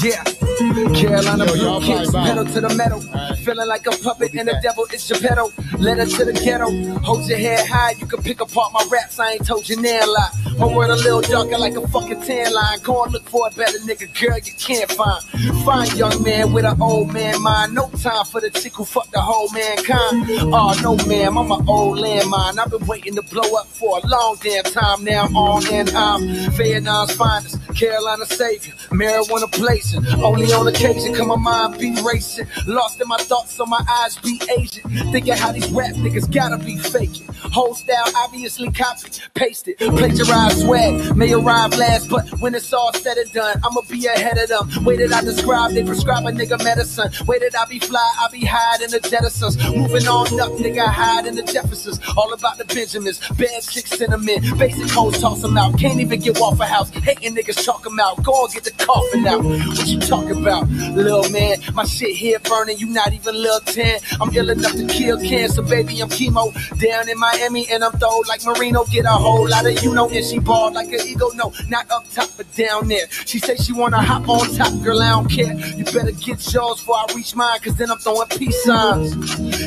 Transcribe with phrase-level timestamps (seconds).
[0.00, 0.37] Yeah.
[0.58, 3.00] Carolina Yo, blue kicks, pedal to the metal.
[3.44, 5.52] Feeling like a puppet and the devil is Geppetto.
[5.78, 6.70] Let her to the ghetto.
[7.00, 9.20] Hold your head high, you can pick apart my raps.
[9.20, 10.30] I ain't told you a lot.
[10.58, 12.80] My word a little darker like a fucking tan line.
[12.82, 15.22] Go and look for a better nigga, girl, you can't find.
[15.64, 17.74] Fine young man with an old man mind.
[17.74, 20.26] No time for the chick who fuck the whole mankind.
[20.52, 22.58] Oh no, ma'am, I'm an old landmine.
[22.58, 25.26] I've been waiting to blow up for a long damn time now.
[25.26, 30.04] On and I'm Vietnam's finest, Carolina savior, marijuana blazing.
[30.22, 32.46] Only on occasion can my mind be racing.
[32.66, 34.88] Lost in my thoughts, so my eyes be Asian.
[35.12, 37.26] Thinking how these rap niggas gotta be faking.
[37.52, 41.16] Whole style obviously copied, pasted, plagiarized swag.
[41.16, 44.84] May arrive last, but when it's all said and done, I'ma be ahead of them.
[44.84, 47.10] Way that I describe, they prescribe a nigga medicine.
[47.26, 49.56] Way that I be fly, I be hide in the Jetsons.
[49.76, 52.00] Moving on up, nigga, hide in the Jeffersons.
[52.16, 54.58] All about the Benjamins, bad chicks cinnamon.
[54.58, 55.78] Basic hoes toss them out.
[55.78, 56.90] Can't even get off a house.
[56.90, 58.22] Hating niggas chalk them out.
[58.22, 59.42] Go and get the coffin out.
[59.44, 61.58] What you talking about, little man?
[61.74, 64.00] My shit here burning, you not even little 10.
[64.20, 66.00] I'm ill enough to kill cancer, baby.
[66.00, 68.84] I'm chemo down in Miami and I'm throwed like Marino.
[68.84, 71.28] Get a whole lot of you know, and she balled like an ego.
[71.34, 73.08] No, not up top, but down there.
[73.10, 75.00] She say she wanna hop on top, girl.
[75.00, 75.54] I don't care.
[75.54, 79.14] You better get yours before I reach mine, cause then I'm throwing peace signs.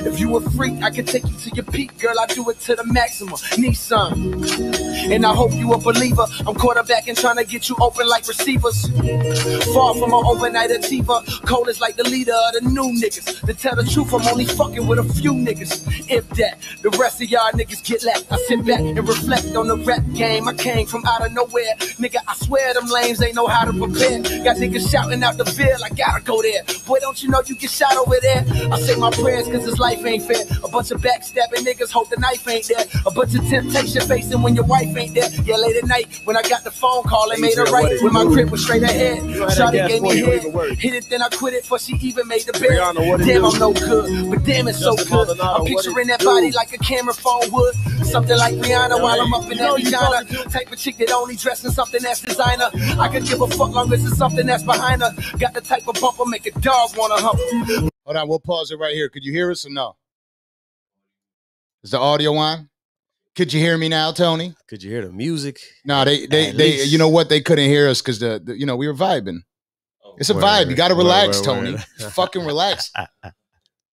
[0.06, 2.20] If you a freak, I can take you to your peak, girl.
[2.20, 3.36] I do it to the maximum.
[3.58, 5.12] Nissan.
[5.12, 6.26] And I hope you a believer.
[6.40, 8.88] I'm quarterbacking, trying to get you open like receivers.
[9.74, 11.22] Far from an overnight achiever.
[11.46, 13.46] Cole is like the leader of the new niggas.
[13.46, 16.06] To tell the truth, I'm only fucking with a few niggas.
[16.10, 18.32] If that, the rest of y'all niggas get left.
[18.32, 20.48] I sit back and reflect on the rap game.
[20.48, 21.76] I came from out of nowhere.
[21.98, 24.22] Nigga, I swear them lames ain't know how to prepare.
[24.44, 26.64] Got niggas shouting out the ville, I gotta go there.
[26.86, 28.44] Boy, don't you know you get shot over there?
[28.72, 30.44] I say my prayers cause this life ain't fair.
[30.64, 32.86] A bunch of backstabbing niggas hope the knife ain't there.
[33.06, 35.30] A bunch of temptation facing when your wife ain't there.
[35.44, 38.14] Yeah, late at night when I got the phone call, it made Adrian, right when
[38.14, 39.24] my crib was straight ahead.
[39.30, 40.51] You had that Shawty gave me head.
[40.52, 40.76] Don't even worry.
[40.76, 42.62] Hit it, then I quit it before she even made the bed.
[42.62, 43.46] Brianna, what it Damn.
[43.46, 45.28] I'm no good, but damn, it's so Justin good.
[45.28, 47.76] Maldonado, I'm picturing that body like a camera phone would.
[48.06, 50.26] Something like Rihanna while I'm up in You know that you vagina.
[50.26, 52.70] talking Type of chick that only dress in something that's designer.
[53.00, 55.12] I could give a fuck long as it's something that's behind her.
[55.40, 57.40] Got the type of bumper make a dog wanna hump.
[58.06, 59.08] Hold on, we'll pause it right here.
[59.10, 59.96] Could you hear us or no?
[61.84, 62.70] Is the audio on?
[63.36, 64.54] Could you hear me now, Tony?
[64.68, 65.58] Could you hear the music?
[65.86, 66.72] No, they they At they.
[66.74, 66.92] least.
[66.92, 67.30] You know what?
[67.30, 69.40] They couldn't hear us because the, the you know we were vibing.
[70.18, 70.70] It's a Word, vibe.
[70.70, 71.72] You got to word, relax, word, Tony.
[71.74, 71.84] word.
[72.14, 72.92] Fucking relax.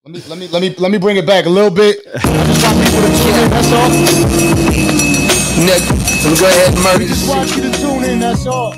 [0.05, 1.99] Let me let me let me let me bring it back a little bit.
[2.15, 3.51] I just want people to tune in.
[3.51, 3.91] That's all.
[5.59, 8.19] Nigga, let me go ahead and murder I just want you to tune in.
[8.21, 8.73] That's all.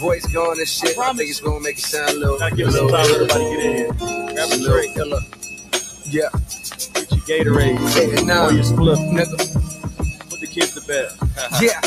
[0.00, 0.90] Voice going and shit.
[0.90, 1.16] I, promise.
[1.18, 3.06] think it's gonna make it sound a little, Gotta a give us some little time
[3.06, 3.22] for iller.
[3.22, 3.92] everybody to get in here.
[4.34, 5.20] Grab a A little drink, iller.
[6.04, 6.28] Yeah,
[6.92, 8.46] get your Gatorade, Yeah, nah.
[8.48, 8.98] or your split.
[8.98, 9.38] nigga.
[10.28, 11.08] Put the kids to bed.
[11.62, 11.80] Yeah,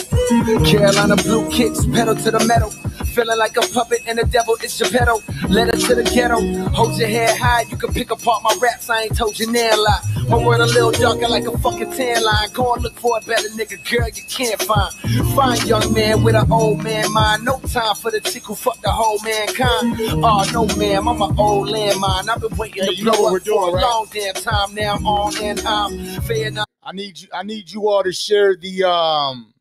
[0.65, 2.73] Carolina blue kicks, pedal to the metal.
[3.13, 5.21] Feeling like a puppet and the devil is Geppetto.
[5.49, 6.39] Let her to the ghetto.
[6.69, 8.89] Hold your head high, you can pick apart my raps.
[8.89, 10.01] I ain't told you now a lot.
[10.29, 12.49] My word a little darker like a fucking tan line.
[12.53, 14.93] Go and look for a better nigga, girl, you can't find.
[15.35, 17.43] Fine young man with an old man mind.
[17.45, 19.97] No time for the chick who fuck the whole mankind.
[20.23, 22.29] Oh no, ma'am, I'm an old landmine.
[22.29, 23.81] I've been waiting Hey, to know blow what up we're doing, for a right?
[23.81, 24.95] long damn time now.
[24.97, 26.65] On and I'm Vietnam.
[26.83, 27.27] I need you.
[27.33, 29.53] I need you all to share the um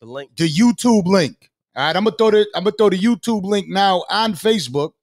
[0.00, 0.30] The link.
[0.36, 1.47] the YouTube link.
[1.78, 4.94] All right, I'm gonna throw the I'm gonna throw the YouTube link now on Facebook.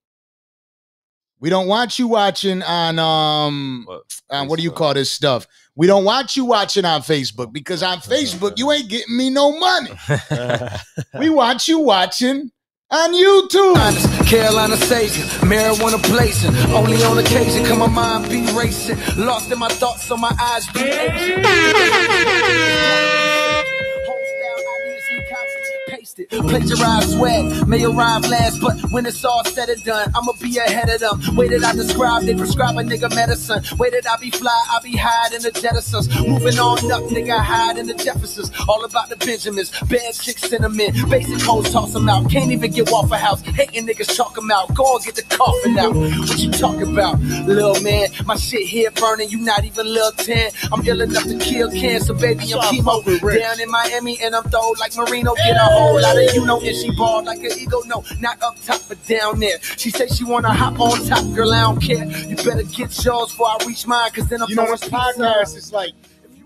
[1.39, 4.01] We don't want you watching on um What?
[4.29, 5.47] on what do you call this stuff?
[5.77, 9.57] We don't want you watching on Facebook because on Facebook you ain't getting me no
[9.57, 9.91] money.
[11.17, 12.51] We want you watching
[12.91, 13.77] on YouTube.
[13.77, 16.53] Honest, Carolina savior, marijuana blazing.
[16.73, 18.97] Only on occasion can my mind be racing.
[19.15, 21.41] Lost in my thoughts, so my eyes be Asian.
[21.41, 23.44] Homestyle obviously
[26.15, 27.67] copied, pasted, plagiarized swag.
[27.67, 31.35] May arrive last, but when it's all said and done, I'ma be ahead of them.
[31.35, 33.63] Way that I describe, they prescribe a nigga medicine.
[33.77, 36.07] Way that I be fly, I be hide in the Jetsons.
[36.27, 38.51] Moving on up, nigga, hide in the Jeffersons.
[38.67, 40.93] All about the Benjamins, bad chicks cinnamon.
[41.09, 42.29] Basic hoes toss them out.
[42.29, 43.41] Can't even get off a house.
[43.41, 44.73] Hating niggas chalk them out.
[44.73, 45.95] Go and get the coffin out.
[45.95, 48.09] What you talking about, little man?
[48.25, 50.51] My shit here burning, you not even little 10.
[50.71, 52.53] I'm ill enough to kill cancer, baby.
[52.53, 55.35] I'm chemo down in Miami and I'm throwed like Marino.
[55.35, 57.81] Get a whole lot of you know, and she balled like an ego.
[57.85, 59.59] No, not up top, but down there.
[59.61, 61.51] She say she wanna hop on top, girl.
[61.51, 62.05] I don't care.
[62.05, 64.89] You better get yours before I reach mine, cause then I'm You know throwing this
[64.89, 65.17] peace signs.
[65.17, 65.93] podcast is like,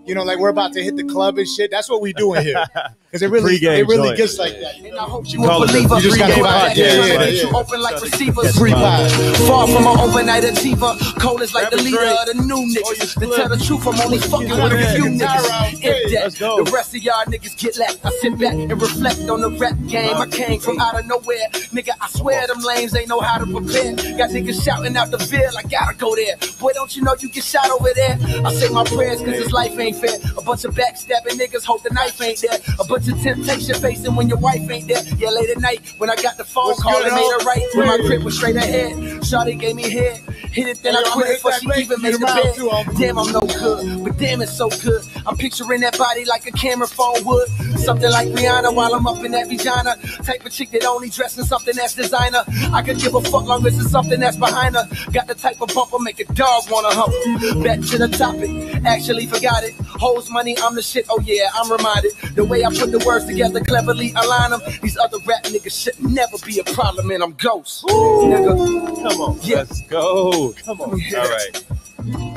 [0.06, 1.70] you know, like we're about to hit the club and shit.
[1.70, 2.64] That's what we doing here.
[3.10, 4.16] Because it really, it really joint.
[4.18, 4.76] gets like that.
[4.78, 5.96] And I hope you Call a it the- believer.
[5.96, 7.42] you just gotta Pre-game find- podcast, yeah, yeah, yeah.
[7.42, 8.56] you open like receivers.
[8.56, 9.08] Free pie.
[9.48, 10.94] Far from an overnight achiever.
[11.18, 13.18] Cole is like the leader of the new niggas.
[13.18, 15.82] To tell the truth, I'm only fucking with a few niggas.
[15.82, 17.98] If that, the rest of y'all niggas get left.
[18.06, 20.14] I sit back and reflect on the rap game.
[20.14, 21.48] I came from out of nowhere.
[21.74, 23.96] Nigga, I swear them lames ain't know how to prepare.
[24.18, 26.36] Got niggas shouting out the bill, I gotta go there.
[26.60, 28.16] Boy, don't you know you get shot over there?
[28.44, 30.14] I say my prayers cause this life ain't fair.
[30.38, 32.58] A bunch of backstabbing niggas hope the knife ain't there.
[32.78, 35.02] A bunch of temptation facing when your wife ain't there.
[35.18, 37.62] Yeah, late at night when I got the phone What's call and made a right
[37.74, 38.92] when my crib was straight ahead.
[39.22, 40.20] Shawty gave me head.
[40.50, 42.54] Hit it, then Hey, I quit it before she even made the bed.
[42.56, 42.94] too, Uncle.
[42.94, 45.02] Damn, I'm no good, but damn, it's so good.
[45.24, 47.48] I'm picturing that body like a camera phone would.
[47.78, 49.96] Something like Rihanna while I'm up in that vagina.
[50.24, 52.42] Type of chick that only dress in something that's designer.
[52.72, 54.88] I could give a fuck long as it's something that's behind her.
[55.12, 57.62] Got the type of bumper make a dog wanna hump.
[57.62, 58.50] Back to the topic,
[58.84, 59.74] actually forgot it.
[60.00, 61.06] Hoes money, I'm the shit.
[61.10, 62.12] Oh yeah, I'm reminded.
[62.34, 64.60] The way I put the words together, cleverly align them.
[64.82, 67.84] These other rap niggas should never be a problem, and I'm ghost.
[67.84, 69.38] Nigga, Come on.
[69.42, 69.56] Yeah.
[69.56, 70.52] Let's go.
[70.64, 70.98] Come on.
[70.98, 71.18] Yeah.
[71.20, 71.64] All right.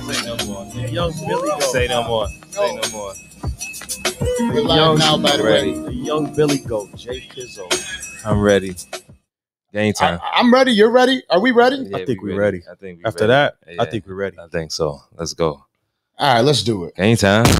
[0.03, 0.65] Say no more.
[0.87, 1.63] Young Billy Goat.
[1.63, 2.27] Say no more.
[2.49, 3.13] Say no more.
[4.39, 5.73] We're live now, by the way.
[5.73, 7.67] The young Billy Goat, Jay Kizzo.
[8.25, 8.75] I'm ready.
[9.73, 10.19] Game time.
[10.21, 10.71] I, am ready.
[10.71, 11.23] You're ready.
[11.29, 11.77] Are we ready?
[11.77, 12.61] Yeah, I think we we're ready.
[12.69, 13.55] I think we After ready.
[13.67, 14.37] that, I think we're ready.
[14.39, 15.01] I think so.
[15.15, 15.65] Let's go.
[16.17, 16.95] All right, let's do it.
[16.95, 17.43] Game time.
[17.43, 17.53] Wait,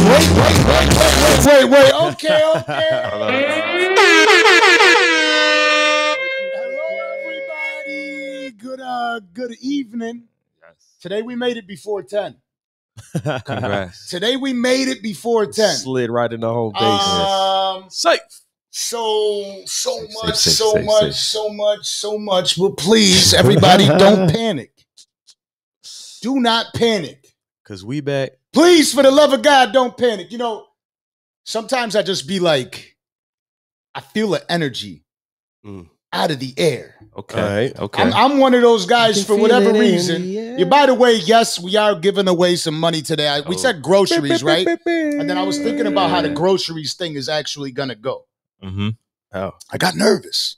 [0.00, 1.92] wait, wait, wait, wait, wait, wait, wait.
[2.12, 2.88] Okay, okay.
[6.54, 6.88] Hello,
[7.22, 8.50] everybody.
[8.58, 10.24] Good, uh, good evening.
[10.60, 10.74] Yes.
[11.00, 12.36] Today we made it before ten.
[13.22, 14.08] Congrats.
[14.08, 15.74] Today we made it before ten.
[15.74, 16.82] Slid right in the home base.
[16.82, 18.20] Um, Safe.
[18.70, 21.14] so so Safe, much, safe, so safe, much, safe.
[21.14, 22.58] so much, so much.
[22.58, 24.72] But please, everybody, don't panic.
[26.24, 27.34] Do not panic.
[27.66, 28.30] Cause we back.
[28.54, 30.32] Please, for the love of God, don't panic.
[30.32, 30.64] You know,
[31.44, 32.96] sometimes I just be like,
[33.94, 35.04] I feel an energy
[35.66, 35.90] Mm.
[36.14, 36.94] out of the air.
[37.14, 37.40] Okay.
[37.42, 37.78] All right.
[37.78, 38.02] Okay.
[38.02, 40.22] I'm, I'm one of those guys for whatever reason.
[40.22, 40.58] the air.
[40.60, 43.28] Yeah, by the way, yes, we are giving away some money today.
[43.28, 43.58] I, we Oh.
[43.58, 44.66] said groceries, right?
[44.86, 48.24] And then I was thinking about how the groceries thing is actually gonna go.
[48.62, 48.88] mm-hmm.
[49.34, 49.52] Oh.
[49.70, 50.56] I got nervous.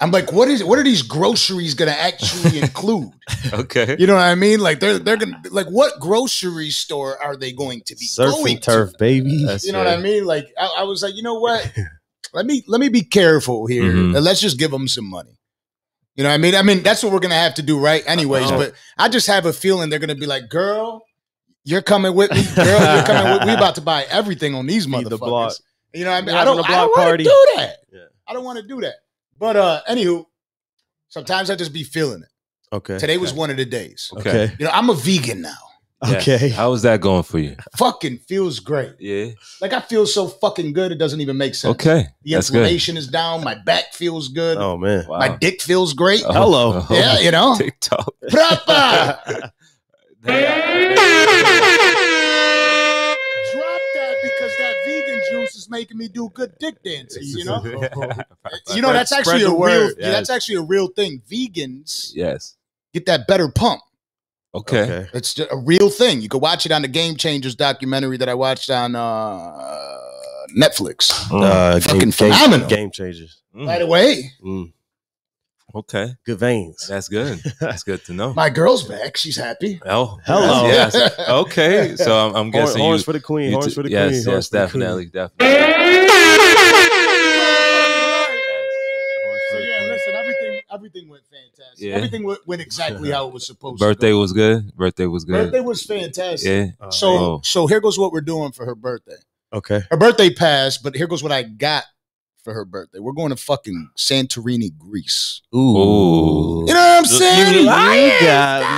[0.00, 3.10] I'm like, what is what are these groceries gonna actually include?
[3.52, 3.96] Okay.
[3.98, 4.60] You know what I mean?
[4.60, 8.58] Like they're they're gonna like what grocery store are they going to be Surf going
[8.58, 8.98] turf, to?
[8.98, 9.44] baby.
[9.44, 10.24] That's You know what I mean?
[10.24, 11.72] Like I, I was like, you know what?
[12.34, 13.84] let me let me be careful here.
[13.92, 14.16] Mhm.
[14.16, 15.38] and let's just give them some money.
[16.16, 16.54] You know what I mean?
[16.56, 18.02] I mean that's what we're gonna have to do, right?
[18.06, 18.56] Anyways, Uh-huh.
[18.58, 21.02] but I just have a feeling they're gonna be like, girl,
[21.64, 22.66] you're coming with me, girl,
[22.96, 23.44] you're coming with.
[23.46, 25.60] We about to buy everything on these Feed the motherfuckers.
[25.94, 26.34] You know what I mean?
[26.34, 27.24] I don't, I don't want party.
[27.24, 27.76] to do that.
[27.92, 28.00] Yeah.
[28.26, 28.94] I don't want to do that.
[29.42, 30.24] But uh, anywho,
[31.08, 32.28] sometimes I just be feeling it.
[32.72, 32.96] Okay.
[32.96, 34.08] Today was one of the days.
[34.18, 34.30] Okay.
[34.44, 34.54] Okay.
[34.56, 35.56] You know, I'm a vegan now.
[36.08, 36.48] Okay.
[36.50, 37.56] How was that going for you?
[37.76, 38.92] Fucking feels great.
[39.00, 39.32] Yeah.
[39.60, 40.92] Like I feel so fucking good.
[40.92, 41.72] It doesn't even make sense.
[41.74, 42.06] Okay.
[42.22, 42.58] The That's good.
[42.58, 43.42] inflammation is down.
[43.42, 44.58] My back feels good.
[44.58, 45.06] Oh man.
[45.08, 45.18] Wow.
[45.18, 46.22] My dick feels great.
[46.24, 46.86] Oh, Hello.
[46.88, 47.56] oh, Yeah, you know.
[47.58, 48.14] TikTok.
[48.30, 49.50] Proper.
[53.04, 53.16] Oh,
[53.52, 57.34] Drop that because that vegan juice is making me do good dick dances.
[57.36, 57.62] You know.
[58.74, 59.58] You know that's actually a real.
[59.58, 61.22] word, That's actually a real thing.
[61.30, 62.56] Vegans yes.
[62.92, 63.80] get that better pump.
[64.54, 64.82] Okay.
[64.82, 65.08] Okay.
[65.14, 66.20] It's a real thing.
[66.20, 69.98] You can watch it on the Game Changers documentary that I watched on uh,
[70.56, 71.10] Netflix.
[71.28, 71.42] Mm.
[71.42, 72.68] Uh, Fucking game, phenomenal.
[72.68, 73.40] Game, game changers.
[73.54, 73.66] Mm.
[73.66, 74.72] By the way, Mm.
[75.74, 76.14] Okay.
[76.26, 76.86] Good veins.
[76.88, 77.40] That's good.
[77.60, 78.34] That's good to know.
[78.36, 79.16] my girl's back.
[79.16, 79.80] She's happy.
[79.86, 80.66] Oh, Hello.
[80.66, 80.94] Yes.
[80.94, 81.14] yes.
[81.28, 81.96] Okay.
[81.96, 83.04] So I'm, I'm guessing horns you.
[83.04, 83.50] for the queen.
[83.50, 84.14] you horns for the yes, queen.
[84.16, 84.80] yes, horns for the queen.
[84.80, 86.62] definitely, definitely.
[89.50, 91.78] So yeah, listen, everything everything went fantastic.
[91.86, 91.94] Yeah.
[91.96, 93.84] Everything went, went exactly how it was supposed to.
[93.86, 94.74] Birthday was good.
[94.76, 95.32] Birthday was good.
[95.44, 96.48] birthday was fantastic.
[96.48, 96.66] Yeah.
[96.80, 97.40] Oh, So Oh.
[97.44, 99.16] so here goes what we're doing for her birthday.
[99.52, 99.82] Okay.
[99.90, 101.84] Her birthday passed, but here goes what I got
[102.42, 102.98] for her birthday.
[102.98, 105.42] We're going to fucking Santorini, Greece.
[105.54, 106.64] Ooh.
[106.66, 107.54] You know what I'm saying?
[107.54, 108.72] You got Yeah.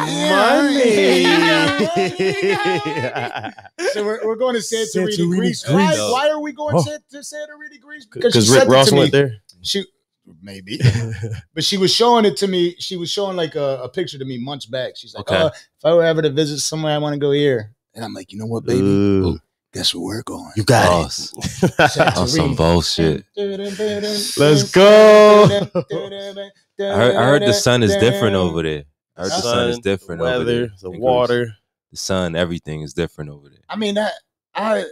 [3.92, 5.64] So we're, we're going to Santorini, Santorini, Greece.
[5.64, 5.74] Greece.
[5.74, 6.82] Why, why are we going Oh.
[6.84, 8.04] to, to Santorini, Greece?
[8.12, 8.98] she Because said Rick Ross to me.
[9.00, 9.36] went there.
[9.62, 9.84] She
[10.42, 10.78] maybe,
[11.54, 12.74] but she was showing it to me.
[12.78, 14.96] She was showing like a, a picture to me months back.
[14.96, 15.42] She's like, Okay.
[15.42, 18.12] "Oh, if I were ever to visit somewhere, I want to go here." And I'm
[18.12, 18.80] like, "You know what, baby?
[18.80, 19.38] Ooh.
[19.74, 20.52] Guess where we're going?
[20.56, 21.32] You got Boss.
[21.62, 22.16] it.
[22.16, 23.24] On some bullshit.
[23.36, 25.44] Let's go.
[25.50, 28.84] I heard, I heard the sun is different over there.
[29.16, 30.70] I heard the sun is different the over there.
[30.80, 31.56] the water.
[31.90, 33.60] The sun, everything is different over there.
[33.68, 34.12] I mean, that
[34.54, 34.84] I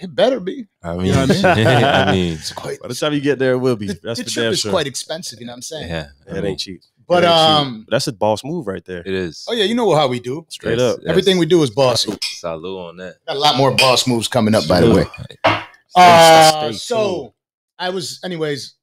[0.00, 0.66] it better be.
[0.82, 1.66] I mean, You know what I mean?
[1.66, 2.80] I mean, It's quite.
[2.80, 3.86] By the time you get there, it will be.
[3.88, 4.70] The, That's the for trip is sure.
[4.70, 5.40] quite expensive.
[5.40, 5.88] You know what I'm saying?
[5.88, 6.08] yeah.
[6.26, 6.82] I It mean, ain't cheap.
[7.08, 9.00] But Yeah, um, that's a boss move right there.
[9.00, 9.44] It is.
[9.48, 10.44] oh yeah, you know how we do.
[10.48, 11.00] Straight Yes, up.
[11.02, 11.10] yes.
[11.10, 12.12] Everything we do is bossy.
[12.22, 13.16] Salute on that.
[13.26, 15.04] Got a lot more boss moves coming up, by the way.
[15.04, 17.34] Stay- Uh, so.
[17.78, 18.74] I was, anyways.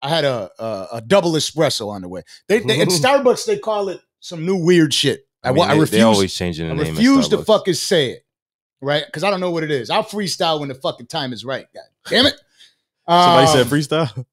[0.00, 2.22] I had a a, a double espresso on the way.
[2.46, 5.26] They, they at Starbucks they call it some new weird shit.
[5.42, 5.90] I, I, mean, I they, refuse.
[5.90, 6.92] they always changing the I name.
[6.92, 7.46] of refuse to Starbucks.
[7.46, 8.24] fucking say it,
[8.80, 9.04] right?
[9.04, 9.90] Because I don't know what it is.
[9.90, 11.66] I'll freestyle when the fucking time is right.
[11.74, 12.34] God damn it!
[13.08, 14.24] Somebody Um, said freestyle.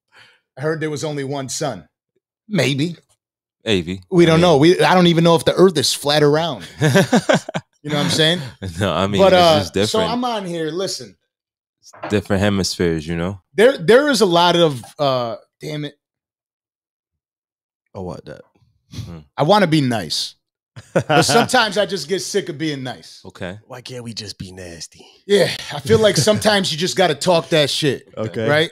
[0.56, 1.88] I heard there was only one son.
[2.48, 2.96] Maybe
[3.66, 4.00] Avy.
[4.10, 4.56] we don't I know.
[4.56, 6.66] We I don't even know if the Earth is flat around.
[7.82, 8.40] You know what I'm saying?
[8.80, 9.90] no, I mean but it's uh, just different.
[9.90, 10.72] so I'm on here.
[10.72, 11.16] Listen,
[12.08, 13.40] different hemispheres, you know.
[13.54, 15.94] there there is a lot of uh, damn it.
[17.94, 18.40] Oh, what that?
[19.36, 20.34] I want to be nice,
[20.92, 23.22] but sometimes I just get sick of being nice.
[23.24, 23.58] Okay.
[23.66, 25.06] Why can't we just be nasty?
[25.24, 28.48] Yeah, I feel like sometimes you just got to talk that shit, Okay.
[28.48, 28.70] right?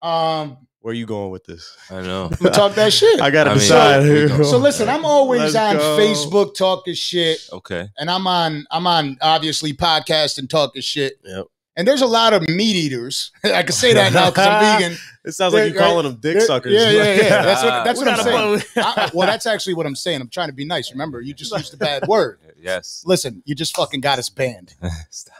[0.00, 1.74] Um, Where are you going with this?
[1.90, 2.24] I know.
[2.30, 3.18] I'm gonna talk that shit.
[3.22, 4.44] I gotta I mean, decide so- who.
[4.44, 5.96] So listen, I'm always Let's on go.
[5.98, 7.88] Facebook talking shit, Okay.
[7.96, 11.14] and I'm on I'm on obviously podcast and talking shit.
[11.24, 11.46] Yep.
[11.76, 13.32] And there's a lot of meat eaters.
[13.44, 14.98] I can say that now because I'm vegan.
[15.24, 16.74] It sounds like They're- you're calling them dick suckers.
[16.74, 17.42] Yeah, yeah, yeah.
[17.42, 18.62] That's what that's what I'm saying.
[18.84, 20.20] I- well, that's actually what I'm saying.
[20.20, 20.92] I'm trying to be nice.
[20.92, 22.40] Remember, you just used a bad word.
[22.60, 23.02] Yes.
[23.06, 24.74] Listen, you just fucking got us banned.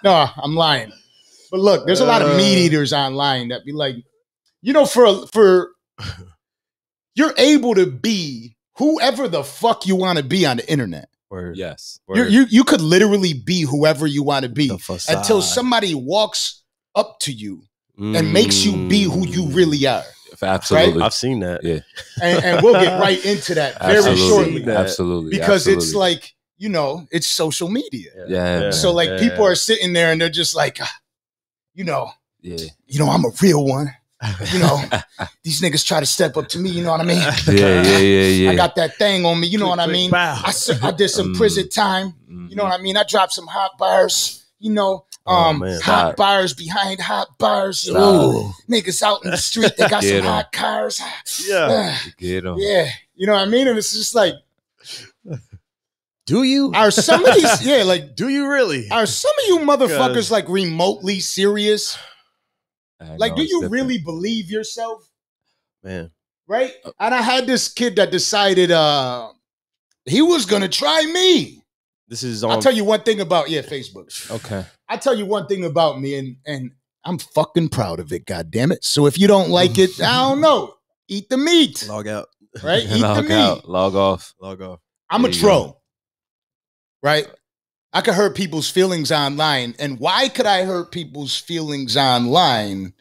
[0.02, 0.90] No, I'm lying.
[1.50, 2.36] But look, there's a lot of Uh.
[2.38, 3.96] meat eaters online that be like,
[4.64, 5.70] you know, for for
[7.14, 11.08] you're able to be whoever the fuck you want to be on the internet.
[11.30, 11.56] Word.
[11.56, 12.00] Yes.
[12.08, 14.70] You're, you you could literally be whoever you want to be
[15.08, 16.62] until somebody walks
[16.94, 17.62] up to you
[17.98, 19.54] and makes you be who you Mm.
[19.54, 20.02] really are.
[20.42, 21.02] Absolutely.
[21.02, 21.62] I've seen that.
[21.64, 21.80] Yeah.
[22.22, 24.28] And, and we'll get right into that very Absolutely.
[24.28, 24.76] shortly that.
[24.78, 25.30] Absolutely.
[25.38, 28.10] because it's like you know it's social media.
[28.28, 28.70] Yeah.
[28.70, 29.18] So like yeah.
[29.18, 30.96] people are sitting there and they're just like, ah,
[31.74, 32.10] you know,
[32.42, 32.58] Yeah.
[32.86, 33.88] you know, I'm a real one.
[34.52, 34.80] You know,
[35.42, 36.70] these niggas try to step up to me.
[36.70, 37.18] You know what I mean?
[37.46, 37.82] Yeah.
[37.82, 37.98] Yeah.
[37.98, 38.26] Yeah.
[38.28, 38.50] Yeah.
[38.50, 39.46] I got that thing on me.
[39.48, 40.10] You know what I mean?
[40.10, 40.40] Wow.
[40.44, 41.36] I, s- I did some Mm.
[41.36, 42.14] prison time.
[42.28, 42.96] You know what I mean?
[42.96, 44.44] I dropped some hot bars.
[44.58, 45.80] You know, Oh, um, man.
[45.80, 47.88] hot bars behind hot bars.
[47.88, 50.24] Ooh, niggas out in the street, they got Get some 'em.
[50.24, 51.00] hot cars.
[51.48, 51.96] Yeah.
[52.18, 52.56] Get 'em.
[52.58, 53.68] yeah, you know what I mean?
[53.68, 54.34] And it's just like,
[56.26, 56.72] Do you?
[56.74, 58.88] are some of these, yeah, like, Do you really?
[58.90, 61.98] are some of you motherfuckers like remotely serious?
[63.00, 63.72] Like, do you different.
[63.72, 65.08] really believe yourself?
[65.82, 66.10] Man.
[66.46, 66.72] Right?
[67.00, 69.30] And I had this kid that decided uh
[70.04, 71.62] he was gonna try me.
[72.08, 72.50] This is on.
[72.52, 74.30] I'll tell you one thing about yeah, Facebook.
[74.30, 74.64] Okay.
[74.88, 76.70] I'll tell you one thing about me, and and
[77.04, 78.84] I'm fucking proud of it, god damn it.
[78.84, 80.74] So if you don't like it, I don't know.
[81.08, 81.86] Eat the meat.
[81.88, 82.28] Log out.
[82.62, 82.82] Right?
[82.84, 83.32] Eat the Log meat.
[83.32, 83.68] out.
[83.68, 84.34] Log off.
[84.40, 84.80] Log off.
[85.10, 85.40] I'm a There go.
[85.40, 85.82] troll.
[87.02, 87.26] Right?
[87.94, 89.74] I could hurt people's feelings online.
[89.78, 92.92] And why could I hurt people's feelings online?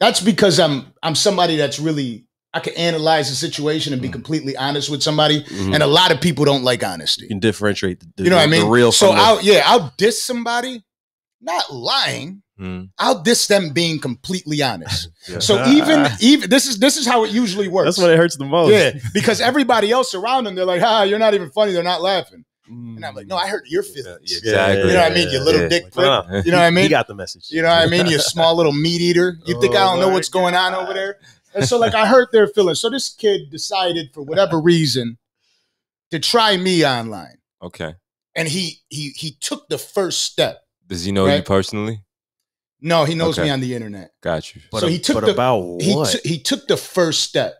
[0.00, 4.12] That's because I'm I'm somebody that's really I can analyze the situation and be Mm.
[4.12, 5.42] completely honest with somebody.
[5.44, 5.74] Mhm.
[5.74, 7.22] And a lot of people don't like honesty.
[7.24, 8.68] you can differentiate the, the- You know what I the mean?
[8.68, 10.82] real so I'll yeah, I'll diss somebody,
[11.40, 12.42] not lying.
[12.58, 12.88] Mm.
[12.98, 15.08] I'll diss them being completely honest.
[15.28, 15.38] Yeah.
[15.40, 17.86] So even even this is this is how it usually works.
[17.88, 18.72] That's when it hurts the most.
[18.72, 22.00] yeah, because everybody else around them, they're like, ah, you're not even funny." They're not
[22.00, 24.88] laughing, and I'm like, "No, I hurt your feelings." Yeah, Yeah, exactly.
[24.88, 25.28] You know what I mean?
[25.30, 25.68] You little Yeah.
[25.68, 25.96] dick prick.
[26.46, 26.90] You know what I He mean?
[26.90, 27.46] got the message.
[27.50, 28.06] You know what I mean?
[28.06, 29.38] You small little meat eater.
[29.46, 31.18] You think I Oh don't know my what's going on over there?
[31.54, 32.78] And so, like, I hurt their feelings.
[32.80, 35.18] So this kid decided, for whatever reason,
[36.10, 37.94] to try me online, Okay.
[38.34, 40.62] and he he he took the first step.
[40.86, 42.02] Does he know you personally?
[42.80, 43.46] No, he knows Okay.
[43.48, 44.12] me on the internet.
[44.22, 44.62] Got you.
[44.70, 46.10] But, So he took but the- about he what?
[46.22, 47.56] t- he took the first step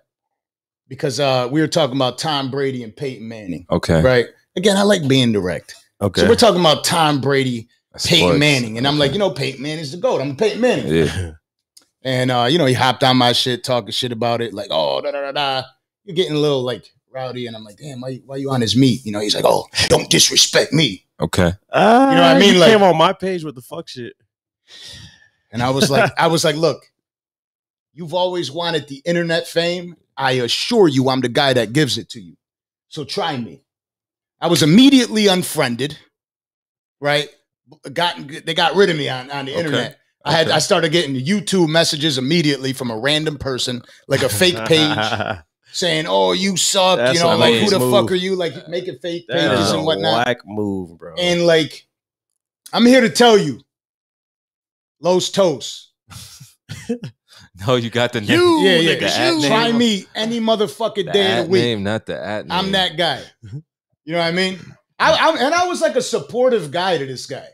[0.87, 4.01] because uh, we were talking about Tom Brady and Peyton Manning, Okay.
[4.01, 4.27] right?
[4.59, 5.75] Again, I like being direct.
[6.01, 6.21] okay.
[6.23, 8.39] So we're talking about Tom Brady, Peyton Sports.
[8.39, 10.21] Manning, and I'm like, you know, Peyton Manning's the goat.
[10.21, 11.33] I'm Peyton Manning, Yeah.
[12.03, 15.01] and uh, you know, he hopped on my shit, talking shit about it, like, oh,
[15.01, 15.63] da da da da.
[16.05, 18.77] You're getting a little like rowdy, and I'm like, damn, why, why you on his
[18.77, 19.05] meat?
[19.07, 21.05] You know, he's like, oh, don't disrespect me.
[21.21, 21.53] Okay.
[21.73, 22.59] Ah, You know what I mean?
[22.61, 24.15] Like- came on my page with the fuck shit.
[25.53, 26.85] And I was like, I was like, look,
[27.95, 29.97] you've always wanted the internet fame.
[30.17, 32.37] I assure you, I'm the guy that gives it to you.
[32.89, 33.63] So try me.
[34.41, 35.99] I was immediately unfriended,
[37.01, 37.29] right?
[37.93, 39.59] Got they got rid of me on, on the Okay.
[39.61, 39.99] internet.
[40.25, 40.57] I had Okay.
[40.57, 44.99] I started getting YouTube messages immediately from a random person, like a fake page,
[45.73, 47.93] saying, "Oh, you suck," That's you know, like who the move.
[47.93, 48.37] fuck are you?
[48.37, 50.27] Like making fake That pages is a and whatnot.
[50.27, 51.15] whack move, bro.
[51.17, 51.87] And like,
[52.73, 53.61] I'm here to tell you,
[55.01, 55.93] Los Toast.
[57.67, 58.31] No, you got the name.
[58.39, 58.91] You, Yeah, yeah.
[58.95, 59.41] nigga, The at you.
[59.41, 59.51] name.
[59.51, 61.63] Try me any motherfucking The day of the week.
[61.63, 62.57] name, not the at name.
[62.59, 63.23] I'm that guy.
[64.09, 64.59] You know what I mean?
[64.99, 67.47] I, I, and I was like a supportive guy to this guy.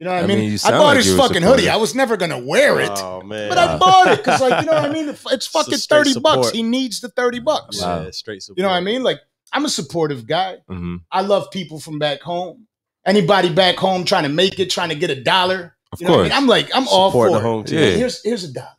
[0.00, 0.38] You know what I I mean?
[0.38, 1.68] mean, I bought like his you were fucking hoodie.
[1.68, 2.88] I was never gonna wear it.
[2.94, 3.50] Oh man.
[3.50, 5.14] But I bought it because, like, you know what I mean?
[5.30, 6.50] It's fucking straight 30 bucks.
[6.50, 7.82] He needs the 30 bucks.
[7.82, 8.04] Wow.
[8.04, 8.56] Yeah, straight support.
[8.56, 9.02] You know what I mean?
[9.02, 9.20] Like,
[9.52, 10.56] I'm a supportive guy.
[10.66, 12.66] hmm I love people from back home.
[13.04, 15.76] Anybody back home trying to make it, trying to get a dollar.
[15.92, 16.30] Of You know what I course.
[16.30, 16.32] mean?
[16.38, 17.42] I'm like, I'm all for the it.
[17.42, 17.78] home team.
[17.78, 17.90] Yeah.
[17.90, 18.76] Here's here's a dollar.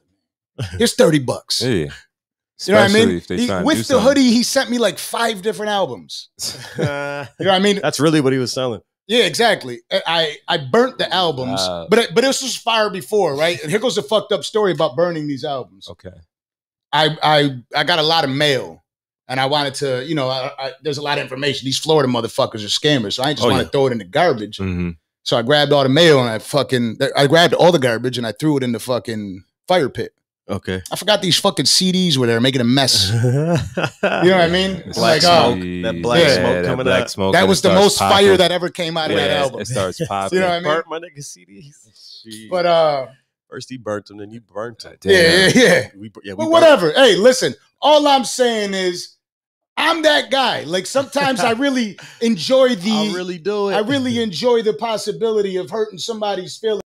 [0.78, 1.62] Here's 30 bucks.
[1.62, 1.86] yeah.
[2.68, 3.10] You know what I mean?
[3.18, 4.08] if they He- with the something.
[4.08, 6.30] hoodie, he sent me like five different albums.
[6.78, 7.80] You know what I mean?
[7.82, 8.82] That's really what he was selling.
[9.08, 9.82] Yeah, exactly.
[9.92, 11.88] I I I burnt the albums, Wow.
[11.90, 13.62] but but this was fire before, right?
[13.62, 15.88] And here goes the fucked up story about burning these albums.
[15.90, 16.16] Okay.
[16.94, 18.84] I I I got a lot of mail,
[19.28, 21.66] and I wanted to, you know, I, I, there's a lot of information.
[21.66, 23.70] These Florida motherfuckers are scammers, so I just Oh, want to yeah.
[23.72, 24.58] throw it in the garbage.
[24.58, 24.92] hmm
[25.24, 28.26] So I grabbed all the mail and I fucking I grabbed all the garbage and
[28.28, 30.14] I threw it in the fucking fire pit.
[30.50, 30.82] Okay.
[30.92, 33.10] I forgot these fucking CDs were there making a mess.
[33.14, 34.72] you know what I mean?
[34.86, 35.56] It's Black like, oh.
[35.84, 36.36] That black Yeah.
[36.36, 37.10] smoke that coming black out.
[37.12, 37.34] smoke.
[37.34, 38.18] that was the most popping.
[38.28, 39.62] fire that ever came out of that album.
[39.62, 40.36] It starts popping.
[40.40, 40.64] You know what I mean?
[40.74, 42.22] Burnt my nigga CDs.
[42.24, 42.50] Shit.
[42.52, 43.08] But uh,
[43.50, 44.96] First he burnt them, then you burnt them.
[45.00, 45.12] Damn.
[45.12, 45.88] yeah, yeah, yeah.
[45.98, 46.92] We, yeah, we But burnt- whatever.
[46.92, 47.54] Hey, listen.
[47.82, 49.16] All I'm saying is,
[49.78, 50.64] I'm that guy.
[50.64, 52.92] Like sometimes I really enjoy the.
[52.92, 53.76] I really do it.
[53.76, 56.82] I really enjoy the possibility of hurting somebody's feelings.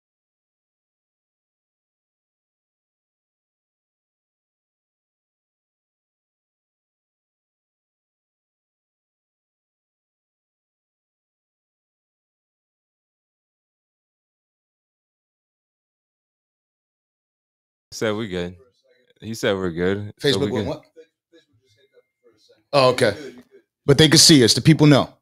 [17.95, 18.57] Said we good.
[19.21, 20.13] He said we're good.
[20.19, 20.69] So Facebook we went good.
[20.69, 20.85] what?
[22.73, 23.15] Oh, okay.
[23.87, 24.55] But they can see us.
[24.55, 25.15] The people know.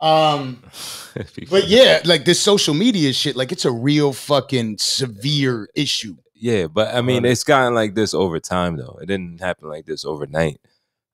[0.00, 0.62] Um,
[1.50, 6.16] but yeah, like this social media shit, like it's a real fucking severe issue.
[6.34, 8.98] Yeah, but I mean, it's gotten like this over time, though.
[9.00, 10.58] It didn't happen like this overnight.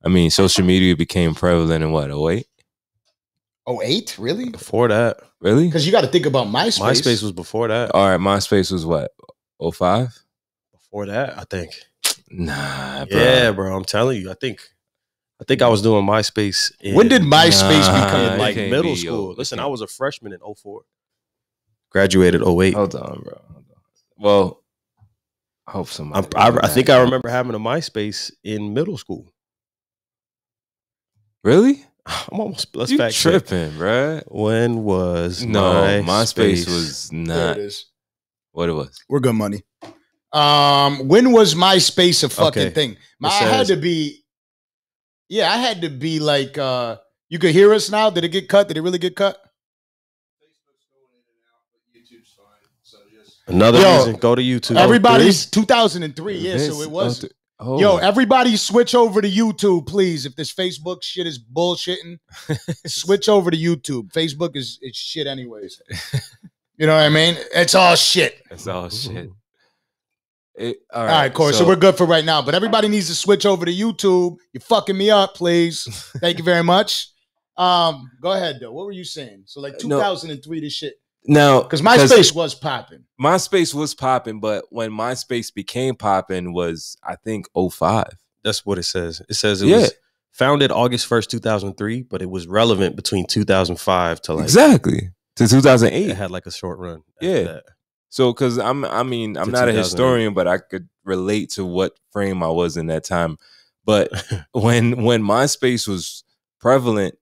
[0.05, 2.47] I mean, social media became prevalent in what, 08?
[3.67, 4.17] Oh, eight?
[4.19, 4.49] Really?
[4.49, 5.21] before that.
[5.41, 5.67] Really?
[5.67, 6.81] Because you got to think about MySpace.
[6.81, 7.95] MySpace was before that.
[7.95, 9.13] All right, MySpace was what,
[9.61, 10.19] 05?
[10.91, 11.71] Before that, I think.
[12.31, 13.19] Nah, bro.
[13.21, 13.77] Yeah, bro.
[13.77, 14.31] I'm telling you.
[14.31, 14.61] I think.
[15.41, 16.73] I think I was doing MySpace.
[16.81, 19.31] In, when did MySpace Nah, become like middle be, school?
[19.31, 19.35] yo.
[19.39, 20.83] Listen, I was a freshman in 04.
[21.91, 22.75] Graduated 08.
[22.75, 23.41] Hold on, bro.
[23.53, 23.83] Hold on.
[24.19, 24.63] Well,
[25.67, 26.27] I hope somebody.
[26.37, 29.33] I, I, I think I remember having a MySpace in middle school.
[31.43, 31.85] Really?
[32.07, 33.45] I'm almost let's you fact check.
[33.47, 34.21] tripping, bro?
[34.29, 36.05] When was No, MySpace?
[36.05, 37.87] MySpace was not it is.
[38.53, 38.99] what it was.
[39.09, 39.63] We're good money.
[40.33, 42.71] Um, when was MySpace a fucking Okay.
[42.71, 42.97] thing?
[43.19, 44.23] My, It I had to be.
[45.29, 46.59] Yeah, I had to be like.
[46.59, 46.97] uh
[47.29, 48.11] You could hear us now.
[48.11, 48.69] Did it get cut?
[48.69, 49.37] Did it really get cut?
[53.47, 54.17] another Yo, reason.
[54.17, 54.77] Go to YouTube.
[54.77, 56.37] Everybody's 2003.
[56.39, 57.25] Yeah, so it was.
[57.25, 57.29] oh,
[57.59, 60.27] oh, Yo, everybody switch over to YouTube, please.
[60.27, 62.19] If this Facebook shit is bullshitting,
[62.87, 64.13] switch over to YouTube.
[64.13, 65.81] Facebook is, is shit anyways.
[66.77, 67.37] You know what I mean?
[67.55, 68.43] It's all shit.
[68.49, 69.31] that's all shit.
[70.61, 71.55] It, all All right, right, Corey.
[71.55, 72.43] So, we're good for right now.
[72.43, 74.37] But everybody needs to switch over to YouTube.
[74.53, 75.85] You're fucking me up, please.
[76.19, 77.09] Thank you very much.
[77.57, 78.73] Um, go ahead though.
[78.73, 79.43] What were you saying?
[79.47, 79.97] So like No.
[79.99, 80.95] 2003, this shit.
[81.27, 83.05] No, Because MySpace was popping.
[83.21, 88.05] MySpace was popping, but when MySpace became popping was I think 05.
[88.45, 89.21] That's what it says.
[89.29, 89.77] It says it Yeah.
[89.79, 89.93] was
[90.33, 96.11] founded August 1st, 2003, but it was relevant between 2005 to like exactly to 2008.
[96.11, 97.03] it had like a short run.
[97.21, 97.43] after Yeah.
[97.45, 97.63] that.
[98.11, 101.93] So, because I'm, I mean, I'm not a historian, but I could relate to what
[102.11, 103.39] frame I was in that time.
[103.85, 104.11] But
[104.53, 106.25] when when MySpace was
[106.61, 107.17] prevalent,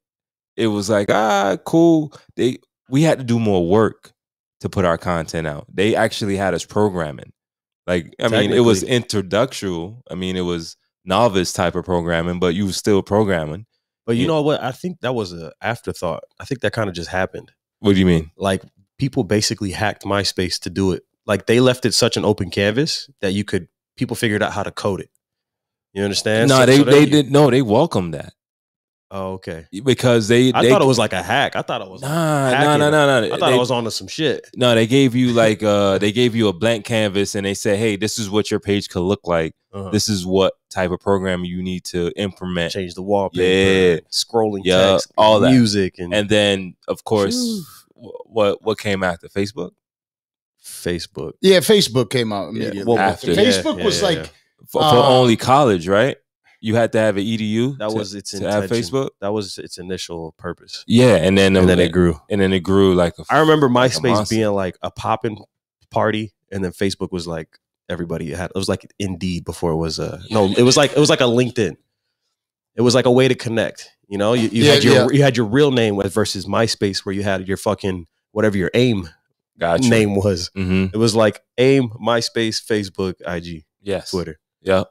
[0.56, 2.12] it was like ah, cool.
[2.36, 4.12] They we had to do more work
[4.60, 5.66] to put our content out.
[5.72, 7.32] They actually had us programming.
[7.86, 10.02] Like, I mean, it was introductional.
[10.10, 13.64] I mean, it was novice type of programming, but you were still programming.
[14.04, 14.62] But you know what?
[14.62, 16.24] I think that was a afterthought.
[16.40, 17.52] I think that kind of just happened.
[17.80, 18.30] What do you mean?
[18.36, 18.62] Like
[18.98, 21.02] people basically hacked MySpace to do it.
[21.26, 24.62] Like they left it such an open canvas that you could people figured out how
[24.62, 25.10] to code it.
[25.92, 26.48] You understand?
[26.48, 28.32] No, So- they so they did no, they welcomed that
[29.10, 29.66] Oh, okay.
[29.84, 30.52] because they.
[30.52, 31.56] I they, thought it was like a hack.
[31.56, 32.02] I thought it was.
[32.02, 33.26] Nah, nah, nah, nah, nah.
[33.26, 34.46] I thought They- I was onto some shit.
[34.54, 37.78] No, they gave you like uh they gave you a blank canvas and they said,
[37.78, 39.54] "Hey, this is what your page could look like.
[39.72, 39.88] Uh-huh.
[39.90, 44.00] This is what type of program you need to implement." change the wallpaper, Yeah.
[44.12, 45.52] scrolling Yeah, text, all that.
[45.52, 47.62] music, and, And then, of course, Phew.
[48.00, 49.70] Wh- what what came after Facebook?
[50.62, 51.32] Facebook.
[51.40, 52.84] Yeah, Facebook came out immediately.
[52.84, 53.28] well, after.
[53.32, 54.24] Facebook Yeah, was yeah, like yeah.
[54.68, 56.16] For, for Uh, only college, right?
[56.60, 57.78] You had to have an EDU.
[57.78, 58.64] That to- was its to have.
[58.68, 59.10] Facebook.
[59.20, 62.20] That was its initial purpose, Yeah, and then and then it grew.
[62.28, 63.24] and then it grew like a.
[63.30, 64.34] I remember like a MySpace monster.
[64.34, 65.44] being like a popping
[65.92, 67.58] party, and then Facebook was like
[67.88, 68.50] everybody had.
[68.50, 70.46] It was like Indeed before it was a no.
[70.56, 71.76] It was like it was like a LinkedIn.
[72.78, 73.90] It was like a way to connect.
[74.08, 75.08] You know, you, you Yeah, had your yeah.
[75.12, 79.10] you had your real name versus MySpace, where you had your fucking whatever your aim
[79.58, 79.90] Gotcha.
[79.90, 80.50] name was.
[80.54, 84.10] hmm It was like AIM, MySpace, Facebook, IG, Yes.
[84.12, 84.38] Twitter.
[84.62, 84.88] Yep.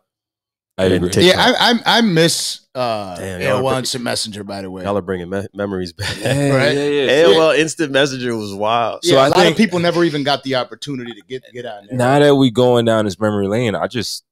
[0.80, 1.10] I And agree.
[1.10, 1.36] TikTok.
[1.36, 4.44] Yeah, I, I I miss uh Damn, AOL are Instant Messenger.
[4.44, 6.16] By the way, Y'all are bringing me- memories back.
[6.22, 6.76] Yeah, Right?
[6.78, 7.24] yeah, yeah.
[7.26, 9.00] AOL Instant Messenger was wild.
[9.02, 11.42] yeah, So a I lot think- of people never even got the opportunity to get
[11.52, 11.98] get on there.
[11.98, 14.24] now that we going down this memory lane, I just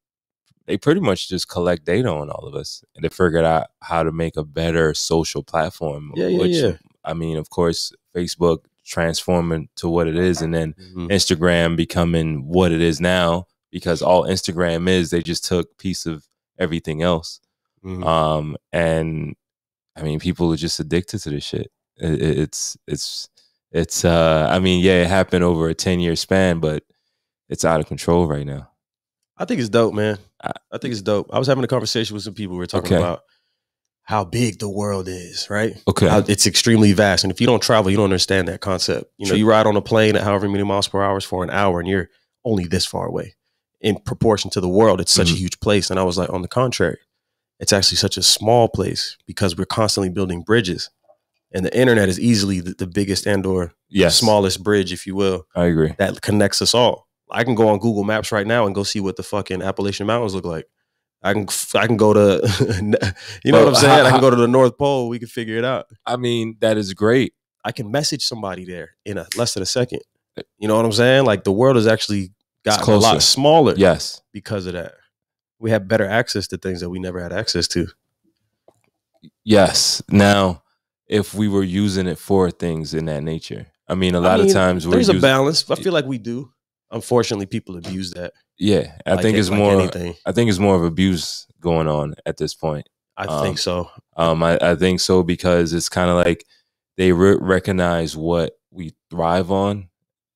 [0.67, 4.03] they pretty much just collect data on all of us and they figured out how
[4.03, 6.11] to make a better social platform.
[6.15, 6.71] Yeah, yeah, which, yeah.
[7.03, 11.09] I mean, of course, Facebook transforming to what it is, and then Mhm.
[11.09, 16.27] Instagram becoming what it is now because all Instagram is they just took piece of
[16.59, 17.39] everything else.
[17.83, 18.05] Mhm.
[18.05, 19.35] Um, and
[19.95, 21.71] I mean, people are just addicted to this shit.
[21.97, 23.29] It, it- it's it's
[23.71, 24.05] it's.
[24.05, 26.83] Uh, I mean, yeah, it happened over a ten year span, but
[27.49, 28.69] it's out of control right now.
[29.37, 30.17] I think it's dope, man.
[30.41, 31.29] I- think it's dope.
[31.33, 32.55] I was having a conversation with some people.
[32.55, 33.01] We were talking Okay.
[33.01, 33.21] about
[34.03, 35.81] how big the world is, right?
[35.87, 36.07] Okay.
[36.07, 37.23] How it's extremely vast.
[37.23, 39.11] And if you don't travel, you don't understand that concept.
[39.17, 39.37] You know, Sure.
[39.37, 41.89] you ride on a plane at however many miles per hour for an hour and
[41.89, 42.09] you're
[42.43, 43.35] only this far away.
[43.81, 45.37] In proportion to the world, it's such a Mhm.
[45.37, 45.89] huge place.
[45.89, 46.97] And I was like, on the contrary,
[47.59, 50.89] it's actually such a small place because we're constantly building bridges.
[51.53, 55.15] And the internet is easily the, the biggest and or yes, smallest bridge, if you
[55.15, 55.93] will, I agree.
[55.97, 57.07] that connects us all.
[57.31, 60.05] I can go on Google Maps right now and go see what the fucking Appalachian
[60.07, 60.65] Mountains look like.
[61.23, 62.41] I can I can go to
[63.43, 63.99] you know Well, what I'm saying?
[64.03, 65.09] how- I can go to the North Pole.
[65.09, 65.87] We can figure it out.
[66.05, 67.33] I mean, that is great.
[67.63, 70.01] I can message somebody there in a less than a second.
[70.59, 71.25] You know what I'm saying?
[71.25, 72.31] Like the world has actually
[72.63, 74.21] gotten a lot smaller Yes.
[74.31, 74.93] because of that.
[75.59, 77.87] We have better access to things that we never had access to.
[79.43, 80.01] Yes.
[80.09, 80.63] Now,
[81.07, 84.47] if we were using it for things in that nature, I mean, a lot mean,
[84.47, 85.69] of times we're There's a balance.
[85.69, 86.51] I feel like we do.
[86.91, 88.33] Unfortunately, people abuse that.
[88.57, 88.91] yeah.
[89.05, 89.79] I Like think it- it's like more.
[89.79, 90.15] anything.
[90.25, 92.87] I think it's more of abuse going on at this point.
[93.17, 93.89] I Um, think so.
[94.17, 96.45] Um, I, I think so because it's kind of like
[96.97, 99.89] they re- recognize what we thrive on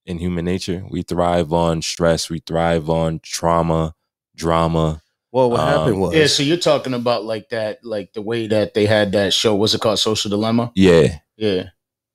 [0.06, 0.84] in human nature.
[0.90, 2.30] We thrive on stress.
[2.30, 3.96] We thrive on trauma,
[4.36, 5.02] drama.
[5.32, 8.48] Well, what um, happened was Yeah, so you're talking about like that, like the way
[8.48, 9.56] that they had that show.
[9.56, 10.00] What's it called?
[10.00, 10.72] Social Dilemma.
[10.76, 11.20] Yeah.
[11.38, 11.70] Yeah.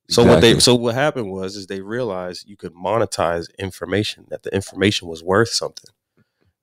[0.08, 4.42] So what they so what happened was is they realized you could monetize information that
[4.42, 5.90] the information was worth something.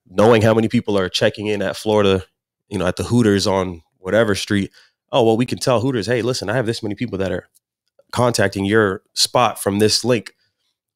[0.08, 2.24] Knowing how many people are checking in at Florida,
[2.68, 4.70] you know, at the Hooters on whatever street.
[5.10, 7.48] Oh well, we can tell Hooters, hey, listen, I have this many people that are
[8.12, 10.34] contacting your spot from this link.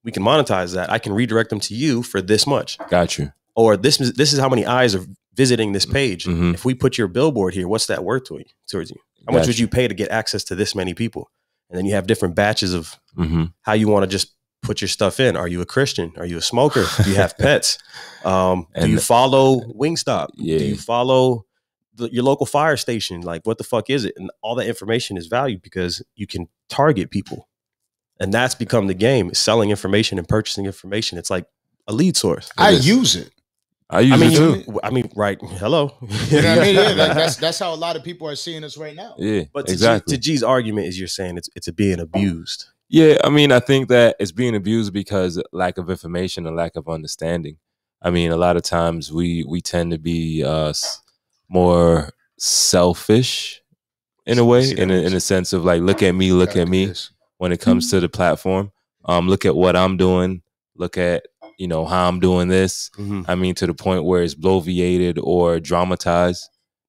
[0.04, 0.90] We can monetize that.
[0.90, 3.32] I can redirect them to you for this much, got you.
[3.56, 5.04] or this is this is how many eyes are
[5.34, 6.24] visiting this page.
[6.26, 6.54] Mhm.
[6.54, 8.96] If we put your billboard here, what's that worth to you, towards you?
[9.26, 11.30] How much Got would you pay to get access to this many people?
[11.68, 14.88] And then you have different batches of hmm how you want to just put your
[14.88, 15.36] stuff in.
[15.36, 16.12] Are you a Christian?
[16.16, 16.84] Are you a smoker?
[17.02, 17.78] Do you have pets?
[18.24, 20.28] Um, do you follow Wingstop?
[20.34, 20.58] Yeah.
[20.58, 21.46] Do you follow
[21.94, 23.20] the, your local fire station?
[23.22, 24.14] Like, what the fuck is it?
[24.16, 27.48] And all that information is valued because you can target people,
[28.20, 31.16] and that's become the game: selling information and purchasing information.
[31.16, 31.46] It's like
[31.86, 32.50] a lead source.
[32.58, 33.30] I use it.
[33.88, 34.64] I use I mean, it too.
[34.72, 35.38] you, I mean, right?
[35.40, 35.94] Hello.
[36.28, 36.74] You know what I mean?
[36.74, 39.14] Yeah, that, that's that's how a lot of people are seeing us right now.
[39.16, 40.12] Yeah, But to, exactly.
[40.12, 42.66] G, to G's argument is you're saying it's it's being abused.
[42.88, 46.76] Yeah, I mean, I think that it's being abused because lack of information and lack
[46.76, 47.58] of understanding.
[48.02, 50.72] I mean, a lot of times we we tend to be uh,
[51.48, 53.62] more selfish
[54.26, 56.68] in a way, in a, in a sense of like, look at me, look at
[56.68, 56.92] me.
[57.38, 58.72] When it comes to the platform,
[59.04, 60.42] um, look at what I'm doing.
[60.74, 61.26] Look at
[61.58, 62.90] you know how I'm doing this.
[63.26, 66.48] I mean, to the point where it's bloviated or dramatized.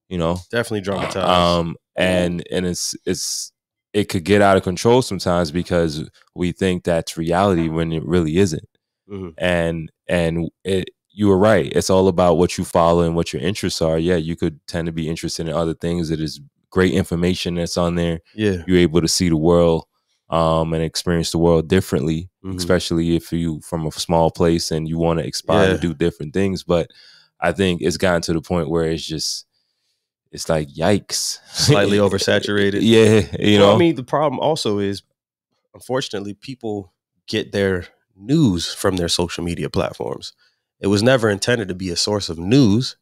[0.09, 1.17] You know, Definitely dramatized.
[1.17, 3.51] um and and it's it's
[3.93, 8.37] it could get out of control sometimes because we think that's reality when it really
[8.37, 8.67] isn't
[9.09, 9.33] Mhm.
[9.37, 13.41] and and it you were right it's all about what you follow and what your
[13.41, 16.93] interests are yeah you could tend to be interested in other things It is great
[16.93, 18.63] information that's on there Yeah.
[18.67, 19.85] you're able to see the world
[20.29, 22.57] um and experience the world differently Mhm.
[22.57, 25.73] especially if you from a small place and you want to expire Yeah.
[25.75, 26.89] to do different things but
[27.39, 29.45] i think it's gotten to the point where it's just
[30.31, 32.79] it's like yikes Slightly oversaturated.
[32.81, 35.01] yeah you Well, know I mean, the problem also is,
[35.73, 36.93] unfortunately, people
[37.27, 40.33] get their news from their social media platforms.
[40.81, 42.97] It was never intended to be a source of news.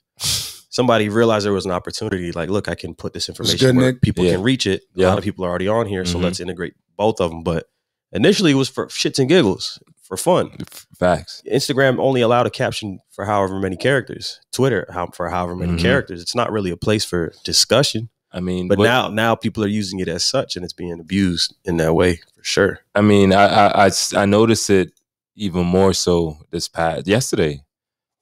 [0.70, 2.32] Somebody realized there was an opportunity.
[2.32, 4.02] Like, look, I can put this information good, where Nick.
[4.02, 4.34] people Yeah.
[4.34, 4.84] can reach it.
[4.98, 6.24] A lot of people are already on here, so Mhm.
[6.24, 7.44] let's integrate both of them.
[7.44, 7.68] But
[8.12, 10.52] initially, it was for shits and giggles, for fun.
[11.00, 14.40] Facts Instagram only allowed a caption for however many characters.
[14.52, 15.82] Twitter how, for however many Mhm.
[15.82, 16.22] characters.
[16.22, 18.10] It's not really a place for discussion.
[18.32, 21.00] i mean But what- now, now people are using it as such, and it's being
[21.00, 22.80] abused in that way for sure.
[22.94, 24.92] I mean, I, I I I noticed it
[25.38, 27.64] even more so this past yesterday,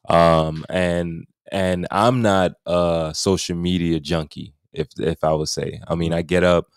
[0.09, 5.79] um, and and I'm not a social media junkie, if if I would say.
[5.88, 6.67] I mean, I get up,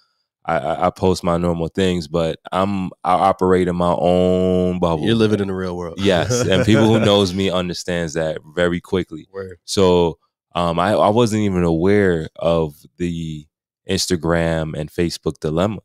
[0.47, 5.05] I, I, I post my normal things, but I'm I operate in my own bubble.
[5.05, 5.99] You're living in the real world.
[5.99, 9.27] yes, and people who knows me understands that very quickly.
[9.33, 9.59] Word.
[9.65, 10.19] So
[10.55, 13.47] um, I, I wasn't even aware of the
[13.89, 15.81] Instagram and Facebook dilemma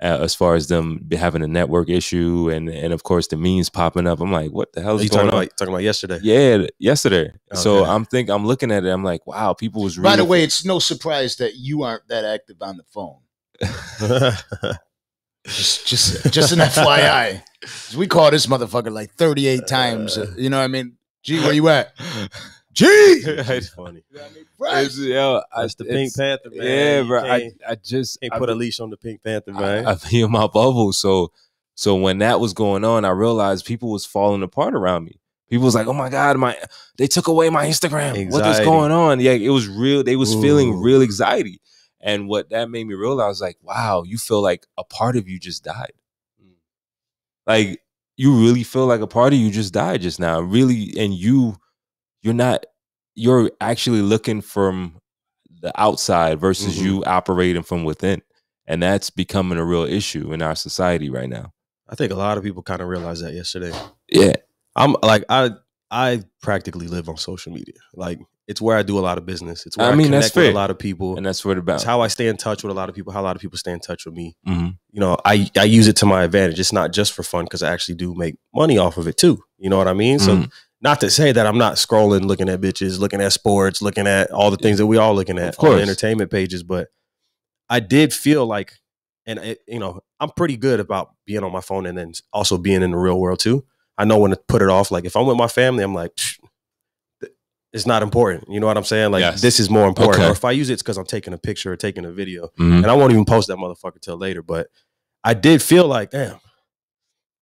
[0.00, 3.70] uh, as far as them having a network issue and and of course the memes
[3.70, 4.20] popping up.
[4.20, 5.44] I'm like, what the hell Are is you going talking on?
[5.44, 6.18] about talking about yesterday?
[6.22, 7.32] yeah, yesterday.
[7.54, 8.90] So I'm think I'm looking at it.
[8.90, 12.06] I'm like, wow, people was really By the way, it's no surprise that you aren't
[12.08, 13.20] that active on the phone.
[15.46, 17.40] Just, just, just an FYI.
[17.62, 20.18] 'Cause We call this motherfucker like 38 times.
[20.18, 20.96] uh, you know what I mean?
[21.22, 21.92] G, where you at?
[22.72, 23.22] G!
[23.24, 24.02] That's funny.
[24.58, 24.84] Right.
[24.86, 26.66] It's, yo, I- That's the Pink it's- Panther, man.
[26.66, 27.24] Yeah, You bro.
[27.24, 29.86] I, I just can't I put a leash on the Pink Panther, I, man.
[29.86, 30.92] I be in my bubble.
[30.92, 31.30] So
[31.76, 35.20] so when that was going on, I realized people was falling apart around me.
[35.48, 36.56] People was like, "Oh my god, my
[36.96, 38.10] they took away my Instagram.
[38.32, 38.64] What is Anxiety.
[38.64, 40.02] going on?" Yeah, it was real.
[40.02, 41.60] They was feeling real anxiety,
[42.00, 45.38] and what that made me realize, like, wow, you feel like a part of you
[45.38, 45.92] just died.
[46.42, 46.54] Mm.
[47.46, 47.80] Like
[48.16, 50.40] you really feel like a part of you just died just now.
[50.40, 51.56] Really, and you,
[52.22, 52.64] you're not.
[53.14, 55.00] You're actually looking from
[55.62, 56.82] the outside versus Mhm.
[56.84, 58.22] you operating from within,
[58.66, 61.52] and that's becoming a real issue in our society right now.
[61.88, 63.72] I think a lot of people kind of realized that yesterday.
[64.10, 64.34] Yeah,
[64.74, 65.52] I'm like I
[65.90, 67.76] I practically live on social media.
[67.94, 69.66] Like it's where I do a lot of business.
[69.66, 71.16] It's where I I, mean, connect that's with a lot of people.
[71.16, 71.74] and that's what it's about.
[71.76, 73.12] It's how I stay in touch with a lot of people.
[73.12, 74.36] How a lot of people stay in touch with me.
[74.46, 74.76] Mhm.
[74.92, 76.60] You know, I I use it to my advantage.
[76.60, 79.42] It's not just for fun because I actually do make money off of it too.
[79.58, 80.18] You know what I mean?
[80.20, 80.52] So Mhm.
[80.80, 84.30] not to say that I'm not scrolling, looking at bitches, looking at sports, looking at
[84.30, 86.88] all the things that we all looking at on entertainment pages, but
[87.68, 88.74] I did feel like,
[89.26, 92.58] and it, you know, I'm pretty good about being on my phone and then also
[92.58, 93.64] being in the real world too.
[93.98, 94.90] I know when to put it off.
[94.92, 96.45] Like if I'm with my family, I'm like, "Psh, th-
[97.72, 98.44] it's not important.
[98.48, 99.10] You know what I'm saying?
[99.12, 99.40] Like Yes.
[99.42, 100.16] this is more important.
[100.18, 100.28] Okay.
[100.28, 102.48] Or if I use it, it's because I'm taking a picture or taking a video,
[102.58, 102.78] Mhm.
[102.82, 104.42] and I won't even post that motherfucker till later.
[104.42, 104.68] But
[105.24, 106.38] I did feel like, damn,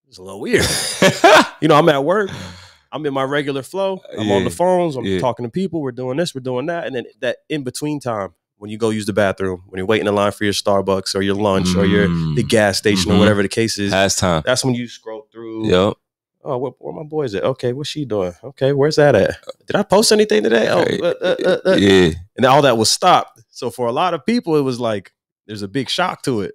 [0.08, 0.64] it's a little weird.
[1.60, 2.30] you know, I'm at work.
[2.90, 4.00] I'm in my regular flow.
[4.16, 4.96] I'm on the phones.
[4.96, 5.18] I'm Yeah.
[5.20, 5.82] talking to people.
[5.82, 6.34] We're doing this.
[6.34, 6.86] We're doing that.
[6.86, 10.06] And then that in between time, when you go use the bathroom, when you're waiting
[10.06, 12.36] in line for your Starbucks or your lunch or your Mm.
[12.36, 13.16] the gas station Mhm.
[13.16, 14.42] or whatever the case is, Past time.
[14.46, 15.66] that's when you scroll through.
[15.68, 15.94] Yep.
[16.46, 17.42] Oh, where, where my boys at?
[17.44, 18.34] Okay, what's she doing?
[18.44, 19.38] Okay, where's that at?
[19.66, 20.68] Did I post anything today?
[20.68, 21.76] Oh, uh, uh, uh, uh.
[21.76, 22.10] Yeah.
[22.36, 23.40] and all that was stopped.
[23.50, 25.12] So for a lot of people, it was like
[25.46, 26.54] there's a big shock to it.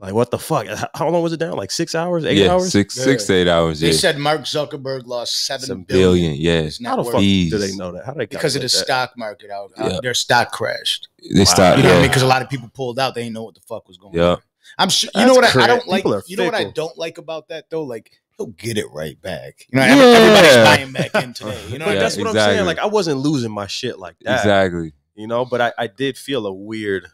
[0.00, 0.66] Like what the fuck?
[0.66, 1.52] How- How long was it down?
[1.56, 2.52] Like six hours, eight yeah.
[2.52, 2.72] hours?
[2.72, 3.80] Six, six eight hours.
[3.80, 3.92] They Yeah.
[3.92, 6.32] said Mark Zuckerberg lost seven Seven billion.
[6.32, 6.34] billion.
[6.40, 6.62] Yeah.
[6.62, 7.50] His net How the fuck Fees.
[7.52, 8.06] do they know that?
[8.06, 8.30] How they got it?
[8.30, 8.70] because of the that?
[8.70, 9.70] stock market out.
[9.78, 9.98] uh, Yeah.
[10.02, 11.08] Their stock crashed.
[11.36, 11.76] They start.
[11.76, 12.02] You know what I Yeah.
[12.02, 12.10] mean?
[12.10, 13.14] Because a lot of people pulled out.
[13.14, 14.22] They didn't know what the fuck was going Yeah.
[14.30, 14.38] on.
[14.78, 15.10] I'm sure.
[15.14, 16.04] You That's know what I, I don't like.
[16.28, 17.82] You know what I don't like about that though.
[17.84, 19.66] Like he'll get it right back.
[19.70, 19.92] You know, Yeah.
[19.94, 21.62] everybody's buying back in today.
[21.68, 22.64] You know, But Yeah, that's what I'm saying.
[22.66, 24.38] Like I wasn't losing my shit like that.
[24.40, 24.92] Exactly.
[25.14, 27.06] You know, but I, I did feel a weird,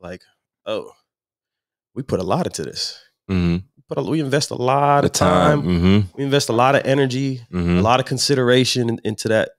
[0.00, 0.22] like,
[0.66, 0.90] oh,
[1.94, 2.98] we put a lot into this.
[3.28, 5.62] hmm We Put we invest a lot The of time.
[5.62, 5.80] time.
[5.80, 9.50] hmm We invest a lot of energy, hmm a lot of consideration in- into that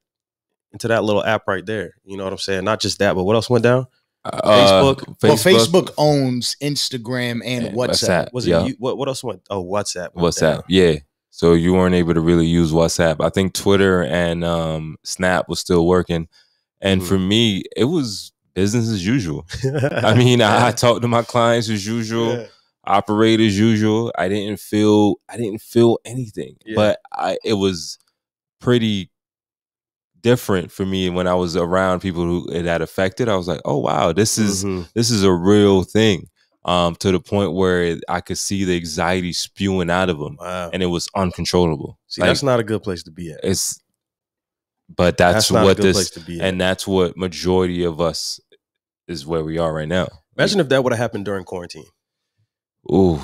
[0.74, 1.94] into that little app right there.
[2.04, 2.64] You know what I'm saying?
[2.66, 3.86] Not just that, but what else went down?
[4.26, 5.16] Facebook.
[5.22, 8.32] well, Facebook owns Instagram and And WhatsApp.
[8.34, 8.64] Was Yeah.
[8.64, 8.98] it you, what?
[8.98, 9.42] What else went?
[9.50, 10.16] Oh, WhatsApp.
[10.16, 10.40] went WhatsApp.
[10.56, 10.64] down.
[10.68, 10.96] Yeah.
[11.36, 13.16] So you weren't able to really use WhatsApp.
[13.20, 16.28] I think Twitter and um, Snap was still working.
[16.80, 17.08] And Mhm.
[17.08, 19.48] for me, it was business as usual.
[20.04, 22.46] I mean, I, I talked to my clients as usual, Yeah.
[22.84, 24.12] operate as usual.
[24.16, 26.56] I didn't feel I didn't feel anything.
[26.66, 26.76] Yeah.
[26.76, 27.98] But I it was
[28.60, 29.10] pretty
[30.22, 33.28] different for me when I was around people who it had affected.
[33.28, 34.88] I was like, oh wow, this is Mhm.
[34.94, 36.28] this is a real thing.
[36.66, 40.70] Um, to the point where I could see the anxiety spewing out of them, wow.
[40.72, 42.00] and it was uncontrollable.
[42.08, 43.42] See, Like, that's not a good place to be at.
[43.44, 43.82] it's,
[44.88, 48.40] but that's, a what this, place to be and that's what majority of us
[49.08, 50.08] is where we are right now.
[50.38, 51.86] Imagine if that would have happened during quarantine.
[52.92, 53.20] Ooh,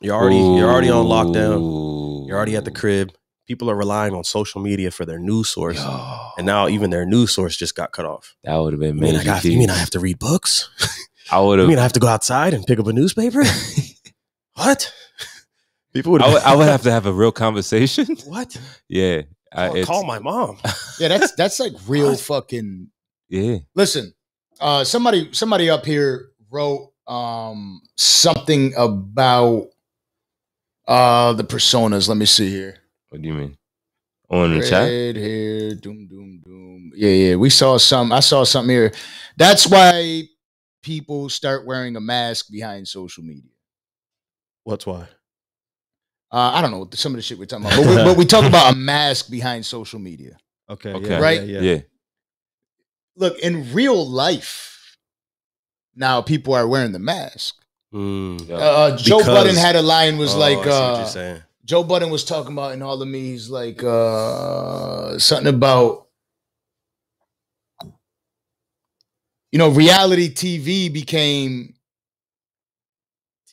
[0.00, 1.60] You're already you're already on lockdown.
[1.60, 2.26] Ooh.
[2.26, 3.12] You're already at the crib.
[3.46, 7.06] People are relying on social media for their news source, Yo, and now even their
[7.06, 8.36] news source just got cut off.
[8.44, 10.68] that would have been You mean, I got, you mean I have to read books?
[11.30, 11.68] I would You have.
[11.68, 13.42] mean I have to go outside and pick up a newspaper?
[14.54, 14.92] what?
[15.92, 18.06] People would I would, I would have to have a real conversation.
[18.26, 18.56] what?
[18.88, 20.58] yeah, I, Call, call my mom.
[20.98, 22.88] Yeah, that's that's like real fucking.
[23.28, 23.58] yeah.
[23.74, 24.12] Listen,
[24.60, 29.68] uh, somebody somebody up here wrote um something about
[30.86, 32.08] uh the personas.
[32.08, 32.76] Let me see here.
[33.08, 33.56] What do you mean?
[34.30, 34.82] On the chat?
[34.82, 36.92] Red hair, doom, doom, doom.
[36.94, 37.36] Yeah, yeah.
[37.36, 38.12] We saw some.
[38.12, 38.92] I saw something here.
[39.38, 40.24] That's why
[40.88, 43.52] people start wearing a mask behind social media.
[44.64, 45.02] What's why?
[46.32, 48.24] Uh, I don't know some of the shit we're talking about, but we, but we
[48.24, 50.38] talk about a mask behind social media.
[50.70, 50.92] Okay.
[50.94, 51.10] Okay.
[51.10, 51.42] Yeah, Right?
[51.42, 51.60] Yeah.
[51.60, 51.72] Yeah.
[51.72, 51.80] yeah.
[53.16, 54.96] Look, in real life,
[55.94, 57.54] now people are wearing the mask,
[57.94, 58.48] Mm.
[58.48, 58.56] Yeah.
[58.56, 61.06] Uh, Joe Because- Budden had a line was Oh, like I see what uh, you're
[61.06, 61.42] saying.
[61.64, 63.20] Joe Budden was talking about in all of me.
[63.32, 66.07] He's like uh, something about
[69.52, 71.74] you know reality TV became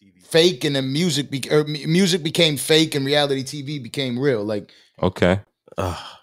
[0.01, 0.21] TV.
[0.25, 4.43] fake, and then music be- or music became fake, and reality TV became real.
[4.43, 5.39] Like Okay.
[5.77, 6.21] Ah,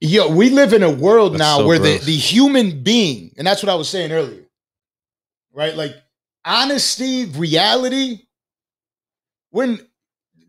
[0.00, 2.04] yo, we live in a world That's now so where the gross.
[2.04, 4.44] the human being, and that's what I was saying earlier,
[5.52, 5.74] right?
[5.74, 5.94] Like
[6.44, 8.20] honesty, reality.
[9.50, 9.86] When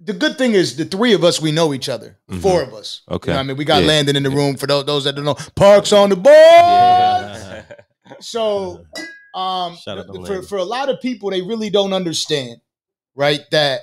[0.02, 2.42] the good thing is the three of us we know each other, Mhm.
[2.42, 3.02] four of us.
[3.10, 3.32] You Okay.
[3.32, 3.88] know what I mean, we got Yeah.
[3.90, 5.36] Landon in the room for those, those that don't know.
[5.56, 6.36] Parks on the board.
[6.36, 7.13] Yeah.
[8.22, 8.86] So,
[9.36, 12.58] um, Shout out to for for a lot of people, they really don't understand,
[13.16, 13.42] right?
[13.52, 13.82] That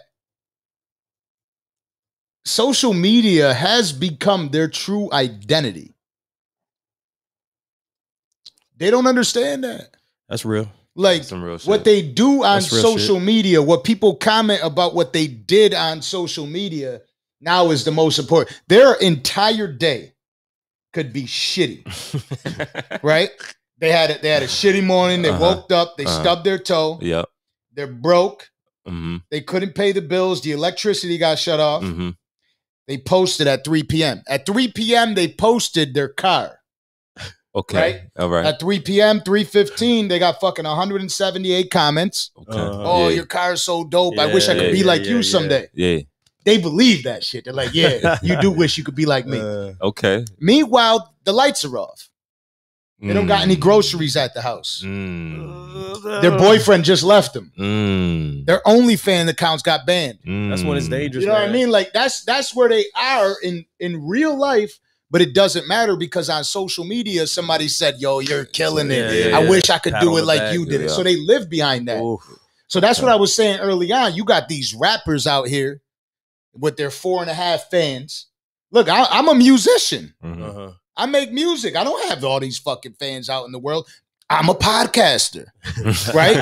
[2.45, 5.95] social media has become their true identity.
[8.77, 9.91] They don't understand that.
[10.29, 10.71] That's real.
[10.97, 11.69] Like Some real shit.
[11.69, 15.75] what they do on That's real social media, what people comment about what they did
[15.75, 17.03] on social media
[17.41, 18.61] now is the most important.
[18.69, 20.15] Their entire day
[20.93, 21.85] could be shitty,
[23.03, 23.31] right?
[23.81, 25.23] They had a, they had a shitty morning.
[25.23, 25.41] They Uh-huh.
[25.41, 25.97] woke up.
[25.97, 26.21] They Uh-huh.
[26.21, 26.99] stubbed their toe.
[27.03, 27.27] yep.
[27.73, 28.51] They're broke.
[28.87, 29.17] Mm-hmm.
[29.31, 30.43] They couldn't pay the bills.
[30.43, 31.83] The electricity got shut off.
[31.83, 32.11] Mm-hmm.
[32.89, 34.23] They posted at 3 p.m.
[34.29, 36.59] At 3 p.m., they posted their car.
[37.55, 37.77] Okay.
[37.81, 38.01] Right?
[38.19, 38.47] All right.
[38.47, 42.31] At 3 p.m., 3.15, they got fucking 178 comments.
[42.37, 42.59] okay.
[42.59, 43.15] Uh, Oh, yeah.
[43.17, 44.19] your car is so dope.
[44.19, 45.23] I wish I could Yeah, be like yeah, you yeah.
[45.23, 45.69] someday.
[45.75, 45.99] yeah.
[46.45, 47.45] They believe that shit.
[47.45, 49.39] They're like, yeah, you do wish you could be like me.
[49.39, 50.25] Uh, Okay.
[50.41, 52.10] Meanwhile, the lights are off.
[53.03, 53.61] They don't got any Mm.
[53.61, 54.83] groceries at the house.
[54.85, 56.21] Mm.
[56.21, 57.51] Their boyfriend just left them.
[57.59, 58.45] Mm.
[58.47, 60.19] Their OnlyFans accounts got banned.
[60.25, 60.91] That's when it's Mm.
[60.91, 61.23] dangerous.
[61.23, 61.71] You know what I mean?
[61.71, 64.79] Like that's that's where they are in in real life.
[65.13, 69.13] But it doesn't matter because on social media, somebody said, "Yo, you're killing it.
[69.13, 69.51] Yeah, yeah, I yeah.
[69.51, 71.89] wish I could Pat do it like back, you did it." So they live behind
[71.89, 72.01] that.
[72.01, 72.21] Oof.
[72.69, 74.15] So that's what I was saying early on.
[74.15, 75.81] You got these rappers out here
[76.55, 78.27] with their four and a half fans.
[78.71, 80.15] Look, I, I'm a musician.
[80.25, 80.43] Mhm.
[80.49, 80.73] Uh-huh.
[81.01, 81.77] I make music.
[81.77, 83.89] I don't have all these fucking fans out in the world.
[84.29, 85.47] I'm a podcaster,
[86.15, 86.37] right?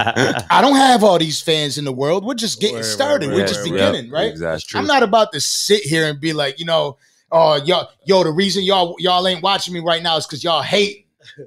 [0.51, 2.25] I don't have all these fans in the world.
[2.25, 3.29] We're just getting Word, word, started.
[3.31, 4.31] We're word, just word, beginning, right?
[4.31, 4.79] Exactly.
[4.79, 6.99] I'm not about to sit here and be like, you know,
[7.31, 10.61] oh, y'all, yo, the reason y'all y'all ain't watching me right now is because y'all
[10.61, 11.07] hate.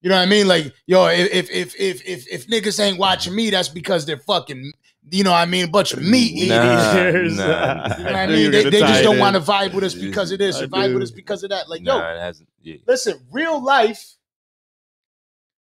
[0.00, 0.46] you know what I mean?
[0.46, 4.16] Like, yo, if if if if if, if niggas ain't watching me, that's because they're
[4.16, 4.72] fucking,
[5.10, 7.36] you know what I mean, a bunch of meat eaters.
[7.36, 7.94] Nah, nah.
[7.98, 8.50] You know what I mean?
[8.50, 11.02] They, they just don't want to vibe with us because of this, or vibe with
[11.02, 11.68] us because of that.
[11.68, 12.48] Like, yo, it hasn't.
[12.62, 12.76] Yeah.
[12.86, 14.16] listen, real life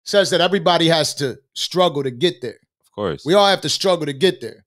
[0.04, 2.58] says that everybody has to struggle to get there.
[2.80, 3.24] Of course.
[3.24, 4.64] We all have to struggle to get there.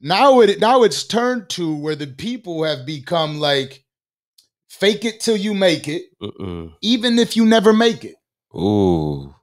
[0.00, 3.84] Now it now it's turned to where the people have become like
[4.68, 6.74] fake it till you make it, Mm-mm.
[6.82, 8.16] even if you never make it.
[8.54, 9.34] Ooh.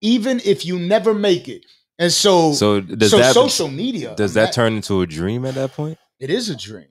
[0.00, 1.64] Even if you never make it.
[2.00, 5.54] And so so, So does that social media does that turn into a dream at
[5.54, 5.98] that point?
[6.18, 6.88] it is a dream.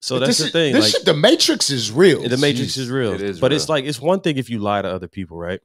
[0.00, 0.72] So But that's this the is- thing.
[0.74, 2.20] This like, shit, the matrix is real.
[2.28, 3.12] the Matrix Jeez, is real.
[3.12, 5.60] it is but it's like it's one thing if you lie to other people, right?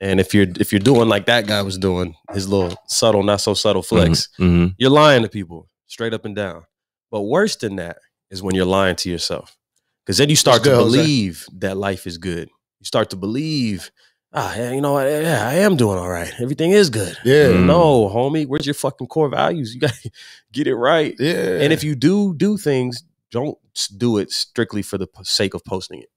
[0.00, 3.40] And if you're if you're doing like that guy was doing, his little subtle, not
[3.40, 4.74] so subtle flex, Mm-hmm.
[4.78, 6.64] you're lying to people straight up and down.
[7.10, 7.98] But worse than that
[8.30, 9.56] is when you're lying to yourself.
[10.04, 10.96] Because then you start good, to Jose?
[10.98, 12.48] believe that life is good.
[12.80, 13.90] You start to believe,
[14.36, 15.06] ah, you know what?
[15.08, 16.32] Yeah, I am doing all right.
[16.40, 17.16] Everything is good.
[17.24, 17.48] yeah.
[17.58, 19.74] No, homie, where's your fucking core values?
[19.74, 20.10] You got to
[20.52, 21.14] get it right.
[21.18, 21.58] Yeah.
[21.60, 23.58] And if you do do things, don't
[23.96, 26.08] do it strictly for the sake of posting it.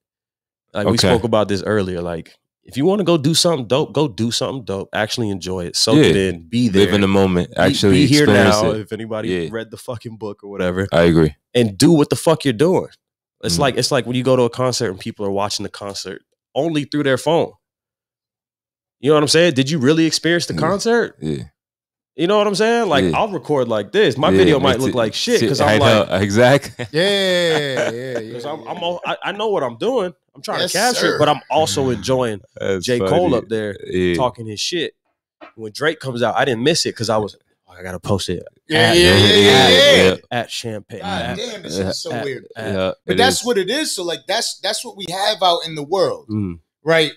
[0.74, 2.02] Like we spoke about this earlier.
[2.02, 4.90] Like if you want to go do something dope, go do something dope.
[4.94, 5.76] Actually enjoy it.
[5.76, 6.48] Soak it in.
[6.48, 6.86] Be there.
[6.86, 7.54] Live in the moment.
[7.58, 8.72] Actually be, here now.
[8.72, 8.82] it.
[8.82, 9.50] If anybody Yeah.
[9.52, 11.36] read the fucking book or whatever, I agree.
[11.56, 12.88] and do what the fuck you're doing.
[13.44, 13.60] It's Mm.
[13.60, 16.22] like it's like when you go to a concert and people are watching the concert
[16.54, 17.54] only through their phone.
[19.00, 19.54] You know what I'm saying?
[19.54, 20.60] Did you really experience the Yeah.
[20.60, 21.16] concert?
[21.22, 21.44] Yeah.
[22.16, 22.90] You know what I'm saying?
[22.90, 23.18] Like Yeah.
[23.18, 24.18] I'll record like this.
[24.18, 24.98] My Yeah, video might look too.
[24.98, 26.86] like shit because I I'm like, know, exactly.
[26.92, 28.20] yeah, yeah, yeah.
[28.28, 28.68] because I'm.
[28.68, 30.14] I'm all, I, I know what I'm doing.
[30.36, 31.16] I'm trying Yes, to capture sir.
[31.16, 33.00] it, but I'm also enjoying That's J.
[33.00, 33.10] funny.
[33.10, 34.16] Cole up there Yeah.
[34.16, 34.94] talking his shit.
[35.56, 37.38] When Drake comes out, I didn't miss it because I was
[37.70, 40.04] oh, I gotta post it Yeah, at, yeah, yeah, yeah, yeah.
[40.10, 40.16] yeah.
[40.32, 41.00] at Champagne.
[41.00, 42.46] God at- damn, this is so at- weird.
[42.58, 43.46] at- Yeah, But that's is.
[43.46, 43.96] what it is.
[43.96, 46.60] So like that's that's what we have out in the world, Mm.
[46.84, 47.14] right?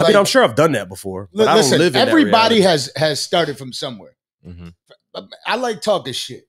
[0.00, 2.08] I mean, I'm sure I've done that before, but Li- I don't listen, live in
[2.08, 2.60] everybody reality.
[2.62, 4.16] has has started from somewhere.
[4.46, 4.72] Mhm.
[5.46, 6.48] I like talking shit.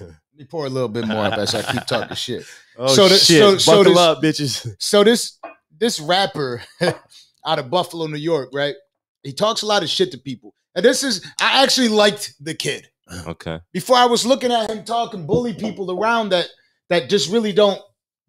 [0.00, 2.44] Let me pour a little bit more up as I keep talking shit.
[2.78, 3.40] Oh So the- shit!
[3.42, 4.76] so- so Buckle this- up, bitches.
[4.78, 5.38] So this
[5.78, 6.62] this rapper
[7.46, 8.74] out of Buffalo, New York, right?
[9.22, 10.54] He talks a lot of shit to people.
[10.74, 12.88] And this is I actually liked the kid.
[13.26, 13.60] Okay.
[13.72, 16.48] Before I was looking at him talking bully people around that
[16.88, 17.80] that just really don't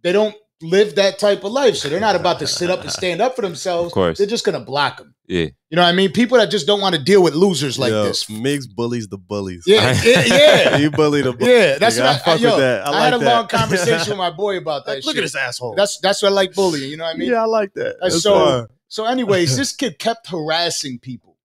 [0.04, 1.76] they don't live that type of life.
[1.76, 3.88] So they're not about to sit up and stand up for themselves.
[3.88, 4.18] Of course.
[4.18, 5.16] They're just gonna block them.
[5.28, 5.46] Yeah.
[5.70, 6.12] You know what I mean?
[6.12, 8.26] People that just don't want to deal with losers like Yo, this.
[8.26, 9.64] Migs bullies the bullies.
[9.66, 10.78] Yeah, yeah, yeah.
[10.78, 11.48] you bully the bullies.
[11.54, 12.82] Yeah, that's Nigga, what I, I fuck yo, with that.
[12.82, 13.36] I I, like had a that.
[13.36, 14.96] long conversation with my boy about that.
[14.96, 15.24] Like, look shit.
[15.24, 15.76] at this asshole.
[15.76, 16.90] That's that's what I like bullying.
[16.92, 17.30] You know what I mean?
[17.30, 17.96] yeah, I like that.
[18.02, 18.68] That's That's so- fine.
[18.90, 21.38] So, anyways, this kid kept harassing people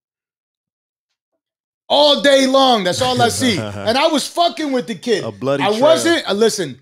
[1.88, 2.82] all day long.
[2.82, 5.22] That's all I see, and I was fucking with the kid.
[5.22, 5.62] a bloody.
[5.62, 5.80] I trail.
[5.80, 6.28] wasn't.
[6.28, 6.80] Uh, listen,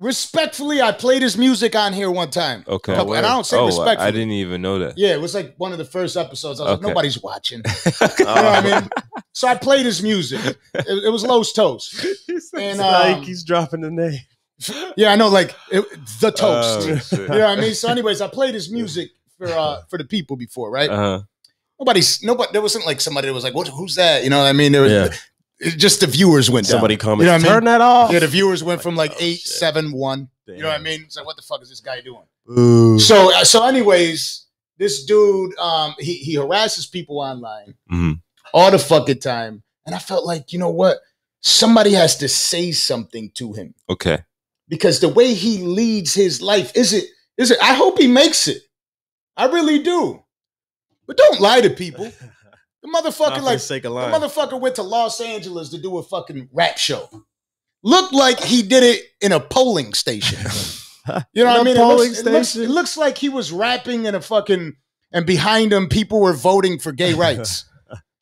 [0.00, 2.64] respectfully, I played his music on here one time.
[2.66, 2.94] Okay.
[2.94, 4.08] Couple- and I don't say oh, respectfully.
[4.08, 4.98] I didn't even know that.
[4.98, 6.60] Yeah, it was like one of the first episodes.
[6.60, 6.84] I was Okay.
[6.84, 7.62] like, nobody's watching.
[7.64, 7.72] You
[8.18, 8.90] You know what I mean?
[9.32, 10.40] So I played his music.
[10.74, 12.04] It, it was Los Toast.
[12.56, 14.18] And, um, he's dropping the name.
[14.96, 15.84] Yeah, I know, like it,
[16.20, 16.88] the toast.
[16.88, 17.18] Oh, shit.
[17.20, 17.74] you know what I mean?
[17.74, 20.90] So, anyways, I played his music for uh for the people before, right?
[20.90, 21.20] Uh-huh.
[21.78, 22.52] Nobody's nobody.
[22.52, 23.68] There wasn't like somebody that was like, "What?
[23.68, 24.72] Who's that?" You know what I mean?
[24.72, 25.08] There was Yeah.
[25.60, 26.72] It- just the viewers went down.
[26.72, 27.20] Somebody comments.
[27.22, 27.52] You know what I mean?
[27.52, 28.12] Turn that off.
[28.12, 29.52] Yeah, the viewers went from like Oh, eight, shit.
[29.52, 30.28] seven, one.
[30.46, 31.02] You know what I mean?
[31.02, 32.24] It's like, what the fuck is this guy doing?
[32.58, 32.98] Ooh.
[32.98, 34.46] So, uh, so, anyways,
[34.78, 38.20] this dude, um, he he harasses people online Mhm.
[38.52, 40.98] all the fucking time, and I felt like, you know what?
[41.40, 44.24] Somebody has to say something to him Okay.
[44.68, 47.04] because the way he leads his life is it
[47.38, 47.58] is it.
[47.62, 48.62] I hope he makes it.
[49.36, 50.22] I really do.
[51.06, 52.10] But don't lie to people.
[52.82, 56.78] The motherfucker, like the the motherfucker went to Los Angeles to do a fucking rap
[56.78, 57.08] show.
[57.82, 60.38] Looked like he did it in a polling station.
[61.32, 61.76] You know In what I mean?
[61.76, 62.70] It polling looks, it, looks, station?
[62.70, 64.76] it looks like he was rapping in a fucking,
[65.12, 67.64] and behind him, people were voting for gay rights.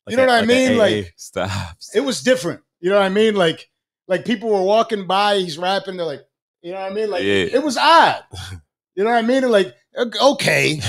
[0.07, 0.77] you know what I a mean?
[0.77, 1.51] Like Stop.
[1.93, 2.61] it was different.
[2.79, 3.35] You know what I mean?
[3.35, 3.69] Like,
[4.07, 5.97] like people were walking by, he's rapping.
[5.97, 6.25] They're like,
[6.63, 7.11] you know what I mean?
[7.11, 7.47] Like Yeah.
[7.51, 8.23] it was odd.
[8.99, 9.49] You know what I mean?
[9.49, 10.75] Like, okay,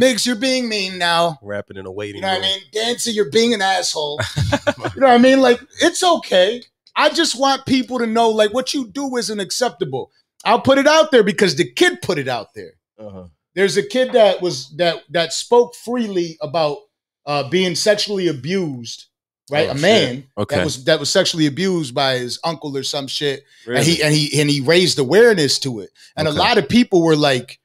[0.00, 1.38] Migs, you're being mean now.
[1.42, 2.58] rapping in a waiting You know what I mean?
[2.72, 4.18] Danza, you're being an asshole.
[4.96, 5.40] you know what I mean?
[5.40, 6.64] Like, it's okay.
[6.96, 10.10] I just want people to know, like, what you do isn't acceptable.
[10.44, 12.72] I'll put it out there because the kid put it out there.
[12.98, 13.28] Uh-huh.
[13.54, 16.78] There's a kid that was that that spoke freely about
[17.26, 19.06] uh, being sexually abused,
[19.52, 19.68] right?
[19.68, 20.56] Oh, a man Okay.
[20.56, 23.78] that was that was sexually abused by his uncle or some shit, Really?
[23.78, 25.90] and he and he and he raised awareness to it.
[26.16, 27.58] And a lot of people were like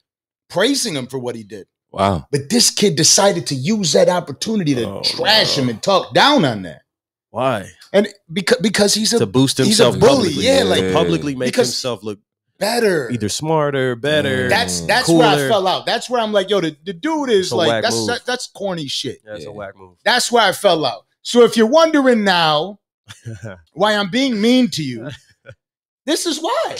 [0.49, 1.67] praising him for what he did.
[1.91, 2.27] Wow.
[2.31, 5.63] But this kid decided to use that opportunity to Oh, trash no.
[5.63, 6.81] him and talk down on that.
[7.29, 7.69] Why?
[7.93, 10.45] And because because he's a to boost himself he's a bully, publicly.
[10.45, 12.19] yeah, like- publicly make Because- himself look
[12.59, 13.09] better.
[13.11, 14.49] either smarter, better.
[14.49, 14.87] That's Mm.
[14.87, 15.85] that's where I fell out.
[15.85, 18.87] That's where I'm like, yo, the, the dude is It's like that's that, that's corny
[18.87, 19.19] shit.
[19.25, 19.49] That's Yeah.
[19.49, 19.97] a whack move.
[20.03, 21.05] That's where I fell out.
[21.27, 22.79] So if you're wondering now
[23.73, 25.09] why I'm being mean to you,
[26.05, 26.77] this is why.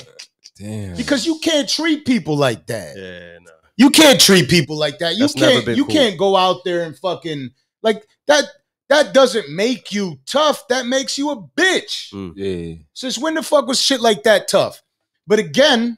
[0.56, 0.96] Damn.
[0.96, 2.96] Because you can't treat people like that.
[2.96, 3.52] yeah, no.
[3.76, 5.16] You can't treat people like that.
[5.16, 5.94] You That's never can't you cool.
[5.94, 7.50] can't go out there and fucking
[7.84, 8.46] like that
[8.88, 10.66] that doesn't make you tough.
[10.70, 12.14] That makes you a bitch.
[12.14, 12.32] Mm.
[12.38, 12.84] yeah.
[12.94, 14.82] Since when the fuck was shit like that tough?
[15.28, 15.98] But again,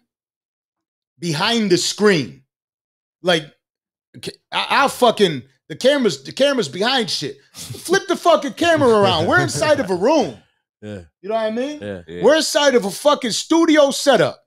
[1.19, 2.45] behind the screen,
[3.21, 3.43] like
[4.51, 7.37] I, I'll fucking the cameras, the cameras behind shit.
[7.53, 9.27] Flip the fucking camera around.
[9.27, 10.37] We're inside of a room.
[10.81, 11.79] Yeah, You know what I mean?
[11.81, 12.01] yeah.
[12.07, 12.23] yeah.
[12.23, 14.41] We're inside of a fucking studio setup.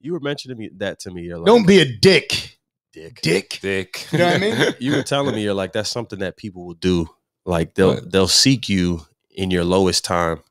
[0.00, 1.22] You were mentioning me that to me.
[1.22, 2.58] You're like, Don't be a dick,
[2.92, 3.20] dick.
[3.22, 3.58] dick.
[3.60, 4.06] Dick.
[4.12, 4.74] You know what I mean?
[4.78, 7.08] You were telling me you're like that's something that people will do.
[7.44, 8.12] Like they'll What?
[8.12, 9.00] they'll seek you
[9.32, 10.44] in your lowest time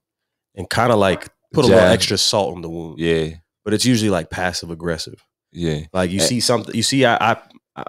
[0.55, 2.99] and kind of like put a little extra salt in the wound.
[2.99, 3.29] yeah.
[3.63, 5.25] But it's usually like passive aggressive.
[5.53, 5.85] Yeah.
[5.93, 7.37] Like you see something, you see, I, I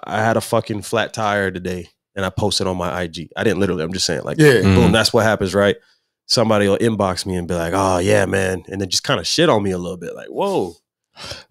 [0.05, 3.29] I had a fucking flat tire today, and I posted on my IG.
[3.37, 3.83] I didn't literally.
[3.83, 4.53] I'm just saying, like, Yeah.
[4.61, 4.75] Mm.
[4.75, 5.75] boom, that's what happens, right?
[6.27, 9.25] Somebody will inbox me and be like, "Oh yeah, man," and then just kind of
[9.25, 10.75] shit on me a little bit, like, "Whoa,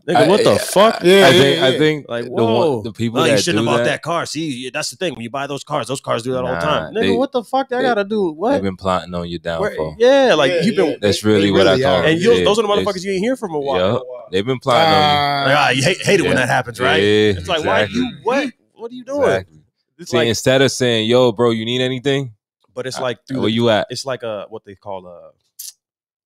[0.08, 2.82] nigga, what the I- fuck?" Yeah, I yeah, think I think Like, the whoa, one,
[2.84, 4.24] the people oh, you shouldn't have bought that, that car.
[4.24, 5.14] See, that's the thing.
[5.14, 6.94] When you buy those cars, those cars do that all the time.
[6.94, 7.72] Nigga, they- what the fuck?
[7.72, 8.52] I gotta do what?
[8.52, 9.96] they've been plotting on your Where- downfall.
[9.98, 10.98] yeah, like Yeah, you've been.
[11.00, 12.04] That's really they what I really call are.
[12.04, 13.92] and you, Yeah, those are the motherfuckers you ain't hear from a while.
[13.94, 14.02] Yup.
[14.30, 17.02] They've been plotting on Like, ah, you hate, hate it when that happens, right?
[17.02, 18.00] Yeah, It's like, why exactly.
[18.00, 18.48] you what?
[18.74, 19.22] What are you doing?
[19.22, 19.57] Exactly.
[19.98, 22.34] It's See, like, instead of saying, "Yo, bro, you need anything?"
[22.74, 23.86] but it's like through Where the- you at?
[23.90, 25.30] it's like a what they call a,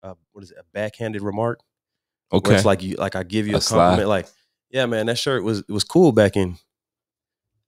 [0.09, 1.61] a what is it a backhanded remark
[2.31, 2.55] Okay.
[2.57, 3.79] it's like you like i give you a, A slide.
[3.79, 4.27] compliment like
[4.71, 6.57] yeah man that shirt was it was cool back in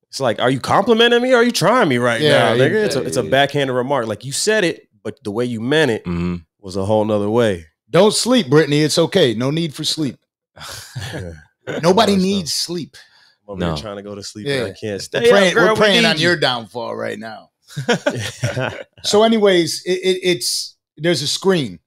[0.09, 2.67] it's like are you complimenting me or are you trying me right Yeah, now yeah,
[2.67, 2.85] nigga?
[2.85, 5.91] it's a it's a backhanded remark like you said it but the way you meant
[5.91, 8.81] it hmm was a whole nother way Don't sleep, Brittany.
[8.83, 9.35] It's okay.
[9.35, 10.17] No need for sleep.
[11.83, 12.97] Nobody needs sleep.
[13.47, 13.75] I'm over No.
[13.75, 14.55] here trying to go to sleep Yeah.
[14.55, 16.23] and I can't We're stay praying, up, girl, we're praying need on you.
[16.29, 17.51] your downfall right now.
[17.89, 18.71] uh-huh.
[19.05, 21.79] So, anyways, it, it, it's there's a screen,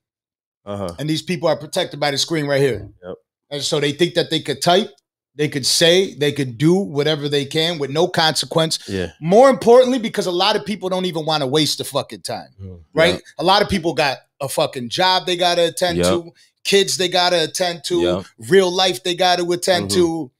[0.65, 2.89] and these people are protected by the screen right here.
[3.03, 3.15] Yep.
[3.49, 4.89] And so they think that they could type,
[5.35, 8.79] they could say, they could do whatever they can with no consequence.
[8.87, 12.21] yeah More importantly, because a lot of people don't even want to waste the fucking
[12.21, 12.49] time,
[12.93, 13.13] right?
[13.13, 13.21] Yep.
[13.39, 16.05] A lot of people got a fucking job they got to attend Yep.
[16.07, 16.31] to,
[16.65, 18.25] kids they got to attend to, Yep.
[18.49, 19.93] real life they got to attend Mhm.
[19.93, 20.31] to.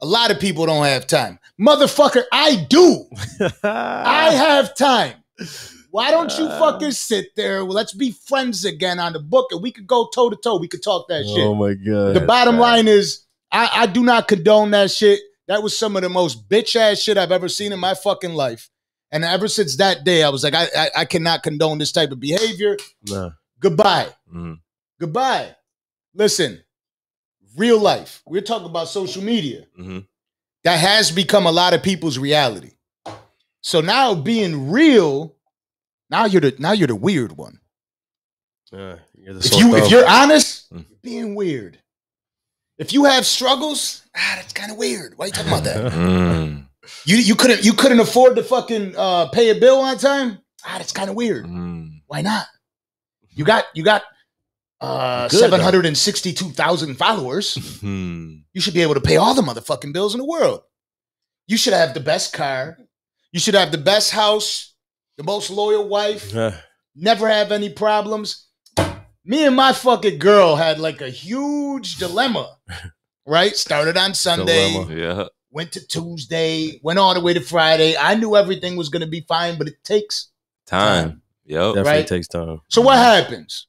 [0.00, 1.38] A lot of people don't have time.
[1.60, 3.04] Motherfucker, I do.
[3.62, 5.14] I have time.
[5.90, 6.58] Why don't you Uh.
[6.58, 7.64] fucking sit there?
[7.64, 10.58] Well, let's be friends again on the book and we could go toe to toe.
[10.58, 11.38] We could talk that shit.
[11.44, 12.14] Oh my god.
[12.14, 15.20] the bottom line is, I, I do not condone that shit.
[15.48, 18.34] That was some of the most bitch ass shit I've ever seen in my fucking
[18.34, 18.68] life.
[19.12, 22.10] And ever since that day, I was like, I, I, I cannot condone this type
[22.10, 22.76] of behavior.
[23.08, 23.30] Nah.
[23.60, 24.08] Goodbye.
[24.34, 24.58] Mhm.
[25.00, 25.54] Goodbye.
[26.12, 26.62] Listen,
[27.56, 28.22] real life.
[28.26, 29.66] We're talking about social media.
[29.78, 30.06] Mhm.
[30.64, 32.72] That has become a lot of people's reality.
[33.62, 35.34] So now being real,
[36.10, 37.60] now you're the now you're the weird one.
[38.72, 38.98] You're
[39.34, 40.84] the If you if you're honest, Mm.
[40.88, 41.78] you're being weird.
[42.78, 45.16] If you have struggles, ah, that's kind of weird.
[45.16, 45.92] Why are you talking about that?
[45.92, 46.66] Mm.
[47.04, 50.38] You you couldn't you couldn't afford to fucking uh, pay a bill on time?
[50.64, 51.44] Ah, that's kind of weird.
[51.46, 52.02] Mm.
[52.06, 52.46] Why not?
[53.30, 54.02] You got you got
[54.80, 55.40] uh, Good, though.
[55.40, 57.54] seven hundred and sixty-two thousand followers.
[57.82, 58.42] Mm.
[58.52, 60.62] You should be able to pay all the motherfucking bills in the world.
[61.46, 62.76] You should have the best car.
[63.32, 64.74] You should have the best house,
[65.16, 66.34] the most loyal wife.
[66.94, 68.46] Never have any problems.
[69.24, 72.56] Me and my fucking girl had like a huge dilemma.
[73.28, 73.56] Right?
[73.56, 74.94] Started on Sunday, Dilemma.
[74.94, 75.24] Yeah.
[75.50, 77.96] went to Tuesday, went all the way to Friday.
[77.96, 80.28] I knew everything was gonna be fine, but it takes
[80.64, 81.22] Time.
[81.44, 81.74] Yep.
[81.74, 82.06] Definitely Right.
[82.06, 82.60] takes time.
[82.68, 83.66] So what happens?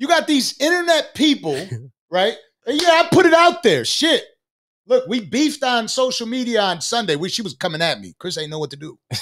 [0.00, 1.54] You got these internet people,
[2.10, 2.34] right?
[2.66, 3.84] And yeah, I put it out there.
[3.84, 4.24] Shit.
[4.86, 7.14] Look, we beefed on social media on Sunday.
[7.14, 8.14] We, she was coming at me.
[8.18, 8.98] Chris ain't know what to do.
[9.12, 9.16] I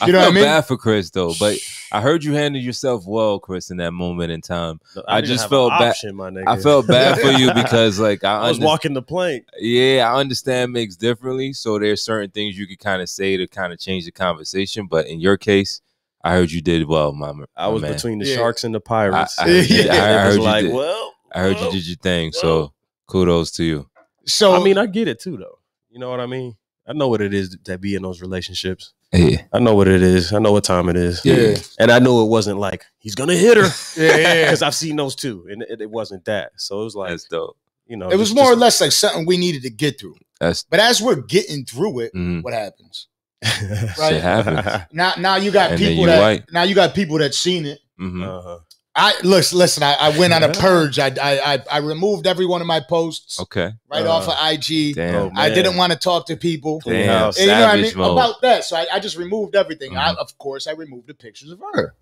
[0.06, 0.44] You know what I mean?
[0.44, 1.58] bad for Chris though, but
[1.92, 4.80] I heard you handled yourself well, Chris, in that moment in time.
[5.06, 6.48] I didn't just felt bad- option, my nigga.
[6.48, 9.44] I felt bad for you because, like, I, I was underst- walking the plank.
[9.58, 11.52] Yeah, I understand mixed differently.
[11.52, 14.86] So there's certain things you could kind of say to kind of change the conversation.
[14.86, 15.82] But in your case,
[16.26, 17.46] I heard you did well, mama.
[17.56, 17.92] I was man.
[17.92, 18.36] between the Yeah.
[18.36, 19.38] sharks and the pirates.
[19.38, 20.74] I- I heard you- I heard you like, did.
[20.74, 21.72] well, I heard you well.
[21.72, 22.32] did your thing.
[22.32, 22.72] So
[23.06, 23.88] kudos to you.
[24.26, 25.58] So I mean, I get it too, though.
[25.90, 26.56] You know what I mean?
[26.88, 28.92] I know what it is to be in those relationships.
[29.12, 29.42] Yeah.
[29.52, 30.32] I know what it is.
[30.32, 31.24] I know what time it is.
[31.24, 31.56] Yeah.
[31.78, 34.44] And I knew it wasn't like he's gonna hit her yeah, yeah.
[34.44, 36.52] because I've seen those too, and it, it wasn't that.
[36.56, 37.56] So it was like That's dope.
[37.86, 40.16] you know, it was just- more or less like something we needed to get through.
[40.40, 43.06] That's But as we're getting through it, mm, what happens?
[43.58, 44.20] shit Right.
[44.20, 44.86] happens.
[44.92, 46.44] Now now you got And then people you that white.
[46.52, 47.78] now you got people that seen it.
[48.00, 48.22] Mhm.
[48.26, 48.58] uh-huh.
[48.98, 50.98] I listen, listen, I, I went on a purge.
[50.98, 53.70] I, I I I removed every one of my posts Okay.
[53.90, 54.94] right Uh, off of IG.
[54.94, 55.14] Damn.
[55.14, 56.80] Oh, I didn't want to talk to people.
[56.80, 57.18] Clean Damn.
[57.18, 57.36] house.
[57.36, 57.84] And you know what I mean?
[57.84, 58.12] Savage mode.
[58.12, 58.64] About that.
[58.64, 59.96] So I, I just removed everything.
[59.98, 60.16] I, Mhm.
[60.16, 61.94] of course, I removed the pictures of her.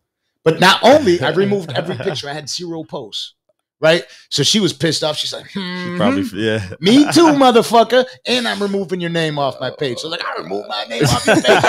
[0.44, 3.34] But not only I removed every picture, I had zero posts.
[3.84, 4.04] Right?
[4.30, 5.16] So she was pissed off.
[5.18, 6.70] She's like, hmm, Probably, yeah.
[6.80, 8.04] me too, motherfucker.
[8.24, 9.98] And I'm removing your name off my page.
[9.98, 11.62] So like, I removed my name off your page.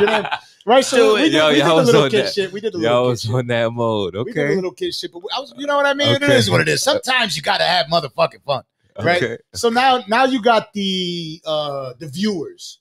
[0.00, 0.26] Your name-
[0.66, 0.84] Right?
[0.84, 2.32] So we did, Yo, we did the little kid that.
[2.32, 2.50] shit.
[2.52, 3.34] We did the little kid was shit.
[3.34, 4.16] on that mode.
[4.16, 5.12] Okay, We did the little kid shit.
[5.12, 6.08] But I was, you know what I mean?
[6.08, 6.36] It Okay.
[6.36, 6.82] is what it is.
[6.82, 8.64] Sometimes you gotta have motherfucking fun.
[8.98, 9.22] right?
[9.22, 9.38] Okay.
[9.52, 12.80] So now now you got the uh the viewers.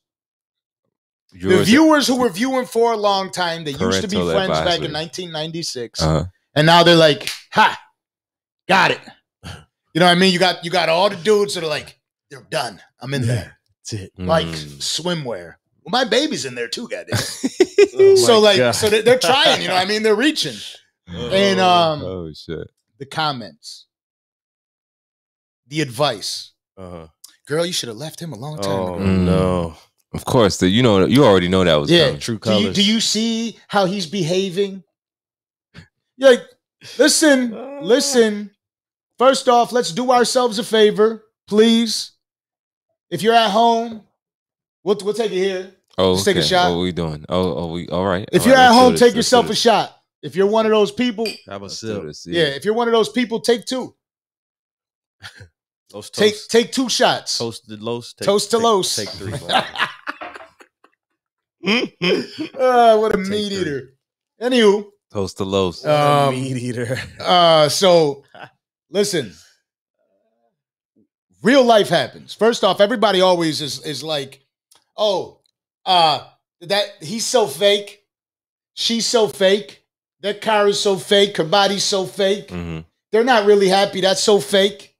[1.33, 4.79] the viewers who were viewing for a long time, they used to be friends back
[4.81, 6.25] in 1996, Uh-huh.
[6.55, 7.77] and now they're like, "Ha,
[8.67, 8.99] got it."
[9.93, 10.33] You know what I mean?
[10.33, 11.99] You got you got all the dudes that are like,
[12.29, 12.81] "They're done.
[12.99, 14.11] I'm in there." That's it.
[14.17, 14.77] Like Mm.
[14.81, 15.55] swimwear.
[15.83, 17.19] Well, my baby's in there too, goddamn.
[17.95, 18.71] Oh so like, God.
[18.71, 19.61] so they- they're trying.
[19.61, 20.01] You know what I mean?
[20.01, 20.55] They're reaching.
[21.07, 22.67] And um, oh shit.
[22.97, 23.85] the comments,
[25.67, 27.07] the advice, Uh-huh.
[27.47, 29.03] girl, you should have left him a long time Oh ago.
[29.05, 29.25] Mm.
[29.25, 29.77] no.
[30.13, 32.05] Of course, the, you know you already know that was Yeah.
[32.07, 32.19] coming.
[32.19, 32.75] True Do you, colors.
[32.75, 34.83] do you see how he's behaving?
[36.17, 36.43] You're like,
[36.97, 38.51] listen, listen.
[39.17, 42.11] First off, let's do ourselves a favor, please.
[43.09, 44.01] If you're at home,
[44.83, 45.71] we'll, we'll take it here.
[45.97, 46.71] Oh, Just take a shot.
[46.71, 47.23] What are we doing?
[47.29, 48.27] Oh, oh, we all right.
[48.31, 49.95] If all you're right, at home, take let's yourself a shot.
[50.23, 52.03] If you're one of those people, Have a sip.
[52.25, 52.45] yeah.
[52.45, 53.95] If you're one of those people, take two.
[55.91, 57.37] Those Take toast, take two shots.
[57.37, 58.13] toast to Los.
[58.13, 58.95] Take, Toast to take, Los.
[58.95, 59.33] Take three.
[62.59, 63.61] Ah, what a Take meat three.
[63.61, 63.93] eater.
[64.41, 65.85] Anywho, Toast to Los.
[65.85, 66.97] Uh, Um, meat eater.
[67.19, 68.23] Uh, so
[68.89, 69.33] listen,
[71.41, 72.33] real life happens.
[72.33, 74.41] First off, everybody always is is like,
[74.97, 75.39] oh,
[75.85, 76.27] uh,
[76.61, 78.03] that he's so fake,
[78.73, 79.83] she's so fake,
[80.21, 82.49] that car is so fake, her body's so fake.
[82.49, 82.79] hmm
[83.11, 84.01] They're not really happy.
[84.01, 84.95] That's so fake.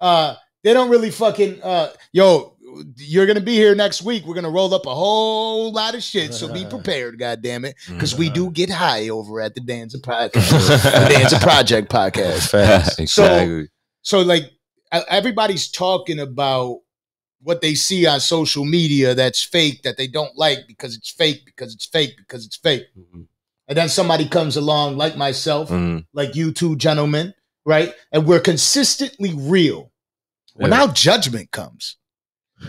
[0.00, 2.54] Uh, they don't really fucking uh, yo.
[2.96, 4.24] You're gonna be here next week.
[4.24, 6.32] We're gonna roll up a whole lot of shit.
[6.34, 9.98] So be prepared, God damn it, because we do get high over at the Danza
[10.00, 10.50] Podcast,
[10.82, 12.98] the Danza Project Podcast.
[12.98, 13.68] exactly.
[14.02, 14.44] So like
[14.94, 16.80] e- everybody's talking about
[17.42, 21.42] what they see on social media that's fake that they don't like because it's fake
[21.46, 22.84] because it's fake because it's fake.
[22.98, 23.26] Mhm.
[23.66, 26.04] And then somebody comes along like myself, Mhm.
[26.12, 27.32] like you two gentlemen,
[27.64, 27.94] right?
[28.12, 29.90] And we're consistently real.
[30.56, 30.76] Well, Yeah.
[30.76, 31.96] now judgment comes.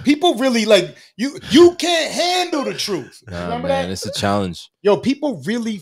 [0.04, 1.38] People really like you.
[1.50, 3.24] You can't handle the truth.
[3.28, 3.92] Nah, Remember man, that?
[3.92, 4.70] it's a challenge.
[4.82, 5.82] Yo, people really,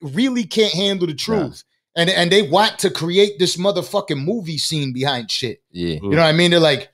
[0.00, 1.64] really can't handle the truth,
[1.96, 5.62] and and they want to create this motherfucking movie scene behind shit.
[5.70, 5.94] Yeah.
[6.02, 6.50] You know what I mean?
[6.50, 6.90] They're like,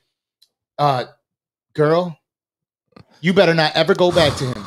[0.77, 1.05] uh,
[1.73, 2.17] girl,
[3.21, 4.65] you better not ever go back to him.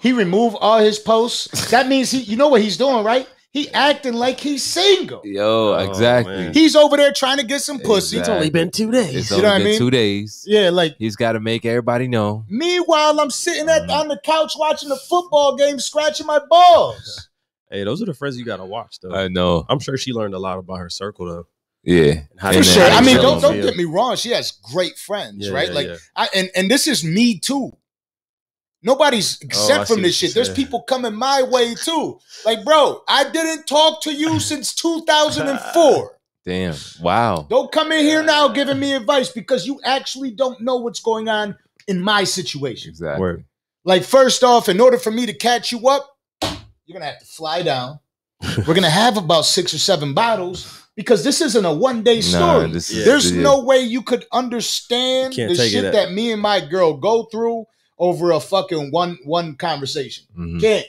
[0.00, 1.70] He removed all his posts.
[1.70, 3.28] That means he, you know what he's doing, right?
[3.58, 5.20] He acting like he's single.
[5.24, 6.34] Yo, Oh, exactly.
[6.36, 6.52] man.
[6.54, 8.18] He's over there trying to get some pussy.
[8.18, 8.34] Exactly.
[8.36, 9.14] only been two days.
[9.16, 9.78] It's You only know what I been mean?
[9.78, 10.44] two days.
[10.46, 12.44] Yeah, like He's got to make everybody know.
[12.48, 13.90] meanwhile, I'm sitting at Mhm.
[14.00, 17.28] on the couch watching the football game, scratching my balls.
[17.70, 19.12] Hey, those are the friends you gotta watch though.
[19.14, 19.66] I know.
[19.68, 21.46] I'm sure she learned a lot about her circle though.
[21.84, 22.22] Yeah.
[22.38, 22.82] How For sure.
[22.82, 24.16] I mean, don't don't get me wrong.
[24.16, 25.68] She has great friends, Yeah, right?
[25.68, 25.96] yeah, like yeah.
[26.16, 27.72] I and and this is me too.
[28.82, 30.34] Nobody's Oh, exempt see from this shit.
[30.34, 32.18] There's people coming my way too.
[32.44, 36.18] Like, bro, I didn't talk to you since 2004.
[36.44, 36.74] Damn.
[37.00, 37.46] Wow.
[37.50, 41.28] Don't come in here now giving me advice because you actually don't know what's going
[41.28, 41.56] on
[41.88, 42.90] in my situation.
[42.90, 43.20] Exactly.
[43.20, 43.44] Word.
[43.84, 47.26] Like, first off, in order for me to catch you up, you're gonna have to
[47.26, 47.98] fly down.
[48.66, 52.68] We're gonna have about six or seven bottles because this isn't a one day story.
[52.68, 53.42] Nah, is There's yeah.
[53.42, 57.66] no way you could understand Can't the shit that me and my girl go through
[57.98, 60.24] over a fucking one one conversation.
[60.38, 60.60] Mhm.
[60.60, 60.86] Can't.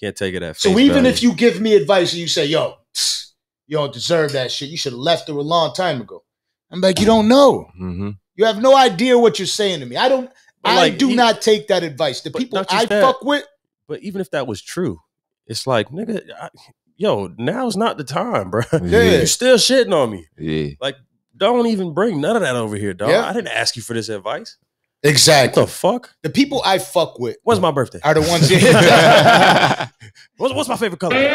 [0.00, 1.08] Can't take it at So even value.
[1.08, 3.32] if you give me advice and you say, "Yo, tsk,
[3.66, 4.68] you don't deserve that shit.
[4.68, 6.22] You should have left her a long time ago,"
[6.70, 7.68] I'm like, "You don't know.
[7.80, 8.16] Mhm.
[8.36, 9.96] You have no idea what you're saying to me.
[9.96, 10.30] I don't.
[10.62, 12.20] But I like, do not take that advice.
[12.20, 13.02] The people I that.
[13.02, 13.44] fuck with,
[13.88, 15.00] But even if that was true,
[15.46, 16.50] it's like, nigga, I,
[16.96, 18.62] yo, now's not the time, bro.
[18.84, 19.20] Yeah.
[19.20, 20.26] you still shitting on me.
[20.36, 20.74] Yeah.
[20.80, 20.96] Like,
[21.36, 23.10] don't even bring none of that over here, dog.
[23.10, 23.24] Yeah.
[23.26, 24.56] I didn't ask you for this advice.
[25.00, 25.62] What exactly.
[25.62, 26.14] the fuck?
[26.22, 28.00] The people I fuck with When's my birthday?
[28.02, 28.50] are the ones.
[30.38, 31.14] What's, what's my favorite color?
[31.16, 31.30] Stop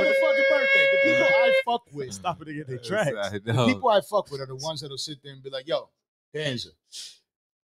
[0.00, 0.86] with the fucking birthday.
[0.92, 2.12] The people I fuck with.
[2.12, 2.64] Stop it again.
[2.68, 5.50] They I The people I fuck with are the ones that'll sit there and be
[5.50, 5.88] like, yo,
[6.34, 6.70] Danza,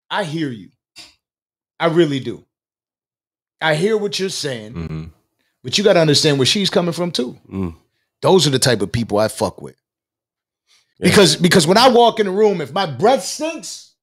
[0.10, 0.70] I hear you.
[1.80, 2.46] I really do.
[3.62, 5.12] I hear what you're saying, Mhm.
[5.64, 7.38] but you got to understand where she's coming from too.
[7.50, 7.76] Mm.
[8.22, 9.76] Those are the type of people I fuck with.
[11.04, 11.10] Yeah.
[11.10, 13.94] Because because when I walk in the room, if my breath stinks,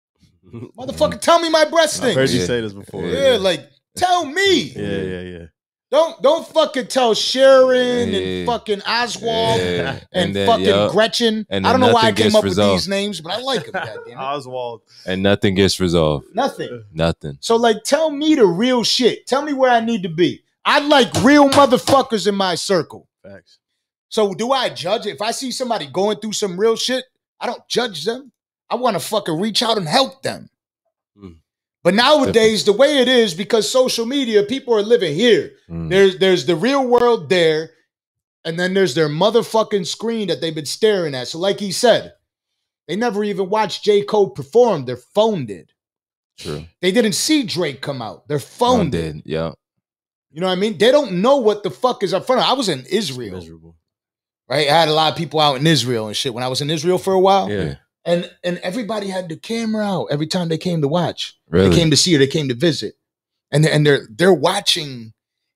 [0.76, 2.10] motherfucker, tell me my breath stinks.
[2.10, 2.46] I've heard you Yeah.
[2.46, 3.06] say this before.
[3.06, 4.62] Yeah, like tell me.
[4.62, 5.44] yeah, yeah, yeah.
[5.90, 8.18] Don't don't fucking tell Sharon Yeah.
[8.20, 10.00] and fucking Oswald Yeah.
[10.12, 10.92] and, then, fucking yup.
[10.92, 11.46] Gretchen.
[11.48, 12.82] And I don't know why I came gets up with resolved.
[12.82, 13.72] these names, but I like them.
[13.86, 14.18] goddamn.
[14.18, 14.82] Oswald.
[15.06, 16.26] and nothing gets resolved.
[16.34, 16.84] Nothing.
[16.92, 17.38] Nothing.
[17.40, 19.26] So like, tell me the real shit.
[19.26, 20.42] Tell me where I need to be.
[20.64, 23.08] I like real motherfuckers in my circle.
[23.22, 23.58] Facts.
[24.08, 25.14] So do I judge it?
[25.14, 27.04] If I see somebody going through some real shit,
[27.40, 28.32] I don't judge them.
[28.70, 30.50] I want to fucking reach out and help them.
[31.16, 31.36] Mm.
[31.82, 35.52] But nowadays, the way it is, because social media, people are living here.
[35.68, 35.90] Mm.
[35.90, 37.70] There's there's the real world there,
[38.44, 41.28] and then there's their motherfucking screen that they've been staring at.
[41.28, 42.12] So, like he said,
[42.86, 44.02] they never even watched J.
[44.02, 44.84] Cole perform.
[44.84, 45.72] Their phone did.
[46.38, 46.64] True.
[46.80, 48.28] They didn't see Drake come out.
[48.28, 49.22] Their phone did.
[49.24, 49.52] Yeah.
[50.30, 50.78] You know what I mean?
[50.78, 52.42] They don't know what the fuck is up front.
[52.42, 52.48] of.
[52.48, 53.76] I was in Israel, Miserable.
[54.48, 54.68] Right?
[54.68, 56.70] I had a lot of people out in Israel and shit when I was in
[56.70, 57.50] Israel for a while.
[57.50, 57.74] Yeah.
[58.04, 61.36] And and everybody had the camera out every time they came to watch.
[61.50, 61.68] Really.
[61.70, 62.94] They came to see her, they came to visit.
[63.50, 65.12] And and they're they're watching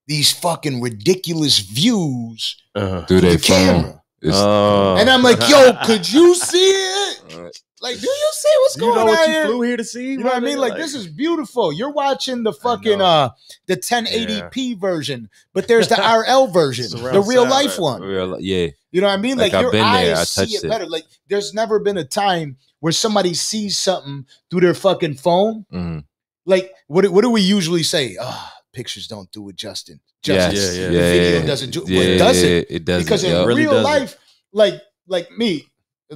[0.07, 3.07] these fucking ridiculous views Uh-huh.
[3.07, 3.83] through through the camera.
[3.83, 3.89] phone.
[4.23, 4.97] It's- Oh.
[4.99, 7.59] And I'm like, yo, could you see it?
[7.83, 9.47] Like, do you see what's you going know on what you here?
[9.47, 10.13] flew here to see?
[10.13, 10.59] You know what I mean?
[10.59, 11.73] Like, this is beautiful.
[11.73, 13.31] You're watching the fucking uh
[13.67, 17.81] the 1080p version, but there's the RL version, the real sound, life right.
[17.81, 18.03] one.
[18.03, 18.69] Real, yeah.
[18.93, 19.39] You know what I mean?
[19.39, 20.17] Like, Like, I've your been eyes there.
[20.17, 20.69] I see touched it it.
[20.69, 20.87] better.
[20.87, 25.65] Like, there's never been a time where somebody sees something through their fucking phone.
[25.73, 26.05] Mhm.
[26.47, 28.17] Like, what what do we usually say?
[28.21, 30.01] Ah, pictures don't do it, Justin.
[30.25, 30.53] Yes.
[30.53, 30.77] Justice.
[30.77, 31.01] Yeah, The yeah.
[31.13, 31.47] video yeah.
[31.47, 31.89] doesn't do it.
[31.89, 32.49] Yeah, Well, it doesn't.
[32.51, 33.05] yeah, It doesn't.
[33.05, 33.47] because in yup.
[33.47, 33.85] really real doesn't.
[34.01, 34.17] life,
[34.53, 35.67] like like me,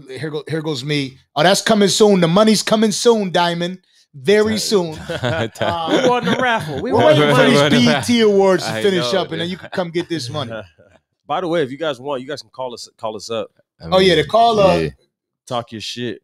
[0.08, 1.18] here go here goes me.
[1.34, 2.20] Oh, that's coming soon.
[2.20, 3.78] The money's coming soon, Diamond.
[4.14, 4.94] Very soon.
[4.98, 5.48] Uh,
[6.02, 6.80] we won the raffle.
[6.82, 7.84] We We're won waiting the for these money.
[7.84, 10.52] BET awards to finish know, up, and then you can come get this money.
[11.26, 13.50] By the way, if you guys want, you guys can call us call us up.
[13.80, 14.80] I Oh, yeah, the call up.
[14.80, 14.88] yeah.
[15.46, 16.22] Talk your shit.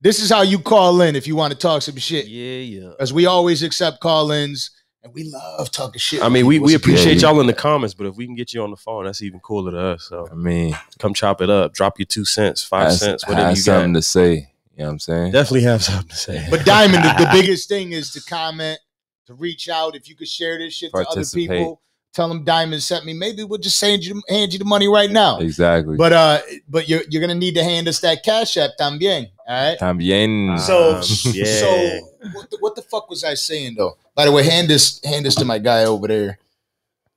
[0.00, 2.26] This is how you call in if you want to talk some shit.
[2.26, 2.92] Yeah, yeah.
[2.98, 4.70] As we always accept call-ins,
[5.04, 6.22] and we love talking shit.
[6.22, 7.30] I mean, we, we appreciate Yeah.
[7.30, 9.40] y'all in the comments, but if we can get you on the phone, that's even
[9.40, 10.06] cooler to us.
[10.08, 11.72] So I mean, come chop it up.
[11.72, 13.98] Drop your two cents, five has, cents, whatever has you something got.
[13.98, 14.32] to say.
[14.76, 15.32] You know what I'm saying?
[15.32, 16.46] Definitely have something to say.
[16.50, 18.78] But Diamond, the, the biggest thing is to comment,
[19.26, 19.94] to reach out.
[19.96, 21.80] If you could share this shit to other people,
[22.14, 23.14] tell them Diamond sent me.
[23.14, 25.38] Maybe we'll just hand you hand you the money right now.
[25.38, 25.96] Exactly.
[25.96, 26.38] But uh,
[26.68, 29.30] but you're you're gonna need to hand us that cash app también.
[29.46, 29.78] All right.
[29.78, 30.58] También.
[30.58, 31.02] So Um,
[31.34, 31.44] yeah.
[31.60, 32.00] so
[32.34, 33.96] what the, what the fuck was I saying though?
[34.14, 36.38] By the way, hand this hand this to my guy over there.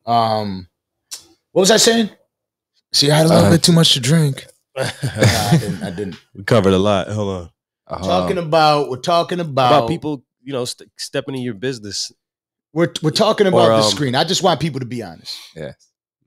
[0.06, 0.68] Um,
[1.52, 2.10] what was I saying?
[2.93, 4.46] See, I had a little Uh, bit too much to drink.
[4.78, 5.84] I didn't.
[5.84, 6.18] I didn't.
[6.34, 7.08] we covered a lot.
[7.10, 7.50] Hold on.
[7.88, 8.89] Uh, talking about.
[8.89, 9.72] We're talking about.
[9.72, 12.12] About people, you know, st- stepping in your business.
[12.76, 14.15] We're we're talking about Or, the um, screen.
[14.15, 15.36] I just want people to be honest.
[15.55, 15.73] yes.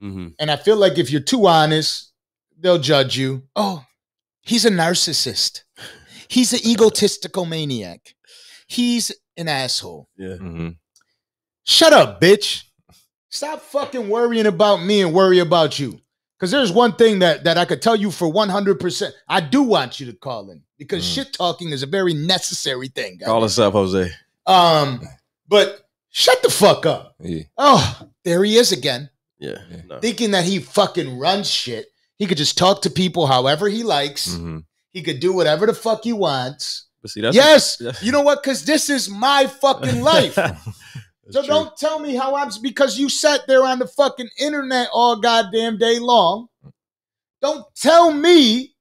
[0.01, 0.29] Mm-hmm.
[0.39, 2.11] And I feel like if you're too honest,
[2.59, 3.43] they'll judge you.
[3.55, 3.85] Oh,
[4.41, 5.61] he's a narcissist.
[6.27, 8.15] He's an egotistical maniac.
[8.67, 10.09] He's an asshole.
[10.17, 10.35] Yeah.
[10.37, 10.69] hmm
[11.65, 12.63] Shut up, bitch.
[13.29, 15.99] Stop fucking worrying about me and worry about you.
[16.37, 19.11] Because there's one thing that, that I could tell you for 100%.
[19.27, 21.13] I do want you to call in because Mhm.
[21.13, 23.19] shit talking is a very necessary thing.
[23.23, 24.09] Call us up, Jose.
[24.47, 25.01] Um,
[25.47, 27.15] but shut the fuck up.
[27.19, 27.43] Yeah.
[27.57, 29.09] Oh, there he is again.
[29.39, 29.57] Yeah.
[29.69, 29.81] Yeah.
[29.87, 29.99] No.
[29.99, 31.87] thinking that he fucking runs shit.
[32.17, 34.35] He could just talk to people however he likes.
[34.35, 34.59] hmm
[34.91, 36.87] He could do whatever the fuck he wants.
[37.01, 38.43] But see, that's yes, that's- you know what?
[38.43, 40.37] Because this is my fucking life.
[41.31, 41.47] So true.
[41.47, 45.77] don't tell me how I'm because you sat there on the fucking internet all goddamn
[45.77, 46.47] day long.
[47.39, 48.73] Don't tell me,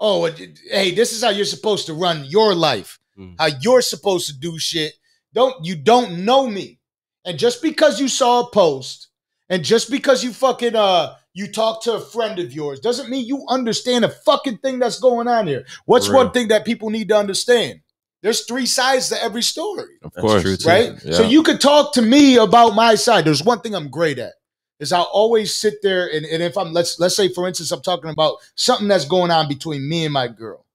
[0.00, 0.24] oh,
[0.70, 2.98] hey, this is how you're supposed to run your life.
[3.18, 3.34] Mm.
[3.38, 4.94] How you're supposed to do shit.
[5.32, 6.78] Don't you don't know me.
[7.24, 9.08] And just because you saw a post
[9.48, 13.26] and just because you fucking uh you talk to a friend of yours doesn't mean
[13.26, 15.64] you understand a fucking thing that's going on here.
[15.84, 17.80] What's one thing that people need to understand?
[18.22, 20.42] There's three sides to every story Of course.
[20.42, 20.92] true, right?
[21.04, 21.14] Yeah.
[21.14, 23.24] So you could talk to me about my side.
[23.24, 24.34] There's one thing I'm great at
[24.78, 27.82] is I'll always sit there and, and if I'm let's let's say for instance I'm
[27.82, 30.66] talking about something that's going on between me and my girl.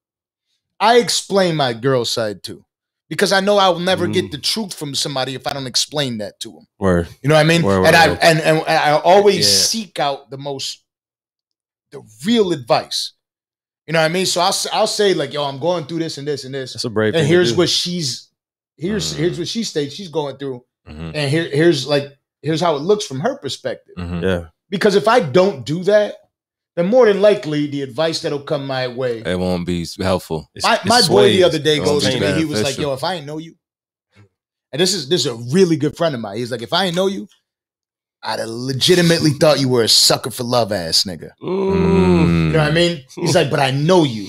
[0.80, 2.65] I explain my girl side too.
[3.08, 4.14] Because I know I will never Mm.
[4.14, 6.68] get the truth from somebody if I don't explain that to them.
[6.80, 7.08] Word.
[7.22, 7.62] You know what I mean?
[7.62, 8.20] Word, word, and I word.
[8.22, 9.64] and, and I always Yeah.
[9.66, 10.84] seek out the most
[11.92, 13.14] the real advice.
[13.88, 14.26] You know what I mean?
[14.26, 16.74] So I'll s- I'll say like, yo, I'm going through this and this and this
[16.74, 17.30] That's a brave and thing.
[17.30, 17.58] here's to do.
[17.60, 18.30] what she's
[18.78, 19.18] here's Mhm.
[19.18, 22.80] here's what she states she's going through hmm and here here's like here's how it
[22.82, 24.46] looks from her perspective hmm Yeah.
[24.70, 26.16] because if i don't do that
[26.76, 29.20] then more than likely the advice that'll come my way.
[29.26, 30.50] It won't be helpful.
[30.54, 32.34] It's- my, my boy the other day goes to me.
[32.34, 33.56] He was like yo if i ain't know you
[34.72, 36.38] and this is this is a really good friend of mine.
[36.38, 37.28] He's like if i ain't know you
[38.24, 41.30] i'd have legitimately thought you were a sucker for love ass nigga.
[41.42, 42.48] Mm.
[42.48, 43.04] you know what i mean?
[43.16, 44.28] He's like but i know you.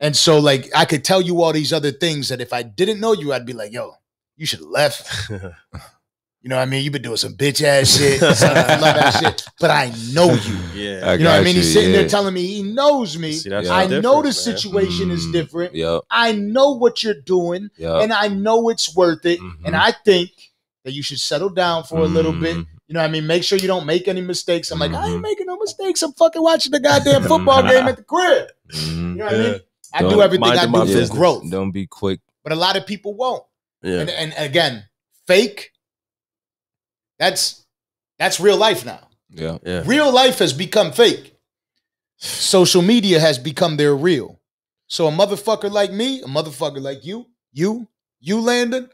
[0.00, 3.00] And so like i could tell you all these other things that if i didn't
[3.00, 3.94] know you i'd be like yo
[4.36, 5.30] you should have left
[6.44, 6.84] You know what I mean?
[6.84, 10.58] You've been doing some bitch ass shit, some love ass shit, but I know you.
[10.74, 11.00] yeah.
[11.08, 11.54] I You know what I got mean?
[11.54, 13.32] He's you, sitting there telling me he knows me.
[13.32, 14.56] See, that's I know the difference, man.
[14.58, 15.32] situation is Mm.
[15.32, 15.74] different.
[15.74, 16.02] Yep.
[16.10, 18.02] I know what you're doing, Yep.
[18.02, 19.40] and I know it's worth it.
[19.40, 19.52] Mhm.
[19.64, 20.32] And I think
[20.84, 22.56] that you should settle down for a little bit.
[22.58, 22.66] Mhm.
[22.88, 23.26] You know what I mean?
[23.26, 24.70] Make sure you don't make any mistakes.
[24.70, 25.22] I'm like, I ain't Mhm.
[25.22, 26.02] making no mistakes.
[26.02, 28.48] I'm fucking watching the goddamn football game at the crib.
[28.70, 29.16] You Mhm.
[29.16, 29.60] know what I mean?
[29.94, 31.08] I Don't do everything I do for business.
[31.08, 31.50] growth.
[31.50, 32.20] Don't be quick.
[32.42, 33.44] But a lot of people won't.
[33.82, 34.00] Yeah.
[34.00, 34.84] And, and again,
[35.26, 35.70] fake.
[37.18, 37.64] That's
[38.18, 39.08] that's real life now.
[39.30, 39.58] Yeah.
[39.64, 39.82] Yeah.
[39.86, 41.34] Real life has become fake.
[42.16, 44.40] Social media has become their real.
[44.86, 47.88] So a motherfucker like me, a motherfucker like you, you,
[48.20, 48.88] you, Landon,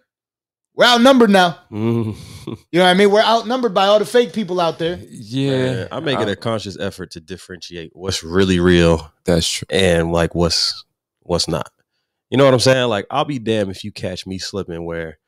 [0.74, 1.58] we're outnumbered now.
[1.70, 2.16] Mm.
[2.72, 3.12] You know what I mean?
[3.12, 4.98] We're outnumbered by all the fake people out there.
[5.08, 5.86] Yeah.
[5.92, 9.66] I make it a conscious effort to differentiate what's really real That's true.
[9.70, 10.84] and like what's
[11.20, 11.70] what's not.
[12.28, 12.88] You know what I'm saying?
[12.88, 15.18] Like I'll be damned if you catch me slipping where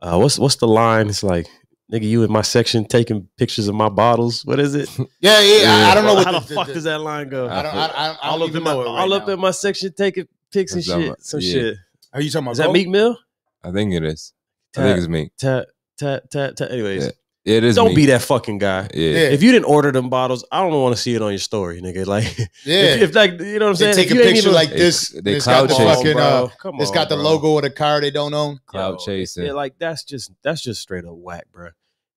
[0.00, 1.08] uh what's what's the line?
[1.10, 1.48] It's like
[1.92, 4.44] nigga you in my section taking pictures of my bottles.
[4.44, 4.88] What is it?
[5.20, 5.86] Yeah, yeah.
[5.86, 7.48] I, I don't know what how the, the, fuck the- does that line go?
[7.48, 7.74] I don't.
[7.74, 10.26] I, I, I all don't up in my right all up in my section taking
[10.52, 11.08] pics and shit.
[11.10, 11.52] my- Some yeah.
[11.52, 11.76] shit.
[12.12, 13.16] Are you talking about Is that Meek Mill?
[13.62, 14.32] I think it is.
[14.76, 15.30] I think it's me.
[15.38, 15.66] tat,
[15.98, 16.70] tat, tat, tat.
[16.70, 17.10] Anyways, Yeah.
[17.44, 17.74] It is.
[17.74, 17.94] don't me.
[17.96, 18.88] be that fucking guy.
[18.92, 19.10] Yeah.
[19.10, 19.18] Yeah.
[19.30, 21.80] If you didn't order them bottles, I don't want to see it on your story,
[21.80, 22.06] nigga.
[22.16, 22.94] Like, Yeah.
[22.96, 24.08] if, if like, you know what I'm they saying?
[24.08, 25.08] take If a picture even- like this.
[25.10, 26.12] they it's got the fucking.
[26.14, 26.22] bro.
[26.22, 27.24] Uh, Come it's got the bro.
[27.24, 28.60] logo of the car they don't own.
[28.66, 29.46] Clout Yo, chasing.
[29.46, 31.70] Yeah, like that's just that's just straight up whack, bro.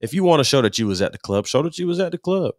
[0.04, 1.98] If you want to show that you was at the club, show that you was
[2.02, 2.56] at the club.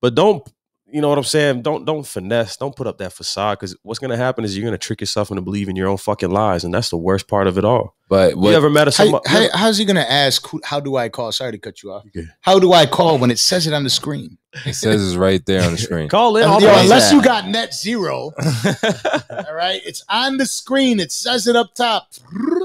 [0.00, 0.48] But don't,
[0.94, 1.62] you know what I'm saying?
[1.62, 2.56] Don't don't finesse.
[2.56, 5.42] Don't put up that facade because what's gonna happen is you're gonna trick yourself into
[5.42, 7.96] believing your own fucking lies, and that's the worst part of it all.
[8.08, 8.50] But what?
[8.50, 9.28] you ever met a How, somebody?
[9.28, 10.46] how- how's he gonna ask?
[10.48, 11.32] Who, how do I call?
[11.32, 12.04] Sorry to cut you off.
[12.06, 12.26] Okay.
[12.42, 14.38] How do I call when it says it on the screen?
[14.64, 16.08] it says it's right there on the screen.
[16.08, 16.44] Call in.
[16.44, 17.16] Yo, all the unless way.
[17.18, 18.30] you got net zero,
[19.30, 21.00] all right, it's on the screen.
[21.00, 22.08] It says it up top.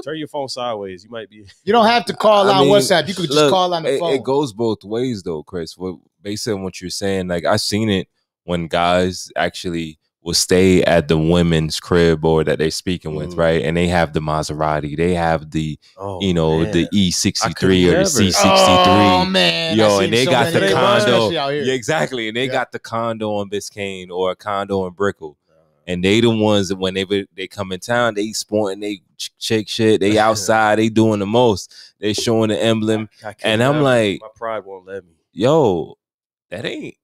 [0.04, 1.46] turn your phone sideways, you might be.
[1.64, 3.08] You don't have to call I on mean, WhatsApp.
[3.08, 4.12] You could just Look, call on the it, phone.
[4.14, 5.76] it goes both ways though, Chris.
[5.76, 8.06] What based on what you're saying, like I've seen it
[8.44, 13.38] when guys actually will stay at the women's crib or that they're speaking with, Mm.
[13.38, 13.62] right?
[13.64, 16.72] And they have the Maserati, they have the Oh, you know man.
[16.72, 18.04] the E63 or the.
[18.04, 19.22] C63.
[19.22, 20.96] Oh man, Yo, and they so got the condo.
[20.98, 21.62] especially out here.
[21.62, 22.28] Yeah, exactly.
[22.28, 22.52] And they Yeah.
[22.52, 25.36] got the condo on Biscayne or a condo in Brickell.
[25.86, 29.68] And they the ones that whenever they come in town, they sporting, they ch- chick
[29.68, 31.74] shit, they outside, they doing the most.
[31.98, 33.08] They showing the emblem.
[33.22, 35.14] I can't And I'm like- my pride won't let me.
[35.32, 35.96] Yo,
[36.50, 36.94] that ain't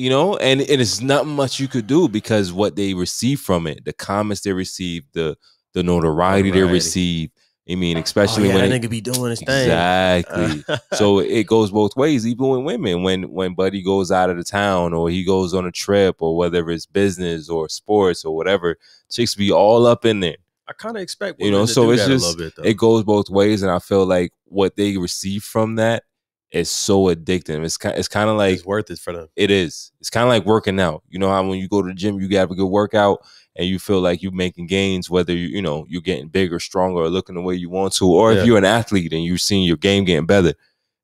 [0.00, 3.66] you know, and, and it's not much you could do because what they receive from
[3.66, 5.36] it, the comments they receive, the
[5.74, 7.30] the notoriety, they receive.
[7.70, 9.62] I mean, Oh, especially yeah, when that it- nigga be doing his thing.
[9.62, 10.64] exactly.
[10.94, 13.02] so it goes both ways, even with women.
[13.02, 16.36] When when Buddy goes out of the town or he goes on a trip or
[16.36, 18.76] whether it's business or sports or whatever,
[19.10, 20.36] chicks be all up in there.
[20.68, 22.66] I kind of expect You know, to so it's just- a little bit.
[22.70, 26.04] It goes both ways, and I feel like what they receive from that
[26.52, 27.64] is so addictive.
[27.64, 29.28] It's kind it's kind of like it's worth it for them.
[29.36, 29.92] it is.
[30.00, 31.02] It's kind of like working out.
[31.08, 33.20] You know how when you go to the gym, you have a good workout
[33.56, 37.00] and you feel like you're making gains, whether you you know you're getting bigger, stronger,
[37.00, 38.40] or looking the way you want to, or Yeah.
[38.40, 40.54] if you're an athlete and you're seeing your game getting better.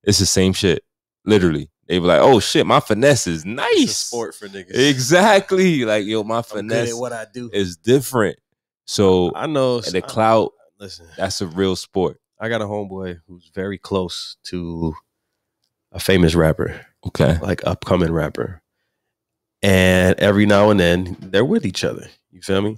[0.05, 0.85] It's the same shit.
[1.25, 4.75] Literally, they be like, "Oh shit, my finesse is nice." Sport for niggas.
[4.75, 5.85] Exactly.
[5.85, 7.51] Like yo, my finesse at what I do.
[7.53, 8.39] is different.
[8.87, 12.21] So I know and the clout, Listen, that's a real sport.
[12.39, 14.95] I got a homeboy who's very close to
[15.93, 17.39] a famous rapper, Okay.
[17.41, 18.61] like upcoming rapper.
[19.63, 22.09] And every now and then they're with each other.
[22.31, 22.77] You feel me?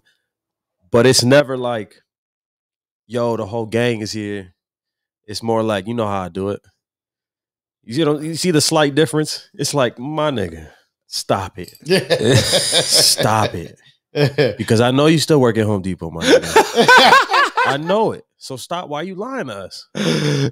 [0.91, 2.01] But it's never like,
[3.07, 4.55] yo, the whole gang is here.
[5.27, 6.61] It's more like, you know how I do it.
[7.83, 9.49] You see, you see the slight difference?
[9.55, 10.71] It's like, my nigga,
[11.07, 11.71] stop it.
[12.39, 13.79] Stop it.
[14.59, 16.53] Because I know you still work at Home Depot, my nigga.
[17.67, 18.25] I know it.
[18.39, 18.89] So stop.
[18.89, 19.89] Why you lying to us?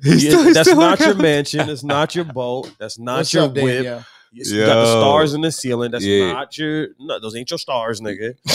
[0.03, 1.69] He's Yeah, that's not your mansion.
[1.71, 2.71] It's not your boat.
[2.79, 3.65] That's not What's your up, whip.
[3.65, 4.05] Danielle?
[4.33, 5.93] You you got the stars in the ceiling.
[5.93, 6.33] That's Yeah.
[6.33, 6.89] not your.
[6.99, 8.35] No, those ain't your stars, nigga.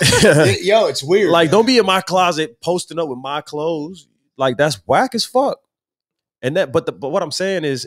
[0.62, 1.30] Yo, it's weird.
[1.30, 1.52] like, man.
[1.52, 4.08] don't be in my closet posting up with my clothes.
[4.36, 5.60] Like, that's whack as fuck.
[6.42, 7.86] And that, but the, but what I'm saying is,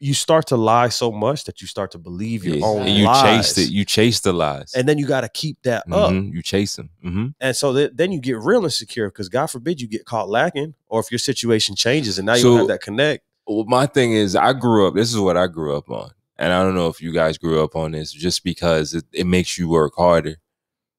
[0.00, 2.96] you start to lie so much that you start to believe your Yeah, own and
[2.96, 3.46] you lies.
[3.54, 3.72] chased it.
[3.72, 4.72] You chase the lies.
[4.74, 6.10] and then you got to keep that up.
[6.12, 6.90] Mhm, You chase them.
[7.02, 10.28] hmm And so that, then you get real insecure because God forbid you get caught
[10.28, 13.24] lacking, or if your situation changes and now you So- don't have that connect.
[13.46, 14.94] Well, my thing is, I grew up.
[14.94, 17.64] This is what I grew up on, and I don't know if you guys grew
[17.64, 18.12] up on this.
[18.12, 20.36] Just because it, it makes you work harder,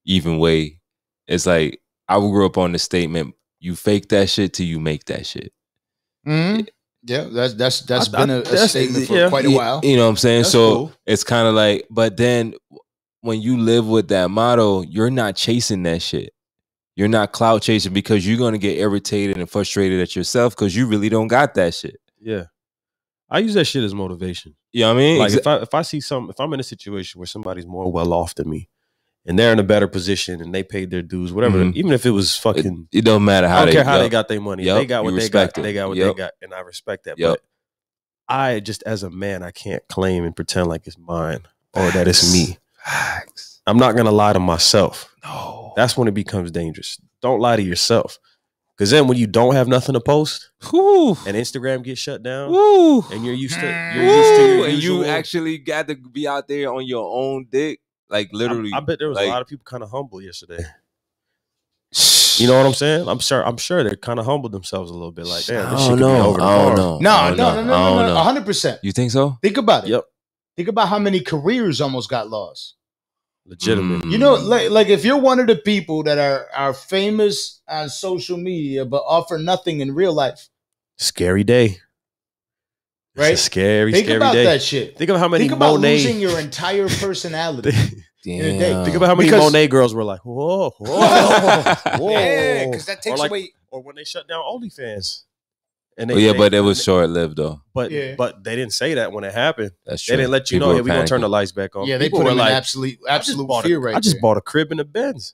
[0.03, 0.81] even way.
[1.27, 1.79] It's like
[2.09, 5.53] I grew up on the statement: "You fake that shit till you make that shit."
[6.27, 6.67] Mhm.
[7.03, 9.29] Yeah, that's that's that's I- been I- a, a that's- statement for yeah.
[9.29, 9.81] quite a while.
[9.83, 10.41] You know what I'm saying?
[10.41, 10.93] That's so cool.
[11.05, 12.53] it's kind of like, but then
[13.21, 16.33] when you live with that motto, you're not chasing that shit.
[16.95, 20.85] You're not clout chasing because you're gonna get irritated and frustrated at yourself because you
[20.87, 21.97] really don't got that shit.
[22.19, 22.45] Yeah.
[23.29, 24.55] I use that shit as motivation.
[24.73, 25.19] You know what I mean?
[25.19, 27.65] Like Exa- if I if I see some if I'm in a situation where somebody's
[27.65, 28.67] more well off than me
[29.29, 31.75] and they're in a better position and they paid their dues, whatever, Mhm.
[31.75, 34.09] even if it was fucking it don't matter I how don't they care how they
[34.09, 34.63] got their money.
[34.63, 35.57] Yup, they got you what they got.
[35.57, 35.61] it.
[35.61, 36.15] They got what Yup.
[36.15, 37.15] they got, and I respect that.
[37.17, 37.41] But
[38.27, 41.41] I just as a man, I can't claim and pretend like it's mine
[41.73, 42.57] or that it's me.
[42.85, 43.61] Facts.
[43.67, 45.13] I'm not gonna lie to myself.
[45.23, 45.73] No.
[45.75, 46.99] That's when it becomes dangerous.
[47.21, 48.17] Don't lie to yourself.
[48.77, 51.09] Cause then when you don't have nothing to post Whew.
[51.27, 52.45] and Instagram gets shut down
[53.11, 56.73] and you're used to you're used to and you actually got to be out there
[56.73, 58.71] on your own dick, like literally.
[58.73, 60.63] I, I bet there was like- a lot of people kind of humble yesterday.
[62.37, 63.07] You know what I'm saying?
[63.07, 63.45] I'm sure.
[63.47, 65.25] I'm sure they kind of humbled themselves a little bit.
[65.27, 66.25] Like, damn, this I shit don't could be know.
[66.25, 66.75] over I don't tomorrow.
[66.75, 66.99] know.
[66.99, 67.65] No, I no, don't no, know.
[67.65, 68.23] no, I no, don't no, know.
[68.23, 68.79] hundred percent.
[68.83, 69.37] You think so?
[69.41, 69.91] Think about it.
[69.91, 70.05] Yep,
[70.57, 72.75] Think about how many careers almost got lost.
[73.45, 74.03] legitimate.
[74.03, 74.11] Mm.
[74.11, 77.89] You know, like, like if you're one of the people that are are famous on
[77.89, 80.49] social media but offer nothing in real life,
[80.97, 81.79] Scary day.
[83.15, 83.37] It's a Right?
[83.39, 84.43] scary, think scary about day.
[84.45, 84.97] that shit.
[84.97, 85.93] Think of how many Think about Monet.
[85.97, 87.71] losing your entire personality.
[88.23, 88.41] Damn.
[88.55, 88.83] a day.
[88.83, 92.09] think about how many Because- Monet girls were like, whoa, whoa, whoa.
[92.11, 93.53] Yeah, because that Or takes like- away.
[93.71, 95.23] Or when they shut down OnlyFans.
[95.97, 97.61] And Oh, yeah, but it was short lived though.
[97.73, 98.15] But Yeah.
[98.17, 99.71] but they didn't say that when it happened.
[99.85, 100.15] That's true.
[100.15, 101.85] They didn't let you People know, were we're gonna turn the lights back on.
[101.87, 103.81] Yeah, they People put were him like, in absolute I just absolute bought fear a,
[103.81, 104.21] right I just there.
[104.21, 105.33] bought a crib in the Benz.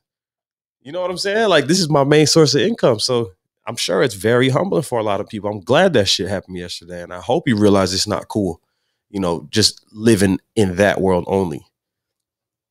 [0.82, 1.50] You know what I'm saying?
[1.50, 3.00] Like this is my main source of income.
[3.00, 3.32] So
[3.68, 5.50] I'm sure it's very humbling for a lot of people.
[5.50, 8.62] I'm glad that shit happened yesterday, and I hope you realize it's not cool.
[9.10, 11.66] You know, just living in that world only.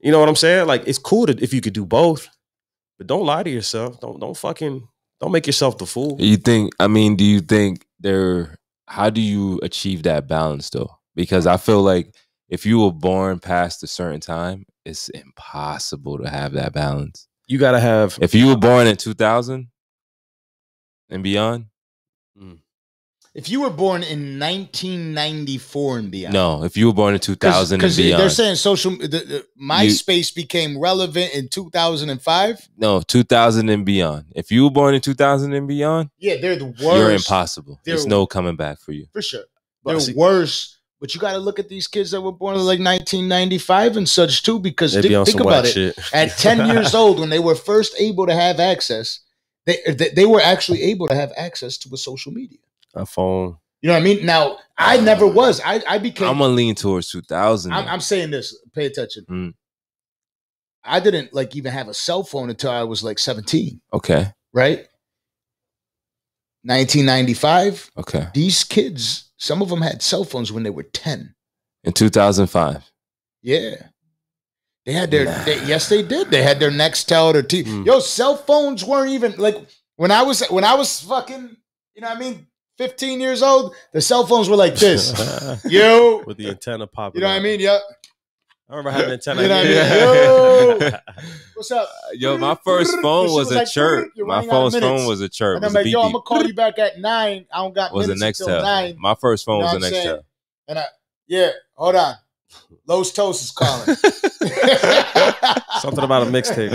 [0.00, 0.66] You know what I'm saying?
[0.66, 2.28] Like it's cool to, if you could do both,
[2.98, 4.00] but don't lie to yourself.
[4.00, 4.86] Don't don't fucking
[5.20, 6.16] don't make yourself the fool.
[6.20, 6.72] You think?
[6.78, 8.58] I mean, do you think there?
[8.86, 10.90] How do you achieve that balance though?
[11.14, 12.14] Because I feel like
[12.48, 17.26] if you were born past a certain time, it's impossible to have that balance.
[17.48, 19.68] You gotta have If you were born in 2000
[21.10, 21.66] and beyond,
[22.38, 22.54] hmm.
[23.34, 26.62] If you were born in 1994 and beyond, no.
[26.62, 30.32] If you were born in 2000 and because beyond, they're saying social the, the, MySpace
[30.32, 32.68] became relevant in 2005.
[32.76, 34.26] no, 2000 and beyond.
[34.36, 36.80] If you were born in 2000 and beyond, Yeah, they're the worst.
[36.82, 37.80] you're impossible.
[37.84, 39.06] There's They're- no coming back for you.
[39.12, 39.44] for sure.
[39.82, 40.78] But They're see- worse.
[41.00, 44.08] But you got to look at these kids that were born in like 1995 and
[44.08, 45.72] such too, because thi- be think about it.
[45.72, 45.98] shit.
[46.14, 49.20] At 10 years old, when they were first able to have access,
[49.66, 52.58] they they they were actually able to have access to a social media.
[52.94, 53.56] a phone.
[53.80, 54.24] You know what I mean?
[54.24, 55.60] Now, I never was.
[55.64, 56.28] I I became.
[56.28, 57.72] I'm gonna lean towards 2000.
[57.72, 58.56] I'm, I'm saying this.
[58.74, 59.24] Pay attention.
[59.28, 59.54] Mm.
[60.84, 63.80] I didn't like even have a cell phone until I was like 17.
[63.92, 64.32] okay.
[64.52, 64.86] Right.
[66.62, 67.90] 1995.
[67.98, 68.28] Okay.
[68.32, 71.34] These kids, some of them had cell phones when they were 10.
[71.84, 72.90] In 2005.
[73.42, 73.74] Yeah.
[74.86, 76.30] They had their, they, yes, they did.
[76.30, 77.64] They had their Nextel, their T.
[77.64, 77.86] Mm.
[77.86, 79.56] Yo, cell phones weren't even like
[79.96, 81.56] when I was, when I was fucking,
[81.94, 82.46] you know what I mean?
[82.78, 85.12] 15 years old, the cell phones were like this.
[85.64, 87.20] Yo, With the antenna popping.
[87.20, 87.60] you know what I mean?
[87.60, 87.80] Yep.
[88.68, 89.42] I remember having an antenna.
[89.42, 90.92] You know what I mean?
[90.92, 90.98] Yo.
[91.54, 91.88] What's up?
[92.14, 94.10] Yo, my first phone She was a like, chirp.
[94.16, 95.56] My first phone was a chirp.
[95.56, 97.46] And I'm was like, yo, I'm gonna call you back at nine.
[97.52, 98.48] I don't got Was the minutes Nextel.
[98.48, 98.96] until nine.
[98.98, 99.92] My first phone You know was I'm?
[99.92, 100.20] Nextel.
[100.68, 100.84] And I,
[101.26, 102.14] yeah, hold on.
[102.86, 103.96] Los Toast is calling.
[105.80, 106.70] Something about a mixtape.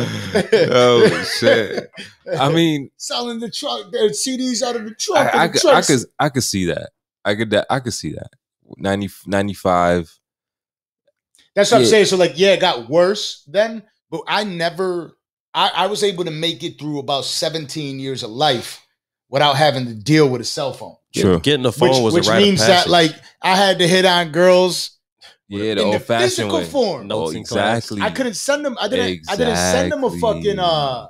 [0.72, 1.91] oh shit!
[2.38, 5.34] I mean, selling the truck, uh, the CDs out of the truck.
[5.34, 6.89] I, I, the could, I could, I could see that.
[7.26, 8.30] I could, I could see that.
[8.78, 10.20] 90, 95.
[11.55, 12.05] That's what I'm saying.
[12.05, 15.18] So, like, yeah, it got worse then, but I never,
[15.53, 18.86] I, I was able to make it through about 17 years of life
[19.30, 20.95] without having to deal with a cell phone.
[21.14, 21.39] True.
[21.39, 23.88] Getting a phone Which, was which a rite means of that, like, I had to
[23.88, 24.99] hit on girls
[25.50, 26.66] Yeah, the in the old fashioned physical way.
[26.66, 27.08] form.
[27.08, 27.16] No.
[27.16, 27.36] Oh, class.
[27.36, 28.02] exactly.
[28.02, 28.78] I couldn't send them.
[28.80, 29.22] I didn't.
[29.30, 30.60] I didn't send them a fucking.
[30.60, 31.08] uh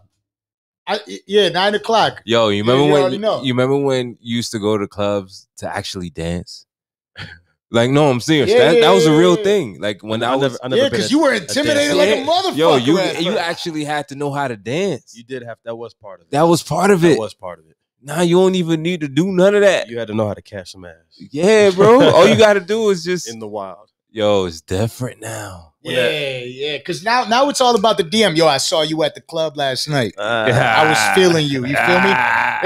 [0.87, 2.23] I, yeah, nine o'clock.
[2.25, 3.43] Yo, you Yeah, remember you when already know.
[3.43, 6.65] you remember when you used to go to clubs to actually dance?
[7.71, 8.49] Like, no, I'm serious.
[8.49, 9.43] Yeah, that, yeah, that was a real yeah.
[9.43, 9.79] thing.
[9.79, 11.95] Like when I, I was, never, I never Yeah, because you were intimidated dancer.
[11.95, 12.57] like a motherfucker.
[12.57, 15.15] yo, you at you actually had to know how to dance.
[15.15, 16.31] You did have that was part of it.
[16.31, 17.19] That was part of That it.
[17.19, 17.75] was part of it.
[18.01, 19.89] Now you don't even need to do none of that.
[19.89, 20.95] You had to know how to catch some ass
[21.31, 22.01] Yeah, bro.
[22.15, 23.91] All you got to do is just, in the wild.
[24.11, 25.73] Yo, it's different now.
[25.81, 26.77] Yeah, yeah.
[26.77, 28.35] Because now, now it's all about the DM.
[28.35, 30.13] Yo, I saw you at the club last night.
[30.19, 31.13] I was Ah.
[31.15, 31.65] feeling you.
[31.65, 32.11] You feel me?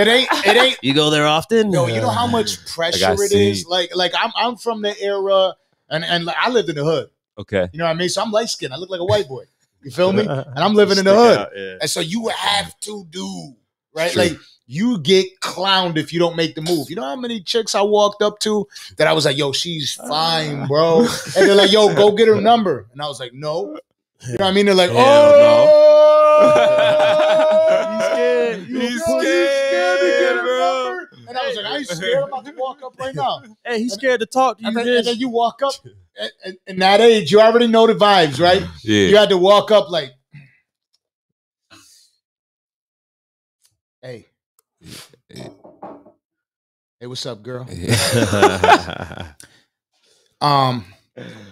[0.01, 0.47] It ain't.
[0.47, 0.77] It ain't.
[0.81, 1.69] You go there often?
[1.69, 3.61] No, you know how much pressure got it is.
[3.61, 3.69] seen.
[3.69, 5.53] Like, like I'm, I'm from the era,
[5.89, 7.09] and and like, I lived in the hood.
[7.37, 7.69] Okay.
[7.71, 8.09] You know what I mean?
[8.09, 8.73] So I'm light skinned.
[8.73, 9.43] I look like a white boy.
[9.83, 10.23] You feel me?
[10.27, 11.37] And I'm living in the hood.
[11.37, 11.75] Out, yeah.
[11.81, 13.53] And so you have to do
[13.93, 14.11] right.
[14.11, 14.23] True.
[14.23, 16.89] Like you get clowned if you don't make the move.
[16.89, 19.93] You know how many chicks I walked up to that I was like, "Yo, she's
[19.95, 20.67] fine, ah.
[20.67, 21.07] bro," and
[21.47, 23.77] they're like, "Yo, go get her number," and I was like, "No."
[24.25, 24.65] You know what I mean?
[24.67, 26.53] They're like, Hell "Oh,
[27.97, 28.67] He's scared.
[28.69, 30.95] You He's pussy scared, to get her bro.
[30.95, 32.23] number?" And I was like, "I ain't scared.
[32.23, 34.67] I'm about to walk up right now." Hey, he's scared to talk to you.
[34.69, 35.73] And then, and then you walk up.
[36.17, 38.63] At, at- in that age, you already know the vibes, right?
[38.83, 39.07] Yeah.
[39.07, 40.11] You had to walk up like,
[44.01, 44.27] hey,
[45.35, 47.67] hey, what's up, girl?
[50.41, 50.83] Um,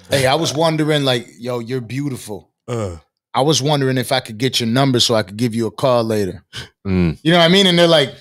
[0.10, 2.52] hey, I was wondering, like, yo, you're beautiful.
[2.68, 2.98] Uh,
[3.34, 5.72] I was wondering if I could get your number so I could give you a
[5.72, 6.44] call later.
[6.86, 7.68] Mm, You know what I mean?
[7.68, 8.14] And they're like,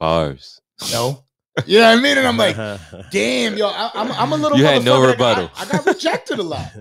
[0.00, 0.60] bars.
[0.90, 1.22] no.
[1.66, 2.18] You know what I mean?
[2.18, 2.56] And I'm like,
[3.12, 4.58] damn, yo, I, I'm, I'm a little.
[4.58, 5.52] You had no rebuttal.
[5.54, 6.72] I, I got rejected a lot,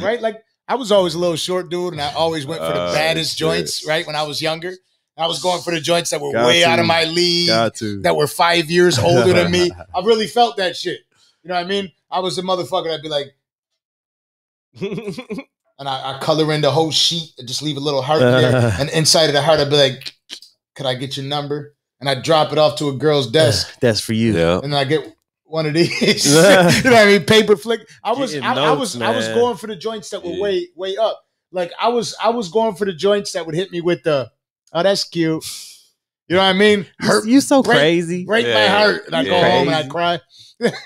[0.00, 0.22] right?
[0.22, 2.92] Like I was always a little short dude, and I always went for the Oh,
[2.94, 3.38] baddest shit.
[3.40, 4.06] joints, right?
[4.06, 4.72] When I was younger,
[5.16, 6.68] I was going for the joints that were Got way to.
[6.68, 8.00] out of my league, got to.
[8.02, 9.70] that were five years older than me.
[9.94, 11.00] I really felt that shit.
[11.42, 11.92] You know what I mean?
[12.10, 13.34] I was a motherfucker that'd be like,
[15.78, 18.74] and I, I color in the whole sheet and just leave a little heart there.
[18.80, 20.12] And inside of the heart, I'd be like,
[20.74, 21.74] could I get your number?
[22.00, 24.36] And I'd drop it off to a girl's desk That's for you.
[24.36, 24.60] yeah.
[24.62, 26.26] and I get one of these.
[26.26, 27.24] you know what I mean?
[27.24, 27.88] Paper flick.
[28.02, 30.32] I was Getting I, I notes, was I was going for the joints that were
[30.32, 30.40] Yeah.
[30.42, 31.22] way way up.
[31.52, 34.30] Like I was I was going for the joints that would hit me with the
[34.74, 35.44] oh that's cute.
[36.28, 36.86] You know what I mean?
[37.00, 38.24] Hurt You so break- crazy.
[38.24, 39.50] break my heart and I go Yeah.
[39.50, 40.20] home and I cry.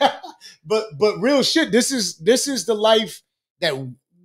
[0.64, 3.22] but but real shit, this is this is the life
[3.60, 3.74] that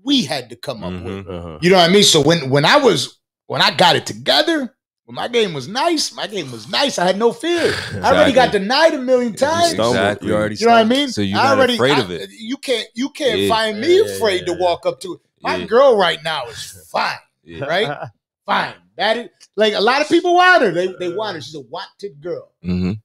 [0.03, 1.26] we had to come up with.
[1.26, 1.30] Mhm.
[1.30, 1.59] Uh-huh.
[1.61, 2.03] You know what I mean?
[2.03, 6.14] So when when I was when I got it together, when my game was nice,
[6.14, 6.97] my game was nice.
[6.97, 7.74] I had no fear.
[8.01, 9.72] I already got denied a million times.
[9.74, 9.95] stumbled.
[9.95, 10.28] Exactly.
[10.30, 11.09] You already You know what I mean?
[11.09, 12.30] So you're I already, afraid I- of it.
[12.32, 13.49] You can't you can't Yeah.
[13.49, 14.66] find me Yeah, yeah, afraid yeah, to yeah.
[14.66, 15.20] walk up to it.
[15.41, 15.66] My Yeah.
[15.66, 17.66] girl right now is fine, Yeah.
[17.66, 18.09] right?
[18.45, 18.74] fine.
[18.97, 20.72] That is like a lot of people want her.
[20.72, 21.41] They they want her.
[21.41, 22.51] She's a wanted girl.
[22.64, 22.99] Mhm.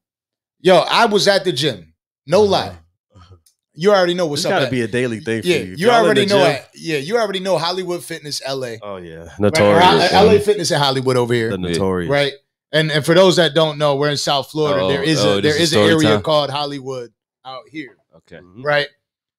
[0.61, 1.95] Yo, I was at the gym.
[2.27, 2.77] No lie.
[3.75, 4.51] You already know what's It's up.
[4.51, 5.65] got to at- be a daily thing for yeah, you.
[5.77, 6.39] You y'all already know.
[6.39, 8.75] gym- At, yeah, you already know Hollywood Fitness, LA.
[8.83, 9.39] Oh yeah, Right?
[9.39, 10.13] notorious.
[10.13, 11.51] Or LA Fitness in Hollywood over here.
[11.51, 12.11] the notorious.
[12.11, 12.33] Right.
[12.73, 14.83] And and for those that don't know, we're in South Florida.
[14.83, 16.23] Oh, there is oh, a there is is an area time.
[16.23, 17.13] called Hollywood
[17.45, 17.97] out here.
[18.17, 18.39] Okay.
[18.39, 18.65] Mhm.
[18.65, 18.89] Right.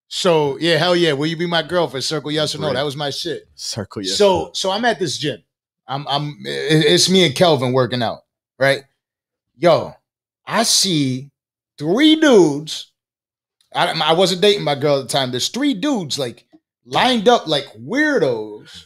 [0.07, 1.12] So yeah, hell yeah.
[1.14, 2.03] Will you be my girlfriend?
[2.05, 2.68] Circle yes or no.
[2.68, 2.74] Right.
[2.76, 3.47] That was my shit.
[3.55, 4.03] Circle.
[4.03, 4.16] Yes.
[4.18, 5.43] So so I'm at this gym.
[5.90, 8.20] I'm I'm it's me and Kelvin working out.
[8.58, 8.84] Right.
[9.58, 9.94] Yo,
[10.46, 11.32] I see
[11.78, 12.92] three dudes.
[13.76, 15.32] I, I wasn't dating my girl at the time.
[15.32, 16.46] There's three dudes like
[16.86, 18.86] lined up like weirdos,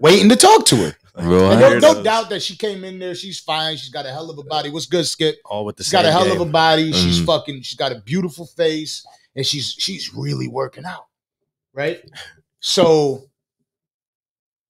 [0.00, 0.96] waiting to talk to her.
[1.22, 3.14] Bro, And I no, no doubt that she came in there.
[3.14, 3.76] She's fine.
[3.76, 4.70] She's got a hell of a body.
[4.70, 5.36] What's good, Skip?
[5.44, 6.40] All with the She's same got a hell game.
[6.40, 6.92] of a body.
[6.92, 7.26] She's Mhm.
[7.26, 7.62] fucking.
[7.62, 9.04] She's got a beautiful face,
[9.36, 11.06] and she's she's really working out,
[11.74, 12.00] right?
[12.60, 13.27] So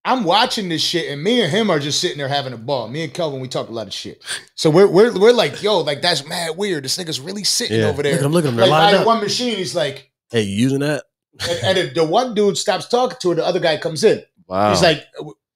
[0.04, 2.88] I'm watching this shit, and me and him are just sitting there having a ball.
[2.88, 4.22] Me and Kelvin, we talk a lot of shit.
[4.54, 6.84] So we're we're we're like, yo, like that's mad weird.
[6.84, 7.88] This nigga's really sitting Yeah.
[7.88, 8.12] over there.
[8.12, 8.56] Look at him, look at him.
[8.56, 9.06] Like by up.
[9.06, 11.04] one machine, he's like, Hey, you using that?
[11.48, 14.22] and, and if the one dude stops talking to her, the other guy comes in.
[14.46, 14.70] Wow.
[14.70, 15.04] He's like,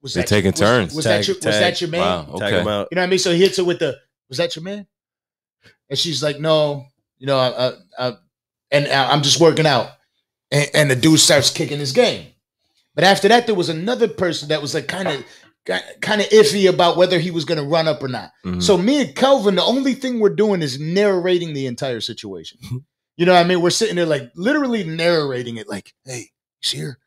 [0.02, 0.94] was They're that taking was- turns.
[0.94, 2.00] Was, Tag- that your was that your man?
[2.00, 2.26] wow.
[2.34, 2.50] Okay.
[2.50, 2.58] him.
[2.58, 3.18] You know what I mean?
[3.18, 3.96] So he hits her with the,
[4.28, 4.86] was that your man?
[5.88, 6.86] And she's like, no,
[7.18, 7.72] you know, I, I,
[8.08, 8.12] I,
[8.70, 9.88] and I- I'm just working out.
[10.50, 12.26] And, and the dude starts kicking his game.
[12.94, 15.24] But after that, there was another person that was like kind of,
[16.00, 18.30] kind of iffy about whether he was going to run up or not.
[18.44, 18.62] Mhm.
[18.62, 22.58] So me and Kelvin, the only thing we're doing is narrating the entire situation.
[23.16, 23.60] You know what I mean?
[23.60, 26.26] We're sitting there like literally narrating it like, hey, you
[26.62, 26.98] see her?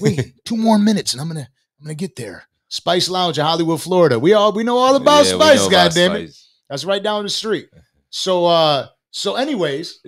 [0.00, 2.44] Wait, two more minutes and I'm gonna I'm gonna get there.
[2.68, 4.18] Spice Lounge in Hollywood, Florida.
[4.18, 6.36] We all we know all about Yeah, Spice, goddamn it.
[6.70, 7.68] That's right down the street.
[8.10, 10.00] So uh so anyways,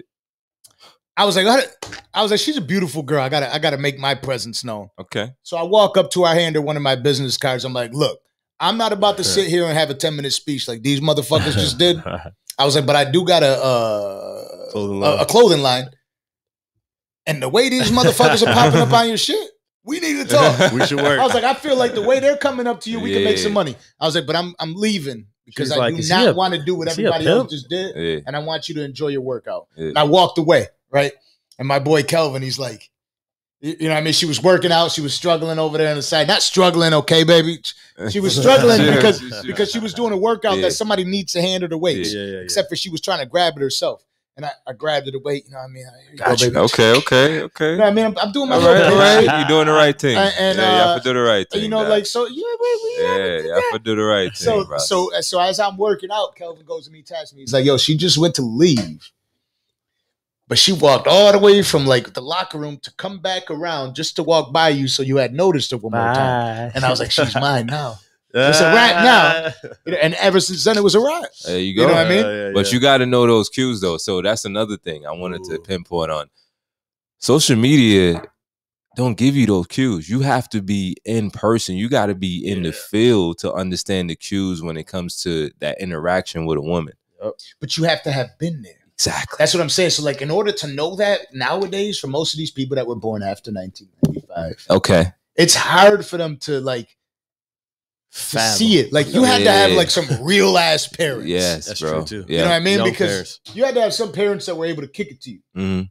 [1.16, 1.62] I was like, I,
[2.12, 3.22] I was like, she's a beautiful girl.
[3.22, 4.88] I gotta I gotta make my presence known.
[4.98, 5.30] Okay.
[5.42, 7.64] So I walk up to her, I hand her one of my business cards.
[7.64, 8.18] I'm like, look,
[8.58, 11.52] I'm not about to sit here and have a 10 minute speech like these motherfuckers
[11.54, 12.02] just did.
[12.58, 15.18] I was like, but I do got a uh, Clothing a, line.
[15.20, 15.90] a clothing line.
[17.26, 19.50] And the way these motherfuckers are popping up on your shit,
[19.84, 20.72] we need to talk.
[20.72, 21.18] we should work.
[21.18, 23.24] I was like, I feel like the way they're coming up to you, we can
[23.24, 23.76] make some money.
[24.00, 26.62] I was like, but I'm I'm leaving because She's I like, do not want to
[26.64, 28.20] do what everybody else just did, Yeah.
[28.26, 29.68] and I want you to enjoy your workout.
[29.76, 29.92] Yeah.
[29.96, 31.12] I walked away, right?
[31.58, 32.88] And my boy Kelvin, he's like,
[33.60, 35.90] you you know, what I mean, she was working out, she was struggling over there
[35.90, 37.58] on the side, not struggling, okay, baby.
[38.10, 40.62] She was struggling Yeah, because she- she- because she was doing a workout Yeah.
[40.62, 42.38] that somebody needs to handle the weights, yeah, yeah, yeah.
[42.38, 44.04] except for she was trying to grab it herself,
[44.36, 45.44] and I, I grabbed her the weight.
[45.46, 45.84] You know what I mean?
[45.84, 46.56] Here you go, baby.
[46.56, 46.92] Okay.
[46.98, 47.40] Okay.
[47.42, 47.70] Okay.
[47.70, 48.04] You know what I mean?
[48.06, 48.84] I'm, I'm doing my All little right.
[48.92, 49.28] All bit.
[49.28, 49.38] right.
[49.38, 50.16] You're doing the right thing.
[50.16, 51.62] And- and, yeah, uh, y'all do the right thing.
[51.62, 51.88] You know, dog.
[51.90, 52.26] like so.
[52.26, 54.44] Yeah, we, we yeah, y'all for do the right thing.
[54.44, 54.78] so bro.
[54.78, 57.42] so so as I'm working out, Kelvin goes to me, taps me.
[57.42, 59.08] He's like, "Yo, she just went to leave,
[60.48, 63.94] but she walked all the way from like the locker room to come back around
[63.94, 66.90] just to walk by you, so you had noticed her one more time." And I
[66.90, 67.98] was like, "She's mine now."
[68.36, 69.52] It's a rat ah.
[69.86, 69.94] now.
[70.00, 71.30] And ever since then, it was a rat.
[71.46, 71.86] there you You go.
[71.86, 72.52] know what I mean?
[72.52, 73.96] But you got to know those cues though.
[73.96, 76.28] So that's another thing I wanted to pinpoint on.
[77.18, 78.22] Social media
[78.96, 80.08] don't give you those cues.
[80.08, 81.76] You have to be in person.
[81.76, 85.50] You got to be in the field to understand the cues when it comes to
[85.60, 86.94] that interaction with a woman.
[87.60, 88.83] But you have to have been there.
[88.96, 89.36] Exactly.
[89.38, 89.90] That's what I'm saying.
[89.90, 92.94] So, like, in order to know that nowadays, for most of these people that were
[92.94, 95.12] born after 1995, Okay.
[95.36, 96.96] it's hard for them to like
[98.12, 98.92] to see it.
[98.92, 99.76] Like, you had to have Yeah.
[99.76, 101.26] like some real ass parents.
[101.26, 102.04] Yes, That's bro.
[102.04, 102.26] true, too.
[102.28, 102.38] Yeah.
[102.38, 102.78] You know what I mean?
[102.78, 103.40] Young because parents.
[103.54, 105.40] you had to have some parents that were able to kick it to you.
[105.56, 105.88] Mhm.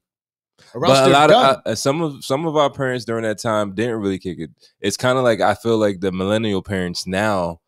[0.74, 1.56] But a lot done.
[1.58, 4.50] of uh, some of some of our parents during that time didn't really kick it.
[4.80, 7.60] It's kind of like I feel like the millennial parents now.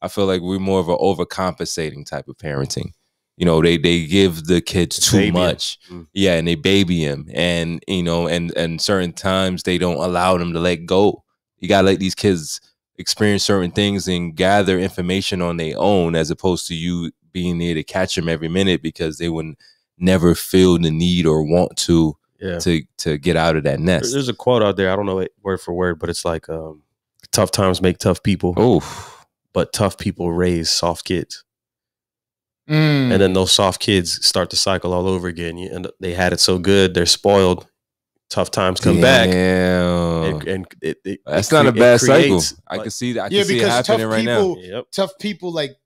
[0.00, 2.92] I feel like we're more of an overcompensating type of parenting.
[3.36, 6.06] You know, they they give the kids too Baby much, Mm.
[6.12, 10.38] yeah, and they baby them, and you know, and and certain times they don't allow
[10.38, 11.24] them to let go.
[11.58, 12.60] You gotta let these kids
[12.96, 17.74] experience certain things and gather information on their own, as opposed to you being there
[17.74, 19.54] to catch them every minute because they would
[19.98, 22.60] never feel the need or want to Yeah.
[22.60, 24.12] to to get out of that nest.
[24.12, 24.92] There's a quote out there.
[24.92, 26.82] I don't know it word for word, but it's like, um,
[27.32, 28.80] "Tough times make tough people, Oh,
[29.52, 31.42] but tough people raise soft kids."
[32.68, 33.12] Mm.
[33.12, 35.58] And then those soft kids start to cycle all over again.
[35.58, 37.66] And they had it so good, they're spoiled.
[38.30, 42.00] Tough times come back, and, and it, it- That's it not a cre- it bad
[42.00, 42.40] cycle.
[42.66, 43.24] I like- can see that.
[43.24, 44.38] I yeah, can see it because tough happening right now.
[44.54, 44.84] people, Yep.
[44.92, 45.76] tough people like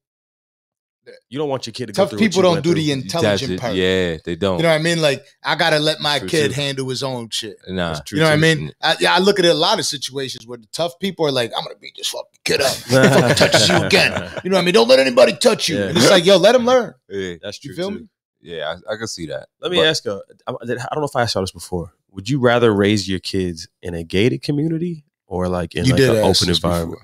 [1.29, 2.73] You don't want your kid to go tough through what people you don't went do
[2.73, 2.81] through.
[2.83, 3.61] the That's intelligent it.
[3.61, 3.75] part.
[3.75, 4.57] Yeah, they don't.
[4.59, 5.01] You know what I mean?
[5.01, 6.63] Like I gotta let my True, kid true.
[6.63, 7.57] handle his own shit.
[7.69, 7.93] nah.
[7.95, 8.73] That's true You know what I mean?
[8.83, 11.33] I, yeah, I look at it a lot of situations where the tough people are
[11.33, 12.73] like, "I'm gonna beat this fucking kid up.
[12.73, 14.13] If he fucking touches you again,
[14.45, 14.75] you know what I mean?
[14.75, 15.85] Don't let anybody touch you." Yeah.
[15.89, 16.95] And it's like, yo, let him learn.
[17.09, 17.71] Yeah, That's true.
[17.71, 17.99] You feel too.
[18.01, 18.09] me?
[18.41, 19.49] yeah, I, I can see that.
[19.61, 20.23] Let me But- ask you.
[20.47, 21.93] I I don't know if I saw this before.
[22.13, 25.99] Would you rather raise your kids in a gated community or like in You like
[26.01, 27.03] did an open this environment?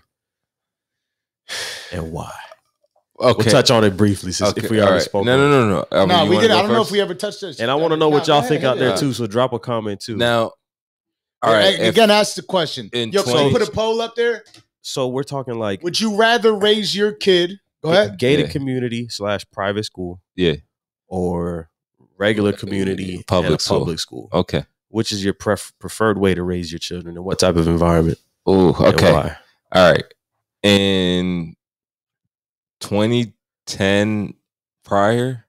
[1.93, 2.33] And why?
[3.21, 3.45] Okay.
[3.45, 4.65] We'll touch on it briefly since okay.
[4.65, 5.05] if we all already right.
[5.05, 5.25] spoke.
[5.25, 5.87] No, no, no, no.
[5.93, 6.57] I mean, no, we wanna did.
[6.57, 7.61] I don't know if we ever touched this.
[7.61, 9.13] And I want to know what y'all think out there too.
[9.13, 10.17] So drop a comment too.
[10.17, 10.53] Now,
[11.43, 11.79] all right.
[11.79, 12.91] Yeah, if- again, ask the question.
[12.93, 14.45] in Yo, can 20 you put a poll up there?
[14.87, 17.59] so we're talking like Would you rather raise your kid?
[17.83, 18.19] Go ahead.
[18.19, 18.53] gated Yeah.
[18.53, 20.55] community slash private school yeah.
[21.07, 21.71] or
[22.17, 23.79] regular uh, community Public school.
[23.79, 24.29] public school.
[24.33, 24.65] Okay.
[24.89, 28.19] Which is your pref- preferred way to raise your children and what type of environment?
[28.47, 29.35] Oh, and okay.
[29.73, 30.05] All right.
[30.63, 31.57] In
[32.85, 34.35] 2010
[34.85, 35.45] prior,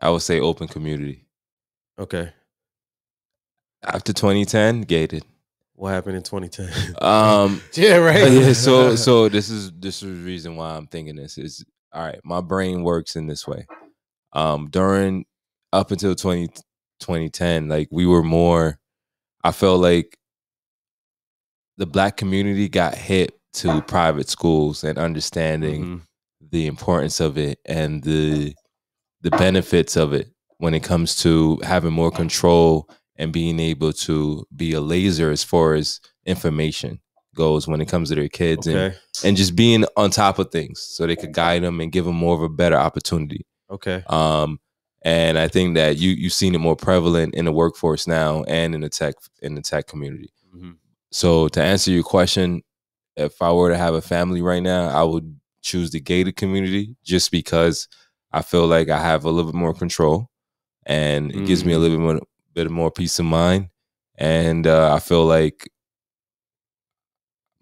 [0.00, 1.24] I would say open community.
[1.98, 2.30] Okay.
[3.82, 5.24] After 2010, gated.
[5.74, 6.94] What happened in 2010?
[7.02, 8.30] Um, Yeah, right.
[8.30, 12.02] yeah, so so this is this is the reason why I'm thinking this is all
[12.04, 12.20] right.
[12.24, 13.66] My brain works in this way.
[14.32, 15.24] Um, during
[15.72, 16.48] up until 20,
[17.00, 18.78] 2010, like we were more.
[19.44, 20.18] I felt like
[21.76, 26.00] the black community got hit to private schools and understanding Mhm.
[26.50, 28.54] The importance of it and the
[29.22, 30.28] the benefits of it
[30.58, 35.42] when it comes to having more control and being able to be a laser as
[35.42, 37.00] far as information
[37.34, 38.96] goes when it comes to their kids and, Okay.
[39.24, 42.16] and just being on top of things so they could guide them and give them
[42.16, 44.02] more of a better opportunity Okay.
[44.08, 44.58] um
[45.02, 48.74] and i think that you you've seen it more prevalent in the workforce now and
[48.74, 50.76] in the tech in the tech community Mhm.
[51.10, 52.62] so to answer your question,
[53.16, 56.96] if I were to have a family right now, I would choose the gated community
[57.04, 57.88] just because
[58.32, 60.28] I feel like I have a little bit more control
[60.86, 61.80] and it gives me a Mm.
[61.80, 62.20] little bit more,
[62.54, 63.68] bit more peace of mind.
[64.18, 65.68] And uh, I feel like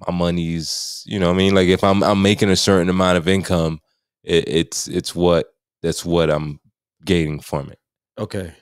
[0.06, 3.16] my money's, you know, what I mean, like if I'm I'm making a certain amount
[3.18, 3.80] of income,
[4.22, 5.46] it, it's it's what
[5.82, 6.60] that's what I'm
[7.04, 7.78] gaining from it.
[8.18, 8.52] Okay.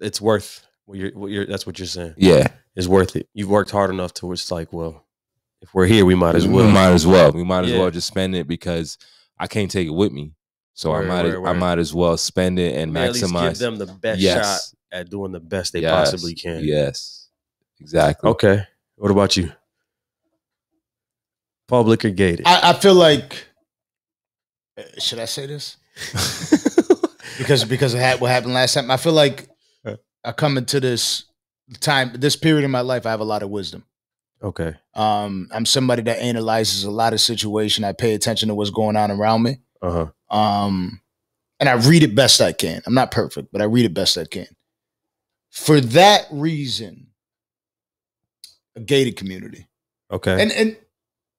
[0.00, 2.14] It's worth what you're, what you're that's what you're saying.
[2.16, 3.28] Yeah, It's worth it.
[3.34, 5.04] You've worked hard enough to where it's like, well,
[5.60, 6.66] if we're here, we might as well.
[6.66, 7.32] We might as well.
[7.32, 7.78] We might as Yeah.
[7.78, 8.96] well just spend it because
[9.38, 10.32] I can't take it with me.
[10.74, 13.24] So I might word, I might as well spend it and I mean, at least
[13.26, 13.48] maximize.
[13.50, 14.36] give them the best Yes.
[14.70, 15.90] shot at doing the best they Yes.
[16.12, 16.62] possibly can.
[16.62, 17.28] Yes,
[17.80, 18.30] exactly.
[18.30, 18.64] Okay.
[18.96, 19.52] What about you?
[21.66, 22.46] Public or gated?
[22.46, 23.46] I, I feel like.
[24.78, 25.76] uh, Should I say this?
[27.38, 28.90] because because of what happened last time.
[28.90, 29.48] I feel like
[30.24, 31.24] I come into this
[31.80, 33.04] time, this period in my life.
[33.06, 33.84] I have a lot of wisdom.
[34.42, 34.74] Okay.
[34.94, 37.84] Um, I'm somebody that analyzes a lot of situation.
[37.84, 39.58] I pay attention to what's going on around me.
[39.82, 40.36] Uh huh.
[40.36, 41.00] Um,
[41.60, 42.82] and I read it best I can.
[42.86, 44.46] I'm not perfect, but I read it best I can.
[45.50, 47.08] For that reason,
[48.76, 49.66] a gated community.
[50.10, 50.40] Okay.
[50.40, 50.76] And and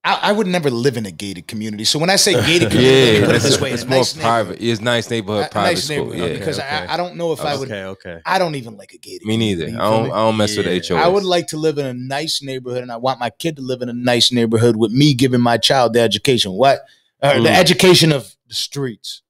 [0.03, 1.83] I, I would never live in a gated community.
[1.83, 3.97] So when I say gated community, let me put it this way: it's in more
[3.97, 4.57] nice private.
[4.61, 6.05] It's nice neighborhood, A- a private nice school.
[6.05, 6.67] neighborhood, Yeah, because okay.
[6.67, 7.69] I, I don't know if I would.
[7.69, 7.83] okay.
[7.83, 8.21] Okay.
[8.25, 9.27] I don't even like a gated.
[9.27, 9.65] me neither.
[9.65, 10.11] I community, you don't.
[10.11, 10.63] I don't mess Yeah.
[10.63, 10.95] with HOAs.
[10.97, 13.61] I would like to live in a nice neighborhood, and I want my kid to
[13.61, 16.53] live in a nice neighborhood with me giving my child the education.
[16.53, 16.79] What?
[17.21, 17.55] Uh, The Mm.
[17.59, 19.21] education of the streets,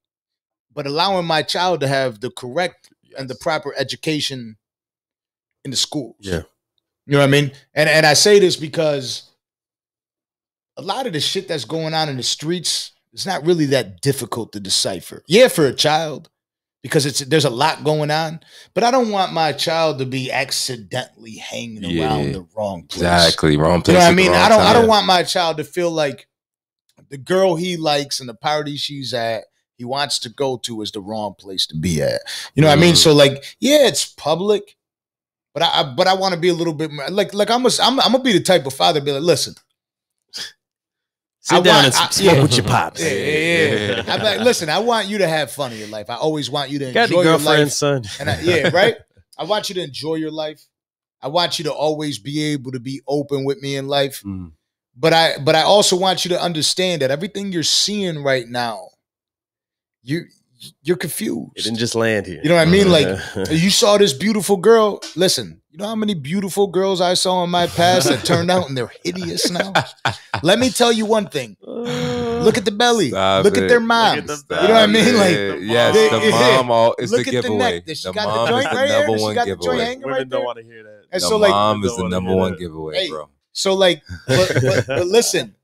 [0.72, 4.56] but allowing my child to have the correct and the proper education
[5.66, 6.16] in the schools.
[6.20, 6.44] Yeah.
[7.08, 7.52] You know what I mean?
[7.74, 9.24] And and I say this because
[10.80, 14.02] a lot of the shit that's going on in the streets is not really that
[14.02, 15.24] difficult to decipher.
[15.28, 16.30] Yeah, for a child,
[16.82, 18.40] because it's there's a lot going on.
[18.74, 22.06] But I don't want my child to be accidentally hanging Yeah.
[22.06, 23.02] around the wrong place.
[23.02, 23.96] exactly wrong place.
[23.96, 24.32] You know what I mean?
[24.32, 26.28] I don't I don't want my child to feel like
[27.10, 29.46] the girl he likes and the party she's at,
[29.76, 32.22] he wants to go to is the wrong place to be at.
[32.54, 32.94] You know what I mean?
[32.94, 33.04] Mm.
[33.04, 34.78] So like, yeah, it's public,
[35.54, 37.66] but I, I but I want to be a little bit more like like I'm
[37.66, 39.56] a, I'm I'm gonna be the type of father be like, listen,
[41.42, 42.42] Sit I down want- and I- smoke yeah.
[42.42, 43.02] with your pops.
[43.02, 44.14] yeah, yeah, yeah.
[44.14, 46.10] I'm like, listen, I want you to have fun in your life.
[46.10, 47.72] I always want you to Got enjoy any your life.
[47.72, 48.04] son?
[48.20, 48.96] And I, yeah, right.
[49.38, 50.62] I want you to enjoy your life.
[51.22, 54.22] I want you to always be able to be open with me in life.
[54.26, 54.52] Mm.
[54.98, 58.90] But I but I also want you to understand that everything you're seeing right now,
[60.04, 60.24] you
[60.84, 61.52] you're confused.
[61.56, 62.40] It didn't just land here.
[62.44, 62.90] You know what I mean?
[62.92, 63.08] Like
[63.50, 65.02] you saw this beautiful girl.
[65.16, 68.68] Listen, you know how many beautiful girls I saw in my past that turned out
[68.68, 69.72] and they're hideous now?
[70.44, 71.56] Let me tell you one thing.
[71.62, 73.10] Look at the belly.
[73.10, 75.06] Stop Look at their Look at the you know what I mean?
[75.08, 75.14] it.
[75.16, 76.58] Like yes, They- the yeah.
[76.58, 77.58] mom all is look the at the giveaway.
[77.76, 77.86] neck.
[77.86, 79.62] Does she the got the mom joint is the right number one got the joint
[79.62, 79.86] giveaway.
[79.86, 81.04] hanging Women right don't want to hear that.
[81.12, 83.30] And The so like mom is the number one giveaway, Hey, bro.
[83.52, 85.56] so like but, but, but listen,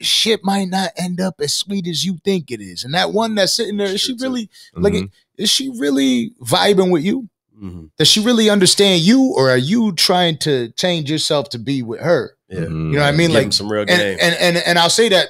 [0.00, 2.84] shit might not end up as sweet as you think it is.
[2.84, 4.24] And that one that's sitting there, is she True, too.
[4.24, 5.10] really like Mhm.
[5.36, 7.28] is she really vibing with you?
[7.62, 7.90] Mhm.
[7.98, 12.00] Does she really understand you, or are you trying to change yourself to be with
[12.00, 12.34] her?
[12.48, 12.60] Yeah.
[12.60, 12.68] Mhm.
[12.92, 13.30] You know what I mean?
[13.30, 14.18] Give Like, some real and, game.
[14.20, 15.28] and and and I'll say that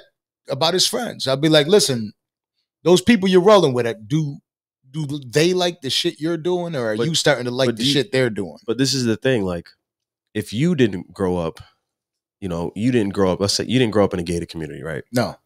[0.49, 1.27] about his friends.
[1.27, 2.13] I'll be like, listen,
[2.85, 4.39] those people you're rolling with, do
[4.93, 7.85] do they like the shit you're doing, or are But- you starting to like the
[7.85, 8.59] you- shit they're doing?
[8.67, 9.69] but this is the thing like
[10.35, 11.61] if you didn't grow up
[12.41, 14.49] you know you didn't grow up let's say you didn't grow up in a gated
[14.49, 15.05] community right?
[15.13, 15.37] No,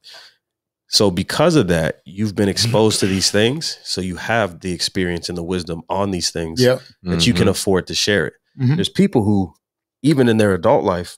[0.88, 5.28] so because of that you've been exposed to these things so you have the experience
[5.28, 7.50] and the wisdom on these things yeah, that you can Mhm.
[7.50, 8.34] afford to share it.
[8.60, 8.76] Mhm.
[8.76, 9.54] there's people who
[10.02, 11.16] even in their adult life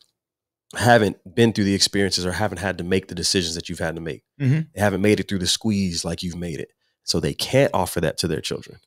[0.75, 3.95] haven't been through the experiences or haven't had to make the decisions that you've had
[3.95, 4.23] to make.
[4.41, 4.69] Mhm.
[4.75, 6.71] they haven't made it through the squeeze like you've made it.
[7.05, 8.79] So they can't offer that to their children.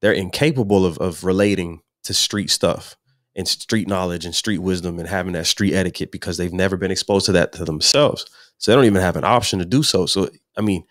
[0.00, 2.96] They're incapable of, of relating to street stuff
[3.34, 6.90] and street knowledge and street wisdom and having that street etiquette because they've never been
[6.90, 8.26] exposed to that to themselves
[8.58, 10.84] so they don't even have an option to do so so i mean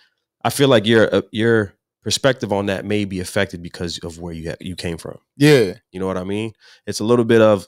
[0.43, 1.73] i feel like your uh, your
[2.03, 5.73] perspective on that may be affected because of where you ha- you came from yeah,
[5.91, 6.53] you know what I mean?
[6.87, 7.67] It's a little bit of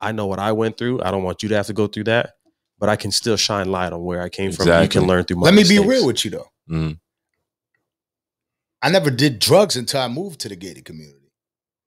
[0.00, 1.02] I know what I went through.
[1.02, 2.34] I don't want you to have to go through that,
[2.78, 4.66] but I can still shine light on where I came from.
[4.82, 6.48] You can learn through my Let me be real with you though.
[6.70, 6.98] Mhm.
[8.82, 11.30] I never did drugs until I moved to the gated community.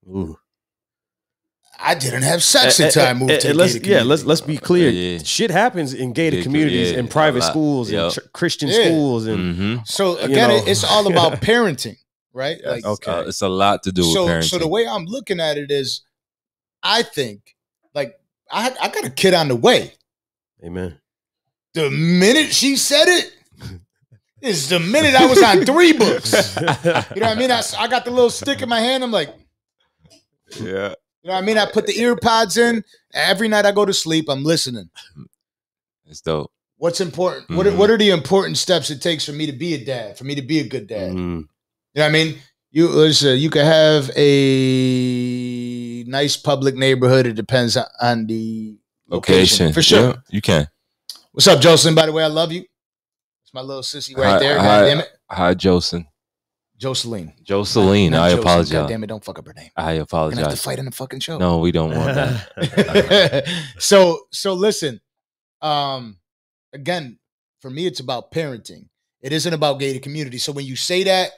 [0.08, 0.38] Ooh.
[1.80, 3.98] I didn't have sex Eh, until eh, I moved eh, to the let's, gated Yeah,
[4.00, 4.10] community.
[4.10, 4.90] let's let's be clear.
[4.90, 5.18] Yeah.
[5.24, 7.50] Shit happens in gated Yeah, communities, yeah, in a private lot.
[7.52, 8.12] schools, and Yep.
[8.14, 8.86] ch- Christian Yeah.
[8.86, 9.88] schools, and Mhm.
[9.88, 10.64] So you again, know.
[10.66, 11.98] it's all about parenting,
[12.34, 12.58] right?
[12.66, 13.12] Like Okay.
[13.12, 14.50] Uh, it's a lot to do with so parenting.
[14.50, 16.02] so the way I'm looking at it is,
[16.84, 17.56] I think
[17.94, 18.20] like
[18.52, 19.94] I I got a kid on the way.
[20.64, 21.00] amen.
[21.74, 23.34] The minute she said it,
[24.42, 26.32] is the minute I was on three books.
[26.58, 27.52] You know what I mean?
[27.52, 29.04] I, s- I got the little stick in my hand.
[29.04, 29.34] I'm like,
[30.62, 30.94] yeah.
[31.26, 31.58] You know what I mean?
[31.58, 32.84] I put the ear pods in.
[33.16, 34.90] Every night I go to sleep, I'm listening.
[36.08, 36.52] It's dope.
[36.78, 37.50] What's important?
[37.50, 37.78] What, are, Mhm.
[37.78, 40.36] what are the important steps it takes for me to be a dad, for me
[40.36, 41.14] to be a good dad?
[41.14, 41.48] Mm, You know
[41.96, 42.38] what I mean?
[42.70, 47.26] You listen, you can have a nice public neighborhood.
[47.26, 48.78] It depends on- on the
[49.10, 49.74] location, Location.
[49.74, 50.10] for sure.
[50.10, 50.68] Yeah, you can.
[51.32, 51.96] What's up, Jocelyn?
[51.96, 52.62] By the way, I love you.
[53.44, 54.60] It's my little sissy right Hi- there.
[54.60, 54.66] hi.
[54.66, 56.06] God damn it, Hi, Jocelyn.
[56.78, 57.34] Jocelyn.
[57.44, 58.44] Jocelyn, Not I Jocelyn.
[58.44, 58.90] God apologize.
[58.90, 59.70] damn it, don't fuck up her name.
[59.78, 61.38] I We're gonna have to fight in the fucking show.
[61.38, 63.46] No, we don't want that.
[63.80, 65.00] so so listen
[65.62, 66.18] um
[66.74, 67.18] again
[67.62, 68.88] for me it's about parenting
[69.22, 71.32] it isn't about gated community so when you say that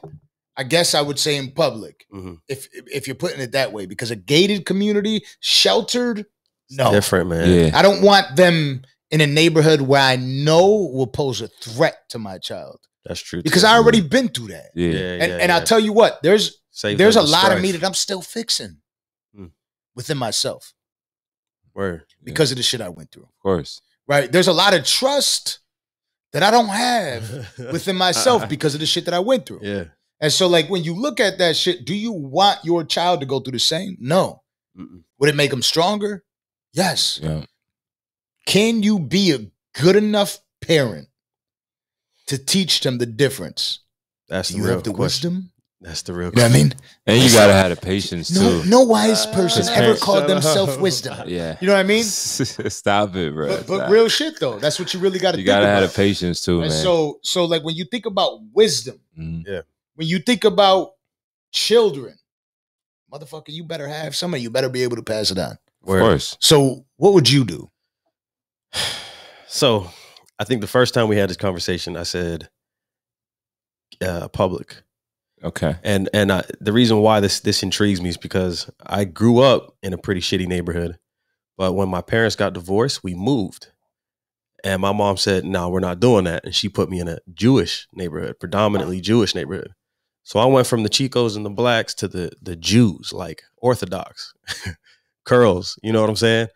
[0.57, 2.39] i guess i would say in public Mhm.
[2.49, 6.26] if if you're putting it that way because a gated community sheltered
[6.72, 7.49] no Different, man.
[7.49, 7.77] Yeah.
[7.77, 8.81] i don't want them
[9.11, 13.42] in a neighborhood where i know will pose a threat to my child That's true.
[13.42, 13.68] because too.
[13.70, 14.90] i already been through that Yeah.
[14.90, 15.56] yeah, and, yeah, and yeah.
[15.56, 17.94] i'll tell you what there's Save there's a them the lot of me that i'm
[17.94, 18.78] still fixing
[19.36, 19.48] Hmm.
[19.96, 20.74] within myself
[21.74, 22.04] Word.
[22.24, 23.82] because of the shit i went through Of course.
[24.08, 24.32] right?
[24.32, 25.60] There's a lot of trust
[26.34, 27.24] that I don't have
[27.72, 29.60] within myself because of the shit that I went through.
[29.64, 29.86] yeah.
[30.20, 33.26] And so, like, when you look at that shit, do you want your child to
[33.28, 33.96] go through the same?
[34.00, 34.42] No.
[34.78, 35.04] Mm-mm.
[35.20, 36.24] Would it make them stronger?
[36.74, 37.20] Yes.
[37.24, 37.44] Yeah.
[38.46, 39.40] Can you be a
[39.80, 41.08] good enough parent
[42.28, 43.80] to teach them the difference?
[44.30, 45.32] That's the you real have the question.
[45.34, 45.52] wisdom?
[45.80, 46.30] That's the real.
[46.30, 46.74] You know what I mean?
[47.06, 48.68] And you gotta have the patience No, too.
[48.70, 51.16] no wise person His ever called themselves wisdom.
[51.28, 51.56] Yeah.
[51.62, 52.04] You know what I mean?
[52.04, 53.48] Stop it, bro.
[53.48, 53.91] But, but Stop.
[53.91, 55.82] real shit though, that's what you really got to you think gotta about.
[55.84, 56.84] have the patience too, And man.
[56.84, 59.64] so, so like when you think about wisdom, Mhm.
[59.95, 60.94] when you think about
[61.52, 62.16] children,
[63.14, 65.52] motherfucker, you better have some of you better be able to pass it on.
[65.52, 65.60] Of
[65.99, 66.38] course.
[66.41, 67.70] So, what would you do?
[69.48, 69.90] So,
[70.39, 72.49] I think the first time we had this conversation, I said
[74.01, 74.77] uh, public,
[75.43, 75.76] Okay.
[75.84, 79.76] and and I, the reason why this this intrigues me is because I grew up
[79.84, 80.97] in a pretty shitty neighborhood,
[81.57, 83.72] but when my parents got divorced, we moved,
[84.64, 87.19] and my mom said, "No, we're not doing that," and she put me in a
[87.34, 89.73] Jewish neighborhood, predominantly Jewish neighborhood.
[90.23, 94.34] So I went from the Chicos and the blacks to the the Jews, like Orthodox,
[95.26, 95.80] curls.
[95.81, 96.47] You know what I'm saying?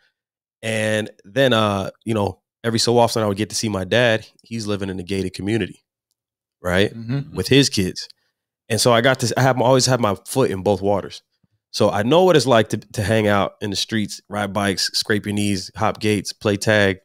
[0.63, 4.27] And then, uh, you know, every so often I would get to see my dad.
[4.43, 5.83] He's living in a gated community,
[6.61, 7.35] right, Mm-hmm.
[7.35, 8.07] with his kids.
[8.69, 9.33] And so I got this.
[9.35, 11.21] I have always had my foot in both waters.
[11.71, 14.89] So I know what it's like to to hang out in the streets, ride bikes,
[14.93, 16.99] scrape your knees, hop gates, play tag,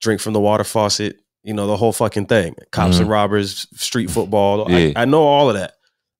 [0.00, 1.16] drink from the water faucet.
[1.42, 2.54] You know the whole fucking thing.
[2.70, 4.70] Cops and robbers, street football.
[4.70, 4.92] Yeah.
[4.96, 5.74] I, I know all of that.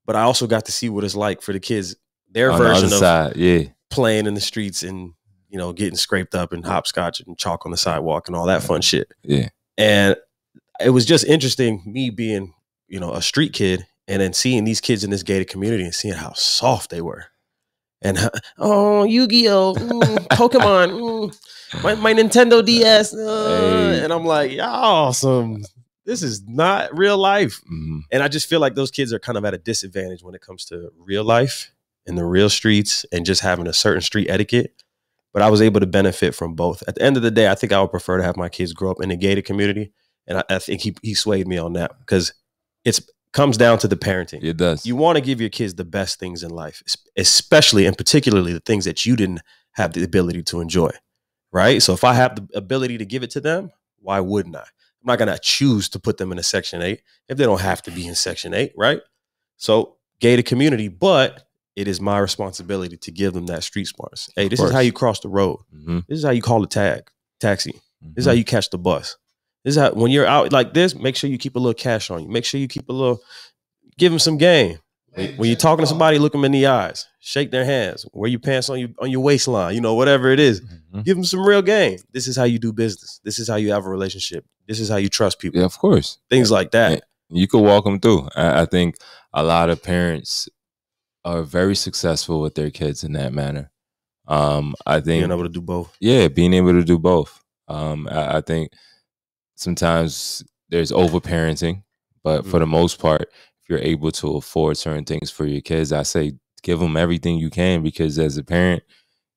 [0.05, 1.95] But I also got to see what it's like for the kids,
[2.31, 3.63] their On version other of side, yeah.
[3.89, 5.13] playing in the streets and
[5.53, 8.63] you know getting scraped up and hopscotch and chalk on the sidewalk and all that
[8.65, 9.13] fun shit.
[9.23, 9.51] Yeah.
[9.79, 10.17] And
[10.85, 12.55] it was just interesting me being
[12.89, 15.95] you know a street kid and then seeing these kids in this gated community and
[15.95, 17.27] seeing how soft they were.
[18.05, 20.91] And how- oh, Yu-Gi-Oh, mm, Pokemon,
[21.31, 24.03] mm, my, my Nintendo DS, uh, Hey.
[24.05, 25.63] and I'm like, y'all, some
[26.05, 27.61] this is not real life.
[27.73, 28.01] Mhm.
[28.11, 30.41] And I just feel like those kids are kind of at a disadvantage when it
[30.41, 31.71] comes to real life
[32.07, 34.82] in the real streets and just having a certain street etiquette.
[35.33, 36.83] But I was able to benefit from both.
[36.87, 38.73] At the end of the day, I think I would prefer to have my kids
[38.73, 39.93] grow up in a gated community.
[40.27, 42.35] And I, I think he, he swayed me on that because
[42.85, 43.01] it's
[43.33, 44.43] comes down to the parenting.
[44.43, 44.85] It does.
[44.85, 46.83] You want to give your kids the best things in life,
[47.17, 49.41] especially and particularly the things that you didn't
[49.73, 50.91] have the ability to enjoy.
[51.51, 51.83] Right.
[51.83, 54.61] So if I have the ability to give it to them, why wouldn't I?
[54.61, 57.61] I'm not going to choose to put them in a section eight if they don't
[57.61, 58.73] have to be in section eight.
[58.77, 59.01] Right.
[59.57, 61.45] So gated community, but
[61.77, 64.31] it is my responsibility to give them that street smarts.
[64.37, 65.59] Hey, this is how you cross the road.
[65.75, 66.05] Mhm.
[66.07, 67.73] This is how you call a tag, taxi.
[68.01, 68.39] This is how Mhm.
[68.39, 69.17] you catch the bus.
[69.65, 72.11] This is how when you're out like this, make sure you keep a little cash
[72.11, 72.29] on you.
[72.29, 73.21] Make sure you keep a little,
[73.99, 74.79] give them some game.
[75.15, 78.41] When, you're talking to somebody, look them in the eyes, shake their hands, wear your
[78.41, 80.63] pants on your on your waistline, you know, whatever it is.
[80.63, 81.05] Mhm.
[81.05, 81.99] Give them some real game.
[82.13, 83.21] This is how you do business.
[83.23, 84.45] This is how you have a relationship.
[84.67, 85.61] This is how you trust people.
[85.61, 86.19] Yeah, of course.
[86.31, 87.05] Things like that.
[87.35, 88.29] you could walk them through.
[88.37, 88.97] I, I think
[89.33, 90.49] a lot of parents
[91.25, 93.71] are very successful with their kids in that manner.
[94.29, 95.97] Um, I think Being able to do both.
[96.01, 97.41] yeah, being able to do both.
[97.69, 98.73] Um, I, I think
[99.55, 101.83] sometimes there's over parenting,
[102.23, 103.23] but for the most part,
[103.63, 106.33] if you're able to afford certain things for your kids, I say
[106.63, 108.83] give them everything you can because as a parent,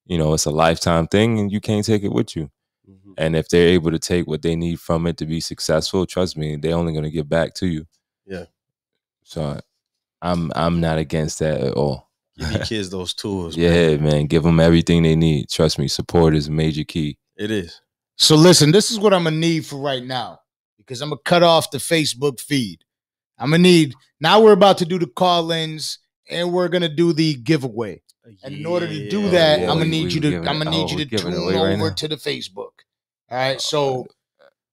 [0.06, 2.50] you know, it's a lifetime thing and you can't take it with you.
[2.88, 3.14] Mhm.
[3.18, 6.38] And if they're able to take what they need from it to be successful, trust
[6.38, 7.88] me, they're only going to give back to you.
[8.28, 8.46] Yeah.
[9.24, 9.60] So
[10.26, 12.10] I'm I'm not against that at all.
[12.38, 13.56] Give your kids those tools.
[13.58, 15.50] Yeah, man, give them everything they need.
[15.50, 17.18] Trust me, support is a major key.
[17.38, 17.80] It is.
[18.18, 20.40] So listen, this is what I'm gonna need for right now
[20.78, 22.84] because I'm gonna cut off the Facebook feed.
[23.38, 24.42] I'm gonna need now.
[24.42, 26.00] We're about to do the call-ins
[26.30, 28.02] and we're gonna do the giveaway.
[28.44, 29.30] And in order to do Yeah.
[29.30, 31.34] that, yeah, I'm gonna need we you to I'm gonna need oh, you to giving
[31.34, 32.72] tune away right over to the Facebook.
[33.30, 34.08] All right, oh,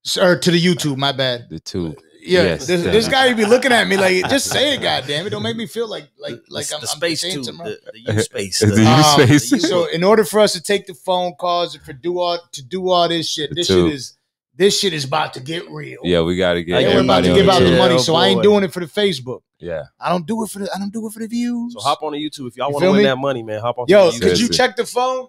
[0.02, 0.96] so or to the YouTube.
[0.96, 1.48] My bad.
[1.50, 1.94] The two.
[2.24, 5.30] Yeah, Yes, this, this guy be looking at me like, just say it, goddamn it!
[5.30, 7.42] Don't make me feel like like like the, I'm, the I'm space too.
[7.42, 8.60] something The, the U space.
[8.60, 9.68] The the- U Um, space.
[9.68, 12.62] So in order for us to take the phone calls and for do all to
[12.62, 13.86] do all this shit, this Two.
[13.88, 14.16] shit is
[14.54, 15.98] this shit is about to get real.
[16.04, 18.00] Yeah, we got to get and we're about to give the out the money, Yeah,
[18.00, 19.40] so I ain't doing it for the Facebook.
[19.58, 21.72] Yeah, I don't do it for the I don't do it for the views.
[21.74, 23.04] So hop on the YouTube if y'all You want to win me?
[23.04, 23.60] that money, man.
[23.60, 23.86] Hop on.
[23.86, 23.90] YouTube.
[23.90, 25.28] Yo, the could you check the phone?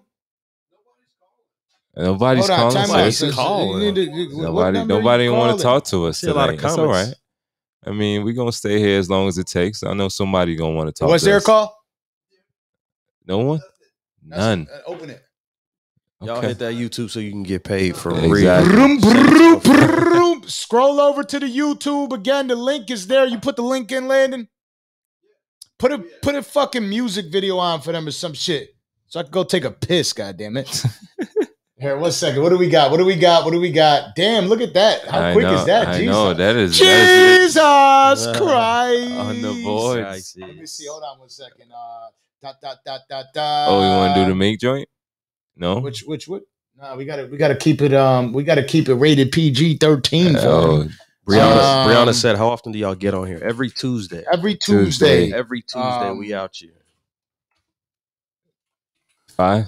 [1.96, 2.74] And nobody's on, calling.
[2.74, 2.96] time so out.
[2.98, 3.82] Nobody's calling.
[3.82, 6.66] You to- what Nobody, nobody want to talk to us See a lot of today.
[6.68, 7.08] It's all comments.
[7.10, 7.16] right.
[7.86, 9.82] I mean, we're gonna stay here as long as it takes.
[9.82, 11.08] I know somebody gonna want to talk.
[11.10, 11.44] Was to there a us.
[11.46, 11.76] call?
[13.26, 13.60] No one.
[14.26, 14.66] None.
[14.72, 15.22] uh, open it.
[16.22, 18.30] Y'all hit that YouTube so you can get paid for Exactly.
[18.32, 18.64] real.
[18.64, 20.42] Vroom, vroom, vroom.
[20.48, 22.46] Scroll over to the YouTube again.
[22.46, 23.26] The link is there.
[23.26, 24.48] You put the link in, Landon.
[25.78, 28.70] Put a put a fucking music video on for them or some shit,
[29.06, 30.14] so I can go take a piss.
[30.14, 30.84] God damn it.
[31.84, 32.40] Here, one second.
[32.42, 32.90] What do we got?
[32.90, 33.44] What do we got?
[33.44, 34.16] What do we got?
[34.16, 35.06] Damn, look at that.
[35.06, 35.86] How I quick know, is that?
[35.88, 36.06] I Jesus.
[36.14, 36.78] know that is.
[36.78, 39.12] that is Jesus Christ.
[39.12, 40.34] on the boards.
[40.40, 40.86] Let me see.
[40.86, 41.70] Hold on one second.
[41.70, 42.06] Uh,
[42.40, 43.68] dot dot dot dot dot.
[43.68, 44.88] Oh, you want to do the make joint?
[45.58, 45.80] No.
[45.80, 46.44] which which what?
[46.80, 50.36] Nah, we gotta we gotta keep it um we gotta keep it rated PG thirteen.
[50.36, 50.88] Oh,
[51.28, 53.40] Brianna, Um, Brianna said, "How often do y'all get on here?
[53.42, 54.24] Every Tuesday.
[54.32, 55.24] Every Tuesday.
[55.26, 55.36] Tuesday.
[55.38, 56.70] Every Tuesday Um, we out here.
[59.28, 59.66] five,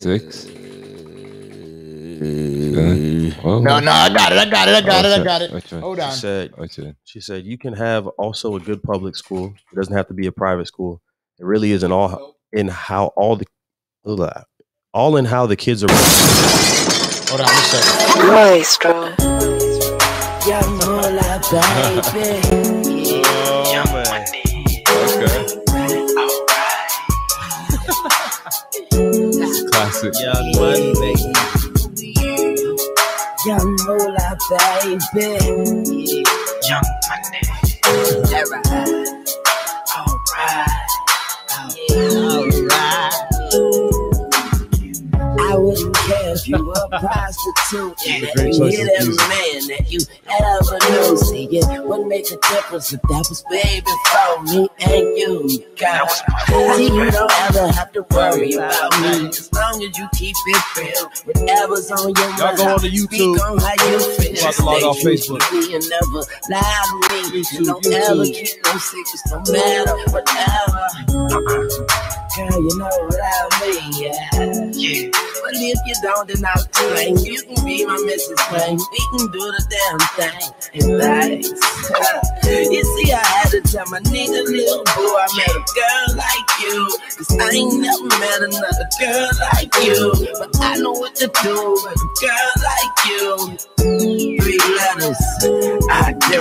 [0.00, 0.46] six.
[3.42, 3.60] Whoa.
[3.60, 4.38] No, no, I got it.
[4.38, 4.74] I got it.
[4.74, 5.20] I got it.
[5.20, 5.52] I got it.
[5.52, 5.82] Which one?
[5.82, 6.96] Hold She said, Which one?
[7.04, 9.54] she said you can have also a good public school.
[9.72, 11.02] It doesn't have to be a private school.
[11.38, 13.46] It really is in all in how all the
[14.94, 15.88] all in how the kids are.
[17.28, 17.46] Hold on.
[17.46, 18.28] One second.
[18.28, 19.14] Maestro.
[20.46, 21.40] Young Mula,
[22.12, 22.65] baby.
[29.76, 30.14] Classic.
[30.18, 31.32] Young money, baby.
[33.44, 36.24] Young Mula, baby.
[36.66, 37.42] Young Money.
[37.84, 38.96] Alright.
[39.94, 40.90] Alright.
[41.52, 42.25] Alright.
[45.56, 47.96] I wouldn't you a prostitute.
[48.06, 48.22] And
[48.54, 51.16] you of every man that you ever knew.
[51.16, 55.64] See, it wouldn't make a difference if that was baby for me and you.
[55.80, 56.08] God.
[56.76, 60.62] See, you don't ever have to worry about me as long as you keep it
[60.76, 61.08] real.
[61.24, 63.40] Whatever's on your mind, Y'all go on to speak YouTube.
[63.40, 64.38] on how you feel.
[64.38, 65.40] About to log off Facebook.
[65.52, 66.20] me and never
[66.52, 67.40] lie to me.
[67.40, 68.12] YouTube, don't YouTube.
[68.12, 70.84] ever keep no secrets, no matter whatever.
[71.32, 72.05] Uh-uh.
[72.36, 74.28] Girl, you know what I mean, yeah.
[74.76, 75.08] Yeah.
[75.10, 77.16] But if you don't, then I'll explain.
[77.16, 78.36] You can be my Mrs.
[78.50, 78.76] Plain.
[78.76, 80.52] We can do the damn thing.
[80.74, 81.48] And thanks.
[82.44, 86.50] you see, I had to tell my nigga, little boy, I met a girl like
[86.60, 86.98] you.
[87.16, 90.28] Cause I ain't never met another girl like you.
[90.38, 93.75] But I know what to do with a girl like you.
[93.78, 95.20] Three letters,
[95.90, 96.40] I do.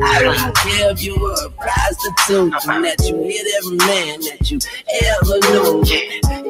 [0.00, 4.50] I don't care if you were a prostitute and that you hit every man that
[4.50, 4.58] you
[5.04, 5.82] ever knew.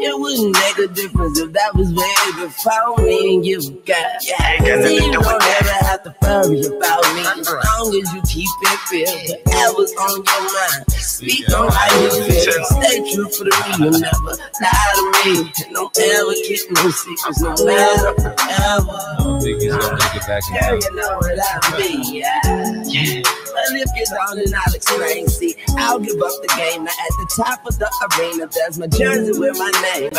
[0.00, 4.22] It wouldn't make a difference if that was way before me and you got.
[4.22, 8.80] See, you don't ever have to worry about me as long as you keep it
[8.92, 9.10] real.
[9.44, 12.64] Whatever's on your mind, speak on how you feel.
[12.64, 15.52] Stay true for the me, you never lie to me.
[15.74, 19.97] Don't ever get no secrets, no matter whatever.
[19.98, 22.40] I don't think he's gonna make it back in you know what I mean, yeah.
[22.86, 23.22] yeah.
[23.24, 25.28] But if you don't, then I'll explain.
[25.28, 26.84] See, I'll give up the game.
[26.84, 30.10] Now at the top of the arena, there's my jersey with my name.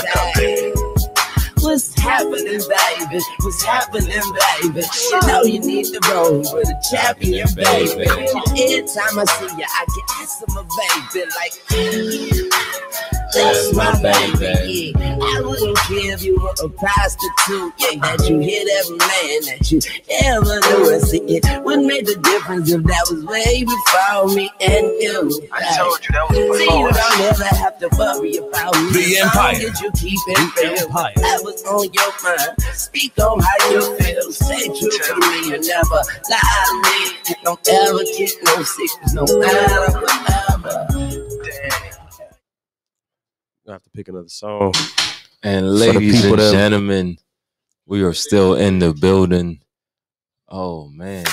[1.61, 3.22] What's happening, baby?
[3.41, 4.84] What's happening, baby?
[5.11, 8.07] You know you need to roll with a champion, baby.
[8.07, 10.64] Every time I see you, I get asked my
[11.14, 13.19] baby, like.
[13.34, 14.93] That's my baby.
[14.97, 15.18] Yeah.
[15.22, 19.80] I wouldn't give you were a prostitute, yeah, that you hit every man that you
[20.26, 20.93] ever knew.
[20.93, 25.30] And see, it would make the difference if that was way before me and you.
[25.53, 26.91] I told you that was See, you before.
[26.91, 28.91] don't ever have to worry about me.
[28.97, 29.69] The As long Empire.
[29.69, 30.77] as you keep it The real.
[30.89, 31.14] Empire.
[31.18, 32.57] That was on your mind.
[32.73, 34.31] Speak on how you feel.
[34.34, 35.53] Stay true to me.
[35.53, 36.01] You never
[36.34, 37.35] lie to me.
[37.43, 40.88] Don't ever get no secrets, no matter whatever.
[43.70, 44.74] I have to pick another song.
[45.44, 47.18] And ladies and that- gentlemen,
[47.86, 49.62] we are still in the building.
[50.48, 51.26] Oh man.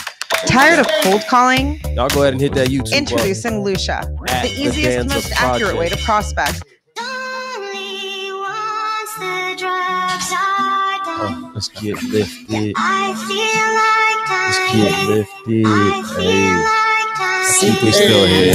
[0.47, 1.81] Tired of cold calling?
[1.95, 2.85] Y'all go ahead and hit that YouTube.
[2.85, 2.99] button.
[2.99, 6.63] Introducing Lusha, At the the easiest, Danza most accurate way to prospect.
[6.99, 11.45] Only once the drugs are done.
[11.49, 12.75] Oh, let's get lifted.
[12.77, 15.65] I feel like Let's get lifted.
[15.67, 16.45] I feel Hey.
[16.53, 17.61] like dying.
[17.61, 18.55] think we're still here.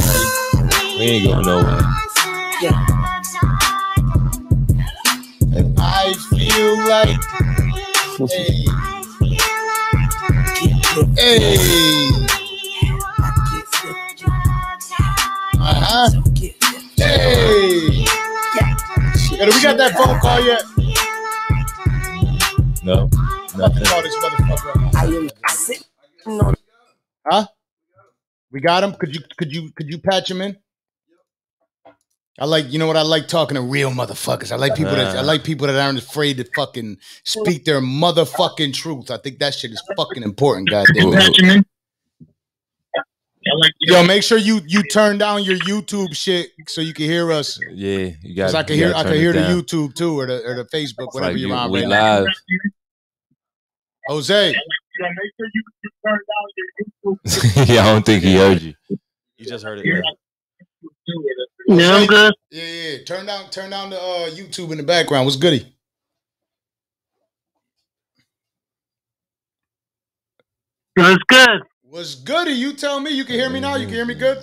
[0.98, 1.80] We ain't going nowhere.
[2.62, 2.86] Yeah.
[6.04, 7.20] And I feel like,
[8.28, 8.64] hey,
[11.16, 12.26] hey,
[15.60, 16.10] uh huh,
[16.96, 18.04] hey.
[19.30, 20.62] Yo, do we got that phone call yet?
[22.82, 23.08] No.
[23.08, 23.84] Fucking Nothing.
[23.84, 24.94] call this motherfucker.
[24.96, 25.86] I am sitting
[26.26, 26.54] on
[27.24, 27.46] Huh?
[28.50, 28.94] We got him.
[28.94, 30.56] Could you could you could you patch him in?
[32.38, 34.52] I like you know what I like talking to real motherfuckers.
[34.52, 38.72] I like people that I like people that aren't afraid to fucking speak their motherfucking
[38.74, 39.10] truth.
[39.10, 41.12] I think that shit is fucking important, goddamn.
[41.14, 41.66] it.
[43.80, 47.58] Yo, make sure you you turn down your YouTube shit so you can hear us.
[47.70, 48.54] Yeah, you got.
[48.54, 51.14] I can hear I can hear the YouTube too or the or the Facebook It's
[51.14, 52.24] whatever like you're you- on we right now.
[54.08, 54.50] Jose,
[57.72, 58.74] yeah, I don't think he heard you.
[58.88, 59.86] You just heard it.
[59.86, 60.00] now.
[61.78, 62.34] Yeah, I'm good.
[62.50, 63.04] yeah, yeah.
[63.04, 65.26] Turn down turn down the uh, YouTube in the background.
[65.26, 65.74] What's goody?
[70.96, 71.62] That's good.
[71.82, 72.52] What's goody?
[72.52, 73.10] You tell me.
[73.10, 73.76] You can hear me now.
[73.76, 74.38] You can hear me good.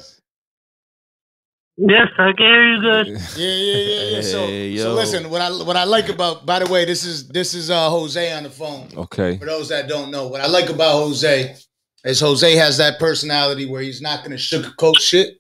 [1.77, 3.07] Yes, I can hear you good.
[3.07, 4.22] Yeah, yeah, yeah, yeah.
[4.22, 4.93] So, Hey, so yo.
[4.95, 5.30] listen.
[5.30, 8.34] What I what I like about, by the way, this is this is uh Jose
[8.34, 8.89] on the phone.
[8.95, 9.38] Okay.
[9.38, 11.56] For those that don't know, what I like about Jose
[12.03, 15.39] is Jose has that personality where he's not going to sugarcoat shit,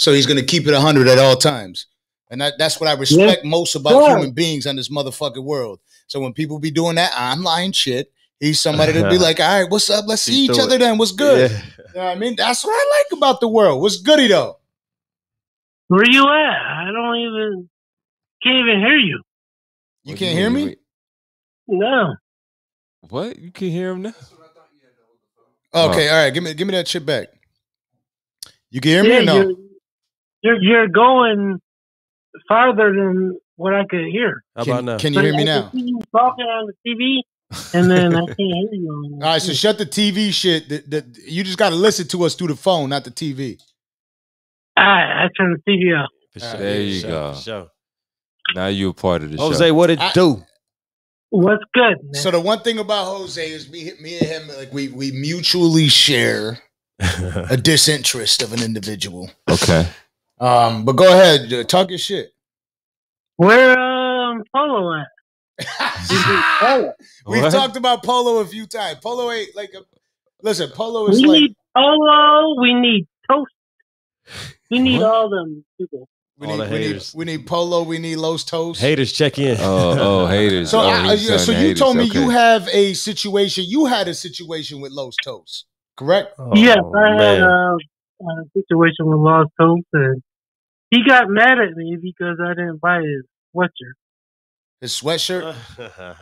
[0.00, 1.86] so he's going to keep it hundred at all times,
[2.30, 4.16] and that, that's what I respect most about Yeah.
[4.16, 5.78] human beings on this motherfucking world.
[6.06, 8.10] So when people be doing that online shit,
[8.40, 10.06] he's somebody to be like, "All right, what's up?
[10.08, 10.78] Let's see See each other it.
[10.78, 10.96] then.
[10.96, 11.56] What's good?" Yeah.
[11.58, 12.34] You know what I mean?
[12.36, 13.82] That's what I like about the world.
[13.82, 14.56] What's goody though?
[15.88, 16.28] Where you at?
[16.28, 17.68] I don't even
[18.42, 19.20] can't even hear you.
[20.04, 20.64] You What can't do hear me?
[20.66, 20.78] Wait,
[21.68, 22.14] No.
[23.08, 23.38] What?
[23.38, 24.14] You can't hear him now?
[25.74, 26.12] Okay, oh.
[26.14, 26.30] all right.
[26.32, 27.28] Give me give me that shit back.
[28.70, 29.56] You can hear me Yeah, or no?
[30.42, 31.60] You're, you're you're going
[32.48, 34.42] farther than what I could hear.
[34.56, 34.98] How Can, about now?
[34.98, 35.62] can you hear me I now?
[35.68, 37.20] can see you talking on the TV,
[37.74, 38.88] and then I can't hear you.
[38.90, 40.68] On the All right, so shut the TV shit.
[40.68, 43.58] The, the, you just got to listen to us through the phone, not the TV.
[44.76, 46.08] All right, I turn the TV off.
[46.32, 46.56] For sure.
[46.58, 47.32] There you For sure, go.
[47.34, 47.66] for sure.
[48.54, 49.52] Now you a part of the Jose, show.
[49.58, 50.42] Jose, what it I- do?
[51.32, 51.96] What's good?
[52.02, 52.14] Man?
[52.14, 55.86] So the one thing about Jose is me, me and him, like we we mutually
[55.86, 56.58] share
[56.98, 59.30] a disinterest of an individual.
[59.48, 59.86] Okay.
[60.40, 62.32] Um, but go ahead, uh, talk your shit.
[63.36, 65.06] Where um Polo at?
[67.26, 67.50] We've What?
[67.52, 68.98] talked about Polo a few times.
[69.02, 69.80] Polo ain't like a
[70.42, 70.70] listen.
[70.70, 72.60] Polo is We like need Polo.
[72.60, 73.52] We need Toast.
[74.70, 75.10] We need What?
[75.10, 76.08] all them people.
[76.38, 77.82] we all need, the we need we need Polo.
[77.82, 78.80] We need Los Toast.
[78.80, 79.56] Haters check in.
[79.60, 80.70] Oh, oh, haters.
[80.70, 81.78] So, oh, I, yeah, so you haters.
[81.78, 82.20] told me Okay.
[82.22, 83.64] you have a situation.
[83.66, 86.34] You had a situation with Los Toast, correct?
[86.38, 87.76] Oh, yes, I had a,
[88.22, 90.22] a situation with Los Toast, and
[90.90, 93.94] he got mad at me because I didn't buy his sweatshirt.
[94.80, 95.54] His sweatshirt.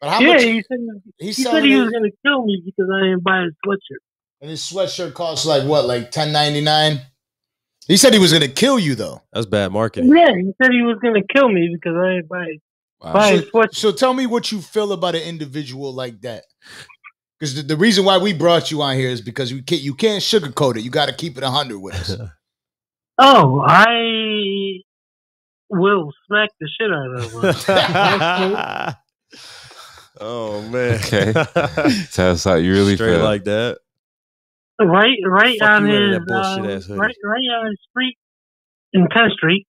[0.00, 0.42] But how yeah, much?
[0.42, 0.78] he said
[1.18, 3.52] He's he said he it- was going to kill me because I didn't buy his
[3.64, 4.00] sweatshirt.
[4.40, 7.00] And his sweatshirt costs like what, like ten ninety nine?
[7.86, 9.22] He said he was gonna kill you though.
[9.32, 10.10] That's bad marketing.
[10.16, 12.46] Yeah, he said he was going to kill me because I didn't buy
[13.00, 13.12] Wow.
[13.14, 13.74] buy So, his sweatshirt.
[13.76, 16.44] so tell me what you feel about an individual like that.
[17.42, 19.94] Because the, the reason why we brought you on here is because you can't you
[19.94, 20.82] can't sugarcoat it.
[20.84, 22.16] You got to keep it hundred with us.
[23.18, 24.80] Oh, I
[25.68, 28.94] will smack the shit out of him.
[30.20, 30.94] oh man.
[30.94, 31.32] Okay.
[32.12, 33.24] Tell us how you really Straight feel.
[33.24, 33.78] like that.
[34.80, 36.16] right, right Fuck on you his
[36.90, 38.16] uh, right, right on his street
[38.94, 39.66] in 10th Street.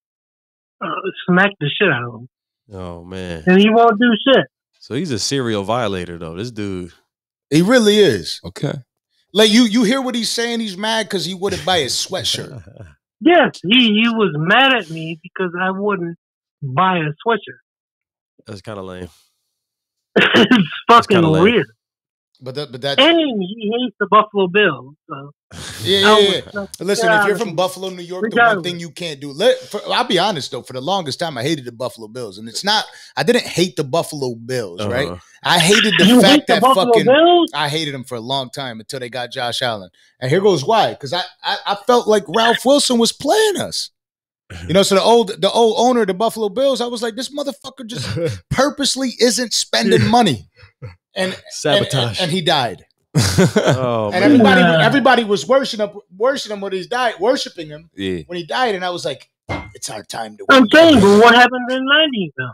[0.79, 0.87] Uh,
[1.27, 2.29] smack the shit out of him,
[2.71, 3.43] Oh man.
[3.45, 4.45] and he won't do shit.
[4.79, 6.35] So he's a serial violator though.
[6.35, 6.93] This dude.
[7.53, 8.39] He really is.
[8.45, 8.73] okay.
[9.34, 10.59] Like you you hear what he's saying?
[10.59, 12.63] He's mad because he wouldn't buy his sweatshirt.
[13.25, 16.17] Yes, he he was mad at me because I wouldn't
[16.61, 17.61] buy a sweatshirt.
[18.45, 19.07] That's kind of lame.
[20.17, 21.43] it's fucking kinda lame.
[21.43, 21.67] weird.
[22.41, 24.95] But that, but that's And he hates the Buffalo Bills.
[25.09, 25.31] So
[25.84, 26.15] yeah, yeah, yeah.
[26.15, 28.89] was like, But listen, yeah, if you're from Buffalo, New York, the one thing you
[28.89, 29.31] can't do.
[29.31, 30.61] Let, for, I'll be honest though.
[30.61, 32.85] For the longest time, I hated the Buffalo Bills, and it's not.
[33.15, 35.07] I didn't hate the Buffalo Bills, right?
[35.07, 35.19] Uh-huh.
[35.43, 37.05] I hated the you fact the that Buffalo fucking.
[37.05, 37.51] Bills?
[37.53, 39.89] I hated him for a long time until they got Josh Allen,
[40.19, 40.91] and here goes why.
[40.91, 43.91] Because I, I I felt like Ralph Wilson was playing us.
[44.67, 47.15] You know, so the old the old owner of the Buffalo Bills, I was like,
[47.15, 48.07] this motherfucker just
[48.49, 50.49] purposely isn't spending money,
[51.15, 52.19] and and, Sabotage.
[52.19, 52.85] and, and he died.
[53.15, 54.23] Oh, And man.
[54.23, 54.85] everybody, Yeah.
[54.85, 58.22] everybody was worshiping him, worshiping him when he died, worshiping him yeah.
[58.27, 59.30] when he died, and I was like,
[59.76, 60.45] it's our time to.
[60.49, 60.69] I'm win.
[60.72, 62.49] saying, but what happened in the 90s though?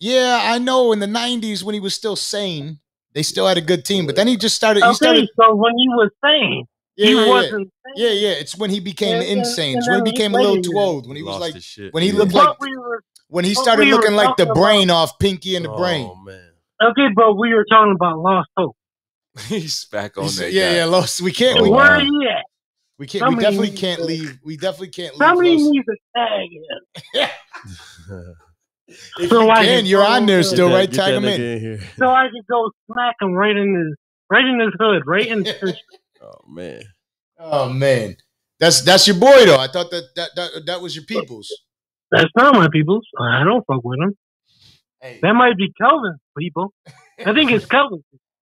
[0.00, 0.92] Yeah, I know.
[0.92, 2.78] In the '90s, when he was still sane,
[3.12, 4.80] they still had a good team, but then he just started.
[4.82, 5.28] He Okay, started.
[5.38, 6.64] so when he was sane,
[6.96, 7.28] Yeah, he yeah, yeah.
[7.28, 7.94] wasn't sane.
[7.96, 8.28] Yeah, yeah.
[8.30, 9.76] It's when he became Yeah, yeah, insane.
[9.78, 11.06] It's when he became a little later- too old.
[11.06, 12.18] When he was like, his when he Yeah.
[12.18, 15.18] looked But like, we were when he started we looking like the talking brain off
[15.18, 16.10] Pinky and the oh, brain.
[16.24, 16.50] man.
[16.82, 18.74] okay, but we were talking about Lost Hope.
[19.48, 20.52] He's back on He that.
[20.52, 20.76] yeah, guy.
[20.78, 20.84] yeah.
[20.86, 21.20] Lost.
[21.20, 21.58] We can't.
[21.58, 21.96] Oh, we, Where wow.
[21.98, 22.44] are you at?
[22.98, 23.28] we can't.
[23.34, 24.38] We definitely can't to- leave.
[24.44, 25.18] We definitely can't leave.
[25.28, 25.70] Somebody Lost.
[25.72, 26.48] needs a tag
[27.14, 28.26] in.
[29.20, 30.92] If So you I can, can you're on there still, that- right?
[30.92, 31.60] Tag him in.
[31.60, 31.80] here.
[31.96, 33.96] So I can go smack him right in his
[34.28, 35.54] right in his hood, right in his
[36.22, 36.82] Oh man.
[37.38, 38.16] Oh man,
[38.58, 39.58] that's that's your boy though.
[39.60, 41.48] I thought that that that, that was your people's.
[42.10, 43.06] That's not my people's.
[43.20, 44.16] I don't fuck with him.
[45.00, 46.74] Hey, That might be Kelvin's people.
[47.24, 48.02] I think it's Kelvin's.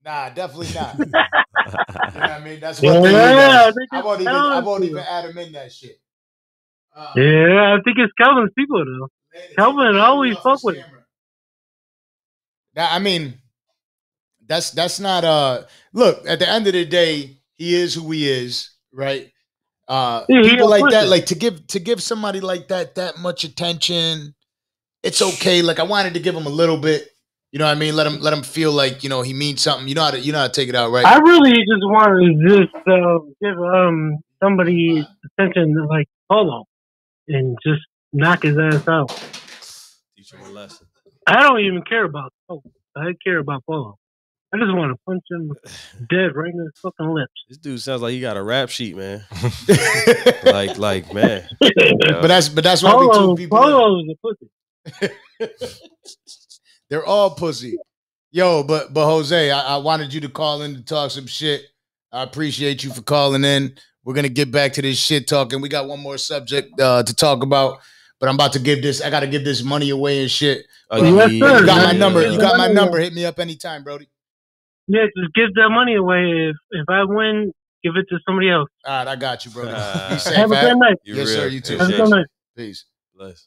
[0.05, 1.01] Nah, definitely not.
[2.15, 2.61] you know what I mean?
[2.61, 3.17] That's what Yeah, thing.
[3.19, 3.75] he I does.
[3.77, 4.45] think I it's won't even.
[4.51, 6.01] I won't even add him in that shit.
[6.97, 9.09] Uh, Yeah, I think it's Calvin's people though.
[9.33, 10.85] man, Kelvin take the always fuck with his
[12.77, 13.35] Now, I mean,
[14.47, 15.25] that's that's not.
[15.25, 19.31] Uh, look, at the end of the day, he is who he is, right?
[19.89, 21.09] Uh, Yeah, people like that, pussy.
[21.09, 24.35] like to give to give somebody like that that much attention,
[25.03, 25.63] it's okay.
[25.63, 27.09] Like I wanted to give him a little bit.
[27.53, 27.97] You know what I mean?
[27.97, 29.89] Let him let him feel like you know he means something.
[29.89, 31.05] You know how to you know how to take it out, right?
[31.05, 36.65] I really just want to just uh, give um somebody attention to like Polo
[37.27, 37.83] and just
[38.13, 39.09] knock his ass out.
[40.17, 40.87] Teach him a lesson.
[41.27, 42.63] I don't even care about Polo.
[42.97, 43.99] I care about Polo.
[44.53, 45.53] I just want to punch him
[46.09, 47.33] dead right in his fucking lips.
[47.49, 49.25] This dude sounds like he got a rap sheet, man.
[50.45, 51.49] like, like, man.
[51.61, 53.59] but that's but that's why we Polo, two people.
[53.59, 53.65] in.
[53.65, 55.67] Polo is a pussy.
[56.91, 57.79] They're all pussy.
[58.33, 61.63] Yo, but but Jose, I, I wanted you to call in to talk some shit.
[62.13, 63.75] I appreciate you for calling in.
[64.05, 65.61] We're gonna get back to this shit talking.
[65.61, 67.79] We got one more subject uh, to talk about,
[68.19, 69.01] but I'm about to give this.
[69.03, 70.67] I gotta give this money away and shit.
[70.91, 72.29] Oh, Yes, You got my number.
[72.29, 72.99] You got my number.
[72.99, 74.09] Hit me up anytime, Brody.
[74.89, 76.51] Yeah, just give that money away.
[76.51, 77.53] If if I win,
[77.85, 78.69] give it to somebody else.
[78.85, 79.73] All right, I got you, Brody.
[79.75, 80.35] Uh, Be safe.
[80.35, 80.97] Have a all good night.
[81.05, 81.27] Yes, real.
[81.27, 81.79] sir, you too.
[81.79, 82.27] Have a good night.
[82.57, 82.85] Peace.
[83.15, 83.47] Bless.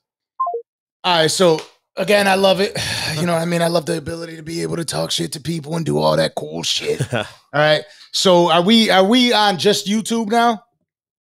[1.04, 1.60] All right, so
[1.96, 2.78] again, I love it.
[3.14, 5.34] You know, what I mean, I love the ability to be able to talk shit
[5.34, 7.00] to people and do all that cool shit.
[7.14, 7.84] All right.
[8.12, 10.64] So are we are we on just YouTube now?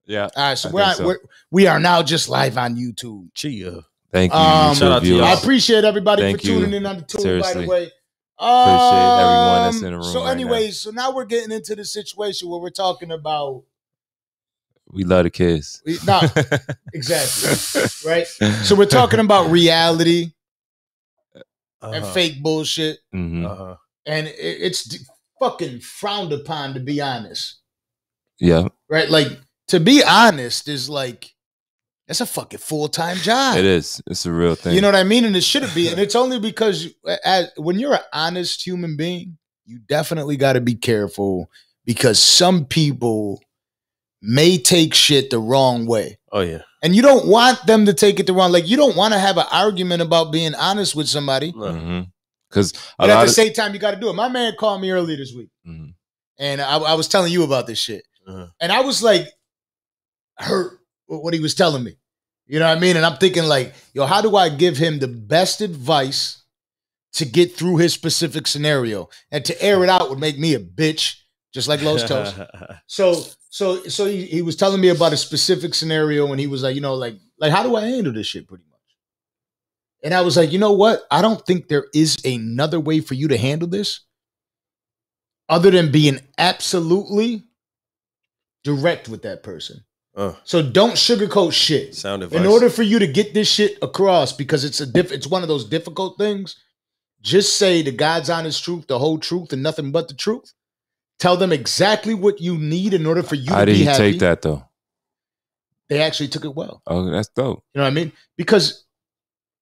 [0.05, 0.29] Yeah.
[0.35, 1.05] All right, so we're, on, so.
[1.07, 1.17] we're
[1.49, 3.33] we are now just live on YouTube.
[3.33, 3.81] Chia.
[4.11, 4.39] Thank you.
[4.39, 5.23] Um, Shout out to y'all.
[5.25, 6.77] I appreciate everybody Thank for tuning you.
[6.77, 7.41] in on the tour.
[7.41, 7.91] By the way,
[8.39, 11.75] Appreciate everyone that's Um, in the room So, right anyways, so now we're getting into
[11.75, 13.63] the situation where we're talking about
[14.91, 15.81] we love the kids.
[15.85, 16.21] we, no,
[16.93, 18.27] exactly right.
[18.63, 20.33] So we're talking about reality
[21.81, 22.13] and Uh-huh.
[22.13, 23.75] fake bullshit, hmm Uh-huh.
[24.05, 24.97] and it, it's d-
[25.39, 27.59] fucking frowned upon to be honest.
[28.39, 29.09] Yeah, right?
[29.09, 29.27] Like
[29.69, 31.33] to be honest is like
[32.07, 33.57] that's a fucking full time job.
[33.57, 34.01] it is.
[34.07, 34.73] It's a real thing.
[34.73, 35.25] You know what I mean?
[35.25, 35.89] And it shouldn't be.
[35.89, 36.91] And it's only because you,
[37.23, 41.51] as, when you're an honest human being, you definitely got to be careful
[41.85, 43.43] because some people
[44.21, 46.17] may take shit the wrong way.
[46.31, 46.61] Oh yeah.
[46.81, 48.51] And you don't want them to take it the wrong.
[48.51, 51.53] Like you don't want to have an argument about being honest with somebody.
[51.55, 52.05] No.
[52.49, 54.13] Because a But at the of same time, you got to do it.
[54.13, 55.93] My man called me earlier this week, Mhm.
[56.39, 58.03] and I, I was telling you about this shit.
[58.27, 58.47] Uh-huh.
[58.59, 59.27] And I was like
[60.37, 61.95] hurt with what he was telling me.
[62.47, 62.97] You know what I mean?
[62.97, 66.43] And I'm thinking like, yo, how do I give him the best advice
[67.13, 69.09] to get through his specific scenario?
[69.31, 71.15] And to air it out would make me a bitch,
[71.53, 72.35] just like Los Toast.
[72.87, 76.63] So so so he, he was telling me about a specific scenario and he was
[76.63, 78.79] like, you know, like like how do I handle this shit pretty much?
[80.03, 81.01] And I was like, you know what?
[81.11, 84.01] I don't think there is another way for you to handle this
[85.49, 87.43] other than being absolutely
[88.63, 89.83] direct with that person.
[90.15, 91.95] Uh, So don't sugarcoat shit.
[91.95, 92.39] sound advice.
[92.39, 95.41] In order for you to get this shit across, because it's a diff, it's one
[95.41, 96.55] of those difficult things.
[97.21, 100.53] Just say the God's honest truth, the whole truth, and nothing but the truth.
[101.19, 103.83] Tell them exactly what you need in order for you how to did be he
[103.85, 103.97] happy.
[104.11, 104.63] take that though?
[105.89, 106.81] They actually took it well.
[106.87, 107.63] Oh, that's dope.
[107.73, 108.11] You know what I mean?
[108.37, 108.85] Because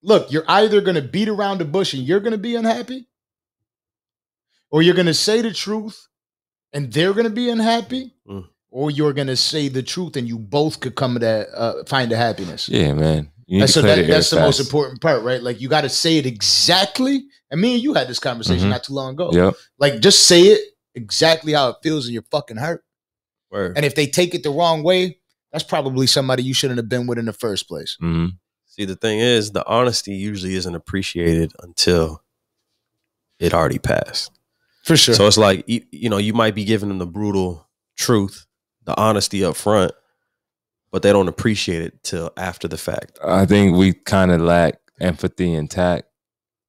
[0.03, 3.07] look, you're either going to beat around the bush and you're going to be unhappy,
[4.69, 6.07] or you're going to say the truth
[6.73, 8.45] and they're going to be unhappy, Mm.
[8.69, 12.11] or you're going to say the truth and you both could come to uh, find
[12.11, 12.67] the happiness.
[12.67, 13.31] Yeah, man.
[13.45, 15.41] You need That's, to so that, the air that's the most important part, right?
[15.41, 17.23] Like you got to say it exactly.
[17.49, 18.71] And me and you had this conversation Mhm.
[18.71, 19.29] not too long ago.
[19.31, 19.53] Yep.
[19.79, 20.59] Like just say it
[20.97, 22.83] exactly how it feels in your fucking heart.
[23.49, 23.77] Word.
[23.77, 25.19] And if they take it the wrong way,
[25.51, 27.95] that's probably somebody you shouldn't have been with in the first place.
[27.99, 28.27] hmm
[28.65, 32.21] See, the thing is, the honesty usually isn't appreciated until
[33.39, 34.31] it already passed.
[34.83, 35.15] For sure.
[35.15, 37.67] So it's like you, you know, you might be giving them the brutal
[37.97, 38.45] truth,
[38.83, 39.93] the honesty up front,
[40.91, 43.17] but they don't appreciate it till after the fact.
[43.23, 46.06] I think we kind of lack empathy and tact,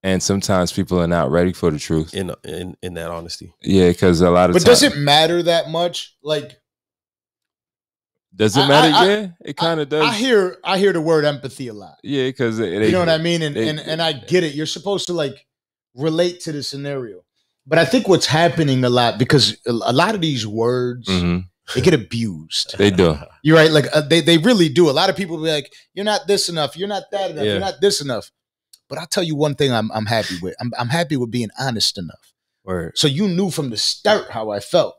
[0.09, 2.14] and sometimes people are not ready for the truth.
[2.14, 3.52] In in in that honesty.
[3.62, 6.16] Yeah, because a lot of but times, does it matter that much?
[6.22, 6.56] Like
[8.35, 8.94] does it I- matter?
[8.94, 10.05] I- I- yeah, it kind of does.
[10.09, 11.97] I hear I hear the word empathy a lot.
[12.02, 13.43] yeah, because you know what I mean?
[13.43, 14.55] And, they- and and I get it.
[14.55, 15.47] You're supposed to like
[15.94, 17.24] relate to the scenario.
[17.66, 21.39] But I think what's happening a lot because a a lot of these words hmm
[21.74, 22.76] they get abused.
[22.78, 23.18] They do.
[23.43, 23.70] You're right.
[23.70, 24.89] Like uh, they they really do.
[24.89, 26.78] A lot of people be like, "You're not this enough.
[26.78, 27.44] You're not that enough.
[27.44, 27.52] Yeah.
[27.52, 28.30] You're not this enough."
[28.89, 29.73] But I'll tell you one thing.
[29.73, 30.55] I'm I'm happy with.
[30.60, 32.32] I'm I'm happy with being honest enough.
[32.65, 32.97] Word.
[32.98, 34.97] So you knew from the start how I felt.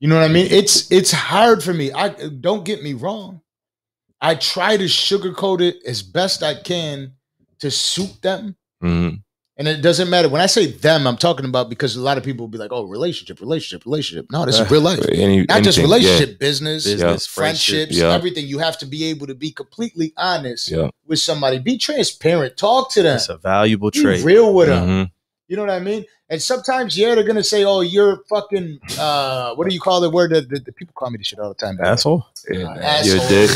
[0.00, 0.46] You know what I mean?
[0.50, 1.92] It's it's hard for me.
[1.92, 3.40] I don't get me wrong.
[4.20, 7.12] I try to sugarcoat it as best I can
[7.60, 8.56] to suit them.
[8.80, 9.08] hmm
[9.58, 10.28] And it doesn't matter.
[10.28, 12.72] When I say them, I'm talking about because a lot of people will be like,
[12.72, 14.26] oh, relationship, relationship, relationship.
[14.30, 15.00] No, this is real life.
[15.10, 18.12] Any, Not just anything, relationship, business, Business, friendships, Yeah.
[18.12, 18.46] everything.
[18.46, 20.90] You have to be able to be completely honest Yeah.
[21.06, 21.58] with somebody.
[21.58, 22.58] Be transparent.
[22.58, 23.16] Talk to them.
[23.16, 24.24] It's a valuable Be trait.
[24.24, 24.88] real with them.
[25.06, 25.10] Mhm.
[25.48, 26.04] You know what I mean?
[26.28, 30.10] And sometimes, yeah, they're gonna say, "Oh, you're fucking." Uh, what do you call the
[30.10, 31.78] word that the, the people call me this shit all the time?
[31.82, 32.26] Asshole.
[32.50, 32.74] Yeah, Uh,
[33.04, 33.28] You're asshole.
[33.28, 33.50] dick.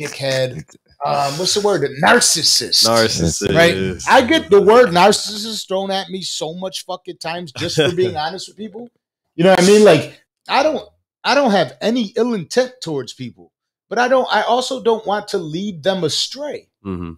[0.00, 0.64] dickhead.
[1.04, 1.82] Um, what's the word?
[1.82, 2.86] The narcissist.
[2.88, 3.54] Narcissist.
[3.54, 4.02] Right?
[4.08, 8.16] I get the word narcissist thrown at me so much fucking times just for being
[8.24, 8.88] honest with people.
[9.34, 9.84] You know what I mean?
[9.84, 10.88] Like, I don't,
[11.22, 13.52] I don't have any ill intent towards people,
[13.88, 14.26] but I don't.
[14.32, 16.68] I also don't want to lead them astray.
[16.82, 17.12] hmm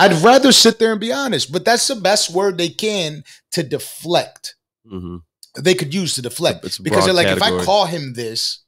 [0.00, 3.62] I'd rather sit there and be honest, but that's the best word they can to
[3.64, 4.54] deflect.
[4.88, 5.16] hmm
[5.58, 8.60] They could use to deflect because they're like, if I call him this,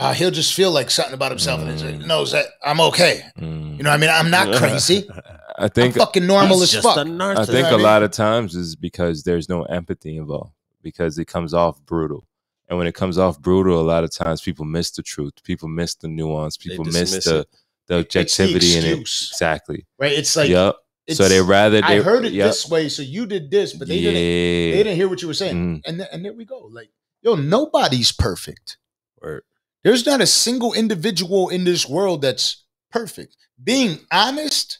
[0.00, 2.00] uh, he'll just feel like something about himself and Mm.
[2.00, 3.22] he knows that I'm okay.
[3.38, 3.76] Mm.
[3.76, 4.10] You know what I mean?
[4.10, 5.08] I'm not crazy.
[5.10, 6.96] I I'm think fucking normal He's as fuck.
[6.96, 7.46] a I narcissist.
[7.46, 7.82] think what I a mean?
[7.82, 10.52] lot of times is because there's no empathy involved
[10.82, 12.26] because it comes off brutal.
[12.68, 15.32] And when it comes off brutal, a lot of times people miss the truth.
[15.42, 16.56] People miss the nuance.
[16.56, 17.48] People miss the it.
[17.88, 18.98] the It's the objectivity in it.
[19.00, 19.86] Exactly.
[19.98, 20.12] right?
[20.12, 20.76] It's like, yep.
[21.06, 22.46] it's, So they rather they I heard it yep.
[22.46, 24.10] this way, so you did this, but they yeah.
[24.12, 24.70] didn't.
[24.76, 25.80] They didn't hear what you were saying, Mm.
[25.84, 26.68] and th- and there we go.
[26.72, 26.90] Like,
[27.22, 28.78] yo, nobody's perfect.
[29.20, 29.42] Word.
[29.84, 33.36] There's not a single individual in this world that's perfect.
[33.62, 34.78] Being honest,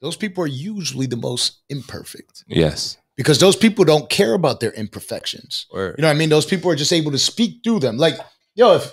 [0.00, 2.96] those people are usually the most imperfect Yes.
[3.16, 5.66] because those people don't care about their imperfections.
[5.72, 5.94] Word.
[5.98, 6.28] You know what I mean?
[6.28, 7.98] Those people are just able to speak through them.
[7.98, 8.14] Like,
[8.54, 8.92] yo, if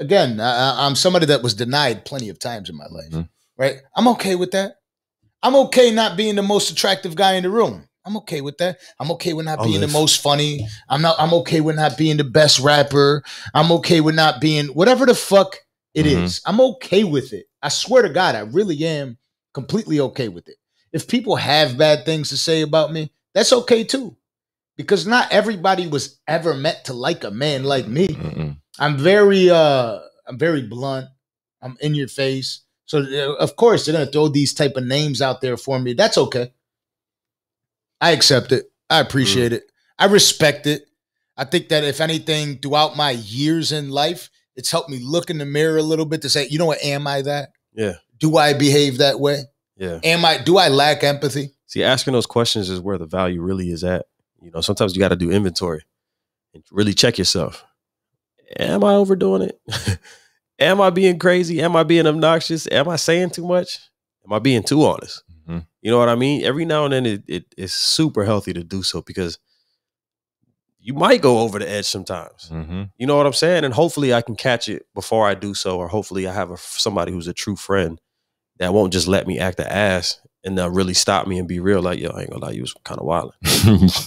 [0.00, 3.28] again, I, I'm somebody that was denied plenty of times in my life, Mhm.
[3.58, 3.76] right?
[3.94, 4.76] I'm okay with that.
[5.42, 7.86] I'm okay not being the most attractive guy in the room.
[8.10, 8.78] I'm okay with that.
[8.98, 10.66] I'm okay with not being the most funny.
[10.88, 11.14] I'm not.
[11.18, 13.22] I'm okay with not being the best rapper.
[13.54, 15.58] I'm okay with not being whatever the fuck
[15.94, 16.40] it is.
[16.40, 16.42] Mhm.
[16.46, 17.46] I'm okay with it.
[17.62, 19.16] I swear to God, I really am
[19.54, 20.56] completely okay with it.
[20.92, 24.16] If people have bad things to say about me, that's okay too.
[24.76, 28.08] Because not everybody was ever meant to like a man like me.
[28.08, 28.56] Mm-mm.
[28.78, 31.06] I'm very uh I'm very blunt.
[31.62, 32.62] I'm in your face.
[32.86, 35.92] So uh, of course they're gonna throw these type of names out there for me.
[35.92, 36.52] That's okay.
[38.00, 38.66] I accept it.
[38.88, 39.56] I appreciate mm.
[39.56, 39.64] it.
[39.98, 40.86] I respect it.
[41.36, 45.38] I think that if anything, throughout my years in life, it's helped me look in
[45.38, 47.50] the mirror a little bit to say, you know what, am I that?
[47.72, 47.94] Yeah.
[48.18, 49.44] Do I behave that way?
[49.76, 50.00] Yeah.
[50.04, 51.52] Am I do I lack empathy?
[51.66, 54.06] See, asking those questions is where the value really is at.
[54.42, 55.82] You know, sometimes you got to do inventory
[56.52, 57.64] and really check yourself.
[58.58, 59.60] Am I overdoing it?
[60.58, 61.62] Am I being crazy?
[61.62, 62.68] Am I being obnoxious?
[62.70, 63.78] Am I saying too much?
[64.26, 65.22] Am I being too honest?
[65.50, 65.66] Mhm.
[65.82, 66.44] You know what I mean?
[66.44, 69.38] Every now and then it, it it's super healthy to do so because
[70.78, 72.48] you might go over the edge sometimes.
[72.50, 72.90] Mhm.
[72.98, 73.64] You know what I'm saying?
[73.64, 76.56] And hopefully I can catch it before I do so, or hopefully I have a,
[76.56, 78.00] somebody who's a true friend
[78.58, 81.60] that won't just let me act the ass and they'll really stop me and be
[81.60, 81.82] real.
[81.82, 83.34] Like, yo, I ain't gonna lie, you was kind of wild.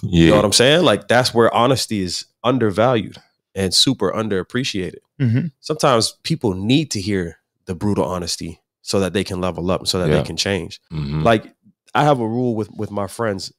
[0.02, 0.84] You know what I'm saying?
[0.84, 3.18] Like that's where honesty is undervalued
[3.54, 4.98] and super underappreciated.
[5.22, 5.48] Mm-hmm.
[5.60, 10.00] Sometimes people need to hear the brutal honesty so that they can level up, so
[10.00, 10.18] that Yeah.
[10.20, 10.80] they can change.
[10.92, 11.24] Mhm.
[11.24, 11.54] Like
[11.96, 13.52] I have a rule with with my friends: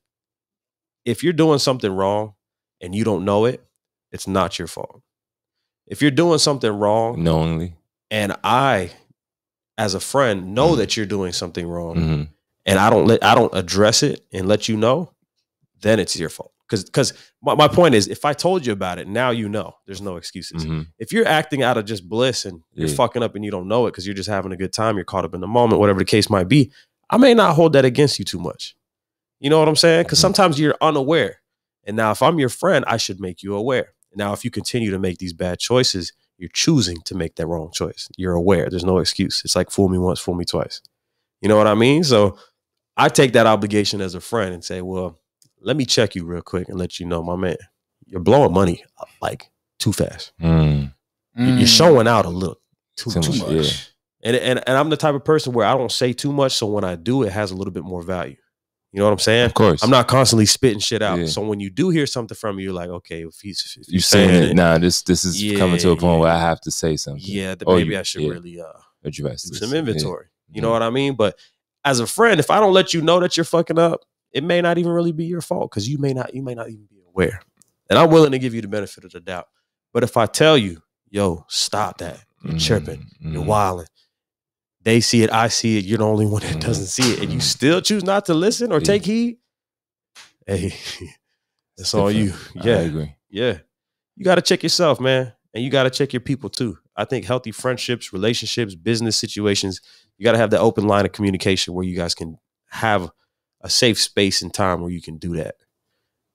[1.04, 2.34] if you're doing something wrong
[2.80, 3.62] and you don't know it,
[4.12, 5.02] it's not your fault.
[5.86, 7.74] If you're doing something wrong Knowingly.
[8.10, 8.92] and I,
[9.76, 10.76] as a friend, know Mhm.
[10.78, 12.28] that you're doing something wrong, Mhm.
[12.64, 15.12] and I don't let I don't address it and let you know,
[15.82, 16.53] then it's your fault.
[16.68, 17.12] Because because
[17.42, 19.74] my, my point is, if I told you about it, now you know.
[19.86, 20.64] There's no excuses.
[20.64, 20.86] Mhm.
[20.98, 22.94] If you're acting out of just bliss and you're Yeah.
[22.94, 25.04] fucking up and you don't know it because you're just having a good time, you're
[25.04, 26.72] caught up in the moment, whatever the case might be,
[27.10, 28.74] I may not hold that against you too much.
[29.40, 30.04] You know what I'm saying?
[30.04, 30.22] Because Mhm.
[30.22, 31.40] sometimes you're unaware.
[31.86, 33.92] And now, if I'm your friend, I should make you aware.
[34.16, 37.70] Now, if you continue to make these bad choices, you're choosing to make that wrong
[37.72, 38.08] choice.
[38.16, 38.70] You're aware.
[38.70, 39.42] There's no excuse.
[39.44, 40.80] It's like fool me once, fool me twice.
[41.42, 42.04] You know what I mean?
[42.04, 42.38] So
[42.96, 45.18] I take that obligation as a friend and say, well,
[45.64, 47.56] let me check you real quick and let you know, my man,
[48.06, 48.84] you're blowing money
[49.20, 50.32] like too fast.
[50.40, 50.92] Mm.
[51.36, 51.58] You- Mm.
[51.58, 52.60] You're showing out a little
[52.96, 53.50] too, Too too much, much.
[53.66, 53.70] yeah.
[54.30, 56.66] And, and and I'm the type of person where I don't say too much, so
[56.66, 58.36] when I do, it has a little bit more value.
[58.92, 59.46] You know what I'm saying?
[59.46, 59.82] Of course.
[59.82, 61.18] I'm not constantly spitting shit out.
[61.18, 61.26] Yeah.
[61.26, 63.94] So when you do hear something from me, you're like, okay, if he's if you
[63.94, 64.50] he's saying saying it.
[64.50, 66.30] it, Nah, this this is coming to a Yeah, point where.
[66.30, 67.20] I have to say something.
[67.26, 68.66] yeah, then Or maybe you- I should yeah, really uh,
[69.02, 69.58] address do this.
[69.58, 69.78] some Yeah.
[69.80, 70.26] inventory.
[70.52, 70.72] You know Mhm.
[70.72, 71.14] what I mean?
[71.16, 71.36] But
[71.84, 74.02] as a friend, if I don't let you know that you're fucking up,
[74.34, 76.68] it may not even really be your fault because you may not you may not
[76.68, 77.40] even be aware.
[77.88, 79.46] And I'm willing to give you the benefit of the doubt.
[79.92, 83.46] But if I tell you, yo, stop that, you're tripping, you're Mhm.
[83.46, 83.86] wilding.
[84.82, 85.84] They see it, I see it.
[85.86, 86.60] You're the only one that Mhm.
[86.60, 87.42] doesn't see it, and you Mhm.
[87.42, 89.38] still choose not to listen or take heed.
[90.46, 90.74] Hey,
[91.78, 92.26] It's all you.
[92.30, 92.66] different.
[92.66, 93.14] I Yeah, agree.
[93.30, 93.58] yeah.
[94.16, 95.32] You got to check yourself, man.
[95.54, 96.78] And you got to check your people too.
[96.96, 99.80] I think healthy friendships, relationships, business situations,
[100.18, 102.38] you got to have that open line of communication where you guys can
[102.68, 103.10] have
[103.64, 105.56] a safe space and time where you can do that.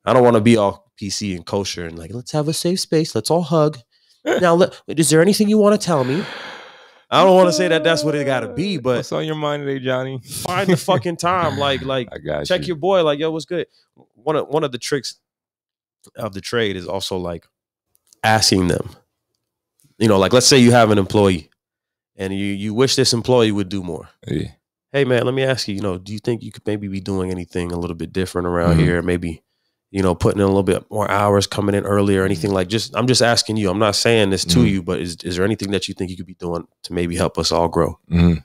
[0.03, 2.81] I don't want to be all PC and kosher and like, let's have a safe
[2.81, 3.15] space.
[3.15, 3.79] Let's all hug.
[4.25, 6.21] Now, let, is there anything you want to tell me?
[7.09, 9.25] I don't want to say that that's what it got to be, but What's on
[9.25, 10.19] your mind today, Johnny?
[10.19, 11.57] find the fucking time.
[11.57, 12.09] Like, like
[12.45, 12.67] check you.
[12.67, 13.67] your boy like yo what's good
[14.15, 15.19] one of one of the tricks
[16.17, 17.47] of the trade is also like
[18.23, 18.89] asking them
[19.97, 21.49] you know like let's say you have an employee
[22.17, 24.49] and you you wish this employee would do more Yeah.
[24.91, 26.99] Hey man let me ask you you know do you think you could maybe be
[27.01, 28.83] doing anything a little bit different around Mhm.
[28.83, 29.43] here maybe
[29.91, 32.67] you know putting in a little bit more hours coming in earlier or anything like
[32.67, 34.69] just i'm just asking you i'm not saying this to Mhm.
[34.69, 37.15] you but is, is there anything that you think you could be doing to maybe
[37.15, 38.43] help us all grow Mhm.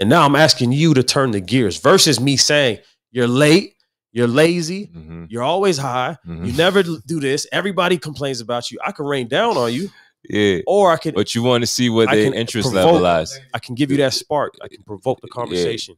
[0.00, 2.78] and now i'm asking you to turn the gears versus me saying
[3.10, 3.74] you're late
[4.12, 5.26] you're lazy Mhm.
[5.28, 6.16] you're always high.
[6.24, 7.46] You never do this.
[7.52, 8.78] Everybody complains about you.
[8.84, 9.90] I can rain down on you,
[10.28, 10.60] Yeah.
[10.66, 13.38] or I can But you want to see what I their interest provoke- level lies.
[13.54, 14.54] I can give you that spark.
[14.62, 15.34] I can provoke the Yeah.
[15.40, 15.96] conversation.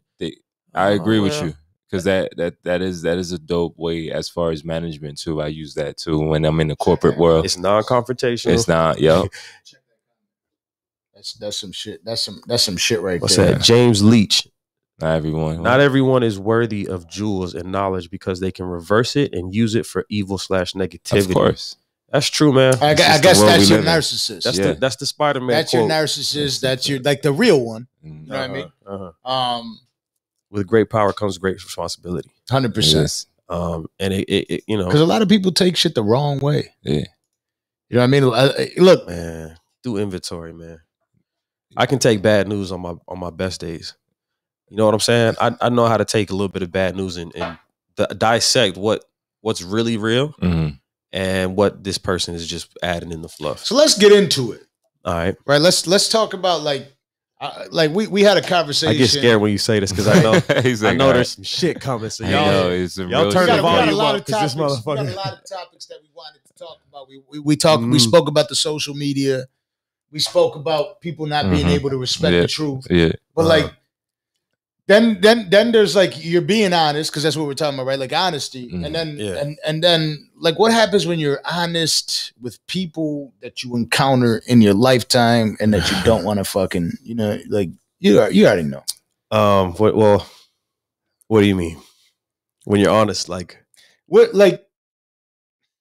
[0.75, 1.47] I agree Oh, with well.
[1.47, 1.55] you
[1.89, 5.41] because that that that is that is a dope way as far as management too.
[5.43, 7.45] I use that too when I'm in the corporate world.
[7.45, 8.53] It's non-confrontational.
[8.53, 9.27] It's not, yo.
[11.15, 12.05] That's that's some shit.
[12.05, 13.53] That's some that's some shit right What's there.
[13.55, 13.63] that?
[13.63, 14.47] James Leach.
[15.01, 15.63] Not everyone.
[15.63, 19.75] Not everyone is worthy of jewels and knowledge because they can reverse it and use
[19.75, 21.29] it for evil slash negativity.
[21.29, 21.77] of course.
[22.11, 22.74] That's true, man.
[22.82, 24.43] I, I guess that's your narcissist.
[24.45, 24.69] That's Yeah.
[24.69, 26.61] the that's the Spider-Man that's your narcissist.
[26.61, 27.89] That's your like the real one.
[28.05, 28.23] Mm.
[28.27, 28.73] You know what I mean?
[28.87, 29.31] Uh-huh.
[29.32, 29.81] Um,
[30.51, 32.31] With great power comes great responsibility.
[32.51, 33.03] hundred percent.
[33.05, 33.27] Yes.
[33.49, 36.05] Um, and it, it, it you know, Because a lot of people take shit the
[36.05, 36.74] wrong way.
[36.82, 37.05] Yeah.
[37.91, 38.24] You know what I mean?
[38.24, 40.81] Uh, Look, man do inventory man
[41.77, 43.95] i can take bad news on my on my best days
[44.69, 46.73] you know what i'm saying i, I know how to take a little bit of
[46.73, 47.59] bad news and, and
[47.97, 49.05] di- dissect what
[49.43, 50.80] what's really real Mhm.
[51.12, 54.62] And what this person is just adding in the fluff so let's get into it.
[55.05, 55.61] all right Right?
[55.61, 56.93] Let's let's talk about like,
[57.41, 58.95] uh, like we we had a conversation.
[58.95, 61.31] i get scared when you say this because i know He's i know all there's
[61.32, 63.62] some shit coming so I y'all know, it's some y'all turn we the got, shit.
[63.65, 64.87] we a volume lot up, of 'cause this topics.
[64.87, 67.09] We got a lot of topics that we wanted to talk about.
[67.09, 67.82] We we, we talked.
[67.82, 68.01] We Mm.
[68.01, 69.47] spoke about the social media.
[70.12, 71.70] We spoke about people not being Mhm.
[71.74, 72.41] able to respect Yeah.
[72.43, 72.87] the truth.
[72.91, 73.12] Yeah.
[73.35, 73.49] But Uh-huh.
[73.49, 73.73] like,
[74.91, 77.99] then then then there's like you're being honest because that's what we're talking about, right?
[77.99, 78.85] Like honesty, Mhm.
[78.87, 79.37] and then Yeah.
[79.41, 84.61] and and then like what happens when you're honest with people that you encounter in
[84.61, 88.47] your lifetime and that you don't want to fucking you know like you are, you
[88.47, 88.83] already know.
[89.31, 90.27] um what well
[91.29, 91.81] what do you mean
[92.65, 93.65] when you're honest like
[94.07, 94.67] What like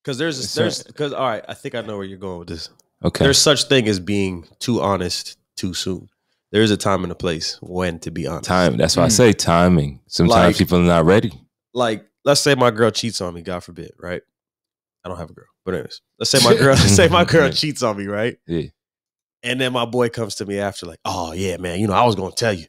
[0.04, 2.48] because there's It's there's because all right i think i know where you're going with
[2.50, 2.70] this
[3.04, 3.24] Okay.
[3.26, 6.10] there's such thing as being too honest too soon.
[6.52, 8.46] There is a time and a place when to be honest.
[8.46, 8.78] Time.
[8.78, 9.12] That's why I Mm.
[9.12, 10.02] say timing.
[10.08, 11.32] Sometimes Like- people are not ready.
[11.74, 14.22] Like, let's say my girl cheats on me, God forbid, right?
[15.06, 17.50] I don't have a girl, but anyways, let's say my girl, let's say my girl
[17.52, 18.38] cheats on me, right?
[18.48, 18.64] Yeah.
[19.44, 22.04] And then my boy comes to me after, like, oh yeah, man, you know, I
[22.06, 22.66] was gonna tell you.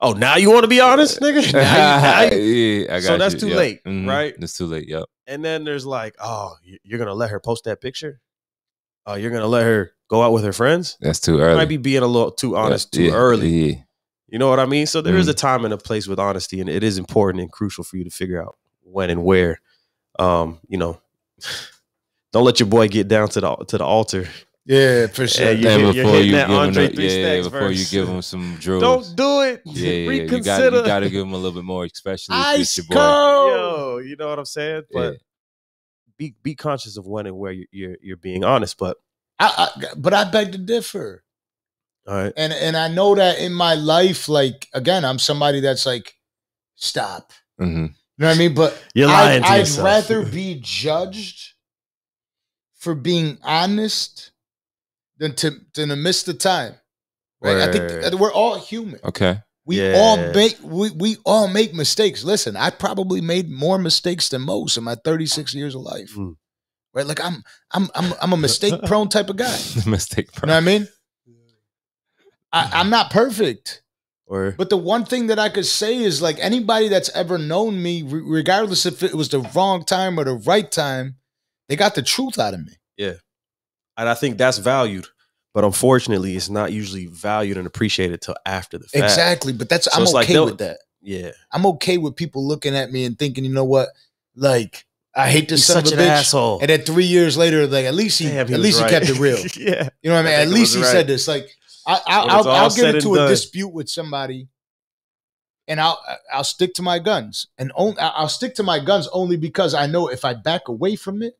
[0.00, 1.52] Oh, now you want to be honest, nigga?
[1.52, 3.40] Now you- now you- yeah, I got So that's you.
[3.40, 3.56] too Yep.
[3.56, 4.08] late, Mhm.
[4.08, 4.34] right?
[4.36, 4.88] It's too late.
[4.88, 5.04] Yep.
[5.28, 8.20] And then there's like, oh, you're gonna let her post that picture?
[9.06, 10.96] Oh, you're gonna let her go out with her friends?
[11.00, 11.56] That's too You early.
[11.56, 13.48] might be being a little too honest too Yeah, early.
[13.48, 13.74] Yeah.
[14.28, 14.86] You know what I mean?
[14.86, 15.30] So there is Mhm.
[15.30, 18.04] a time and a place with honesty, and it is important and crucial for you
[18.04, 19.60] to figure out when and where.
[20.18, 21.00] Um, you know,
[22.32, 24.28] don't let your boy get down to the to the altar
[24.64, 25.46] Yeah, for sure.
[25.46, 27.48] Yeah, you and hit- you're before hitting you that give Andre them, Three yeah, Stacks
[27.48, 28.82] before you give them some drills.
[28.82, 29.62] Don't do it.
[29.64, 29.98] yeah, yeah, yeah.
[30.04, 30.70] You Reconsider.
[30.70, 32.94] got you got to give him a little bit more, especially if it's your boy.
[32.94, 33.50] cold.
[33.50, 34.82] Yo, you know what I'm saying?
[34.92, 35.18] But Yeah.
[36.30, 38.78] Be be conscious of when and where you're you're, you're being honest.
[38.78, 38.98] But
[39.38, 41.24] I, I, but I beg to differ.
[42.06, 45.86] all right, and and I know that in my life, like again, I'm somebody that's
[45.86, 46.14] like,
[46.76, 47.32] stop.
[47.58, 47.74] hmm You
[48.18, 48.54] know what I mean?
[48.54, 49.84] But You're I'd, lying to I'd yourself.
[49.84, 51.54] rather be judged
[52.76, 54.30] for being honest
[55.18, 56.74] than to than to miss the time.
[57.40, 57.56] Right?
[57.68, 59.00] I think we're all human.
[59.02, 59.40] Okay.
[59.64, 62.24] We all make we, we all make mistakes.
[62.24, 66.12] Listen, I probably made more mistakes than most in my 36 years of life.
[66.16, 66.36] Mm.
[66.92, 67.06] Right?
[67.06, 69.56] Like I'm I'm I'm I'm a mistake prone type of guy.
[69.86, 70.32] Mistake.
[70.32, 70.48] Prone.
[70.48, 70.88] You know what I mean?
[72.52, 73.82] I, I'm not perfect.
[74.26, 77.82] or But the one thing that I could say is like anybody that's ever known
[77.82, 81.16] me, re- regardless if it was the wrong time or the right time,
[81.68, 82.72] they got the truth out of me.
[82.96, 83.14] Yeah.
[83.96, 85.06] And I think that's valued.
[85.54, 89.04] But unfortunately, it's not usually valued and appreciated till after the fact.
[89.04, 89.52] Exactly.
[89.52, 90.78] But that's So I'm it's like okay with that.
[91.02, 93.88] Yeah, I'm okay with people looking at me and thinking, you know what,
[94.36, 96.10] like I hate this He's son such of an a bitch.
[96.20, 96.60] asshole.
[96.60, 98.90] And then three years later, like at least he Damn, at least right.
[98.90, 99.36] he kept it real.
[99.58, 100.38] yeah, You know what I mean?
[100.38, 100.90] I At least he right.
[100.90, 101.26] said this.
[101.28, 101.50] Like
[101.86, 103.28] I, I, I'll, I'll get into a done.
[103.30, 104.48] dispute with somebody,
[105.68, 106.00] and I'll
[106.32, 109.86] I'll stick to my guns, and on, I'll stick to my guns only because I
[109.86, 111.36] know if I back away from it,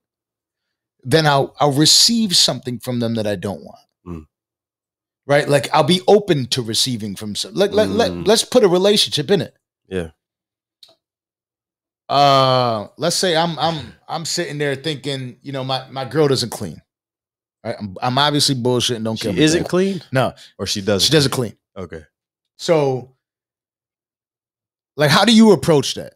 [1.05, 3.79] then I'll I'll receive something from them that I don't want.
[4.07, 4.27] Mm.
[5.27, 5.49] Right?
[5.49, 7.55] Like I'll be open to receiving from some.
[7.55, 7.97] Like let, Mm.
[7.97, 9.55] let let's put a relationship in it.
[9.89, 10.11] Yeah.
[12.09, 16.51] Uh, let's say I'm I'm I'm sitting there thinking, you know, my my girl doesn't
[16.51, 16.83] clean.
[17.65, 17.77] Right?
[17.79, 19.05] I'm, I'm obviously bullshitting.
[19.05, 19.33] Don't care.
[19.33, 21.07] she isn't clean, No, or she doesn't.
[21.07, 21.57] she doesn't clean.
[21.77, 22.03] Okay.
[22.59, 23.15] So,
[24.97, 26.15] like, how do you approach that?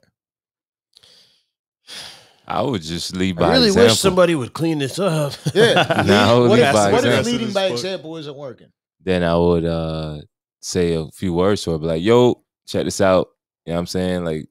[2.49, 3.89] I would just lead by I really example.
[3.91, 5.33] wish somebody would clean this up.
[5.55, 6.03] Yeah.
[6.07, 7.33] Nah, I would what if, by what if example.
[7.33, 8.69] leading by example isn't working?
[9.03, 10.21] then I would uh
[10.61, 13.29] say a few words to her, be like, "Yo, check this out."
[13.65, 14.25] You know what I'm saying?
[14.25, 14.49] Like,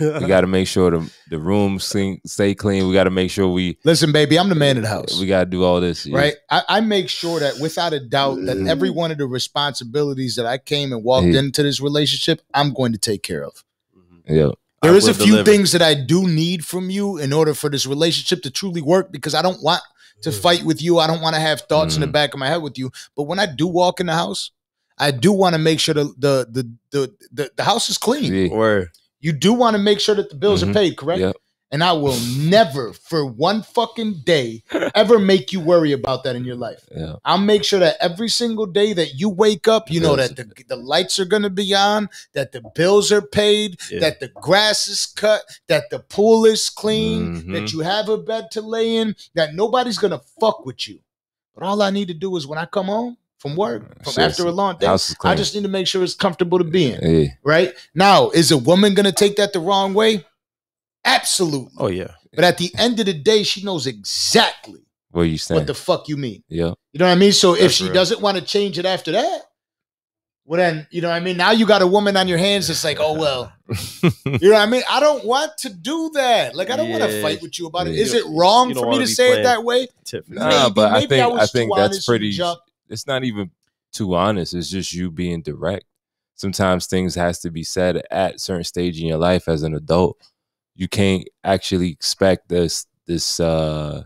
[0.00, 2.86] we got to make sure the the room clean, stay clean.
[2.88, 5.18] We got to make sure we Listen, baby, I'm the man of the house.
[5.20, 6.06] we got to do all this.
[6.08, 6.34] right?
[6.50, 10.46] I, I make sure that without a doubt that every one of the responsibilities that
[10.46, 11.38] I came and walked Yeah.
[11.40, 13.64] into this relationship, I'm going to take care of.
[14.28, 14.50] Yeah.
[14.86, 15.50] There I is a few deliver.
[15.50, 19.10] things that I do need from you in order for this relationship to truly work
[19.12, 19.82] because I don't want
[20.22, 20.98] to fight with you.
[20.98, 22.12] I don't want to have thoughts in the Mm.
[22.12, 22.90] back of my head with you.
[23.16, 24.50] But when I do walk in the house,
[24.98, 28.50] I do want to make sure the the the the, the, the house is clean.
[28.50, 28.90] Or
[29.20, 30.70] You do want to make sure that the bills Mhm.
[30.70, 31.20] are paid, correct?
[31.20, 31.36] Yep.
[31.76, 34.62] And I will never, for one fucking day,
[34.94, 36.82] ever make you worry about that in your life.
[36.96, 37.16] Yeah.
[37.22, 40.30] I'll make sure that every single day that you wake up, you know Yes.
[40.30, 44.00] that the, the lights are going to be on, that the bills are paid, Yeah.
[44.00, 47.52] that the grass is cut, that the pool is clean, Mhm.
[47.52, 51.00] that you have a bed to lay in, that nobody's going to fuck with you.
[51.54, 54.24] But all I need to do is when I come home from work, from Sure,
[54.24, 55.30] after a long day, House is clean.
[55.30, 57.00] I just need to make sure it's comfortable to be in.
[57.02, 57.28] yeah.
[57.44, 60.24] Right now, is a woman going to take that the wrong way?
[61.06, 61.72] Absolutely.
[61.78, 64.80] oh yeah, But at the end of the day, she knows exactly
[65.12, 66.42] Where you what the fuck you mean.
[66.48, 66.72] yeah.
[66.92, 67.32] You know what I mean?
[67.32, 67.94] So if she real.
[67.94, 69.40] doesn't want to change it after that,
[70.44, 71.36] well then, you know what I mean?
[71.36, 73.52] Now you got a woman on your hands that's like, oh well.
[74.24, 74.82] You know what I mean?
[74.88, 76.54] I don't want to do that.
[76.54, 77.94] Like I don't want to fight with you about it.
[77.94, 78.02] Yeah.
[78.02, 79.88] Is it wrong for me wanna say it that way?
[80.28, 82.38] Nah, Maybe- but I maybe I think I, was think that's pretty.
[82.88, 83.50] It's not even
[83.92, 84.54] too honest.
[84.54, 85.84] It's just you being direct.
[86.34, 90.16] Sometimes things has to be said at certain stage in your life as an adult.
[90.76, 94.04] You can't actually expect this this uh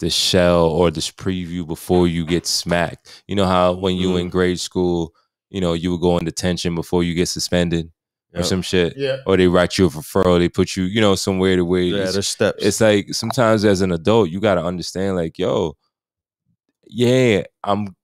[0.00, 3.22] this shell or this preview before you get smacked.
[3.28, 5.14] You know how when you in grade school,
[5.50, 7.90] you know, you would go in detention before you get suspended
[8.34, 8.94] or some shit.
[8.96, 9.18] Yeah.
[9.26, 12.10] Or they write you a referral, they put you, you know, somewhere to where Yeah,
[12.10, 12.64] there's steps.
[12.64, 15.76] it's like sometimes as an adult you got to understand like yo
[16.86, 17.94] yeah i'm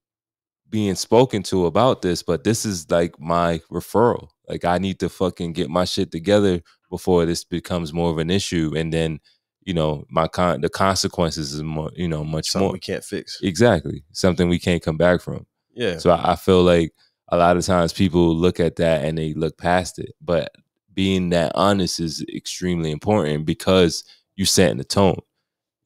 [0.71, 5.09] being spoken to about this but this is like my referral like i need to
[5.09, 6.61] fucking get my shit together
[6.91, 9.21] before this becomes more of an issue and then
[9.65, 13.05] you know my con the consequences is more you know much something more we can't
[13.05, 13.39] fix.
[13.43, 16.93] exactly something we can't come back from Yeah, so I, I feel like
[17.29, 20.13] a lot of times people look at that and they look past it.
[20.23, 20.51] But
[20.95, 24.03] being that honest is extremely important because
[24.37, 25.21] you setting the tone.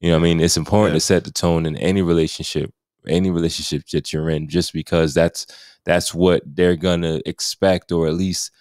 [0.00, 0.40] You know what I mean?
[0.40, 0.98] It's important Yeah.
[0.98, 2.70] to set the tone in any relationship,
[3.08, 5.46] any relationship that you're in, just because that's
[5.84, 8.52] that's what they're gonna expect or at least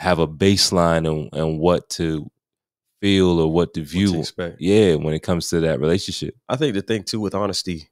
[0.00, 2.30] have a baseline and on what to
[3.02, 4.56] feel or what to What to view.
[4.58, 6.34] Yeah, when it comes to that relationship.
[6.48, 7.90] I think the thing too with honesty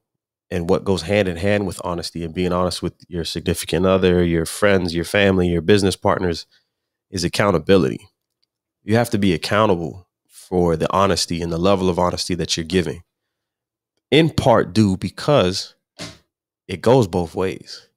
[0.51, 4.25] and what goes hand in hand with honesty and being honest with your significant other,
[4.25, 6.47] your friends, your family, your business partners
[7.11, 8.09] is accountability.
[8.83, 12.65] You have to be accountable for the honesty and the level of honesty that you're
[12.65, 13.03] giving.
[14.11, 15.75] In part due because
[16.67, 17.88] it goes both ways.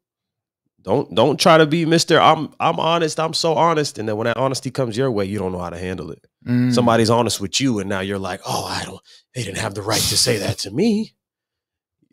[0.84, 2.20] Don't don't try to be Mister.
[2.20, 3.20] I'm I'm honest.
[3.20, 5.70] I'm so honest, and then when that honesty comes your way, you don't know how
[5.70, 6.26] to handle it.
[6.48, 6.74] Mm.
[6.74, 9.00] Somebody's honest with you, and now you're like, oh, I don't.
[9.36, 11.14] They didn't have the right to say that to me.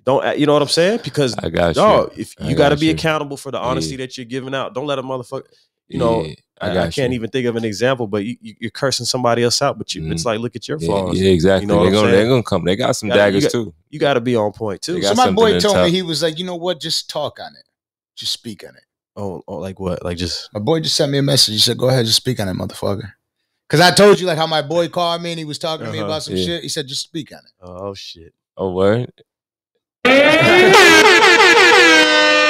[0.05, 1.01] Don't uh, you know what I'm saying?
[1.03, 2.11] Because I got you.
[2.17, 2.93] if you got to be you.
[2.93, 3.99] accountable for the honesty Yeah.
[4.05, 5.45] that you're giving out, don't let a motherfucker.
[5.89, 7.17] You know, Yeah, I, I got can't you.
[7.17, 10.07] even think of an example, but you, you, you're cursing somebody else out, but you,
[10.13, 11.19] it's like, look at your Yeah, flaws.
[11.19, 11.63] yeah, exactly.
[11.63, 12.65] You know they're gonna they're gonna come.
[12.67, 13.75] They got some Gotta- you daggers got- too.
[13.89, 15.01] You got to be on point too.
[15.03, 15.85] So my boy told tell.
[15.87, 16.79] me he was like, you know what?
[16.81, 17.65] Just talk on it.
[18.19, 18.83] Just speak on it.
[19.17, 20.05] Oh, oh, like what?
[20.05, 21.55] Like just My boy just sent me a message.
[21.55, 23.13] He said, "Go ahead, just speak on it, motherfucker."
[23.69, 25.93] Because I told you like how my boy called me and he was talking to
[25.93, 26.45] me Uh-huh, about some yeah.
[26.45, 26.63] shit.
[26.63, 28.35] He said, "Just speak on it." oh shit.
[28.57, 29.13] Oh word.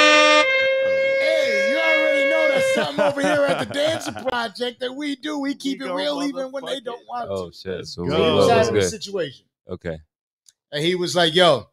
[0.09, 5.39] You already know that's something over here at the Danza Project that we do.
[5.39, 7.55] We keep You it real even when they don't want Oh to.
[7.55, 7.87] shit.
[7.87, 8.11] So go.
[8.11, 9.99] So he what, was what was a situation, Okay.
[10.71, 11.67] and he was like, "Yo,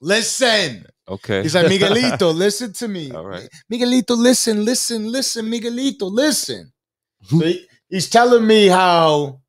[0.00, 1.42] listen." Okay.
[1.42, 3.10] He's like, "Miguelito, listen to me.
[3.12, 3.48] All right.
[3.72, 6.72] Miguelito, listen, listen, listen, Miguelito, listen."
[7.28, 9.40] So he- he's telling me how.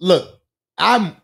[0.00, 0.40] Look,
[0.78, 1.16] I'm,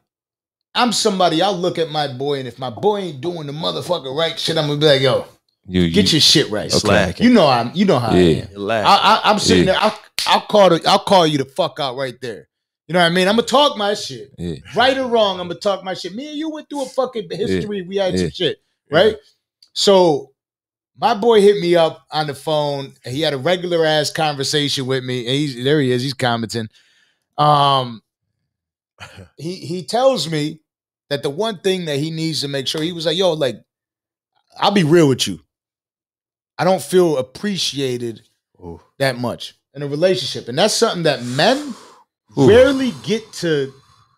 [0.74, 1.42] I'm somebody.
[1.42, 4.56] I'll look at my boy, and if my boy ain't doing the motherfucker right shit,
[4.56, 5.26] I'm gonna be like, "Yo,
[5.66, 7.14] You, you get your shit right." Okay.
[7.18, 7.72] You know I'm.
[7.74, 8.42] You know how I Yeah.
[8.44, 8.52] am.
[8.52, 8.88] Relax.
[8.88, 9.72] I, I, I'm sitting Yeah.
[9.72, 9.82] there.
[9.82, 10.70] I'll, I'll call.
[10.70, 12.48] The, I'll call you the fuck out right there.
[12.90, 13.28] You know what I mean?
[13.28, 14.56] I'm gonna talk my shit, yeah.
[14.74, 15.38] right or wrong.
[15.38, 16.12] I'm gonna talk my shit.
[16.12, 17.82] Me and you went through a fucking history.
[17.82, 18.22] We had Yeah.
[18.22, 18.60] some shit,
[18.90, 19.16] right?
[19.74, 20.32] So
[20.98, 22.94] my boy hit me up on the phone.
[23.04, 25.20] He had a regular ass conversation with me.
[25.20, 25.80] And he's there.
[25.80, 26.02] He is.
[26.02, 26.68] He's commenting.
[27.38, 28.02] Um,
[29.38, 30.58] he he tells me
[31.10, 33.62] that the one thing that he needs to make sure he was like, yo, like,
[34.58, 35.38] I'll be real with you.
[36.58, 38.22] I don't feel appreciated
[38.58, 38.80] Ooh.
[38.98, 41.72] that much in a relationship, and that's something that men.
[42.36, 43.72] Rarely get to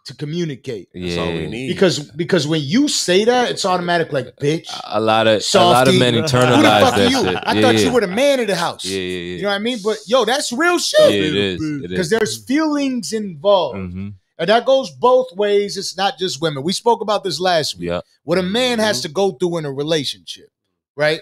[0.04, 0.88] to communicate.
[0.92, 1.48] That's all we Yeah.
[1.48, 1.68] need.
[1.68, 4.68] Because because when you say that, it's automatic like bitch.
[4.84, 5.98] A lot of a lot of Softy.
[5.98, 7.22] men Who the internalize fuck are that you?
[7.22, 7.36] shit.
[7.36, 7.80] I yeah, thought yeah.
[7.80, 8.84] you were the man of the house.
[8.84, 9.36] Yeah, yeah, yeah.
[9.36, 9.78] You know what I mean?
[9.82, 11.10] But yo, that's real yeah, shit.
[11.24, 11.62] it is.
[11.84, 13.78] It Because there's feelings involved.
[13.92, 14.08] hmm
[14.38, 15.76] And that goes both ways.
[15.76, 16.64] It's not just women.
[16.64, 17.88] We spoke about this last week.
[17.90, 18.00] Yeah.
[18.24, 19.08] What a man has Mm-hmm.
[19.08, 20.48] to go through in a relationship,
[20.96, 21.20] right?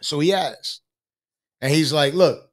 [0.00, 0.80] So he asked.
[1.60, 2.50] And he's like, look,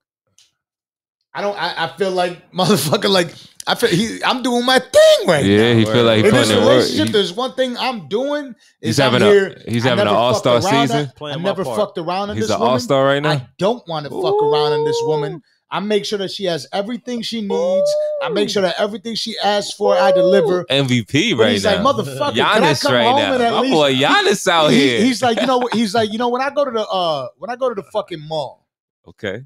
[1.34, 3.34] I don't I, I feel like motherfucker, like
[3.68, 5.80] I feel he I'm doing my thing right Yeah, now.
[5.80, 8.56] he feel like he In this putting in relationship, He- there's one thing I'm doing.
[8.81, 11.06] He's is I'm having a- he's I having an all-star fucked around season.
[11.07, 11.77] I Playing never part.
[11.77, 12.73] fucked around on He's this an woman.
[12.73, 13.30] all star right now.
[13.31, 15.41] I don't want to fuck around on this woman.
[15.72, 17.93] I make sure that she has everything she needs.
[18.23, 20.64] I make sure that everything she asks for, I deliver.
[20.65, 21.84] MVP But right he's now.
[21.84, 23.34] like, motherfucker, can I Giannis come right home now.
[23.35, 25.01] and at My least boy Giannis out He- here.
[25.01, 25.76] He's like, you know what?
[25.76, 27.84] He's like, you know, when I go to the uh when I go to the
[27.91, 28.65] fucking mall,
[29.10, 29.43] okay.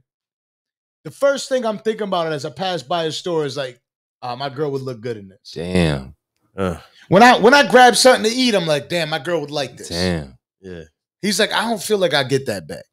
[1.04, 3.80] The first thing I'm thinking about it as I pass by a store is like,
[4.22, 5.52] uh, my girl would look good in this.
[5.54, 6.16] Damn.
[6.56, 6.78] Uh,
[7.10, 9.76] When I when I grab something to eat, I'm like, damn, my girl would like
[9.78, 9.90] this.
[9.90, 10.38] Damn.
[10.62, 10.84] yeah.
[11.22, 12.86] He's like, I don't feel like I get that back.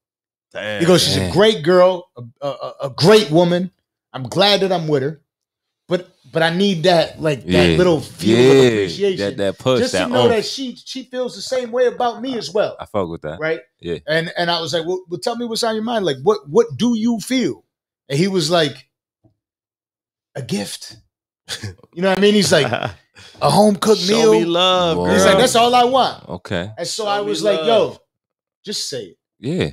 [0.53, 0.81] Damn.
[0.81, 3.71] He goes, she's a great girl, a, a, a great woman.
[4.13, 5.21] I'm glad that I'm with her,
[5.87, 7.77] but but I need that like that Yeah.
[7.77, 8.51] little feel yeah.
[8.63, 9.81] of appreciation, That that push.
[9.81, 10.31] just that to know oomph.
[10.35, 13.39] that she she feels the same way about me as well, I fuck with that.
[13.39, 13.61] right?
[13.81, 13.99] Yeah.
[14.09, 16.05] And and I was like, well, well, tell me what's on your mind.
[16.05, 17.65] Like, what what do you feel?
[18.11, 18.89] And he was like,
[20.37, 20.97] a gift.
[21.93, 22.35] You know what I mean?
[22.35, 22.71] He's like
[23.43, 24.33] a home cooked Show meal.
[24.33, 25.05] me love, Whoa.
[25.07, 25.15] girl.
[25.15, 26.29] He's like, that's all I want.
[26.29, 26.71] Okay.
[26.79, 27.95] And so Show I was like, love.
[27.95, 27.99] yo,
[28.65, 29.17] just say it.
[29.41, 29.71] Yeah.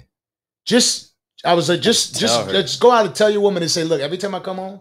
[0.65, 1.13] Just
[1.45, 2.51] I was like, just Tell just her.
[2.63, 4.79] just go out and tell your woman and say, look, every time I come home,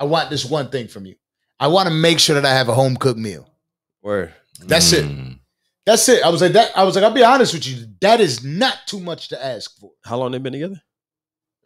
[0.00, 1.14] I want this one thing from you.
[1.60, 3.48] I want to make sure that I have a home cooked meal.
[4.02, 4.34] Word.
[4.60, 5.04] That's it.
[5.04, 5.38] Mm.
[5.86, 6.24] That's it.
[6.24, 6.76] I was like that.
[6.76, 7.86] I was like, I'll be honest with you.
[8.00, 9.92] That is not too much to ask for.
[10.04, 10.82] How long they been together?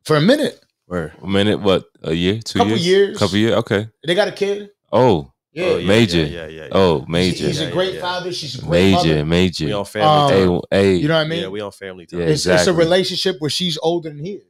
[0.06, 1.12] For a minute, Word.
[1.20, 1.84] A minute, what?
[2.04, 2.38] A year?
[2.40, 2.86] Two Couple years?
[2.86, 3.18] years.
[3.18, 3.54] Couple years?
[3.54, 3.88] Okay.
[4.06, 4.70] they got a kid.
[4.92, 6.18] Oh, Yeah, Oh, yeah, Major.
[6.18, 6.62] Yeah, yeah, yeah.
[6.62, 6.68] yeah.
[6.70, 7.46] oh, He's- major.
[7.48, 8.00] He's, Yeah, a yeah, great yeah.
[8.00, 8.32] father.
[8.32, 9.66] She's a great major, mother.
[9.66, 10.60] We on family Um, time.
[10.70, 10.94] Hey, hey.
[10.94, 11.42] You know what I mean?
[11.42, 12.20] yeah, we on family time.
[12.20, 14.44] Yeah, it's, it's a relationship where she's older than he is.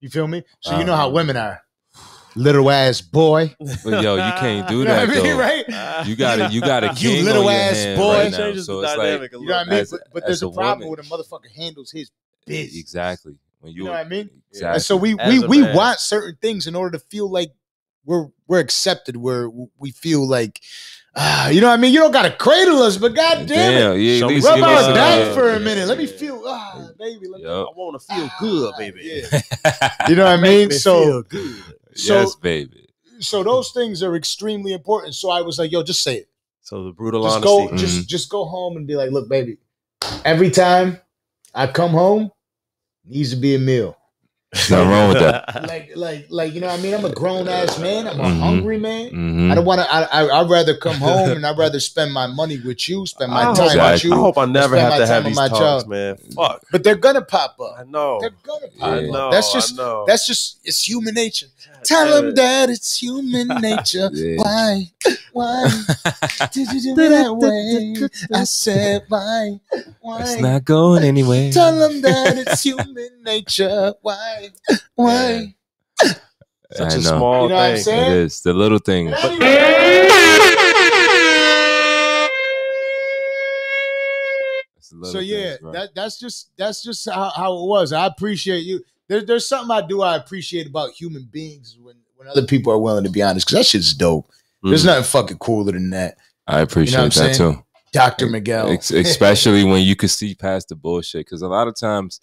[0.00, 0.42] You feel me?
[0.60, 1.62] So you know how Um, women are.
[2.34, 3.54] Little ass boy.
[3.84, 5.38] but yo, you can't do You know that I mean, though.
[5.38, 6.06] right?
[6.08, 8.12] You got to You got a You little on your ass boy.
[8.14, 8.60] right now.
[8.62, 9.78] So it's like You know what I mean?
[9.80, 11.04] As- but but there's a, a problem woman.
[11.08, 12.10] when a motherfucker handles his
[12.46, 12.76] business.
[12.80, 13.78] exactly when you.
[13.78, 14.30] You know what I mean?
[14.50, 14.74] Exactly.
[14.74, 15.76] And so we As we we man.
[15.76, 17.52] want certain things in order to feel like
[18.04, 19.16] we're we're accepted.
[19.16, 20.60] Where we feel like,
[21.14, 21.92] ah, you know what I mean.
[21.92, 23.46] You don't gotta cradle us, but goddamn it,
[23.78, 24.18] Damn, yeah.
[24.18, 25.86] Show At me least rub our back yeah, for a yeah, minute.
[25.88, 27.28] Let me feel, ah, baby.
[27.28, 29.00] Let me, I want to feel good, baby.
[29.30, 29.40] Yeah.
[30.08, 30.68] You know what I mean?
[30.68, 31.54] me So good.
[31.94, 32.88] so yes, baby.
[33.20, 35.14] so those things are extremely important.
[35.14, 36.28] So I was like, yo, just say it.
[36.62, 37.66] So the brutal Just honesty.
[37.68, 39.58] go, just just go home and be like, look, baby.
[40.24, 40.98] Every time
[41.54, 42.30] I come home,
[43.10, 43.99] needs to be a meal.
[44.52, 45.62] Nothing wrong with that.
[45.68, 46.92] like, like, like, you know what I mean?
[46.92, 48.08] I'm a grown ass man.
[48.08, 48.40] I'm a Mhm.
[48.40, 49.10] hungry man.
[49.10, 49.52] Mhm.
[49.52, 49.92] I don't want to.
[49.94, 53.30] I, I I'd rather come home and I'd rather spend my money with you, spend
[53.30, 54.10] my I, time hope, with Exactly.
[54.10, 55.88] I hope I never have to have these my talks, child.
[55.88, 56.16] man.
[56.34, 56.62] Fuck.
[56.72, 57.76] But they're gonna pop up.
[57.78, 58.18] I know.
[58.20, 59.10] They're gonna pop I up.
[59.12, 59.30] know.
[59.30, 60.04] That's just I know.
[60.08, 61.46] that's just it's human nature.
[61.84, 64.10] Tell them that it's human nature.
[64.12, 64.36] Yeah.
[64.42, 64.90] Why?
[65.32, 65.70] Why
[66.52, 68.08] did you do me that way?
[68.34, 69.60] I said why?
[70.00, 70.22] Why?
[70.22, 71.52] It's not going anywhere.
[71.52, 73.94] Tell them that it's human nature.
[74.02, 74.38] Why?
[74.94, 75.54] Why?
[76.72, 77.02] Such I a know.
[77.02, 77.84] small You know what I'm thing.
[77.84, 78.12] saying?
[78.12, 79.14] It is the little things.
[84.76, 87.92] It's the little So yeah, things, that that's just that's just how, how it was.
[87.92, 88.82] I appreciate you.
[89.08, 92.78] There, there's something I do I appreciate about human beings when when other people are
[92.78, 94.30] willing to be honest because that shit's dope.
[94.62, 94.86] There's Mhm.
[94.86, 97.54] nothing fucking cooler than that, I appreciate what I'm that saying?
[97.54, 97.64] too.
[97.92, 98.70] Doctor Miguel.
[98.70, 101.26] Ex- especially when you could see past the bullshit.
[101.26, 102.20] Because a lot of times,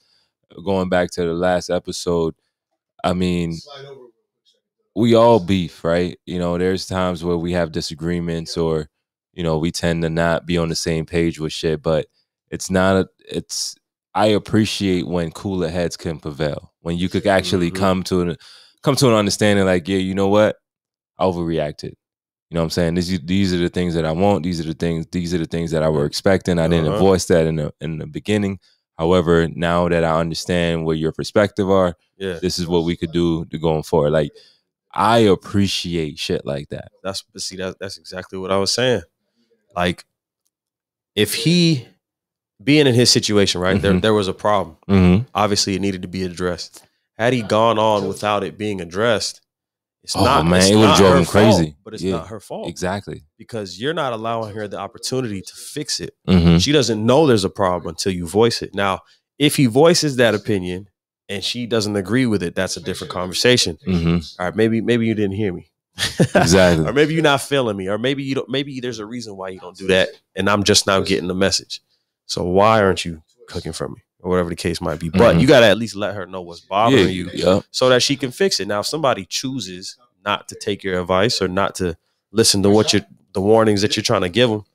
[0.65, 2.35] going back to the last episode,
[3.03, 3.57] I mean,
[4.95, 6.17] we all beef, right?
[6.25, 8.89] You know, there's times where we have disagreements, or
[9.33, 11.81] you know, we tend to not be on the same page with shit.
[11.83, 12.07] But
[12.49, 12.95] it's not.
[12.95, 13.75] A, it's.
[14.15, 16.73] I appreciate when cooler heads can prevail.
[16.81, 17.75] When you could actually Mhm.
[17.75, 18.37] come to an
[18.81, 20.57] come to an understanding, like, yeah, you know what,
[21.19, 21.93] I overreacted.
[22.49, 22.95] You know what I'm saying?
[22.95, 24.43] These these are the things that I want.
[24.43, 25.05] These are the things.
[25.11, 26.57] These are the things that I were expecting.
[26.57, 26.99] I didn't Uh-huh.
[26.99, 28.59] voice that in the in the beginning.
[28.97, 32.39] However, now that I understand what your perspective are, Yeah.
[32.41, 34.11] this is what we could do to going forward.
[34.11, 34.31] Like
[34.91, 36.89] I appreciate shit like that.
[37.03, 39.01] That's but see that that's exactly what I was saying.
[39.75, 40.05] Like
[41.15, 41.87] if he
[42.63, 43.79] being in his situation, right?
[43.81, 44.01] There Mhm.
[44.01, 44.77] there was a problem.
[44.89, 45.27] Mm-hmm.
[45.35, 46.83] Obviously it needed to be addressed.
[47.17, 49.41] Had he gone on without it being addressed,
[50.03, 51.63] it's Oh, not man, it would've drove him crazy.
[51.63, 53.23] fault, but it's Yeah, not her fault Exactly.
[53.37, 56.15] because you're not allowing her the opportunity to fix it.
[56.27, 56.57] Mm-hmm.
[56.59, 58.73] She doesn't know there's a problem until you voice it.
[58.73, 59.01] Now,
[59.37, 60.89] if he voices that opinion
[61.29, 63.77] and she doesn't agree with it, that's a different conversation.
[63.85, 64.17] Mm-hmm.
[64.41, 65.71] All right, maybe maybe you didn't hear me.
[66.35, 66.85] Exactly.
[66.87, 68.49] or maybe you're not feeling me, or maybe you don't.
[68.49, 71.35] Maybe there's a reason why you don't do that, and I'm just now getting the
[71.35, 71.81] message.
[72.27, 75.09] So why aren't you cooking for me, or whatever the case might be?
[75.09, 75.41] But Mhm.
[75.41, 76.67] you got to at least let her know what's Yeah.
[76.69, 77.63] bothering you, Yep.
[77.71, 78.67] so that she can fix it.
[78.67, 81.97] Now, if somebody chooses not to take your advice or not to
[82.31, 83.01] listen to what you
[83.33, 84.65] the warnings that you're trying to give them,